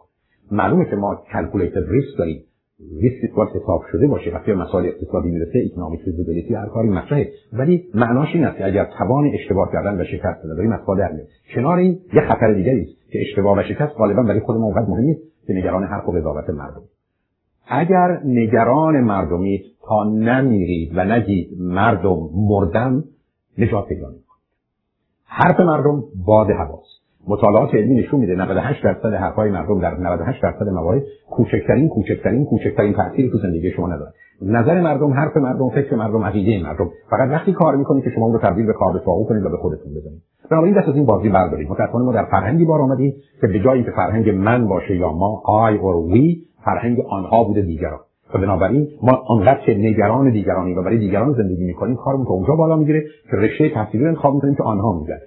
[0.52, 2.44] معلومه که ما calculated risk داریم.
[3.02, 4.32] ریسک باید حساب شده باشه.
[4.32, 7.30] وقتی مسائل اقتصادی می‌رسه economic feasibility هر کاری مطرحه.
[7.54, 11.12] ولی معناش این است که اگر توان اشتباه کردن و شکست داریم از پا در
[11.56, 12.99] کنار این یه خطر دیگری است.
[13.12, 16.12] که اشتباه و شکست غالبا برای خود ما اونقدر مهم نیست که نگران حرف و
[16.12, 16.82] قضاوت مردم.
[17.68, 23.04] اگر نگران مردمید تا نمیرید و نگید مردم مردم
[23.58, 24.24] نجات پیدا می‌کنید
[25.26, 27.00] حرف مردم باد هواست.
[27.28, 32.94] مطالعات علمی نشون میده 98 درصد حرفای مردم در 98 درصد موارد کوچکترین کوچکترین کوچکترین
[32.94, 36.90] تأثیری تو زندگی شما نداره نظر مردم حرف مردم فکر مردم عقیده مردم.
[37.10, 39.58] فقط وقتی کار می‌کنید که شما اون رو تبدیل به کار به کنید و به
[39.58, 40.22] خودتون بزنید.
[40.52, 43.84] بنابراین دست از این بازی بردارید متأسفانه ما در فرهنگی بار آمدیم که به جایی
[43.84, 48.00] که فرهنگ من باشه یا ما آی اور وی فرهنگ آنها بوده دیگران.
[48.34, 52.56] و بنابراین ما آنقدر که نگران دیگرانی و برای دیگران زندگی می‌کنیم کارمون تا اونجا
[52.56, 55.18] بالا می‌گیره که رشته تحصیلی رو انتخاب می‌کنیم که آنها میگن.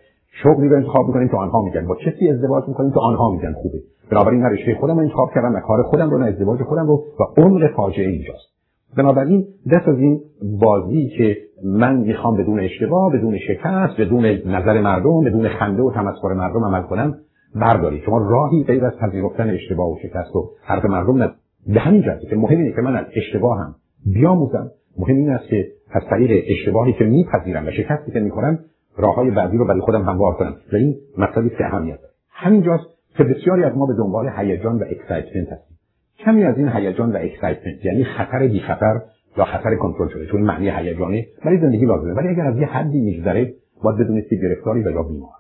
[0.42, 1.86] شغلی رو انتخاب می‌کنیم که آنها میگن.
[1.86, 3.78] با کسی ازدواج می‌کنیم که آنها میگن خوبه.
[4.10, 7.42] بنابراین نه رشته خودم انتخاب کردم و کار خودم رو نه ازدواج خودم رو و
[7.42, 8.52] عمق فاجعه اینجاست.
[8.96, 10.20] بنابراین دست از این
[10.60, 16.32] بازی که من می‌خوام بدون اشتباه بدون شکست بدون نظر مردم بدون خنده و تمسخر
[16.32, 17.14] مردم عمل کنم
[17.54, 21.34] بردارید شما راهی غیر از پذیرفتن اشتباه و شکست و حرف مردم ند...
[21.66, 23.74] به همین جهته که مهم اینه که من از اشتباهم
[24.06, 24.70] بیاموزم.
[24.98, 28.58] مهم این است که از طریق اشتباهی که میپذیرم و شکستی که می‌کنم
[28.96, 30.54] راههای بعدی رو برای خودم هموار کنم.
[30.72, 32.12] و این مطلبی که اهمیت داره.
[32.30, 32.84] همینجاست
[33.16, 35.78] که بسیاری از ما به دنبال هیجان و اکسایتمنت هستیم.
[36.18, 39.00] کمی از این هیجان و اکسایتمنت یعنی خطر بی خطر
[39.36, 42.14] یا خطر کنترل شده چون معنی هیجانی برای زندگی لازمه.
[42.14, 45.30] ولی اگر از یه حدی میگذره باید بدونید که گرفتاری و یا بیمار.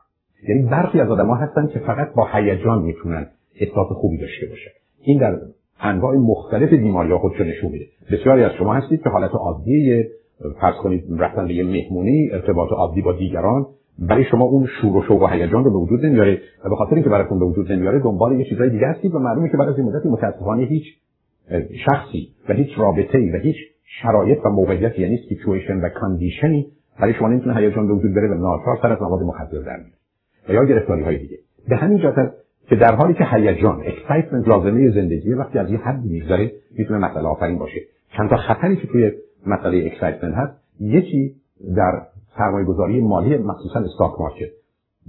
[0.48, 3.26] یعنی برخی از آدم‌ها هستن که فقط با هیجان می‌تونن
[3.60, 4.70] احساس خوبی داشته باشه.
[5.02, 5.38] این در
[5.80, 7.84] انواع مختلف بیماری خودشو نشون میده.
[8.12, 10.04] بسیاری از شما هستید که حالت عادی
[10.60, 13.66] فرض کنید رفتن به یه مهمونی ارتباط عادی با دیگران
[13.98, 16.94] برای شما اون شور و شوق و هیجان رو به وجود نمیاره و به خاطر
[16.94, 19.78] اینکه براتون به وجود نمیاره دنبال یه چیزای دیگه هستید و معلومه که بعد از
[19.78, 20.84] این مدتی متاسفانه هیچ
[21.84, 23.56] شخصی و هیچ رابطه‌ای و هیچ
[24.00, 26.66] شرایط و موقعیت یعنی situation و condition ی
[27.00, 29.92] برای شما نمی‌تونه هیجان به وجود بیاره و ناچار سر از مواد مخدر در میاد
[30.48, 31.38] و یا گرفتاری های دیگه.
[31.68, 32.32] به همین جهته
[32.68, 37.28] که در حالی که هیجان excitement لازمه زندگی وقتی از یه حدی میگذره می‌تونه مسئله
[37.28, 37.80] آفرین باشه.
[38.16, 39.12] چند تا خطری که توی
[39.46, 41.34] مسئله excitement هست یکی
[41.76, 42.02] در
[42.38, 44.50] سرمایه گذاری مالی مخصوصا stock market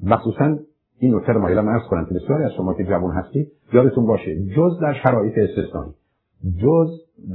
[0.03, 0.57] مخصوصا
[0.99, 4.35] این نکته رو مایلم عرض کنم که بسیاری از شما که جوان هستید یادتون باشه
[4.35, 5.93] جز در شرایط استثنایی
[6.61, 6.87] جز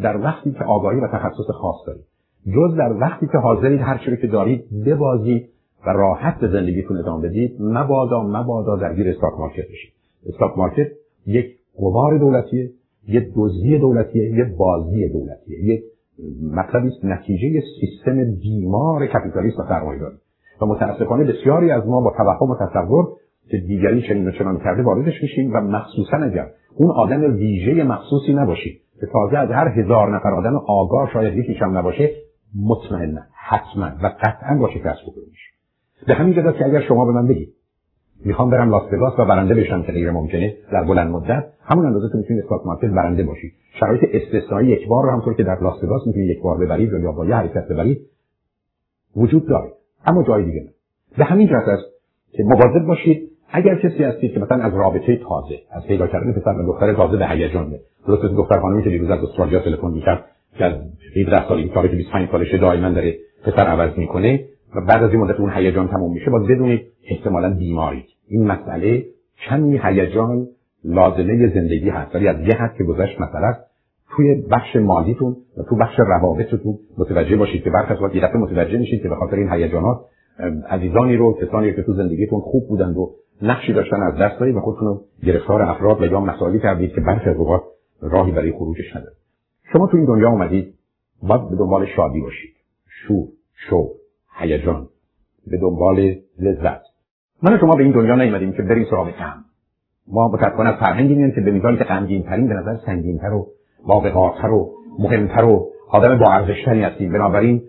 [0.02, 2.04] در وقتی که آگاهی و تخصص خاص دارید.
[2.46, 5.48] جز در وقتی که حاضرید هر چیزی که دارید ببازید
[5.86, 9.92] و راحت به زندگیتون ادامه بدید مبادا مبادا درگیر استاک مارکت بشید.
[10.26, 10.88] استاک مارکت
[11.26, 12.70] یک قوار دولتیه
[13.08, 15.64] یک دزدی دولتیه یک بازی دولتیه.
[15.64, 15.82] یک
[16.52, 20.16] مطلبی است نتیجه سیستم بیمار کپیتالیسم و سرمایه‌داری.
[20.60, 23.08] و متاسفانه بسیاری از ما با توهم و تصور
[23.50, 26.46] که دیگری چنین و چنان کرده واردش میشیم و مخصوصا اگر
[26.76, 31.62] اون آدم ویژه مخصوصی نباشید که تازه از هر هزار نفر آدم آگاه شاید یکیش
[31.62, 32.10] هم نباشه
[32.66, 35.50] مطمئنا حتما و قطعا باشه کسب میشه
[36.06, 37.48] به همین جهت که اگر شما به من بگید
[38.24, 42.18] می‌خوام برم لاس و برنده بشم که غیر ممکنه در بلند مدت همون اندازه تو
[42.18, 46.06] می‌تونید استاک مارکت برنده باشی شرایط استثنایی یک بار رو همطور که در لاس وگاس
[46.06, 48.00] می‌تونید یک بار ببرید یا با یه حرکت ببرید
[49.16, 49.72] وجود داره.
[50.06, 50.70] اما جای دیگه نه.
[51.18, 51.84] به همین جهت است
[52.32, 56.50] که مواظب باشید اگر کسی هستید که مثلا از رابطه تازه از پیدا کردن پسر
[56.50, 57.80] و دختر تازه به هیجان میاد.
[58.06, 60.24] درست دختر خانمی که دیروز از استرالیا تلفن می‌کرد
[60.58, 60.72] که از
[61.16, 63.14] 17 سالگی تا 25 سالشه دائما داره
[63.44, 64.44] پسر عوض می‌کنه
[64.76, 66.30] و بعد از این مدت اون هیجان تموم میشه.
[66.30, 68.04] باید بدونید احتمالا بیماری.
[68.28, 69.04] این مسئله
[69.48, 70.46] کمی هیجان
[70.84, 72.14] لازمه زندگی هست.
[72.14, 73.54] ولی از یه حد که گذشت مثلا
[74.16, 79.08] توی بخش مالیتون و تو بخش روابطتون متوجه باشید که برخلاف یه متوجه میشید که
[79.08, 79.98] به خاطر این هیجانات
[80.70, 83.10] عزیزانی رو کسانی که تو زندگیتون خوب بودند و
[83.42, 87.00] نقشی داشتن از دست دادید و خودتون رو گرفتار افراد و یا مسائلی کردید که
[87.00, 87.62] برخی از اوقات
[88.00, 89.12] راهی برای خروجش نداره.
[89.72, 90.74] شما تو این دنیا اومدید
[91.22, 92.54] باید به دنبال شادی باشید.
[92.86, 93.90] شور شوق
[94.38, 94.88] هیجان
[95.46, 96.80] به دنبال لذت.
[97.42, 99.44] من شما به این دنیا نیومدیم که بریم سراغ غم.
[100.12, 103.46] ما متاسفانه از فرهنگی که به میزانی که غمگین ترین به نظر سنگینتر و
[103.86, 107.12] واقعاتر و مهمتر و آدم با ارزشتری هستیم.
[107.12, 107.62] بنابراین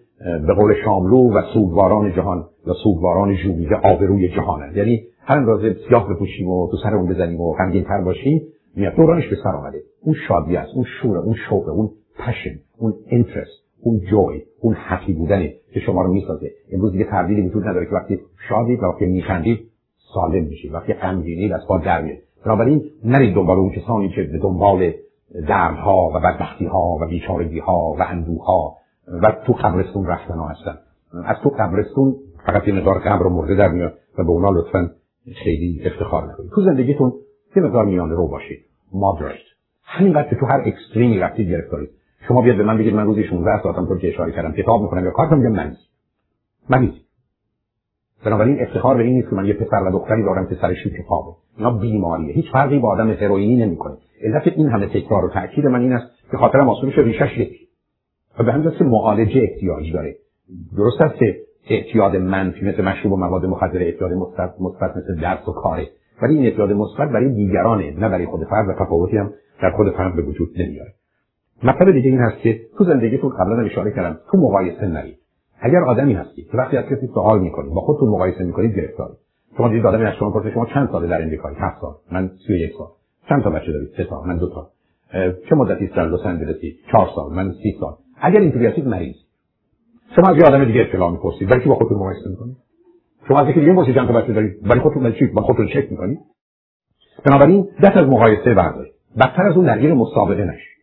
[0.47, 6.09] به قول شاملو و سوگواران جهان و سوگواران ژولیده آبروی جهانه یعنی هر اندازه سیاه
[6.09, 8.41] بپوشیم و تو سرمون بزنیم و غمگینتر باشیم
[8.75, 8.95] میاد.
[8.95, 11.89] دورانش به سر آمده اون شادی است اون شور اون شوق اون
[12.19, 16.51] پشن اون اینترست اون جوی اون حقی بودنه که شما رو می‌سازه.
[16.71, 18.19] امروز دیگه تبدیلی وجود نداره که وقتی
[18.49, 19.59] شادید و وقتی میخندید
[20.13, 22.17] سالم میشید وقتی غمگینید از پا در میاد.
[22.45, 24.91] بنابراین نرید دنبال اون کسانی که به دنبال
[25.47, 28.75] دردها و بدبختی ها و بیچارگی ها و اندوه ها
[29.21, 30.77] و تو قبرستون رفتن ها هستن.
[31.25, 32.15] از تو قبرستون
[32.45, 34.91] فقط یه مقدار قبر مرده در میاد و به اونا لطفا
[35.43, 37.13] خیلی افتخار نکنید تو زندگیتون
[37.55, 38.59] یه مقدار میانه رو باشید.
[38.93, 39.39] مادریت
[39.83, 41.89] همینقدر که تو هر اکستریمی رفتید گرفتارید.
[42.27, 45.05] شما بیاد به من بگید من روزی 16 ساعتم طور که اشاره کردم کتاب می‌کنم
[45.05, 45.75] یا کار میگم من.
[46.69, 46.91] من
[48.25, 51.35] بنابراین افتخار به این نیست که من یه پسر و دختری دارم که سرشون کتابه
[51.57, 52.33] اینا بیماریه.
[52.33, 53.97] هیچ فرقی با آدم هروئینی نمی‌کنه.
[54.21, 57.67] علت این همه تکرار و تاکید من این است که خاطرم آسون شه ریشش یکی.
[58.39, 60.15] و به همین که معالجه احتیاج داره.
[60.77, 61.35] درست است که
[61.69, 65.87] اعتیاد منفی مثل مشروب و مواد مخدر اعتیاد مثبت مثل درس و کاره
[66.21, 69.89] ولی این اعتیاد مثبت برای دیگرانه نه برای خود فرد و تفاوتی هم در خود
[69.89, 70.93] فرد به وجود نمیاره.
[71.63, 75.17] مطلب دیگه این هست که تو زندگیتون قبلا اشاره کردم تو مقایسه نرید.
[75.61, 79.13] اگر آدمی هستی که وقتی از کسی سوال می‌کنید با خودتون مقایسه می‌کنید گرفتاری.
[79.57, 81.93] شما دیدید آدمی از شما پرسه شما چند ساله در امریکایی هفت سال.
[82.11, 82.87] من سی و یک سال.
[83.29, 84.23] چند تا بچه دارید؟ سه تا.
[84.23, 84.69] من دو تا.
[85.49, 87.33] چه مدتی در لس آنجلسی؟ چهار سال.
[87.33, 87.93] من سی سال.
[88.21, 89.15] اگر اینطوری هستید مریض.
[90.15, 91.63] شما از یه آدم دیگه اطلاع می‌پرسید.
[91.63, 92.57] چی با خودتون مقایسه می‌کنید؟
[93.27, 95.91] شما از یکی دیگه می‌پرسید چند تا بچه دارید برای خودتون چی با خودتون چک
[95.91, 96.19] می‌کنید؟
[97.25, 98.93] بنابراین دست از مقایسه بردارید.
[99.19, 100.79] بدتر از اون درگیر مسابقه نشید.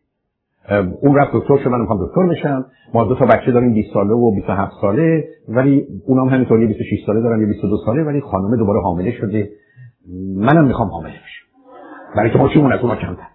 [1.00, 2.66] اون رفت دکتر شد من می‌خوام دکتر بشم.
[2.94, 7.20] ما دو تا بچه داریم 20 ساله و 27 ساله ولی اونم همینطوری 26 ساله
[7.20, 9.50] دارن یا 22 ساله ولی خانم دوباره حامله شده.
[10.36, 11.46] منم می‌خوام حامله بشم.
[12.16, 13.26] برای که ماشیمون از اونها کمتر.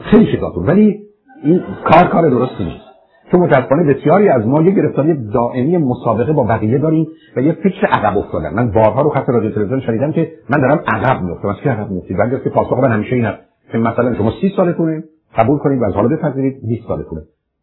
[0.00, 0.66] خیلی چیزاتون.
[0.66, 1.02] ولی
[1.42, 2.87] این کار کار درستی نیست.
[3.30, 7.06] چون متاسفانه بسیاری از ما یه گرفتاری دائمی مسابقه با بقیه داریم
[7.36, 8.54] و یه فکر عقب افتادن.
[8.54, 11.48] من بارها رو خط رادیو تلویزیون شنیدم که من دارم عقب میافتم.
[11.48, 13.32] از که عقب میافتید؟ ولی که پاسخ من همیشه این
[13.72, 15.04] که مثلا شما 30 سالتونه
[15.36, 17.22] قبول کنید و از حالا بپذیرید 20 سالتونه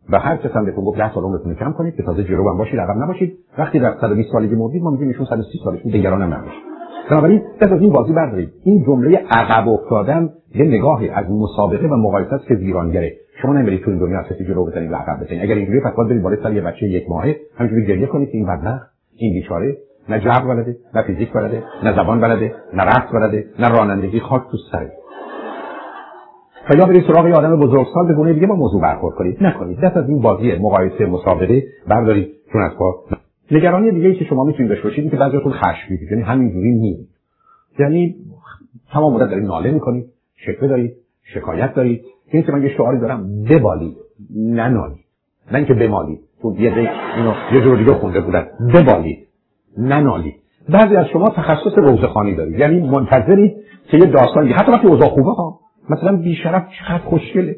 [0.10, 2.58] و هر کس هم بهتون گفت 10 سال عمرتون کم کنید که تازه جلو هم
[2.58, 3.38] باشید عقب نباشید.
[3.58, 6.76] وقتی در 120 سالگی مردید ما میگیم ایشون 130 سالش بود دیگران هم نباشید
[7.10, 8.50] بنابراین دست از این بازی بردارید.
[8.64, 13.14] این جمله عقب افتادن یه نگاهی از مسابقه و مقایسه که ویرانگره.
[13.42, 15.94] شما نمیرید تو این دنیا از کسی جلو بزنید و عقب بزنید اگر اینجوری پس
[15.94, 17.36] باید برید بالای سر یه بچه یک ماهه.
[17.58, 19.78] همینجوری گریه کنید که این بدبخت این بیچاره
[20.10, 24.42] نه جبر بلده نه فیزیک بلده نه زبان بلده نه رقص بلده نه رانندگی خاک
[24.52, 24.92] تو سره
[26.70, 29.44] و یا برید سراغ آدم بزرگسال به گونه دیگه با موضوع برخورد کنید.
[29.44, 29.80] نکنید.
[29.80, 32.34] دست از این بازی مقایسه مسابقه بردارید.
[32.54, 33.04] چون از پا
[33.52, 37.10] نگرانی دیگه ای که شما می‌تونید داشته باشید که بعضیاتون خشمگینید یعنی همینجوری نیست
[37.80, 38.16] یعنی
[38.94, 40.06] تمام مدت دارید ناله می‌کنید
[40.36, 40.94] شکوه دارید
[41.24, 42.02] شکایت دارید.
[42.32, 43.96] این که من یه شعاری دارم ببالید.
[44.36, 45.06] ننالید
[45.52, 46.20] نه اینکه بمالید.
[46.42, 46.74] چون یه
[47.18, 48.48] اینو یه جور دیگه خونده بودن.
[48.74, 49.28] ببالید.
[49.78, 50.36] ننالید
[50.70, 52.60] بعضی از شما تخصص روزخانی دارید.
[52.60, 53.56] یعنی منتظرید
[53.88, 57.56] که یه داستانی حتی وقتی اوضاع خوبه ها مثلا بیشرف چقدر خوشگله.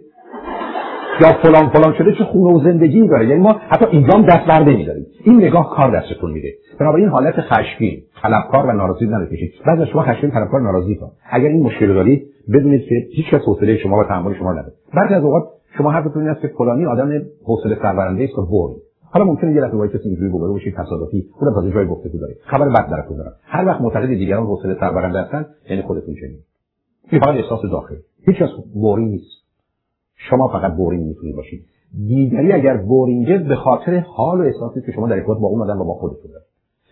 [1.21, 3.27] یا فلان فلان شده چه خونه و زندگی داره.
[3.27, 6.49] یعنی ما حتی اینجا هم دست برده میداریم این نگاه کار دستتون میده.
[6.79, 9.35] بنابراین حالت خشمگین طلبکار و ناراضی نداشته
[9.67, 13.41] بعضی از شما خشمگین طلبکار ناراضی کن اگر این مشکل دارید بدونید که هیچ کس
[13.41, 14.73] حوصله شما و تحمل شما نداره.
[14.93, 15.43] بعضی از اوقات
[15.77, 18.75] شما حرفتون این است که فلانی آدم حوصله سربرنده است و بوری
[19.11, 22.69] حالا ممکنه یه دفعه کسی اینجوری بگه باشید تصادفی اون تازه جای گفتگو داره خبر
[22.69, 23.31] بد براتون دارم.
[23.43, 26.39] هر وقت معتقد دیگران حوصله سربرنده هستن یعنی خودتون چنین.
[27.11, 27.97] این فقط احساس داخلی.
[28.25, 29.31] هیچ کس boring نیست.
[30.15, 31.65] شما فقط boring می‌تونید باشید.
[32.07, 35.61] دیگری اگر boring ه به خاطر حال و احساسی که شما در ارتباط با اون
[35.61, 36.47] آدم و با خودتون دارید.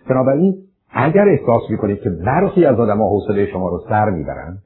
[0.10, 0.58] بنابراین
[0.90, 4.58] اگر احساس می‌کنید که برخی از آدم‌ها حوصله شما رو سر می‌برن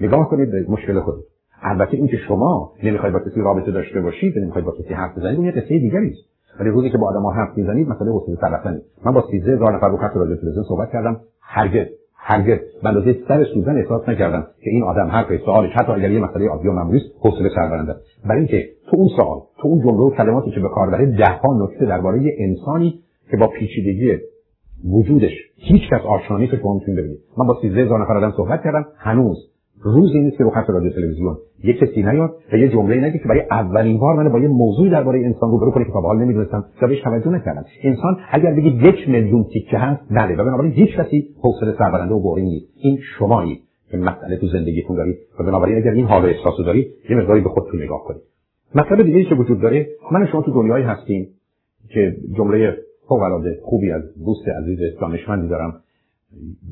[0.00, 1.24] نگاه کنید به مشکل خودت
[1.62, 5.46] البته اینکه شما نمی‌خواید با کسی رابطه داشته باشید نمی‌خواید با کسی حرف بزنید اون
[5.46, 6.60] یه قصه دیگری است.
[6.60, 9.96] ولی روزی که با آدم‌ها حرف می‌زنید مسئله حوصله سر من با 13000 نفر رو
[9.96, 11.20] خط رادیو تلویزیون صحبت کردم.
[11.40, 12.58] هرگز هرگز.
[12.82, 16.48] به اندازه سر سوزن احساس نکردم که این آدم حرف سوالش حتی اگر یه مسئله
[16.48, 17.94] عادی و معمولی است حوصله سر برنده
[18.28, 21.64] برای اینکه تو اون سوال تو اون جمله و کلماتی که به کار بره دهها
[21.64, 23.00] نکته درباره انسانی
[23.30, 24.18] که با پیچیدگی
[24.84, 27.18] وجودش هیچ کس آشنا نیست شما می‌تونید ببینید.
[27.38, 28.86] من با 13000 نفر آدم صحبت کردم.
[28.96, 29.53] هنوز
[29.84, 33.28] روزی نیست که رو خط رادیو تلویزیون یک کسی نیاد و یه جمله نگه که
[33.28, 36.18] برای اولین بار من با یه موضوعی درباره انسان رو برو کنه که تا حال
[36.18, 36.64] نمی‌دونستم.
[36.82, 37.64] یا بهش توجه نکردم.
[37.82, 40.34] انسان اگر بگید یک میلیون تیکه هست بله.
[40.34, 42.66] و بنابراین هیچ کسی حوصله سربرنده و بورینگ نیست.
[42.76, 45.16] این شمایی که مسئله تو زندگیتون دارید.
[45.40, 48.22] و بنابراین اگر این حال و احساسو دارید یه مقداری به خودتون نگاه کنید.
[48.74, 51.28] مطلب دیگه که وجود داره من شما تو دنیایی هستیم
[51.88, 52.76] که جمله
[53.08, 53.20] فوق
[53.62, 55.80] خوبی از دوست عزیز دانشمندی دارم.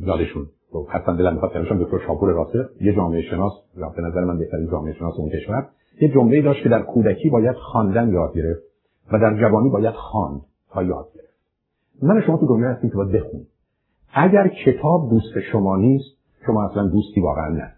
[0.07, 0.47] یادشون.
[0.73, 3.53] خب حتما دلم می‌خواد ترشم دکتر شاپور راسخ یه جامعه شناس
[3.97, 5.69] به نظر من بهترین جامعه شناس اون کشور.
[6.01, 8.63] یه جمله داشت که در کودکی باید خواندن یاد گرفت
[9.13, 10.41] و در جوانی باید خواند
[10.71, 11.39] تا یاد گرفت.
[12.03, 13.49] من شما تو دنیا هستیم که باید بخونید
[14.13, 16.17] اگر کتاب دوست شما نیست
[16.47, 17.73] شما اصلا دوستی واقعا نه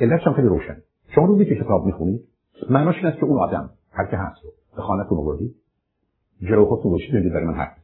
[0.00, 0.76] علتش خیلی روشن.
[1.14, 2.20] شما روزی که کتاب می‌خونید
[2.70, 5.54] معناش این که اون آدم هر که هست رو به خانهتون آوردید.
[6.40, 7.76] جلو خودتون گوشید در من حرف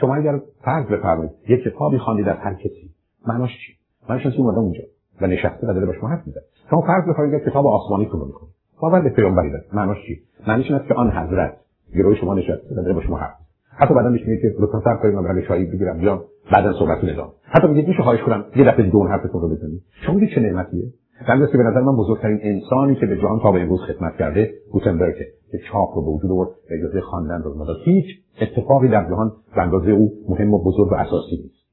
[0.00, 2.93] شما اگر فرض بفرمایید یک کتابی خواندید از هر کسی.
[3.26, 3.72] معناش چی؟
[4.08, 4.80] معناش اینکه اومده اونجا
[5.20, 8.54] و نشسته و داره با شما حرف می‌زنه شما فرض بفرمایید کتاب آسمانی رو می‌کنید
[8.80, 11.56] باور به پیامبری داره معناش چی؟ معنیش این است که آن حضرت
[11.94, 13.34] گروه شما نشسته و داره با شما حرف
[13.76, 17.32] حتی بعدا میشه که لطفا صبر کنید من برای چای بگیرم یا بعدا صحبت ادامه
[17.42, 19.82] حتی میگید میشه خواهش کنم یه دفعه اون حرفتون رو بزنید.
[20.06, 20.84] شما چه نعمتیه؟
[21.28, 24.54] در که به نظر من بزرگترین انسانی که به جهان تا به امروز خدمت کرده
[24.72, 25.14] گوتنبرگ
[25.50, 28.06] که چاپ رو به وجود آورد اجازه خواندن رو داد هیچ
[28.40, 31.63] اتفاقی در جهان به اندازه او مهم و بزرگ و اساسی نیست.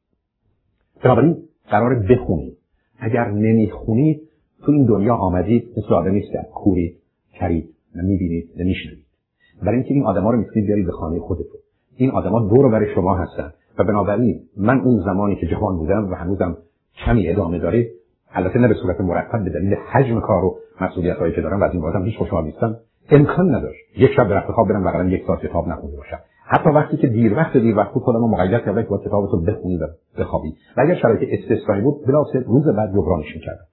[1.03, 1.37] بنابراین
[1.69, 2.57] قرار بخونید
[2.99, 4.21] اگر نمی‌خونید
[4.65, 6.97] تو این دنیا آمدید مثل آدمی که کورید
[7.39, 9.05] کرید نه می‌بینید نه میشنوید.
[9.63, 11.59] برای اینکه این آدما رو می‌تونید بیارید به خانه خودتون.
[11.97, 16.15] این آدما دور برای شما هستن و بنابراین من اون زمانی که جوان بودم و
[16.15, 16.57] هنوزم
[17.05, 17.87] کمی ادامه داره
[18.33, 21.63] البته نه به صورت مرتب به دلیل حجم کار و مسئولیت هایی که دارم و
[21.63, 22.77] از این بازم هیچ خوشحال نیستم.
[23.09, 26.19] امکان نداشت یک شب به رفت خواب برم بغلم یک ساعت کتاب نخونده باشم.
[26.53, 29.77] حتی وقتی که دیر وقت دیر وقت بود خودم مقید کردم که با کتابتو بخونی
[29.77, 29.87] و
[30.19, 33.65] بخوابی و اگر شرایط استثنایی بود بلافاصله روز بعد جبرانش می‌کردم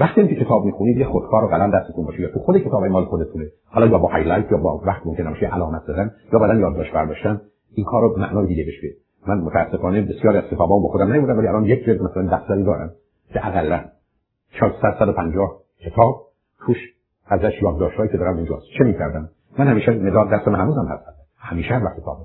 [0.00, 3.04] وقتی که کتاب می‌خونید یه خودکار و قلم دستتون باشه یا تو خود کتاب مال
[3.04, 3.44] خودتونه.
[3.66, 7.40] حالا یا با هایلایت یا با وقت ممکن باشه علامت زدن یا بعدا یادداشت برداشتن
[7.74, 8.96] این کار رو معنای دیگه بدید
[9.26, 12.90] من متاسفانه بسیار از کتابام با خودم نمیبردم ولی الان یک جلد مثلا دفتری دارم
[13.32, 13.80] که اقلا
[14.60, 16.26] 450 کتاب
[16.66, 16.78] توش
[17.26, 18.64] ازش یادداشت‌هایی که دارم اینجاست.
[18.78, 19.28] چه می‌کردم؟
[19.58, 21.17] من همیشه مداد دستم هنوزم هست.
[21.50, 22.16] همیشه وقت کتاب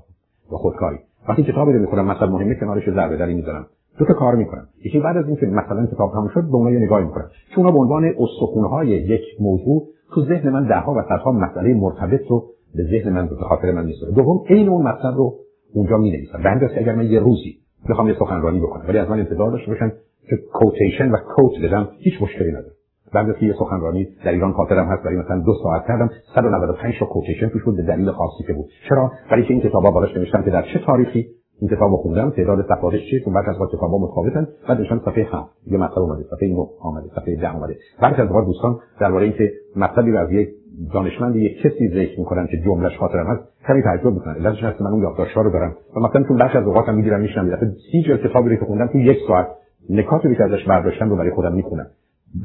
[0.50, 0.98] با خودکاری
[1.28, 3.66] وقتی کتابی رو می‌خونم مثلا مهمه کنارش ضربه دری می‌ذارم.
[3.98, 4.66] دو تا کار می‌کنم.
[4.84, 7.28] یکی بعد از اینکه مثلا کتاب تموم شد به اونها یه نگاهی می‌کنم.
[7.54, 12.44] چون به عنوان استخونهای یک موضوع تو ذهن من دهها و صدها مسئله مرتبط رو
[12.74, 14.12] به ذهن من به خاطر من می‌ذاره.
[14.12, 15.34] دوم عین اون مطلب رو
[15.74, 19.08] اونجا می نویسم به همین اگر من یه روزی بخوام یه سخنرانی بکنم ولی از
[19.10, 19.92] من انتظار داشته باشن
[20.28, 22.72] که کوتیشن و کوت بدم هیچ مشکلی نداره.
[23.14, 25.02] بعد یه سخنرانی در ایران خاطرم هست.
[25.02, 26.10] برای مثلا دو ساعت کردم.
[26.34, 28.66] 195 تا کوتیشن توش بود به دلیل خاصی که بود.
[28.88, 31.26] چرا؟ برای که این کتابا بالاش نوشتم که در چه تاریخی
[31.60, 34.48] این کتاب رو خوندم تعداد صفحاتش چیه؟ چون بعد از وقت کتابا متفاوتن.
[34.68, 37.76] بعد نشان صفحه 7 یه مطلب اومده صفحه 9 آمده صفحه 10 اومده.
[38.02, 40.48] بعد از دوستان درباره اینکه مطلبی رو از یک
[40.92, 44.34] دانشمند یک کسی ذکر می‌کنن که جملهش خاطرم هست کمی تعجب می‌کنن.
[44.34, 45.76] علتش هست من اون یادداشت‌ها رو دارم.
[45.96, 48.86] و مثلا تو بخش از اوقاتم می‌گیرم میشنم دفعه سی جلد کتابی رو که خوندم
[48.86, 49.46] تو یک ساعت
[49.90, 51.86] نکاتی که ازش برداشتم رو برای خودم می‌خونم.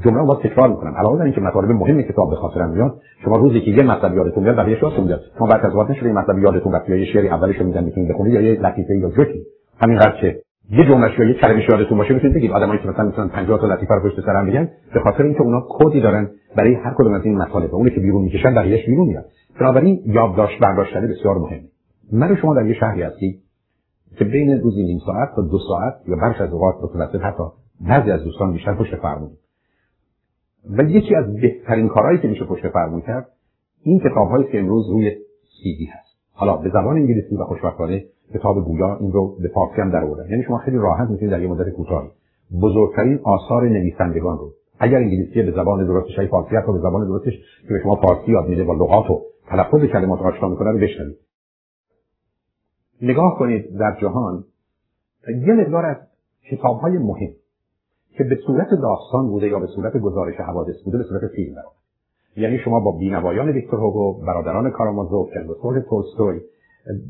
[0.04, 0.94] جمله رو تکرار می‌کنم.
[0.96, 4.44] علاوه بر اینکه مطالب مهم کتاب به خاطرم میاد شما روزی که یه مطلب یادتون
[4.44, 7.56] میاد بقیه یادتون میاد شما بعد از وقت این مطلب یادتون وقتی یه شعری اولش
[7.56, 9.44] رو میگن می‌تونید بخونید یا یه لطیفه یا جوکی.
[9.82, 10.42] همینقدر که
[10.72, 12.52] یه جملهش یا یه کلمه یادتون باشه می‌تونید بگید.
[12.52, 15.64] آدمایی که مثلا می‌تونن 50 تا لطیفه رو پشت سرم بگن به خاطر اینکه اونا
[15.70, 17.76] کدی دارن برای هر کدوم از این مطالب.
[17.76, 19.26] اونی که بیرون می‌کشن بقیه‌اش بیرون میاد
[19.60, 21.64] بنابراین یادداشت برداشتن بسیار مهمه.
[22.14, 23.40] من شما در یه شهری هستی
[24.18, 27.44] که بین روزی نیم ساعت تا دو ساعت یا برش از اوقات متوسط حتی
[27.90, 29.30] بعضی از دوستان بیشتر پشت فرمون.
[30.66, 33.28] و یکی از بهترین کارهایی که میشه پشت فرمون کرد
[33.84, 35.16] این کتابهایی که امروز روی
[35.64, 36.18] سیدی هست.
[36.34, 40.30] حالا به زبان انگلیسی و خوشبختانه کتاب گویا این رو به فارسی هم در آوردن.
[40.30, 42.10] یعنی شما خیلی راحت می‌تونید در یه مدت کوتاهی
[42.62, 47.34] بزرگترین آثار نویسندگان رو اگر انگلیسی به زبان درستش های فارسی رو به زبان درستش
[47.68, 51.18] که به شما فارسی یاد میده با لغات و تلفظ کلمات آشنا می‌کنه رو بشنوید.
[53.02, 54.44] نگاه کنید در جهان
[55.28, 55.98] یه مقدار از
[56.52, 57.30] کتاب های مهم
[58.18, 61.80] که به صورت داستان بوده یا به صورت گزارش حوادث بوده به صورت فیلم برآمد
[62.38, 66.40] یعنی شما با بینوایان ویکتور هوگو برادران کارامازوف تولستوی تولستوی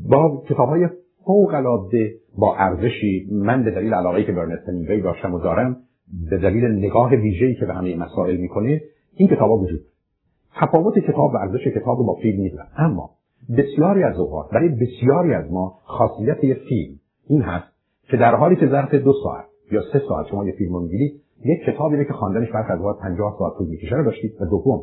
[0.08, 0.88] با کتاب های
[1.24, 5.76] فوق العاده با ارزشی من به دلیل علاقه که برنست همیگوی داشتم و دارم
[6.30, 8.80] به دلیل نگاه ویژه‌ای که به همه مسائل می‌کنه
[9.14, 9.80] این کتابا وجود
[10.56, 12.66] تفاوت کتاب و ارزش کتاب رو با فیلم می‌دونم.
[12.76, 13.10] اما
[13.58, 16.94] بسیاری از اوقات برای بسیاری از ما خاصیت فیلم
[17.26, 17.72] این هست
[18.10, 20.26] که در حالی که ظرف دو ساعت یا سه ساعت.
[20.26, 20.88] شما یه فیلم رو
[21.44, 24.44] یک کتابی رو که خواندنش برخ از اوقات 50 ساعت طول می‌کشه رو داشتید و
[24.44, 24.82] دوم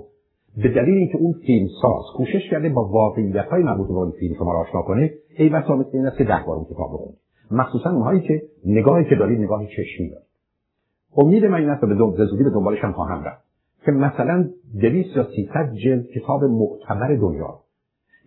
[0.58, 4.36] به دلیل اینکه اون فیلم ساز کوشش کرده با واقعیت های مربوط به اون فیلم
[4.36, 6.98] شما را آشنا کنه ای بسا مثل این است که ده بار اون کتاب رو
[6.98, 7.20] خوندید
[7.52, 10.28] مخصوصا اونهایی که نگاهی که دارید نگاه چشمی دارید.
[11.18, 11.86] امید من این است
[12.18, 13.44] به زودی به دنبالش هم خواهم رفت.
[13.86, 14.50] که مثلا
[14.82, 17.60] 200 یا 300 جلد کتاب معتبر دنیا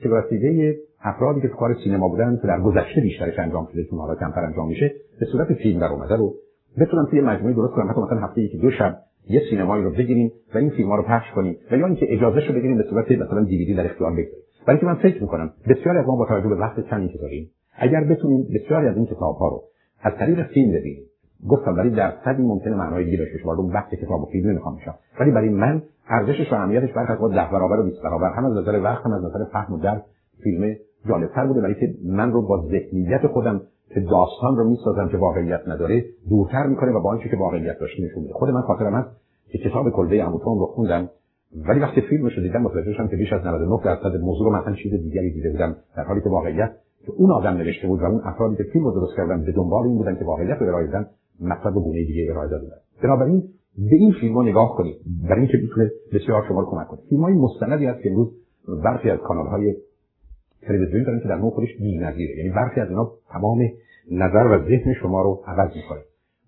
[0.03, 3.85] که به وسیله افرادی که تو کار سینما بودن که در گذشته بیشترش انجام شده
[3.85, 6.35] چون حالا کمتر انجام میشه به صورت فیلم در اومده رو
[6.79, 7.91] بتونم توی مجموعه درست کنم.
[7.91, 8.99] حتی مثلا هفته یکی دو شب
[9.29, 11.57] یه سینمایی رو بگیریم و این فیلم ها رو پخش کنیم.
[11.71, 14.45] و یا اینکه اجازه رو بگیریم به صورت مثلا دیویدی در اختیار بگذاریم.
[14.67, 17.51] برای که من فکر می‌کنم بسیاری از ما با توجه به وقت کمی که داریم
[17.79, 19.63] اگر بتونیم بسیاری از این کتاب ها رو
[20.03, 21.03] از طریق فیلم ببینیم.
[21.49, 23.61] گفتم برای درصدی ممکنه معنای دیگه داشته باشه.
[23.61, 24.95] اون وقت کتاب و فیلم نمی‌خوام بشم.
[25.21, 28.33] ولی برای من ارزشش و اهمیتش برخلاف ده برابر و 20 برابر.
[28.33, 30.03] هم از نظر وقت هم از نظر فهم و درک
[30.43, 30.77] فیلم
[31.09, 33.61] جالبتر بوده برای که من رو با ذهنیت خودم
[33.95, 38.03] که داستان رو می‌سازم که واقعیت نداره دورتر می‌کنه و با آنچه که واقعیت داشته
[38.05, 38.35] نشون میده.
[38.35, 39.09] خود من خاطرم هست
[39.49, 41.09] که کتاب کلبه عموتون رو خوندم
[41.69, 44.75] ولی وقتی فیلمش رو دیدم متوجه شدم که بیش از 99 درصد موضوع رو مثلا
[44.75, 46.73] چیز دیگری دیده بودم در حالی که واقعیت
[47.07, 49.87] که اون آدم نوشته بود و اون افرادی که فیلم رو درست کردن به دنبال
[49.87, 51.07] این بودن که واقعیت رو ارائه بدن
[51.41, 52.67] مطلب گونه دیگه ارائه دادن.
[53.03, 53.43] بنابراین
[53.79, 54.97] به این فیلم ها نگاه کنید
[55.29, 57.01] برای اینکه می‌تونه بسیار شما رو کمک کنه.
[57.09, 58.29] فیلم های مستندی هست که امروز
[58.85, 59.75] برخی از کانال های
[60.63, 62.37] تلویزیونی دارن که در نوع خودش بی‌نظیره.
[62.37, 63.69] یعنی برخی از اینا تمام
[64.11, 66.01] نظر و ذهن شما رو عوض می‌کنه.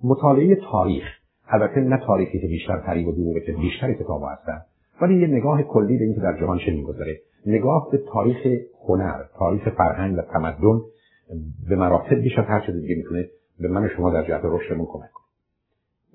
[0.04, 1.04] مطالعه تاریخ
[1.48, 4.62] البته نه تاریخی که بیشتر قریب و دور که بیشتر کتاب هستن
[5.00, 7.20] ولی یه نگاه کلی به اینکه در جهان چه میگذره.
[7.46, 8.46] نگاه به تاریخ
[8.88, 10.80] هنر تاریخ فرهنگ و تمدن
[11.68, 13.28] به مراتب بیش از هر چیز دیگه می‌تونه
[13.60, 15.26] به من و شما در جهت رشدمون کمک کنه.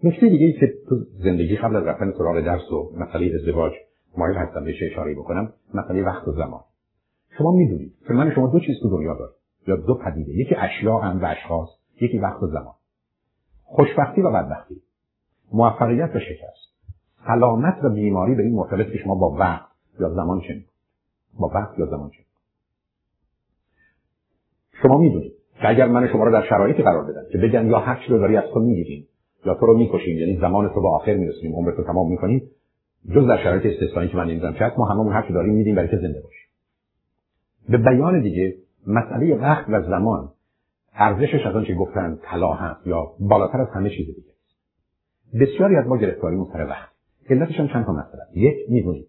[0.04, 3.74] نکته دیگه که تو زندگی قبل از رفتن سراغ درس و مسئله ازدواج
[4.18, 6.62] مایل هستم بهش اشاره بکنم مسئله وقت و زمان.
[7.38, 7.94] شما می‌دونید.
[8.10, 9.36] من شما دو چیز تو دنیا داریم
[9.68, 10.32] یا دو پدیده.
[10.32, 11.70] یکی اشیا هم و اشخاص
[12.02, 12.74] یکی وقت و زمان.
[13.64, 14.76] خوشبختی و بدبختی.
[15.54, 16.68] موفقیت و شکست.
[17.28, 19.68] سلامت و بیماری به این مرتبط که شما با وقت
[20.00, 20.64] یا زمان چه
[21.40, 22.24] با وقت یا زمان چه
[24.82, 28.04] شما می‌دونید که اگر من شما رو در شرایطی قرار بدم که بگن یا هر
[28.04, 29.08] چی رو داری از تو می‌گیریم
[29.46, 32.52] یا تو رو می‌کشیم یعنی زمان تو به آخر میرسونیم عمر تو تمام می‌کنیم
[33.16, 35.90] جز در شرایط استثنایی که من نمی‌دونم شاید ما هممون هر چی داریم میدیم برای
[35.90, 36.37] که زنده باشیم.
[37.70, 38.56] به بیان دیگه
[38.88, 40.30] مسئله وقت و زمان
[40.94, 44.32] ارزشش از آنچه گفتن طلا هست یا بالاتر از همه چیز دیگه
[45.40, 46.90] بسیاری از ما گرفتاریمون سر وقت.
[47.30, 49.08] علتش هم چند تا مسئله یک می‌دونید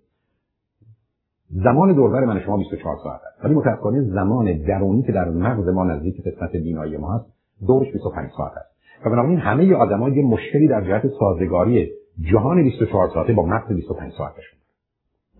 [1.51, 3.45] زمان دوربر من شما 24 ساعت است.
[3.45, 7.27] ولی متاسفانه زمان درونی که در مغز ما نزدیک قسمت بینایی ما هست
[7.67, 8.71] دورش 25 ساعت است.
[9.05, 11.91] و بنابراین همه آدم‌ها یه مشکلی در جهت سازگاری
[12.21, 14.59] جهان 24 ساعته با مغز 25 ساعتشون.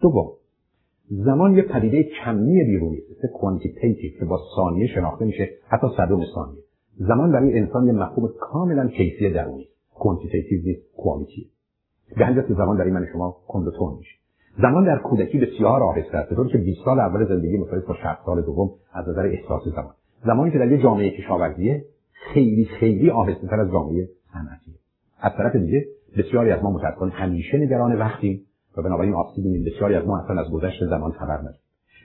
[0.01, 0.31] دوم
[1.11, 6.63] زمان یه پدیده کمی بیرونی است quantitative که با ثانیه شناخته میشه حتی صدم ثانیه.
[6.97, 9.69] زمان برای انسان یه مفهوم کاملا کیفی درونی.
[9.95, 11.51] quantitative نیست qualitative
[12.49, 14.15] ه زمان برای من شما کند و تند میشه.
[14.63, 18.05] زمان در کودکی بسیار آهسته است طوری که 20 سال اول زندگی متفاوت با 60
[18.27, 19.95] سال دوم از نظر احساس زمان.
[20.27, 24.75] زمانی که در یه جامعه کشاورزیه خیلی خیلی آهسته تر از جامعه صنعتیه.
[25.21, 25.87] از طرف دیگه
[26.19, 28.48] بسیاری از ما متاسفانه همیشه نگران وقتیم.
[28.79, 31.61] و بنابراین آسیب می‌بینیم بسیاری از ما اصلا از گذشت زمان خبر نداریم.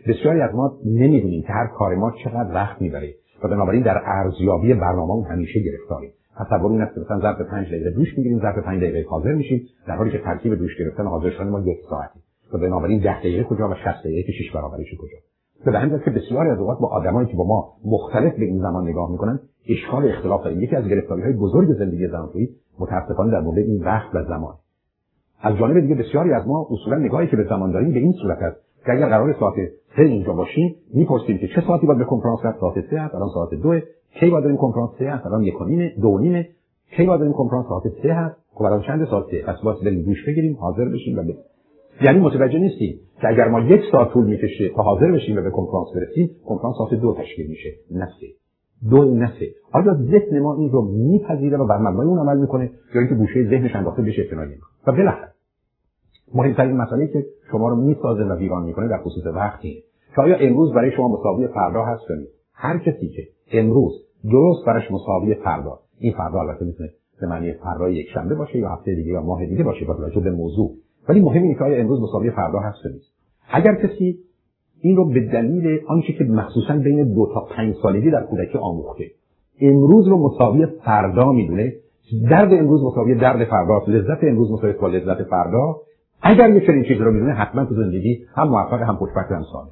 [0.08, 3.14] بسیاری از ما نمی‌دونیم که هر کار ما چقدر وقت می‌بره
[3.44, 6.12] و بنابراین در ارزیابی برنامه همیشه گرفتاریم.
[6.40, 9.68] تصور این است که مثلا ظرف پنج دقیقه دوش می‌گیریم ظرف پنج دقیقه حاضر میشیم
[9.88, 12.20] در حالی که ترکیب دوش گرفتن حاضر شدن ما یک ساعتی
[12.54, 15.18] و بنابراین ده دقیقه کجا و 60 دقیقه که شش برابرش کجا.
[15.72, 18.88] به همین که بسیاری از اوقات با آدمایی که با ما مختلف به این زمان
[18.88, 19.40] نگاه می‌کنن
[19.70, 20.62] اشکال اختلاف داریم.
[20.62, 24.54] یکی از گرفتاری های بزرگ زندگی زناشویی متاسفانه در مورد این وقت و زمان.
[25.44, 28.38] از جانب دیگه بسیاری از ما اصولا نگاهی که به زمان داریم به این صورت
[28.38, 29.56] است که اگر قرار ساعت
[29.96, 33.30] سه اینجا باشیم می‌پرسیم که چه ساعتی باید به کنفرانس رفت؟ ساعت سه هست الان
[33.34, 33.80] ساعت دو.
[34.20, 36.48] کی باید بریم کنفرانس سه هست الان یک و نیمه نیمه
[36.98, 40.04] کی باید بریم کنفرانس ساعت سه هست خب الان چند ساعت سه؟ پس باید بریم
[40.04, 41.38] دوش بگیریم حاضر بشیم و بریم.
[42.02, 45.50] یعنی متوجه نیستیم که اگر ما یک ساعت طول می‌کشه تا حاضر بشیم و به
[45.50, 47.70] کنفرانس برسیم کنفرانس ساعت دو تشکیل میشه.
[47.92, 48.08] نه
[48.90, 49.46] دو نه سه.
[49.72, 53.50] آیا ذهن ما این رو میپذیره و بر مبنای اون عمل می‌کنه؟ یا اینکه گوشه
[53.50, 54.58] ذهنش انداخته بشه می‌کنه
[54.88, 55.33] و بالاخره
[56.34, 60.74] مهمترین مسئله که شما رو می‌سازه و ویران می‌کنه در خصوص وقت که آیا امروز
[60.74, 62.16] برای شما مساوی فردا هست یا
[62.54, 63.94] هر کسی که امروز
[64.32, 66.90] درست برش مساوی فردا این فردا البته می‌تونه
[67.22, 70.20] به معنی فردای یک شنبه باشه یا هفته دیگه یا ماه دیگه باشه با توجه
[70.20, 70.72] به موضوع.
[71.10, 73.14] ولی مهم اینه که آیا امروز مساوی فردا هست یا نیست.
[73.52, 74.20] اگر کسی
[74.82, 79.06] این رو به دلیل آنچه که مخصوصا بین دو تا پنج سالگی در کودکی آموخته
[79.62, 81.74] امروز رو مساوی فردا می‌دونه
[82.30, 85.76] درد امروز مساوی درد فردا لذت امروز مساوی با لذت فردا
[86.26, 89.70] اگر یه چنین چیزی رو می‌دونه حتما تو زندگی هم موفق هم خوشبخت هم سالم.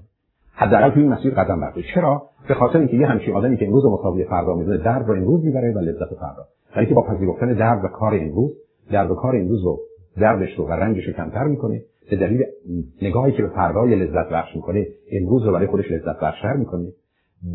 [0.54, 3.86] حداقل تو این مسیر قدم برداره چرا؟ به خاطر اینکه یه همچین آدمی که امروز
[3.86, 6.46] مساوی فردا می‌دونه درد رو امروز می‌بره و لذت فردا.
[6.76, 8.58] ولی که با پذیرفتن درد و کار امروز
[8.92, 9.80] درد و کار امروز رو
[10.18, 11.82] دردش رو و رنجش رو کمتر می‌کنه.
[12.10, 12.44] به دلیل
[13.02, 16.88] نگاهی که به فردای لذت بخش می‌کنه امروز رو برای خودش لذت بخشتر می‌کنه.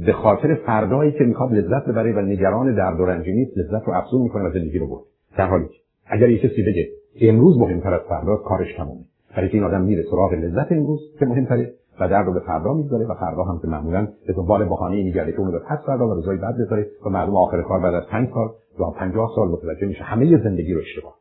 [0.06, 3.92] به خاطر فردایی که می‌خواد لذت ببره و نگران درد و رنج نیست لذت رو
[3.92, 5.04] افزون می‌کنه و زندگی رو برد.
[5.36, 6.88] در حالی که اگر یه کسی بگه
[7.20, 9.04] امروز مهمتر از فردا کارش تمومه.
[9.36, 13.06] برای این آدم میره سراغ لذت امروز که مهمتره و درد رو به فردا می‌ذاره
[13.06, 16.14] و فردا هم که معمولا به دنبال بهانه میگرده که اونو به پس فردا و
[16.14, 18.48] روزای بعد بذاره و معلوم آخر کار بعد از 5 سال
[18.78, 21.14] یا 50 سال متوجه میشه همه زندگی رو اشتباه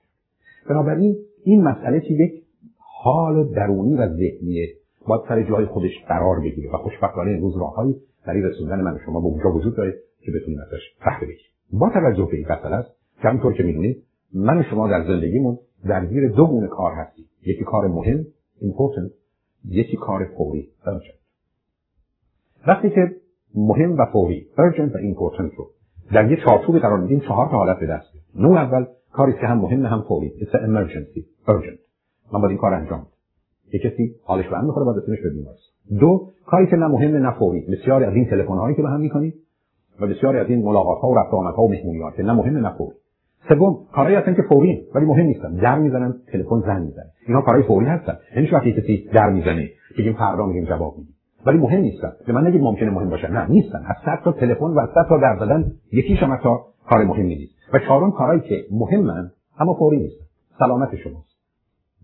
[0.69, 2.43] بنابراین این مسئله که یک
[2.77, 4.67] حال درونی و ذهنیه
[5.07, 7.95] باید سر جای خودش قرار بگیره و خوشبختانه امروز راههایی
[8.27, 11.51] برای رسوندن من شما به اونجا وجود داره که بتونیم ازش فهد بگیریم.
[11.73, 12.89] با توجه به این مسئله است
[13.21, 14.03] که که می‌دونید
[14.33, 18.25] من و شما در زندگیمون درگیر دو گونه کار هستیم یکی کار مهم
[18.61, 19.11] important
[19.69, 21.25] یکی کار فوری urgent.
[22.67, 23.11] وقتی که
[23.55, 25.69] مهم و فوری urgent و important رو
[26.13, 29.57] در یه چارچوبی قرار میدیم چهار تا حالت به دست نوع اول کاری که هم
[29.57, 30.29] مهم هم فوری.
[30.29, 31.79] It's an emergency urgent.
[32.33, 33.07] من باید این کار انجام
[33.73, 35.99] یه کسی حالش به هم می‌خوره باید به بیمارستان.
[35.99, 37.61] دو کاری که نه مهم نه فوری.
[37.61, 39.33] بسیاری از این تلفن هایی که به هم می‌کنید
[39.99, 42.33] و بسیاری از این ملاقات ها و رفت آمد ها و مهمونی ها که نه
[42.33, 42.95] مهم نه فوری.
[43.49, 45.55] سوم کارهایی هستن که فوری ولی مهم نیستن.
[45.55, 47.05] در می‌زنن تلفن زنگ می‌زنن.
[47.27, 48.17] اینا کارهای فوری هستن.
[48.35, 51.15] یعنی وقتی کسی در می‌زنه بگیم فردا میگیم جواب میدیم.
[51.45, 52.11] ولی مهم نیستن.
[52.27, 53.79] به من نگید ممکنه مهم باشن نه نیستن.
[53.85, 56.49] از صد تا تلفن و از صد تا در زدن یکیش هم حتی
[56.89, 57.53] کار مهمی نیست.
[57.73, 60.25] و چهارم کارهایی که مهمن اما فوری نیستن.
[60.59, 61.35] سلامت شماست.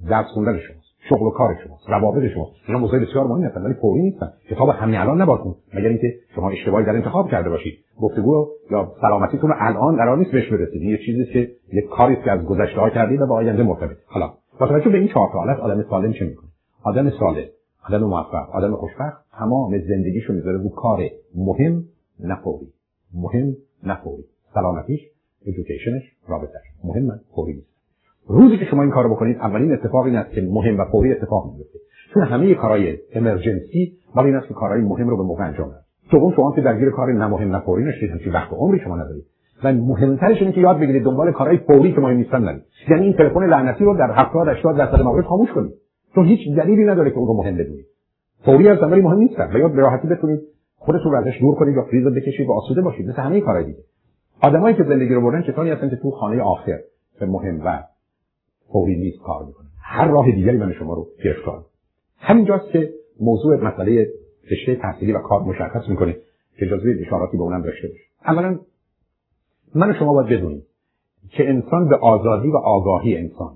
[0.10, 3.74] درس خوندن شماست شغل و کار شماست روابط شماست اینا موضوع بسیار مهمی هستن ولی
[3.74, 4.34] فوری نیستن.
[4.50, 5.42] کتاب همین الان نباید
[5.74, 7.74] مگر اینکه شما اشتباهی در انتخاب کرده باشید.
[8.02, 10.82] گفتگو یا سلامتیتون رو الان قرار نیست بهش برسید.
[10.82, 13.98] یه چیزی که یه کاری که از گذشته ها کردید و با آینده مرتبط.
[14.06, 16.50] حالا با توجه به این چهار حالت آدم سالم چه می‌کنه؟
[16.84, 17.48] آدم سالم
[17.90, 21.00] آدم موفق آدم خوشبخت تمام زندگیشو می‌ذاره رو کار
[21.36, 21.84] مهم
[22.20, 22.68] نفوری
[23.14, 24.24] مهم نفوری
[24.54, 25.00] سلامتیش
[25.48, 27.71] ادویکیشنش رابطش مهم فوری نیست.
[28.28, 31.46] روزی که شما این کارو بکنید اولین اتفاق این است که مهم و فوری اتفاق
[31.46, 31.80] میفته.
[32.14, 35.92] چون همه کارهای امرجنسی ولی این است که کارهای مهم رو به موقع انجام بدید
[36.12, 39.24] دوم شما که درگیر کار نمهم نفوری نشید همچین وقت عمری شما ندارید.
[39.64, 42.62] و مهمترش اینه که یاد بگیرید دنبال کارهای فوری که مهم نیستن نرید.
[42.90, 45.72] یعنی این تلفن لعنتی رو در 70 80 درصد مواقع خاموش کنید.
[46.16, 47.86] چون هیچ دلیلی نداره که اون رو مهم بدونید.
[48.46, 50.40] فوری از ولی مهم نیستن و یا به راحتی بتونید
[50.78, 53.10] خودتون رو ازش دور کنید یا فریز بکشید و آسوده باشید.
[53.10, 53.80] مثل همه کارهای دیگه.
[54.42, 56.80] آدمایی که زندگی رو بردن کسانی هستن که تو خانه آخر
[57.20, 57.84] به مهم و
[58.72, 59.68] فوری نیست کار می‌کنه.
[59.82, 61.66] هر راه دیگری من شما رو گرفتار
[62.18, 64.08] همینجاست که موضوع مسئله
[64.52, 66.14] رشته تحصیلی و کار مشخص می‌کنه
[66.58, 68.04] که اجازه اشاراتی به اونم داشته باشه.
[68.26, 68.60] اولا
[69.76, 70.64] من شما باید بدونیم
[71.30, 73.54] که انسان به آزادی و آگاهی انسان.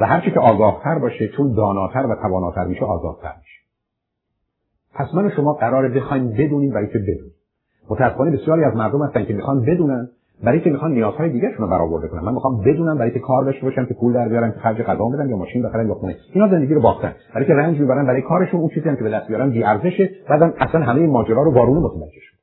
[0.00, 3.58] و هرچی که آگاهتر باشه چون داناتر و تواناتر میشه آزادتر میشه.
[4.94, 7.34] پس من شما قراره بخوایم بدونیم و اینکه بدونیم.
[7.88, 10.08] متاسفانه بسیاری از مردم هستن که می‌خوان بدونن
[10.44, 12.20] برای که می‌خوان نیازهای دیگرشون رو برآورده کنن.
[12.20, 15.04] من می‌خوام بدونم برای که کار داشته باشم که پول در بیارم که خرج غذا
[15.04, 16.16] بدم یا ماشین بخرم یا خونه.
[16.32, 17.14] اینا زندگی رو باختن.
[17.34, 20.54] برای که رنج می‌برن برای کارشون اون چیزی که به دست بیارن بی ارزشه بعدم
[20.58, 22.36] اصلا همه ماجرا رو وارونه متوجه شد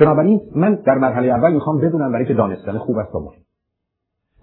[0.00, 3.42] بنابراین من در مرحله اول می‌خوام بدونم برای که دانستن خوب است و مهم.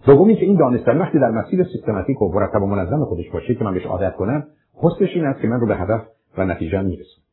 [0.05, 3.63] دومی که این دانستن وقتی در مسیر سیستماتیک و مرتب و منظم خودش باشه که
[3.63, 4.43] من بهش عادت کنم
[4.83, 6.01] حسش این است که من رو به هدف
[6.37, 7.24] و نتیجه می‌رسم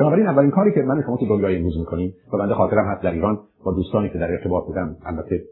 [0.00, 3.12] بنابراین اولین کاری که من شما تو دنیای امروز می‌کنیم و بنده خاطرم هست در
[3.12, 5.42] ایران با دوستانی که در ارتباط بودم البته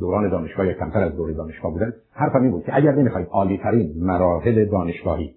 [0.00, 3.58] دوران دانشگاه یا کمتر از دوره دانشگاه بودن حرفم این بود که اگر نمی‌خواید عالی
[3.58, 5.34] ترین مراحل دانشگاهی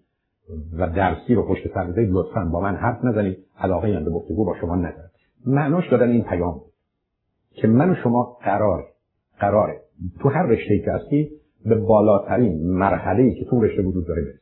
[0.77, 3.37] و درسی رو پشت سر بذارید لطفا با من حرف نزنید.
[3.59, 5.09] علاقه به گفتگو با شما ندارم.
[5.45, 6.61] معناش دادن این پیام
[7.51, 8.83] که من و شما قرار
[9.39, 9.79] قراره
[10.19, 11.29] تو هر رشته که هستی
[11.65, 14.39] به بالاترین مرحله ای که تو رشته وجود داره برسی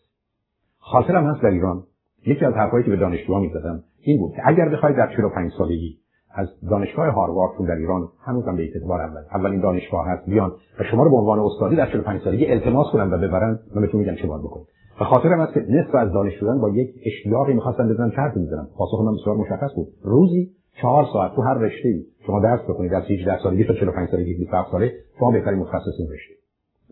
[0.79, 1.83] خاطرم هست در ایران
[2.25, 5.97] یکی از حرفایی که به دانشجوها می‌زدم این بود که اگر بخواید در 45 سالگی
[6.33, 11.03] از دانشگاه هاروارد در ایران هنوزم به اعتبار اول اولین دانشگاه هست بیان و شما
[11.03, 14.27] رو به عنوان استادی در 45 سالگی التماس کنن و ببرن من بهتون میگم چه
[14.27, 14.67] باید بکنید
[15.01, 19.01] و خاطرم هست که نصف از دانشجویان با یک اشتیاقی می‌خواستن بزنن شرط می‌زنن پاسخ
[19.01, 19.87] من بسیار مشخص بود.
[20.03, 20.51] روزی
[20.81, 24.33] چهار ساعت تو هر رشته ای شما درس بکنید از 18 سالگی تا 45 سالگی
[24.33, 26.33] 27 ساله شما بهترین متخصص اون رشته.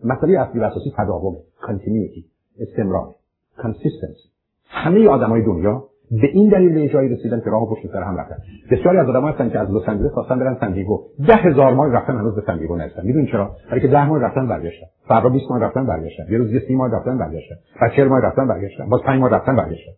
[0.03, 2.25] مسئله اصلی و اساسی تداوم continuity
[2.59, 3.15] استمرار
[3.57, 4.29] consistency
[4.65, 8.35] همه آدمای دنیا به این دلیل به جایی رسیدن که راه پشت سر هم رفتن.
[8.71, 12.17] بسیاری از آدم‌ها هستن که از لس آنجلس خواستن برن سندیگو ده هزار مایل رفتن
[12.17, 13.05] هنوز به سندیگو نرسیدن.
[13.05, 14.87] می‌دونی چرا؟ برای که ده مایل رفتن برگشتن.
[15.07, 16.23] فردا 20 مایل رفتن برگشتن.
[16.31, 17.55] یه روز 30 مایل رفتن برگشتن.
[17.81, 18.89] بعد 40 مایل رفتن برگشتن.
[18.89, 19.91] باز 5 مایل رفتن برگشتن.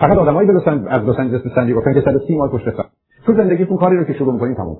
[0.00, 2.84] فقط آدمایی به لس از لس آنجلس به سندیگو که 130 مایل پشت سر.
[3.26, 4.76] تو زندگیتون کاری رو که شروع می‌کنید تموم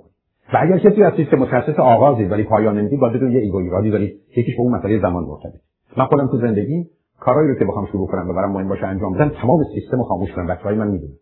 [0.52, 3.58] و اگر کسی هستید که متخصص آغازید ولی پایان نمی‌دید باید بدونید یه گیر و
[3.58, 5.60] ایرادی دارید؟ یکیش به اون مسئله زمان مرتبط.
[5.96, 6.86] من خودم تو زندگی
[7.20, 10.02] کارهایی رو که بخوام شروع کنم و برام مهم باشه انجام بدم تمام سیستم رو
[10.02, 10.46] خاموش کنم.
[10.46, 11.12] بچه‌های من می‌دونن.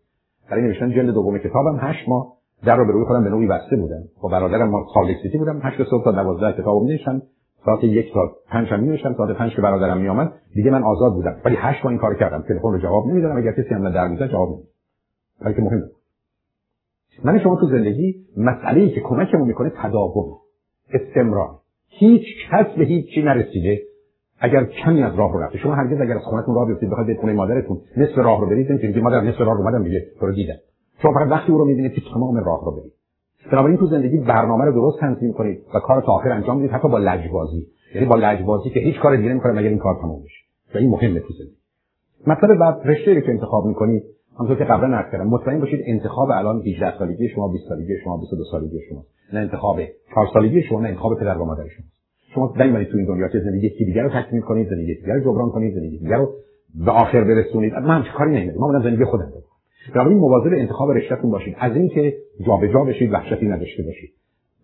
[0.51, 2.33] برای نوشتن جلد دوم کتابم هشت ماه
[2.65, 4.03] در رو به روی خودم به نوعی بسته بودم.
[4.21, 5.59] با برادرم ما سال سیتی بودم.
[5.63, 7.21] هشت صبح تا دوازده کتاب می‌نوشتم
[7.65, 11.35] ساعت یک تا پنج هم می‌نوشتم ساعت پنج که برادرم میآمد دیگه من آزاد بودم.
[11.45, 12.41] ولی هشت ماه این کار کردم.
[12.41, 13.37] تلفن رو جواب نمی‌دادم.
[13.37, 14.69] اگر کسی هم در می‌زد جواب نمی‌دادم
[15.41, 15.89] ولی که مهمه
[17.23, 20.37] من شما تو زندگی مسئله که کمکمون می‌کنه تداوم
[20.93, 21.49] استمرار.
[21.87, 23.81] هیچ کس به هیچ چی نرسیده.
[24.45, 25.57] اگر کمی از راه رو رفته.
[25.57, 28.71] شما هرگز اگر از خونتون راه بیفتید بخواید به خونه مادرتون نصف راه رو برید
[28.71, 30.55] نمی‌تونید مادر نصف راه رو اومدم دیگه تو رو دیدم
[31.01, 32.91] شما فقط وقتی او رو می‌بینید که تمام راه رو برید.
[33.51, 36.87] بنابراین تو زندگی برنامه رو درست تنظیم کنید و کار تا آخر انجام بدید حتی
[36.87, 37.67] با لجبازی.
[37.95, 40.41] یعنی با لجبازی که هیچ کار دیگه نمی‌کنه مگر این کار تموم بشه.
[40.75, 41.55] و این مهمه تو زندگی.
[42.27, 44.03] مطلب بعد رشته که انتخاب می‌کنید
[44.39, 48.17] همونطور که قبلا عرض کردم مطمئن باشید انتخاب الان 18 سالگی شما 20 سالگی شما
[48.17, 49.79] 22 سالگی شما نه انتخاب
[50.15, 51.85] 4 سالگی شما نه انتخاب پدر و مادر شما
[52.35, 55.21] شما دائما تو این دنیا که زندگی یکی دیگر رو تکمیل کنید زندگی دیگر رو
[55.21, 56.33] جبران کنید زندگی دیگر رو
[56.85, 57.73] به آخر برسونید.
[57.73, 59.43] من چه کاری نمی‌دونم ما اونم زندگی خودم دارم.
[59.95, 61.55] بنابراین مواظب انتخاب رشتهتون باشید.
[61.59, 62.13] از اینکه
[62.47, 64.09] جابجا بشید وحشتی نداشته باشید.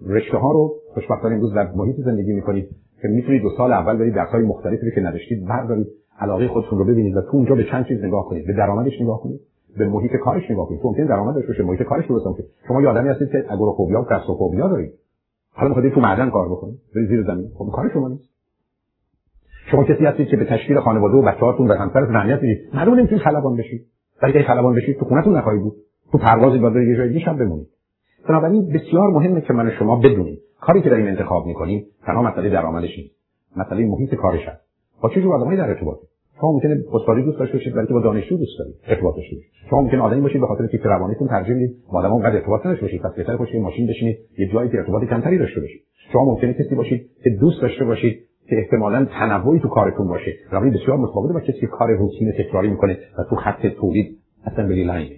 [0.07, 2.69] رشته ها رو خوشبختانه امروز در محیط زندگی می‌کنید
[3.01, 5.87] که می‌تونید دو سال اول برید درس‌های مختلفی که نداشتید بردارید
[6.19, 8.47] علاقه خودتون رو ببینید و تو اونجا به چند چیز نگاه کنید.
[8.47, 9.39] به درآمدش نگاه کنید.
[9.77, 10.81] به محیط کارش نگاه کنید.
[10.81, 14.01] تو ممکن درآمد داشته باشه محیط کارش درست که شما یه آدمی هستید که اگوروفوبیا
[14.01, 14.93] و کاستروفوبیا دارید.
[15.53, 17.49] حالا می‌خواید تو معدن کار بکنید برید زیر زمین.
[17.55, 18.29] خب کار شما نیست.
[19.71, 22.75] شما کسی هستید که به تشکیل خانواده و بچه‌هاتون و همسرتون اهمیت می‌دید.
[22.75, 23.87] معلومه نمی‌تونید خلبان بشید.
[24.21, 25.73] ولی اگه خلبان بشید تو خونتون نخواهید بود.
[26.11, 27.67] تو پروازی باید یه جای دیگه بمونید.
[28.29, 32.97] بنابراین بسیار مهمه که من شما بدونید کاری که داریم انتخاب می‌کنیم تنها مسئله درآمدش
[32.97, 33.15] نیست.
[33.57, 34.61] مسئله محیط کارش هست.
[35.01, 36.10] با چه جور آدمایی در ارتباطید
[36.41, 39.51] شما ممکنه استادی دوست داشته باشید ولی با دانشجو دوست دارید ارتباط داشته باشید.
[39.69, 42.85] شما ممکنه آدمی باشید به خاطر فکر روانیتون ترجیح می‌دید با آدم‌ها اونقدر ارتباط نداشته
[42.85, 45.81] باشید پس بهتره پشت ماشین بشینید یه جایی که ارتباط کمتری داشته باشید.
[46.13, 50.31] شما ممکنه کسی باشید که دوست داشته باشید که احتمالا تنوعی تو کارتون باشه.
[50.51, 54.67] روی بسیار متفاوته با کسی که کار روتین تکراری می‌کنه و تو خط تولید اصلا
[54.67, 55.15] بری لاینه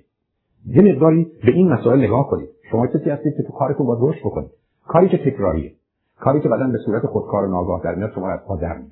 [0.67, 2.49] یه مقداری به این مسائل نگاه کنید.
[2.71, 4.49] شما کسی هستید که تو کارتون باید رشد بکنید.
[4.87, 5.71] کاری که تکراریه.
[6.19, 8.91] کاری که بعدا به صورت خودکار ناگاه در میاد شما از پا در میاد.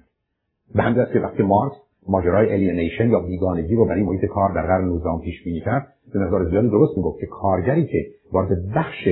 [0.76, 1.76] به همین که وقتی مارکس
[2.08, 5.88] ماجرای alienation یا بیگانگی رو برای محیط کار در قرن 19 پیش بینی کرد.
[6.14, 9.10] به نظر زیادی درست می‌گفت که کارگری که وارد بخش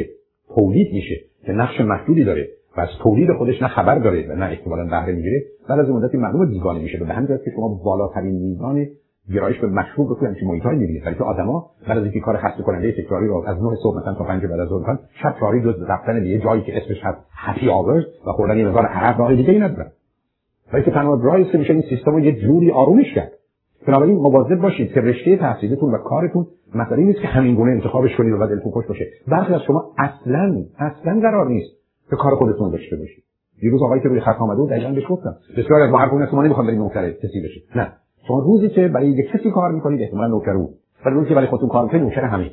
[0.55, 4.45] تولید میشه که نقش محدودی داره و از تولید خودش نه خبر داره و نه
[4.45, 6.97] احتمالا بهره می‌گیره بعد از مدتی معلومه بیگانه میشه.
[6.97, 8.85] به همین که شما بالاترین میزان
[9.33, 11.05] گرایش به مشروب رو تو همچین محیطایی می‌بینید.
[11.05, 14.13] ولی که آدما بعد از اینکه کار خسته کننده تکراری رو از 9 صبح مثلا
[14.13, 17.17] تا 5 بعد از ظهر شب چهاری روز رفتن به یه جایی که اسمش هست
[17.31, 19.91] هپی آورز و خوردن یه مقدار عرق راه دیگه ای ندارن.
[20.73, 23.31] ولی که تنها راهی میشه این سیستم رو یه جوری آرومش کرد.
[23.87, 28.33] بنابراین مواظب باشید که رشته تحصیلتون و کارتون مسئله نیست که همین گونه انتخابش کنید
[28.33, 29.05] و بعد دلتون خوش باشه.
[29.27, 31.71] برخی از شما اصلا اصلا قرار نیست
[32.09, 33.23] که کار خودتون داشته باشید.
[33.63, 35.35] روز آقایی که روی خط آمده بود دقیقاً بهش گفتم.
[35.57, 37.91] بسیار از هر گونه ما نمی‌خوام بریم نوکر کسی بشید نه.
[38.27, 40.69] شما روزی که برای یک کسی کار می‌کنید احتمالاً نوکر او
[41.05, 42.51] ولی روزی که برای خودتون کار می‌کنید نوکر همه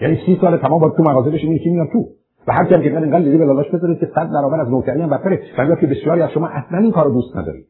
[0.00, 2.04] یعنی سی سال تمام با تو مغازه بشین یکی میاد تو.
[2.48, 5.02] و هر کیم که من انقدر لیلی به لالاش بذارید که صد برابر از نوکری
[5.02, 7.66] هم بهتره و که بسیاری از شما اصلا این کارو دوست ندارید.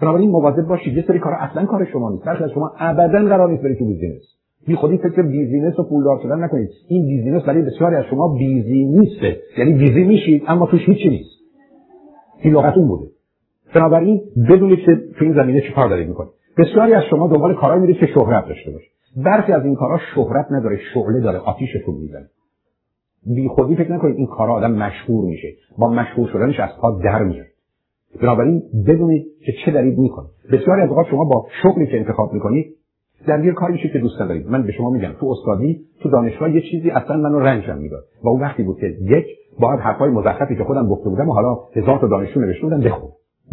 [0.00, 2.28] بنابراین مواظب باشید یه سری کارا اصلا کار شما نیست.
[2.28, 4.22] از شما ابدا قرار نیست برید تو business
[4.66, 6.68] بی خودی فکر business و پولدار شدن نکنید.
[6.88, 11.08] این business برای بسیاری از شما busy ness ه یعنی busy میشید اما توش هیچی
[11.08, 11.40] نیست.
[12.40, 13.06] این لغت اون بوده.
[13.74, 16.30] بنابراین بدونید که تو این زمینه چه کار دارید می‌کنید.
[16.58, 20.46] بسیاری از شما دنبال کارهایی میرید که شهرت داشته باشه برخی از این کارها شهرت
[20.50, 22.26] نداره شعله داره آتیشتون می‌زنه.
[23.26, 25.48] بی خودی فکر نکنید این کارا آدم مشهور میشه.
[25.78, 27.46] با مشهور شدنش از پا در میاد.
[28.22, 32.66] بنابراین بدونید که چه دارید می‌کنید بسیاری از اوقات شما با شغلی که انتخاب می‌کنید
[33.26, 34.50] در یه کاری که دوست ندارید.
[34.50, 38.02] من به شما میگم تو استادی تو دانشگاه یه چیزی اصلا منو رنجم می‌داد.
[38.24, 39.26] و اون وقتی بود که یک
[39.60, 43.10] باید حرفای مزخرفی که خودم گفته بودم و حالا هزار تا دانشجو نوشته بودم بخون.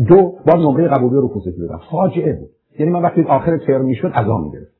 [0.07, 0.15] دو
[0.47, 1.79] باید نمره قبولی رو positive بدم.
[1.91, 2.49] فاجعه بود.
[2.79, 4.71] یعنی من وقتی آخر ترم می‌شد عذاب می‌گرفت.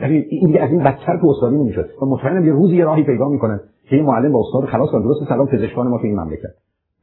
[0.00, 1.90] یعنی این از این بدتر تو استادی نمی‌شد.
[2.02, 5.02] و مطمئنم یه روزی یه راهی پیدا می‌کنن که این معلم با استاد خلاص کنه
[5.02, 6.50] درست سلام پزشکان ما تو این مملکت.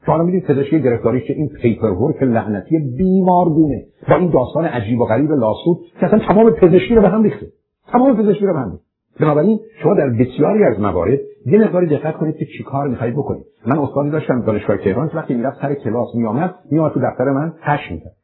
[0.06, 5.32] شما می‌دید پزشکی گرفتاری که این paperwork لعنتی بیمارگونه با این داستان عجیب و غریب
[5.32, 7.48] lawsuit که اصلا تمام پزشکی رو به هم ریخته.
[7.92, 8.80] تمام پزشکی رو به هم
[9.20, 13.46] بنابراین شما در بسیاری از موارد یه مقداری دقت کنید که چیکار می‌خواهید بکنید.
[13.66, 17.54] من استادی داشتم دانشگاه تهران که وقتی می‌رفت سر کلاس میآمد میآمد تو دفتر من
[17.62, 18.16] هش می‌کرد.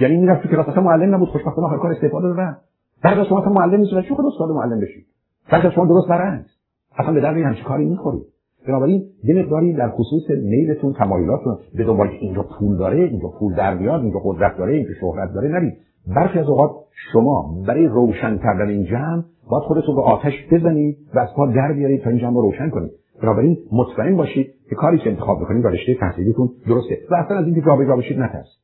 [0.00, 2.56] یعنی می‌رفت تو کلاس اصلا معلم نبود خوشبختانه آخر کار استفاده داد
[3.04, 5.06] بعد از شما اصلا معلم نیست چون خود استاد معلم بشید
[5.52, 6.51] بعد شما درست برعکس
[6.98, 8.22] اصلا به درد همچین کاری می‌خورید
[8.68, 13.74] بنابراین یه مقداری در خصوص میلتون تمایلاتون به دنبال اینجا پول داره اینجا پول در
[13.74, 15.72] میاد اینجا قدرت داره اینجا شهرت داره نرید
[16.06, 16.70] برخی از اوقات
[17.12, 21.72] شما برای روشن کردن این جمع باید خودتون به آتش بزنید و از پا در
[21.72, 22.90] بیارید تا این جمع رو روشن کنید
[23.22, 26.98] بنابراین مطمئن باشید که کاری که انتخاب بکنید و رشته تحصیلیتون درسته.
[27.10, 28.61] و اصلا از اینکه جابجا بشید نترسید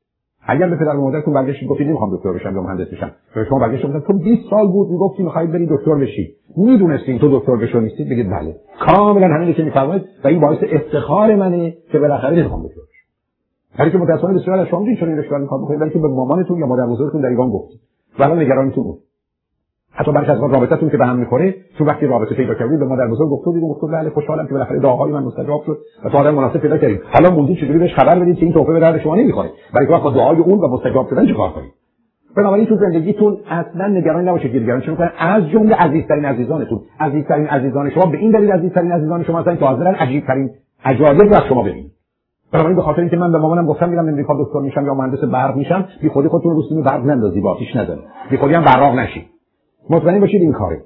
[0.51, 3.11] اگر به پدر و مادرتون برگشتید گفتید نمی‌خوام دکتر بشم یا مهندس بشم.
[3.37, 6.35] و شما برگشتید گفتید تو 20 سال بود می‌گفتی می‌خوای بری دکتر بشی.
[6.57, 8.57] می‌دونستین تو دکتر بشو نیستید بگید بله.
[8.87, 13.09] کاملا همین که میفرمایید و این باعث افتخار منه که بالاخره نمی‌خوام دکتر بشم.
[13.75, 16.59] هر که متأسفانه بسیار از شما چون این رشته می‌خوام بکنید ولی که به مامانتون
[16.59, 17.81] یا مادر بزرگتون در ایران گفتید.
[18.19, 18.99] و الان نگرانتون بود.
[19.99, 23.07] حتی برخی از رابطتون که به هم می‌خوره چون وقتی رابطه پیدا کردید به مادر
[23.07, 26.35] بزرگ گفت بودید گفت بله خوشحالم که بالاخره دعاهای من مستجاب شد و تو آدم
[26.35, 29.17] مناسب پیدا کردید حالا موندی چجوری بهش خبر بدید که این تحفه به درد شما
[29.17, 31.73] نمی‌خوره؟ برای که با دعای اون و مستجاب شدن چیکار کنید
[32.37, 36.81] بنابراین تو زندگیتون اصلا نگران نباشید که دیگران چه می‌کنن؟ از جمله عزیزترین عزیزانتون.
[37.01, 40.51] عزیزترین عزیزان شما به این دلیل عزیزترین عزیزان شما هستن که حاضرن عجیبترین
[40.85, 41.93] عجایب رو از شما ببینید
[42.53, 45.57] بنابراین به خاطر اینکه من به مامانم گفتم میرم امریکا دکتر میشم یا مهندس برق
[45.57, 48.99] میشم بی خودی خودتون رو سیم برق نندازی با آتیش نزنید بی خودی هم براق
[48.99, 49.38] نشید
[49.91, 50.81] مطمئن باشید این کاره.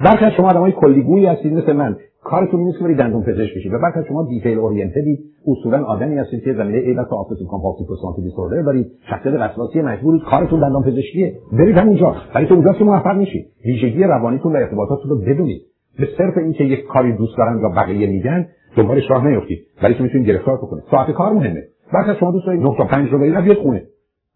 [0.00, 1.96] برخی از شما آدمای کلیگویی هستید مثل من.
[2.24, 3.72] کارتون نیست که برید دندون پزشک بشید.
[3.72, 7.38] و برخی از شما detail oriented ید اصولا آدمی هستید که زمینه ای از obsessive
[7.50, 8.86] compulsive personality disorder دارید.
[9.10, 11.34] شخصیت وسواسی مجبورید کارتون دندان پزشکیه.
[11.52, 13.46] برید همونجا ولی تو اونجا که موفق میشید.
[13.64, 15.62] ویژگی روانیتون و ارتباطاتتون رو بدونید.
[15.98, 18.46] به صرف اینکه یک کاری دوست دارن یا بقیه میگن
[18.76, 19.58] دنبالش راه نیفتید.
[19.82, 21.62] ولی تو می‌تونید گرفتار بکنید؟ ساعت کار مهمه.
[21.92, 23.82] برخی از شما دوست دارید 9 تا 5 رو برید خونه.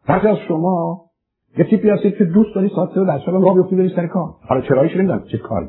[0.08, 1.05] برخی از شما
[1.58, 4.28] یه تیپی هستید که دوست داری ساعت سه در شب راه بیفتی بری سر کار.
[4.48, 5.66] حالا چرایش نمی‌دونم چه کاری؟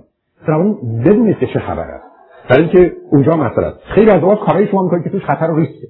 [0.47, 2.05] بنابراین بدونید که چه خبر است
[2.49, 3.77] برای اینکه اونجا است.
[3.83, 5.87] خیلی از اوقات کارهای شما می‌کنید که توش خطر و ریسکه.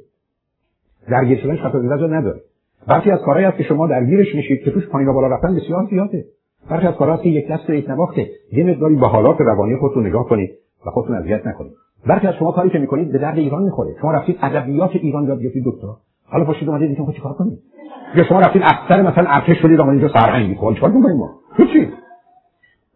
[1.10, 2.42] درگیر شدن خطر و نداره.
[2.88, 5.88] برخی از کارهایی هست که شما درگیرش میشید که توش پایین و بالا رفتن بسیار
[5.90, 6.26] زیاده.
[6.70, 8.28] برخی از کارها هست که یک دست یک نواخته.
[8.52, 10.52] یه مقداری به حالات روانی خودتون نگاه کنید
[10.86, 11.72] و خودتون اذیت نکنید.
[12.08, 13.96] برخی از شما کاری که می‌کنید به درد ایران می‌خوره.
[14.02, 15.88] شما رفتید ادبیات ایران یاد گرفتید دکتر
[16.26, 17.60] حالا پاشید اومدید میگم چیکار کنید
[18.18, 21.94] یا شما رفتید افسر مثلا ارتش شدید آمدید اینجا سرهنگی کنید چیکار کنید ما؟ هیچی.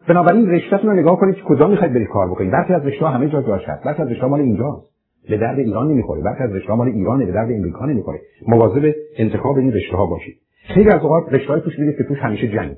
[0.08, 2.52] بنابراین رشتهتون رو نگاه کنید که کجا می‌خواید برید کار بکنید.
[2.52, 3.84] برخی از رشته همه جا جاش هست.
[3.84, 4.92] برخی از رشته مال اینجاست.
[5.30, 6.22] به درد ایران نمی‌خوره.
[6.22, 8.20] برخی از رشته مال ایرانه به درد امریکا نمی‌خوره.
[8.48, 10.36] مواظب انتخاب این رشته ها باشید.
[10.74, 12.76] خیلی از اوقات رشته توش می‌دید که توش همیشه جنگ.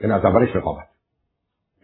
[0.00, 0.86] یعنی از اولش رقابت.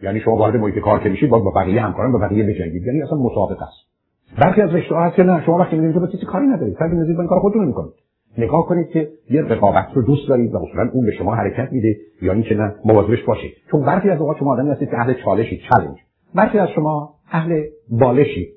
[0.01, 2.83] یعنی شما وارد محیط کار که میشید باید با بقیه همکاران با بقیه بجنگید.
[2.83, 3.91] یعنی اصلا مسابقه است.
[4.37, 6.75] برخی از رشته ها هست که نه شما وقتی میرید با کسی کاری ندارید.
[6.79, 7.93] سر نزید با این کار خودتون نمی‌کنید
[8.37, 11.95] نگاه کنید که یه رقابت رو دوست دارید و اصولا اون به شما حرکت میده
[12.21, 13.51] یا اینکه نه مواظبش باشید.
[13.71, 15.99] چون برخی از اوقات شما آدمی هستید که اهل چالشی چالش
[16.35, 18.47] برخی از شما اهل بالشی.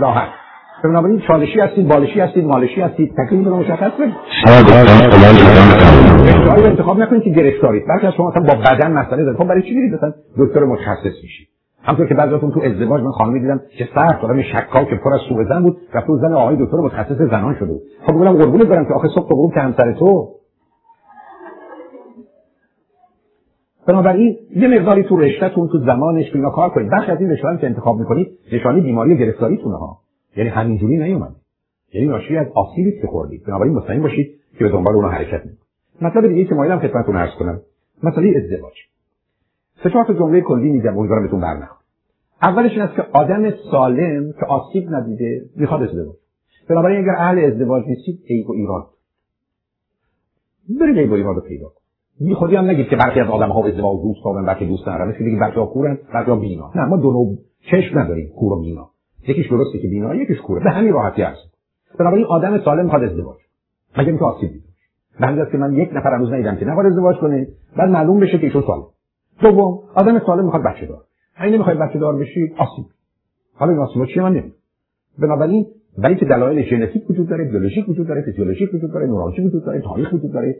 [0.00, 0.28] راحت.
[0.84, 4.14] بنابراین چالشی هستید بالشی هستید مالشی هستید تکلیف رو مشخص کنید.
[6.66, 7.86] انتخاب نکنید که گرفتارید.
[7.88, 9.38] برخی از شما مثلا با بدن مسئله دارید.
[9.38, 11.48] خب برای چی میرید؟ مثلا دکتر متخصص میشید.
[11.86, 14.42] همونطور که بعضیاتون تو ازدواج من خانمی دیدم که سر آدم
[14.84, 15.76] که پر از سوء زن بود.
[15.94, 17.82] رفت زن آقای دکتر متخصص زنان شده بود.
[18.06, 20.28] خب بگم قربونت برم که آخه صبح تا که همسر تو.
[23.86, 26.90] بنابراین یه مقداری تو رشتهتون تو زمانش اینا کار کنید.
[26.90, 29.98] بخش از این رشته که انتخاب می‌کنید نشانی بیماری گرفتاریتونه ها.
[30.36, 31.32] یعنی همینجوری نیومد
[31.94, 33.44] یعنی ناشی از آسیبی که خوردید.
[33.46, 34.26] بنابراین مطمئن باشید
[34.58, 35.58] که به دنبال اونها حرکت می‌کنید.
[36.02, 37.60] مطلب دیگه که مایلم خدمتتون عرض کنم.
[38.02, 38.74] مسئله ازدواج.
[39.82, 41.80] سه چهار تا جمله کلی میگم امیدوارم بهتون برنخوره
[42.42, 46.16] اولش این است که آدم سالم که آسیب ندیده می‌خواد ازدواج
[46.68, 48.86] بنابراین اگر اهل ازدواج نیستید عیب و ایراد
[50.80, 51.66] برید عیب و ایراد رو پیدا
[52.20, 55.08] بی خودی هم نگید که برخی از آدم ها ازدواج دوست دارن برخی دوست ندارن.
[55.08, 56.70] مثل بگید برخی ها کورن برخی ها بینا.
[56.74, 57.38] نه ما دو نوع
[57.70, 58.90] چشم نداریم کور و بینا.
[59.28, 60.64] یکیش درسته که بینا یکیش کوره.
[60.64, 61.56] به همین راحتی هست
[61.98, 63.36] بنابراین آدم سالم می‌خواد ازدواج
[63.98, 64.66] مگه اینکه آسیب دیده
[65.20, 67.46] همین که من یک نفر هنوز ندیدم که نخواد ازدواج کنه.
[67.76, 68.82] بعد معلوم بشه که ایشون سالم
[69.40, 71.00] دوم آدم سالم می‌خواد بچه دار
[71.36, 72.84] اگه نمی‌خوای بچه دار بشی آسیب.
[73.54, 74.52] حالا این آسیب چی من نمی‌دونم.
[75.18, 75.66] بنابراین
[75.98, 79.80] برای که دلایل ژنتیک وجود داره بیولوژیک وجود داره فیزیولوژیک وجود داره نورولوژی وجود داره
[79.80, 80.56] تاریخ وجود داره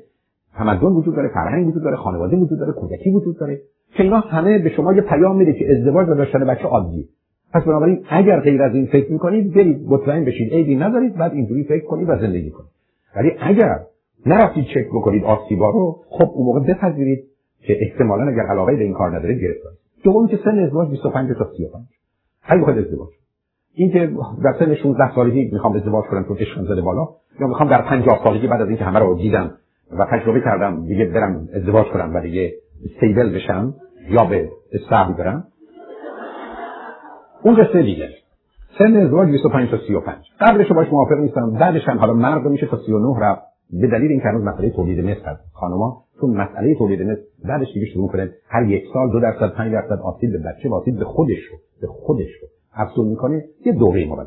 [0.55, 4.59] تمدن وجود داره فرهنگ وجود داره خانواده وجود داره کودکی وجود داره که اینا همه
[4.59, 7.05] به شما یه پیام میده که ازدواج و داشتن بچه عادیه.
[7.53, 11.65] پس بنابراین اگر غیر از این فکر می‌کنید برید مطمئن بشید عیبی ندارید بعد اینجوری
[11.65, 12.71] فکر کنید و زندگی کنید.
[13.17, 13.81] ولی اگر
[14.27, 17.25] نرفتید چک بکنید آسیبا رو خب اون موقع بپذیرید.
[17.67, 21.51] که احتمالا اگر علاقه به این کار ندارید گرفتارید دوم که سن ازدواج 25 تا
[21.57, 21.85] 35
[22.43, 23.09] اگه بخواید ازدواج.
[23.75, 24.13] این که
[24.45, 27.09] در سن 16 سالگی می‌خوام ازدواج کنم تو عشقم زده بالا
[27.41, 29.51] یا می‌خوام در 50 سالگی بعد از اینکه همه رو دیدم
[29.99, 32.53] و تجربه کردم دیگه برم ازدواج کنم و دیگه
[32.85, 33.75] استیبل بشم
[34.09, 35.45] یا به استابل برم.
[37.43, 38.09] اون قصه دیگه.
[38.79, 41.53] سن ازدواج 25 تا 35 قبلش باش موافق نیستم.
[41.53, 43.43] بعدش هم حالا مرد میشه تا 39 رفت.
[43.73, 45.45] به دلیل اینکه هنوز مسئله تولید مثل هست.
[45.53, 48.31] خانوما چون مسئله تولید مثل بعدش دیگه شروع کنه.
[48.49, 51.87] هر یک سال دو درصد 5 درصد آسیب به بچه آسیب به خودش رو به
[51.87, 53.45] خودش رو افزون می‌کنه.
[53.67, 54.27] یه دوره ما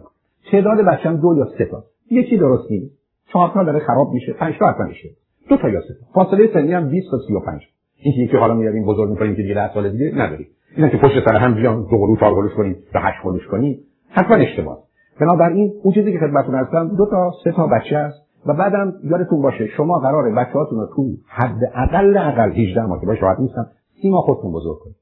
[0.52, 1.84] تعداد بچه‌م دو یا سه تا.
[2.12, 3.00] یکی درست نیست.
[3.28, 5.10] چهار تا داره خراب میشه پنج تا حتما میشه.
[5.50, 6.24] دو تا یا سه تا.
[6.24, 7.62] فاصله سنی هم 20 تا 35
[8.02, 11.26] این که حالا میاریم بزرگ می‌کنیم که دیگه 10 سال دیگه نداری اینا که پشت
[11.26, 14.84] سر هم بیان دو قلو قلوش کنیم و هشت قلوش کنیم حتما اشتباه.
[15.20, 19.42] بنابراین اون چیزی که خدمتتون هستم دو تا سه تا بچه است و بعدم یادتون
[19.42, 23.68] باشه شما قراره بچه‌هاتون رو تو حد اقل اقل 18 ماه که باش راحت نیستم
[24.02, 24.96] سی ماه خودتون بزرگ کنید.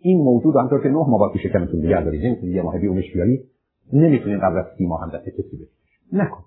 [0.00, 3.12] این موجود همطور که نه ماه باید تو شکمتون نگه دارید نمی‌تونید یه ماه بیرونش
[3.12, 3.40] بیارید
[3.92, 5.68] نمی‌تونید قبل از سی ماه هم دست کسی بدید
[6.12, 6.44] نکن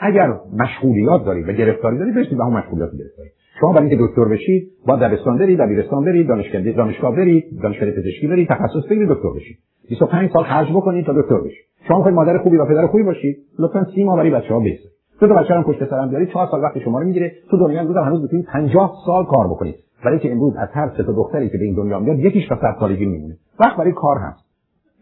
[0.00, 3.28] اگر مشغولیات دارید و گرفتاری دارید برسید به همون مشغولیات گرفتاری
[3.60, 8.26] شما برای اینکه دکتر بشید با دبستان برید دبیرستان برید دانشگاه دانشگاه برید دانشگاه پزشکی
[8.26, 9.58] برید تخصص بگیرید دکتر بشید.
[9.88, 11.64] 25 سال خرج بکنید تا دکتر بشید.
[11.88, 14.89] شما می‌خواید مادر خوبی و پدر خوبی باشید لطفا سی ماه برای بچه‌ها بذارید
[15.20, 16.28] دو تا بچه هم پشت سرم بیارید.
[16.28, 17.32] 4 سال وقت شما رو می‌گیره.
[17.50, 19.74] تو دنیا امروز هنوز می‌تونید 50 سال کار بکنید.
[20.04, 22.56] برای که امروز از هر سه تا دختری که به این دنیا میاد یکیش تا
[22.60, 23.36] 100 سالگی میمونه.
[23.60, 24.44] وقت برای کار هست.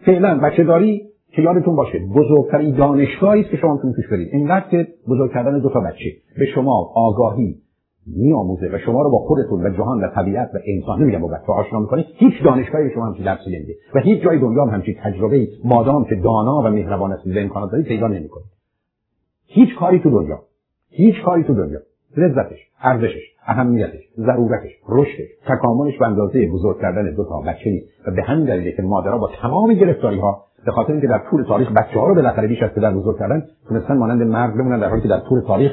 [0.07, 4.29] فعلا بچه داری که یادتون باشه بزرگترین دانشگاهی است که شما می‌تونید توش برید.
[4.33, 7.57] اینقدر که بزرگ کردن دو تا بچه به شما آگاهی
[8.17, 11.53] میآموزه و شما رو با خودتون و جهان و طبیعت و انسان نمیگم با بچه
[11.53, 13.73] آشنا می‌کنه هیچ دانشگاهی به شما همچین درسی نمیده.
[13.95, 17.87] و هیچ جای دنیا هم همچین تجربه مادام که دانا و مهربان و امکانات دارید
[17.87, 18.58] پیدا نمی‌کنید.
[19.51, 20.39] هیچ کاری تو دنیا
[20.91, 21.79] هیچ کاری تو دنیا.
[22.17, 27.87] لذتش ارزشش اهمیتش ضرورتش رشدش تکاملش به اندازه بزرگ کردن دو تا بچه نیست.
[28.07, 31.43] و به همین دلیله که مادرها با تمام گرفتاری ها به خاطر اینکه در طول
[31.43, 34.89] تاریخ بچه ها رو بالاخره بیش از پدر بزرگ کردن تونستن مانند مرد بمونن در
[34.89, 35.73] حالی که در طول تاریخ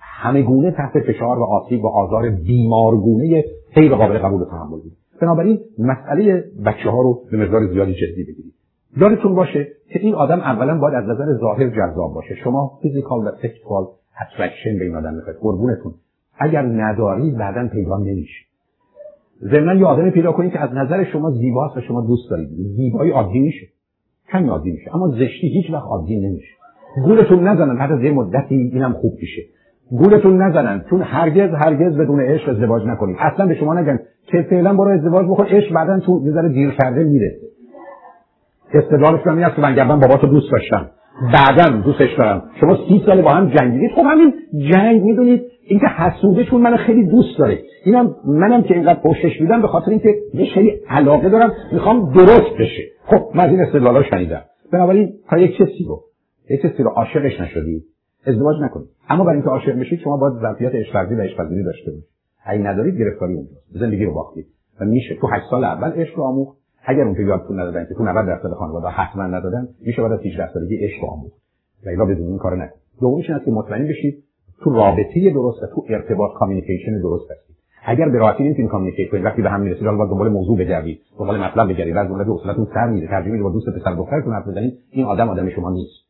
[0.00, 4.92] همه گونه تحت فشار و آسیب و آزار بیمارگونه غیر قابل قبول و تحمل بود.
[5.20, 8.55] بنابراین مسئله بچه ها رو به مقدار زیادی جدی بگیرید.
[8.96, 12.34] یادتون باشه که این آدم اولا باید از نظر ظاهر جذاب باشه.
[12.34, 13.86] شما physical و sexual
[14.20, 15.38] attraction به این آدم می‌خواید.
[15.40, 15.94] قربونتون.
[16.38, 18.46] اگر نداری بعدا پیدا نمیشه
[19.42, 22.48] ضمنا یه آدمی پیدا کنید که از نظر شما زیباست و شما دوست دارید.
[22.76, 23.66] زیبایی عادی میشه.
[24.32, 24.94] کمی عادی میشه.
[24.94, 26.54] اما زشتی هیچ وقت عادی نمیشه.
[27.04, 27.78] گولتون نزنن.
[27.78, 29.42] بعد از یه مدتی اینم خوب میشه.
[29.90, 30.84] گولتون نزنن.
[30.90, 33.16] چون هرگز هرگز بدون عشق ازدواج نکنید.
[33.20, 33.98] اصلا به شما نگن.
[34.26, 35.44] که فعلا برو ازدواج بکن.
[35.44, 37.36] عشق بعدا تو یه ذره دیر کرده میره.
[38.74, 40.90] استدلالش این است که من گردن بابا تو دوست داشتم.
[41.32, 42.42] بعدا دوستش دارم.
[42.60, 43.90] شما سی سال با هم جنگیدید.
[43.90, 44.34] خب همین
[44.72, 47.58] جنگ می‌دونید؟ اینکه حسوده چون منو خیلی دوست داره.
[47.84, 52.56] اینم منم که اینقدر پشتش میدم به خاطر اینکه یه خیلی علاقه دارم می‌خوام درست
[52.60, 52.82] بشه.
[53.06, 54.42] خب من این استدلالا شنیدم.
[54.72, 56.00] بنابراین تا یک کسی رو
[56.50, 57.82] یک کسی رو عاشقش نشدی
[58.26, 58.88] ازدواج نکنید.
[59.08, 62.04] اما برای اینکه عاشق بشید شما باید ظرفیت عشق و عشق داشته باشید.
[62.46, 63.66] اگه ندارید گرفتاری اونجاست.
[63.70, 64.46] زندگی رو باختید.
[64.80, 66.58] و میشه تو 8 سال اول عشق رو آموخت.
[66.86, 70.20] اگر اون که یادتون ندادن که تو 90 درصد خانواده حتما ندادن میشه بعد از
[70.20, 71.36] 18 سالگی عشق آموخت.
[71.86, 74.24] و اینا بدون این کارو نکنید دومیش این است که مطمئن بشید
[74.62, 77.56] تو رابطه درست و تو ارتباط communication درست هستید
[77.88, 81.44] اگر به راحتی نمی‌تونید communicate کنید وقتی به هم می‌رسید حالا دنبال موضوع بگردید دنبال
[81.44, 85.04] مطلب بگردید از جمله حوصله‌تون سر میره ترجمه با دوست پسر دخترتون حرف بزنید این
[85.04, 86.06] آدم آدم شما نیست.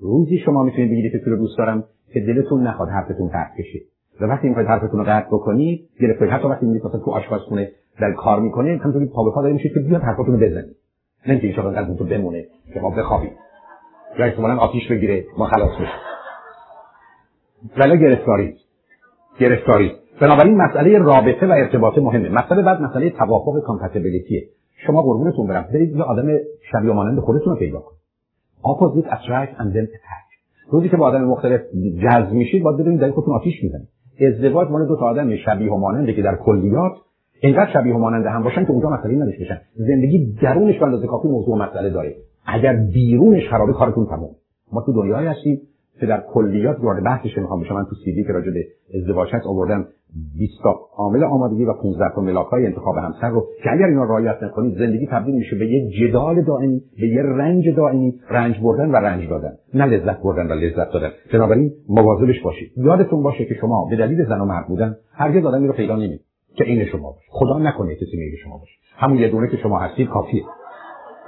[0.00, 3.78] روزی شما می‌تونید بگید که تو رو دوست دارم که دلتون نخواد حرفتون قطع بشه.
[4.20, 7.68] و وقتی می‌خواید حرفتون رو قطع بکنید گرفتید حتی وقتی میرید مثلا تو آشپزخونه
[8.00, 10.76] در کار می‌کنه همونطوری پا به پا میشید که بیاد حرفاتون رو بزنید
[11.24, 13.32] اینکه ایشون از تو بمونه که ما بخوابیم.
[14.18, 15.86] یا احتمالا آتیش بگیره ما خلاص بشیم
[17.76, 18.56] ولی گرفتاری.
[19.38, 19.92] گرفتاری.
[20.20, 22.28] بنابراین مسئله رابطه و ارتباط مهمه.
[22.28, 24.48] مسئله بعد مسئله توافق کامپتیبلیتیه.
[24.86, 25.68] شما قربونتون برم.
[25.74, 26.38] برید یه آدم
[26.72, 27.96] شبیه مانند خودتون رو پیدا کنید.
[29.06, 30.26] Attract and then attack.
[30.70, 31.60] روزی که با آدم مختلف
[32.02, 33.88] جذب میشید باید ببینید در خودتون آتیش می‌زنید.
[34.20, 36.92] ازدواج مال دو تا آدم شبیه و ماننده که در کلیات
[37.40, 41.58] اینقدر شبیه و هم باشن که اونجا مسئله نداشته بشن زندگی درونش به کافی موضوع
[41.58, 42.16] مسئله داره.
[42.46, 44.30] اگر بیرونش خرابه کارتون تموم.
[44.72, 45.60] ما تو دنیای هستیم.
[46.00, 49.46] که در کلیات وارد بحثش می‌خوام بشم من تو سیدی که راجع به ازدواج هست
[49.46, 49.86] آوردم
[50.38, 54.42] 20 تا عامل آمادگی و 15 تا ملاکای انتخاب همسر رو که اگر اینا رعایت
[54.42, 58.96] نکنید زندگی تبدیل میشه به یه جدال دائمی به یه رنج دائمی رنج بردن و
[58.96, 59.52] رنج دادن.
[59.74, 61.08] نه لذت بردن و لذت دادن.
[61.32, 62.72] بنابراین مواظبش باشید.
[62.76, 66.25] یادتون باشه که شما به دلیل زن و مرد بودن هرگز آدمی رو پیدا نمی‌کنید.
[66.56, 67.26] که عین شما باشه.
[67.30, 68.72] خدا نکنه کسی میگه شما باشه.
[68.96, 70.44] همون یه دونه که شما هستید کافیه.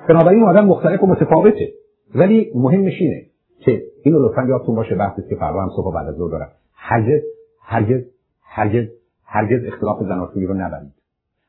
[0.08, 1.72] بنابراین آدم مختلف و متفاوته.
[2.14, 3.26] ولی مهمش اینه
[3.60, 6.48] که اینو لطفا یادتون باشه بحثی که فردا هم صبح بعد از ظهر دارم.
[6.74, 7.20] هرگز
[7.62, 8.02] هرگز
[8.42, 8.88] هرگز
[9.24, 10.92] هرگز اختلاف زناشویی رو نبرید.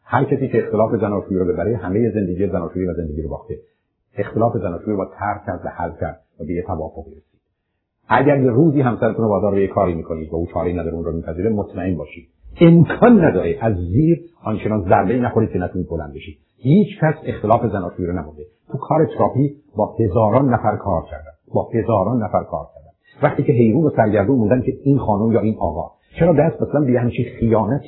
[0.04, 3.56] هر کسی که اختلاف زناشویی رو ببره همه زندگی زناشویی و زندگی رو باخته.
[4.18, 7.29] اختلاف زناشویی رو با ترک کرد و حل کرد و به یه توافقی رسید
[8.10, 11.12] اگر یه روزی همسرتون رو وادار به کاری می‌کنید و او چاری نداره اون رو
[11.12, 12.28] میپذیره مطمئن باشید.
[12.62, 16.38] امکان نداره از زیر آنچنان ضربه نخورید که نتونید بلند بشید.
[16.58, 21.32] هیچ کس اختلاف زناشویی رو نبوده تو کار تراپی با هزاران نفر کار کردن.
[21.54, 22.90] با هزاران نفر کار کردن.
[23.24, 25.92] وقتی که حیرون و سرگردون موندن که این خانم یا این آقا.
[26.20, 27.84] چرا دست مثلا به همچین خیانت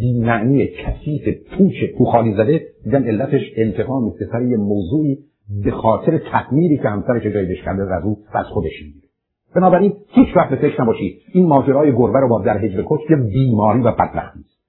[0.00, 5.18] بیمعنی کثیف پوچ پوخالی زده دیدن علتش انتقام مثل یه موضوعی
[5.64, 9.09] به خاطر تحمیلی که همسرش جایدش کرده از او از خودش می‌گیره.
[9.56, 13.80] بنابراین هیچ وقت فکر نباشید این ماجرای گربه رو با در هجر کش یه بیماری
[13.80, 14.60] و بدبختی است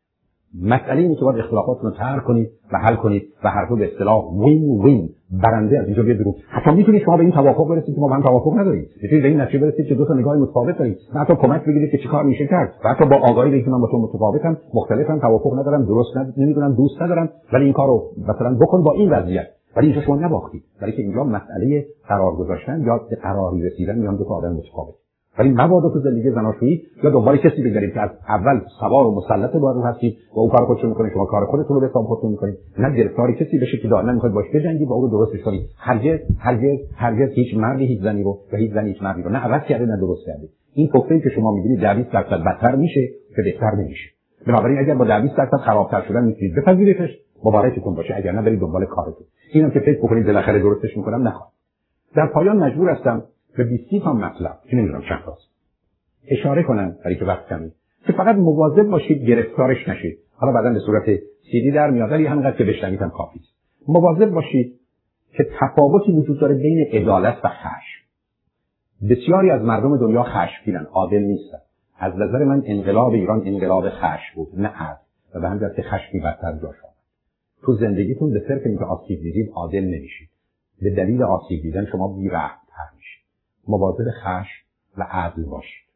[0.63, 3.93] مسئله اینه که باید اختلافاتتون رو ترک کنید و حل کنید و هر دو به
[3.93, 5.09] اصطلاح وین وین
[5.43, 8.21] برنده از اینجا بیاد بیرون حتی می‌تونید شما به این توافق برسید که ما هم
[8.21, 8.85] توافق نداریم.
[9.03, 10.97] می‌تونید به این نتیجه برسید که دو تا نگاه متفاوت دارید.
[11.15, 12.73] و حتی کمک بگیرید که چیکار میشه کرد.
[12.85, 17.01] و حتی با آگاهی بگید من با تو متفاوتم مختلفم توافق ندارم درست نمی‌دونم دوست
[17.01, 19.47] ندارم ولی این کارو مثلا بکن با این وضعیت.
[19.75, 20.63] ولی اینجا شما نباختید.
[20.81, 24.95] ولی که اینجا مسئله قرار گذاشتن یا به قراری رسیدن میان دو تا آدم متفاوت.
[25.39, 29.55] ولی مبادا تو زندگی زناشویی یا دنبال کسی بگیرید که از اول سوار و مسلط
[29.55, 32.31] با رو هستید و اون کار خودتون می‌کنید شما کار خودتون رو به حساب خودتون
[32.31, 32.57] می‌کنید.
[32.77, 35.61] نه گرفتاری کسی بشه که دائما می‌خواید باش بجنگید و اون رو درستش کنید.
[35.77, 39.37] هرگز هرگز هرگز هیچ مردی هیچ زنی رو و هیچ زنی هیچ مردی رو نه
[39.37, 40.47] عوض کرده نه درست کرده.
[40.73, 44.09] این پخته که شما می‌بینید در 20 درصد بدتر میشه که بهتر نمیشه.
[44.47, 47.09] بنابراین اگر با در 20 درصد خرابتر شدن می‌تونید بپذیریدش.
[47.45, 48.15] مبارکتون باشه.
[48.15, 49.25] اگر نه برید دنبال کارتون.
[49.53, 51.49] اینم که فکر بکنید بالاخره درستش می‌کنم نخوام.
[52.15, 53.23] در پایان مجبور هستم
[53.57, 55.51] به 20 تا مطلب که نمی‌دونم چند تاست
[56.27, 57.71] اشاره کنم برای که وقت کمی
[58.05, 60.17] که فقط مواظب باشید گرفتارش نشید.
[60.35, 61.03] حالا بعدا به صورت
[61.51, 63.39] سیدی در میاد ولی همینقدر که بشنوید هم کافی
[63.87, 64.79] مواظب باشید
[65.33, 68.01] که تفاوتی وجود داره بین عدالت و خشم.
[69.09, 71.57] بسیاری از مردم دنیا خشمگینن عادل نیستن.
[71.99, 75.01] از نظر من انقلاب ایران انقلاب خشم بود نه عدل.
[75.35, 76.90] و به همین که خشمی بدتر جاش
[77.65, 80.29] تو زندگیتون به صرف اینکه آسیب دیدید عادل نمیشید.
[80.81, 83.23] به دلیل آسیب دیدن شما بیرحمتر میشید.
[83.67, 84.65] مواظب خشم
[84.97, 85.91] و عدل باشید.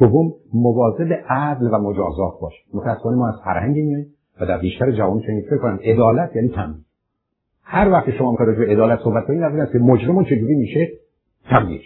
[0.00, 5.20] دوم مواظب عدل و مجازات باش متاسفانه ما از فرهنگی میاییم و در بیشتر جوان
[5.20, 6.84] چنین فکر کنن عدالت یعنی تمیز
[7.62, 10.88] هر وقت شما می‌خواید راجع عدالت صحبت کنید از که مجرم چجوری میشه؟
[11.44, 11.80] تمیز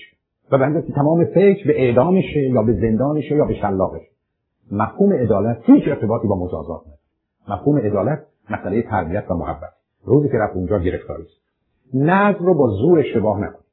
[0.53, 4.03] و به تمام فکر به اعدامشه یا به زندانشه یا به شلاقش.
[4.73, 6.99] مفهوم عدالت هیچ ارتباطی با مجازات نداره.
[7.49, 9.73] مفهوم عدالت مسئله تربیت و محبت.
[10.05, 11.39] روزی که رفت اونجا گرفتاری است
[11.95, 13.69] نظم رو با زور اشتباه نکنید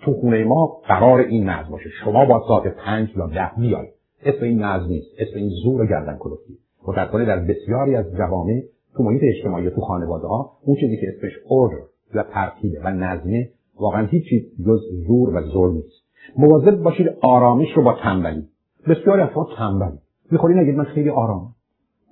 [0.00, 1.90] تو خونه ما قرار این نظم باشه.
[2.04, 3.92] شما با ساعت پنج یا ده بیاید.
[4.24, 5.10] اسم این نظم نیست.
[5.18, 6.58] اسم این زور گردن کلفتی.
[6.86, 8.62] متاسفانه در بسیاری از جوامع
[8.94, 11.82] تو محیط اجتماعی تو خانواده ها اون چیزی که اسمش اوردر
[12.14, 13.48] و ترتیبه و نظمه
[13.80, 16.02] واقعا هیچی جز زور و ظلم نیست.
[16.36, 18.48] مواظب باشید آرامش رو با تنبلی.
[18.88, 19.98] بسیاری افراد تنبلی.
[20.30, 21.54] می‌خوری نگید من خیلی آرام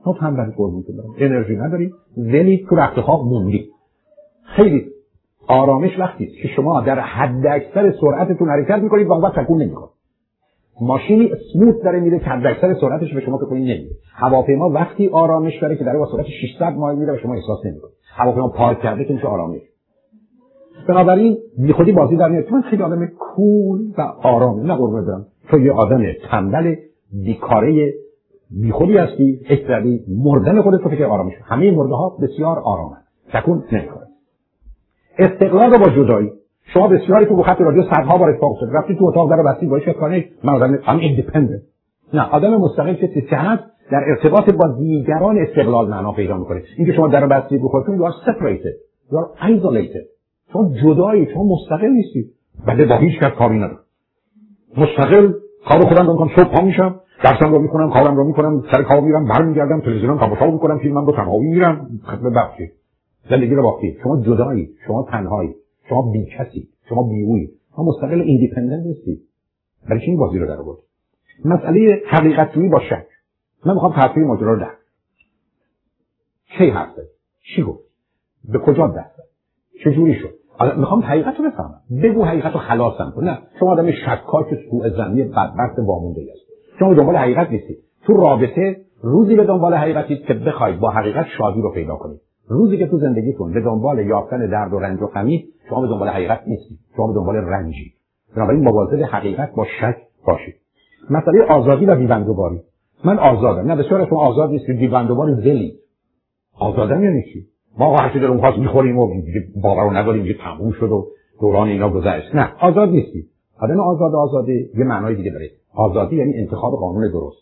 [0.04, 3.68] تو تنبلی قربون دارم انرژی نداری ولی تو رخت خواب موندی.
[4.42, 4.86] خیلی
[5.48, 9.90] آرامش وقتی که شما در حد اکثر سرعتتون حرکت می‌کنید و وقت تکون نمی‌کنید
[10.80, 13.94] ماشینی سموت داره میره که حد اکثر سرعتش به شما تکون نمیده.
[14.14, 17.94] هواپیما وقتی آرامش داره که داره با سرعت 600 مایل میره و شما احساس نمی‌کنید
[18.16, 19.60] هواپیما پارک کرده که میشه آرامش.
[20.88, 22.52] بنابراین بی خودی بازی در میاد.
[22.52, 26.74] من خیلی آدم کول و آرام نه قربون دارم تو یه آدم تنبل
[27.24, 27.92] بیکاره
[28.50, 34.06] بیخودی هستی احترامی مردن خودت تو فکر آرامش همه مرده ها بسیار آرامند تکون نمی‌کنه
[35.18, 36.30] استقلال با جدایی.
[36.74, 39.88] شما بسیاری تو خط رادیو صدها بار اتفاق شد رفتی تو اتاق در بستی باش
[39.88, 41.62] کاری من آدم ام independent
[42.14, 46.62] نه آدم مستقل کسی که هست در ارتباط با دیگران استقلال معنا پیدا می‌کنه.
[46.76, 48.76] اینکه شما در بستی رو خودتون separated.
[49.10, 50.06] you are isolated.
[50.52, 52.24] شما جدایی شما مستقل نیستی.
[52.66, 53.80] بله با هیچ کس کاری ندارم.
[54.76, 55.32] مستقل
[55.68, 57.00] کارو خودم رو می‌کنم صبح پا میشم.
[57.22, 61.12] درسم رو می‌کنم کارم رو می‌کنم سر کار میرم برمیگردم تلویزیونم تماشا می‌کنم فیلمم رو
[61.12, 62.70] تنهایی میرم خدمت بخشی.
[63.30, 65.54] زندگی رو باختید شما جدایی شما تنهایی
[65.88, 69.20] شما بیکسی شما بیویی شما مستقل ایندیپندنت نیستید
[69.88, 70.78] برای این بازی رو در آورد
[71.44, 73.06] مسئله حقیقت با شک.
[73.66, 74.70] من می‌خوام تصویر ماجرا رو در
[76.58, 76.94] کی حرف
[77.54, 77.80] چی گفت
[78.44, 79.20] به کجا دست
[79.84, 80.34] چجوری شد؟
[80.76, 81.80] می‌خوام حقیقت رو بفهمم.
[82.02, 83.24] بگو حقیقت رو خلاصم کن.
[83.24, 83.38] نه.
[83.60, 86.24] شما آدم شکاک سوء زنی بدبخت وامونده
[86.80, 87.78] شما دنبال حقیقت نیستید.
[88.06, 92.78] تو رابطه روزی به دنبال حقیقتید که بخواید با حقیقت شادی رو پیدا کنید روزی
[92.78, 96.40] که تو زندگیتون به دنبال یافتن درد و رنج و غمی شما به دنبال حقیقت
[96.46, 96.78] نیستید.
[96.96, 97.92] شما به دنبال رنجی.
[98.36, 100.54] بنابراین مواظب حقیقت با شک باشید.
[101.10, 102.60] مسئله آزادی و بیبندوباری
[103.04, 103.72] من آزادم.
[103.72, 104.78] نه بسیار شما آزاد نیستید.
[104.78, 105.72] بیبندوبار ذلی
[106.58, 107.46] آزادم یعنی چی؟
[107.78, 109.22] ما هر چی دلمون خواست می‌خوریم و
[109.62, 111.06] باور نداریم که تموم شد و
[111.40, 112.34] دوران اینا گذشت.
[112.34, 113.26] نه آزاد نیستید.
[113.60, 115.50] آدم آزاد آزادی یه معنای دیگه داره.
[115.74, 117.38] آزادی یعنی انتخاب قانون درست.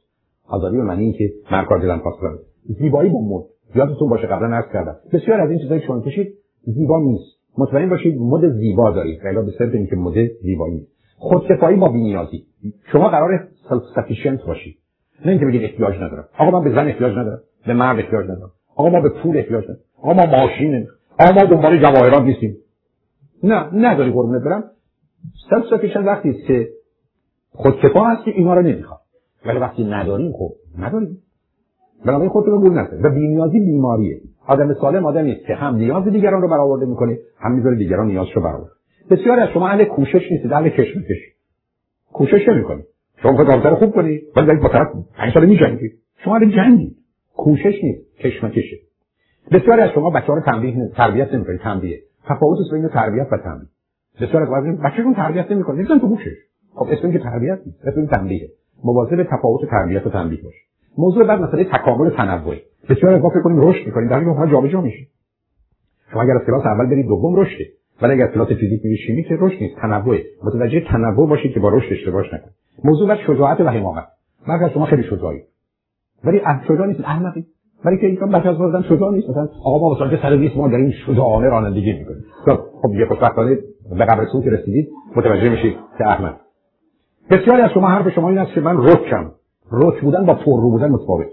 [0.49, 2.19] آزادی به معنی اینکه من کار دلم خواست
[2.79, 3.45] زیبایی با مد.
[3.75, 4.97] یادتون باشه قبلا عرض کردم.
[5.13, 6.35] بسیار از این چیزایی شما کشید.
[6.65, 7.39] زیبا نیست.
[7.59, 9.21] مطمئن باشید مد زیبا دارید.
[9.25, 10.93] ولی به صرف اینکه مد زیبایی نیست.
[11.19, 12.45] خودکفایی با بی‌نیازی.
[12.93, 13.49] شما قرار
[13.95, 14.77] سفیشنت باشید.
[15.25, 16.29] نه اینکه بگید احتیاج ندارم.
[16.39, 17.41] آقا من به زن احتیاج ندارم.
[17.67, 18.51] به مرد احتیاج ندارم.
[18.77, 19.81] آقا ما به پول احتیاج ندارم.
[20.03, 20.87] آقا ما ماشین
[21.21, 22.57] آقا ما دنبال جواهرات نیستیم.
[23.43, 24.65] نه نداری قربونت برم.
[25.51, 26.69] سلف سفیشنت وقتی است که
[27.51, 29.01] خودکفا هستی اینا رو نمی‌خواد.
[29.47, 31.19] ولی وقتی نداریم خب نداریم.
[32.07, 34.21] بنابراین خودتون رو گول نکنید و بی‌نیازی بیماریه.
[34.47, 38.37] آدم سالم آدمی است که هم نیاز دیگران رو برآورده می‌کنه هم می‌ذاره دیگران نیازش
[38.37, 38.73] رو برآورده.
[39.11, 41.19] بسیاری از شما اهل کوشش نیستید اهل کشمکش
[42.13, 42.85] کوشش نمی‌کنید.
[43.23, 45.93] شما می‌خواید رابطه خوب کنید ولی دارید با طرف پنج سال میجنگید.
[46.25, 46.97] شما اهل جنگید.
[47.37, 48.17] کوشش نیست.
[48.19, 48.77] کشمکشه
[49.53, 50.43] بسیاری از شما بچه‌ها رو
[50.97, 51.61] تربیت نمی‌کنید.
[51.61, 52.03] تنبیه.
[52.25, 53.69] تفاوت بین تربیت و تنبیه.
[54.21, 56.37] بسیار از وقت بچه‌تون تربیت نمی‌کنه نمی‌ذارن تو گوشش
[56.75, 58.49] خب اسم که تربیت نیست اسم تنبیه.
[58.85, 60.59] مواظب تفاوت تربیت و تنبیه باشه
[60.99, 64.09] موضوع بعد مسئله تکامل تنوعی بسیار از ما فکر کنیم رشد می‌کنیم.
[64.09, 65.07] در حالی جابجا میشه
[66.13, 67.65] شما اگر از کلاس اول برید دوم رشده.
[68.03, 70.17] ولی اگر کلاس فیزیک میرید شیمی که رشد نیست تنوع.
[70.45, 72.55] متوجه تنوع باشید که با رشد اشتباه نکنید.
[72.85, 74.07] موضوع بعد شجاعت و حماقت.
[74.49, 75.41] من شما خیلی شجاعی.
[76.25, 77.45] ولی شجاع نیست احمقی.
[77.85, 79.31] ولی که ایشون بچه از بازدن شجاع نیست.
[79.31, 82.25] مثلا آقا ما مثلا سر 20 ما داریم شجاعانه رانندگی می‌کنیم.
[82.45, 83.59] خب, خب یه خوشبختانه
[83.91, 86.41] به قبرستون که رسیدید متوجه میشید که احمد.
[87.31, 89.31] بسیاری از شما حرف شما این است که من رکم
[89.73, 91.27] رک بودن با پررو بودن متفاوت.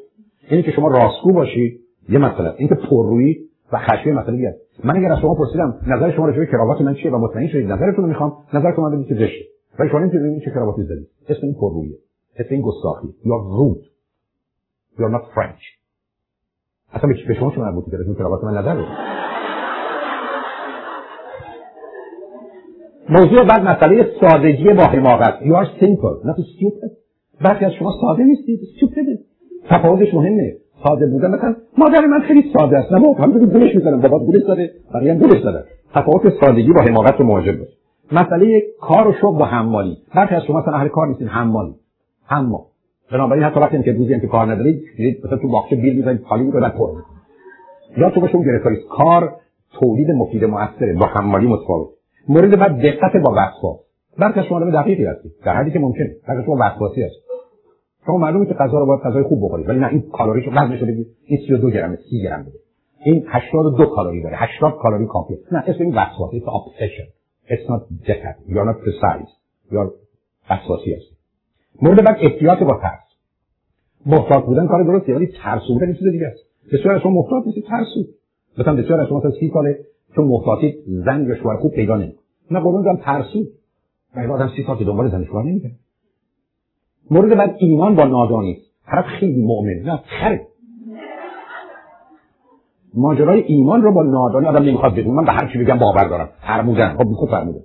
[0.50, 3.38] اینی که شما راستگو باشید یه مسئله اینکه پررویی
[3.72, 6.94] و خشمی مسئله دیگه من اگر از شما پرسیدم نظر شما راجع به کراوات من
[6.94, 9.46] چیه و مطمئن شدید نظرتون رو می‌خوام نظرتون من بدید که زشته
[9.80, 11.08] ولی شما نمی‌تونید چه کراواتی زدید.
[11.30, 11.98] اسم این پررویه
[12.40, 13.08] اسم این گستاخی.
[13.26, 13.82] یا رود
[15.00, 15.64] یا not French.
[16.94, 19.35] اصلا به شما چه مربوطی داره؟ این کراوات من نظر بدید
[23.10, 25.40] موضوع بعد مسئله سادگی با حماقت.
[25.40, 26.92] You are simple not stupid.
[27.42, 29.20] برخی از شما ساده نیستید سوپده
[29.70, 30.54] تفاوتش مهمه.
[30.84, 32.92] ساده بودن مثلا مادر من خیلی ساده است.
[32.92, 34.02] نه هم بگو گولش می‌زنم.
[34.02, 37.74] بابا گولش داره بقیه هم گولش داره تفاوت سادگی با حماقت رو مواجه باشه
[38.12, 41.76] مسئله کار و شغل با حمالی برخی از شما مثلا اهل کار نیستید حمالی
[42.26, 42.66] حما
[43.12, 44.84] بنابراین حتی وقتی که روزی که کار ندارید
[45.26, 46.90] مثلا تو باغچه بیل می‌زنید خالی می‌کنید پر
[47.98, 48.76] یا تو بهشون گرفتاری.
[48.90, 49.34] کار
[49.80, 51.95] تولید مفید موثره با حمالی متفاوت.
[52.30, 53.80] مورد بعد دقت با وسواس
[54.18, 55.32] برخی از شما آدم دقیقی هستید.
[55.46, 56.16] در حدی که ممکنه.
[56.28, 57.24] برخی شما وسواسی هستید
[58.06, 59.70] شما معلومه که غذا رو باید غذای خوب بخورید.
[59.70, 62.60] ولی نه این کالریشو وزنش رو بگید این 32 گرم 30 گرم بده.
[63.04, 64.36] این 82 کالری داره.
[64.38, 65.38] 80 کالری کافیه.
[65.52, 67.08] نه اسم این وسواسی است obsession.
[67.50, 69.32] It's not decad you're not precise.
[69.72, 69.92] You're
[70.50, 71.16] وسواسی است
[71.82, 73.06] مورد بعد احتیاط با ترس.
[74.06, 76.46] محتاط بودن کار درسته ولی ترس بودن چیز دیگه است.
[76.74, 78.04] بسیار از شما محتاط نیستید ترسو
[78.58, 79.80] مثلا بسیار از شما تا 30 ساله
[80.16, 82.20] چون محتاطید زن یا شوهر خوب پیدا نمی‌کنه.
[82.52, 83.40] نه قربون دارم ترسو
[84.16, 85.72] ولی آدم 30 سال که دنبال زن شوهر نمی‌کنه.
[87.12, 88.58] مورد بعد ایمان با نادانی.
[88.86, 90.48] طرف خیلی مؤمن نه خره.
[92.94, 96.30] ماجرای ایمان رو با نادانی آدم نمی‌خواد بدون من به هر چی بگم باور دارم.
[96.48, 96.96] فرمودن.
[96.98, 97.62] خب خود فرمودن.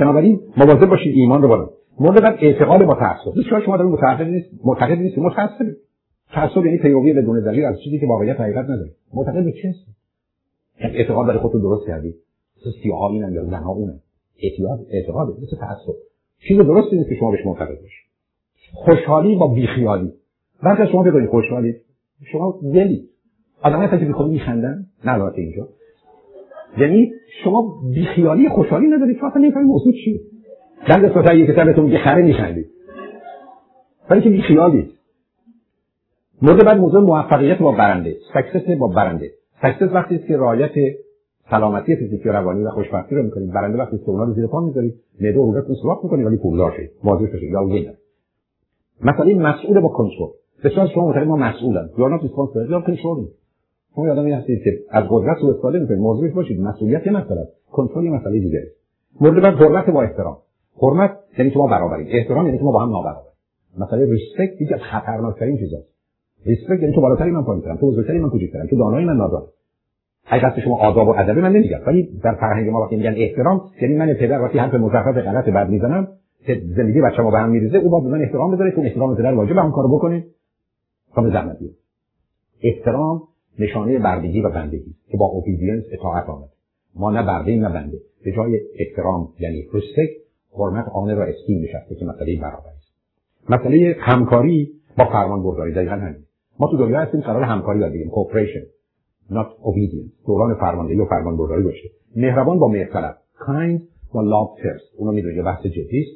[0.00, 1.68] بنابراین مواظب باشید ایمان رو بالا.
[2.00, 3.34] مورد بعد اعتقاد با تعصب.
[3.34, 4.48] هیچ شما دارید معتقد نیست.
[4.64, 5.66] معتقد نیست متعصب
[6.32, 8.90] تعصب یعنی پیروی بدون دلیل از چیزی که واقعیت حقیقت نداره.
[9.14, 9.74] معتقد به چه یعنی
[10.78, 12.14] اعتقاد برای خودتون درست کردی.
[12.60, 14.00] مثل سیاها اینن یا زنها اونن
[14.42, 15.94] اعتقاد اعتقاد مثل تعصب.
[16.48, 18.06] چیز درستی نیست که شما بهش معتقد باشید
[18.72, 20.12] خوشحالی با بیخیالی.
[20.62, 21.74] بعد شما بگوید خوشحالی.
[22.32, 23.08] شما دلی
[23.62, 24.86] آدم هستن که بیخودی میخندن.
[25.04, 25.68] نه البته اینجا.
[26.78, 27.12] یعنی
[27.44, 30.20] شما بیخیالی خوشحالی ندارید چون اصلا نمی‌فهمید موضوع چیه.
[30.88, 32.70] دند سوتا یه کتابتون میگه خره میخندید
[34.10, 34.92] ولی که بیخیالید
[36.42, 38.16] مورد بعد موضوع موفقیت با برنده.
[38.34, 39.30] سکسس با برنده.
[39.62, 40.70] سکسس وقتی است که رعایت
[41.50, 44.94] سلامتی فیزیکی و روانی و خوشبختی رو می‌کنید برنده وقتی است رو زیر پا می‌ذارید
[45.20, 47.92] معده و روزتون سوراخ می‌کنید ولی پولدار شید مواظب باشید یا وینر
[49.00, 50.28] مثلا مسئول با کنترل.
[50.64, 51.88] بسیار شما معتقد ما مسئولن.
[51.98, 52.70] یا not responsible.
[52.70, 53.24] یا کنترل
[53.94, 56.00] شما یادم هستید که از قدرت سوء استفاده می‌کنید.
[56.00, 56.60] موضوعش باشید.
[56.60, 58.62] مسئولیت یه مسئله کنترل یه مسئله دیگه
[59.20, 60.36] مورد بعد حرمت با احترام.
[60.82, 62.06] حرمت یعنی که ما برابریم.
[62.10, 63.32] احترام یعنی که ما با هم نابرابریم.
[63.78, 65.95] مسئله ریسپکت یکی از خطرناکترین چیزاست.
[66.46, 69.46] ریسپکت یعنی تو بالاتری من پایینترم تو بزرگتری من کوچکترم تو دانایی من نادانم
[70.26, 71.78] حقیقت شما آداب و ادب من نمیگم.
[71.86, 75.68] ولی در فرهنگ ما وقتی میگن احترام یعنی من پدر وقتی حرف مزخرف غلط بد
[75.68, 76.08] می‌زنم
[76.46, 78.70] که زندگی بچه‌مو به هم میریزه او با من احترام بذاره.
[78.70, 80.24] که احترام پدر واجب هم کارو بکنه.
[81.14, 81.56] کام زحمت
[82.62, 83.22] احترام
[83.58, 86.48] نشانه بردگی و بندگی که با اوبیدینس اطاعت آمد.
[86.94, 87.98] ما نه برده نه بنده.
[88.24, 90.26] به جای احترام یعنی رسپکت
[90.58, 92.92] حرمت آنه را اسکیم نشسته که مسئله برابری است.
[93.48, 96.25] مسئله همکاری با فرمان برداری دقیقا همین.
[96.60, 98.60] ما تو دنیا هستیم قرار همکاری یاد بگیریم کوپریشن
[99.30, 100.26] not obedience.
[100.26, 101.90] دوران فرماندهی و فرمان برداری باشه.
[102.16, 103.16] مهربان با مهرطلب.
[103.38, 103.80] Kind
[104.14, 106.06] با love first اونو می‌دونید بحث جدی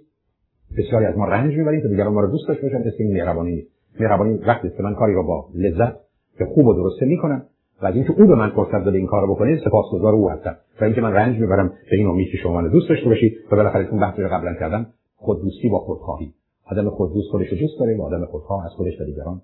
[0.79, 3.69] بسیاری از ما رنج می‌بریم که دیگران ما رو دوست داشته باشن اسم مهربانی نیست.
[4.01, 5.97] مهربانی وقتی که من کاری رو با لذت
[6.39, 7.43] که خوب و درسته می‌کنم
[7.83, 10.57] و از اینکه او به من فرصت داده این کارو بکنه سپاسگزار او هستم.
[10.81, 13.57] و اینکه من رنج می‌برم به این امید که شما من دوست داشته باشید و
[13.57, 14.87] بالاخره اون بحثی رو قبلا کردم.
[15.17, 16.33] خوددوستی با خودخواهی.
[16.67, 19.41] آدم خوددوست خودش رو دوست داره و آدم خودخواه از خودش و دیگران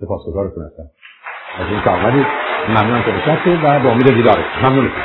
[0.00, 0.82] سپاسگزارتون هستم.
[1.58, 2.26] از این که آمدید
[2.68, 4.62] ممنون که و با امید دیدارتون.
[4.62, 5.02] ممنونتون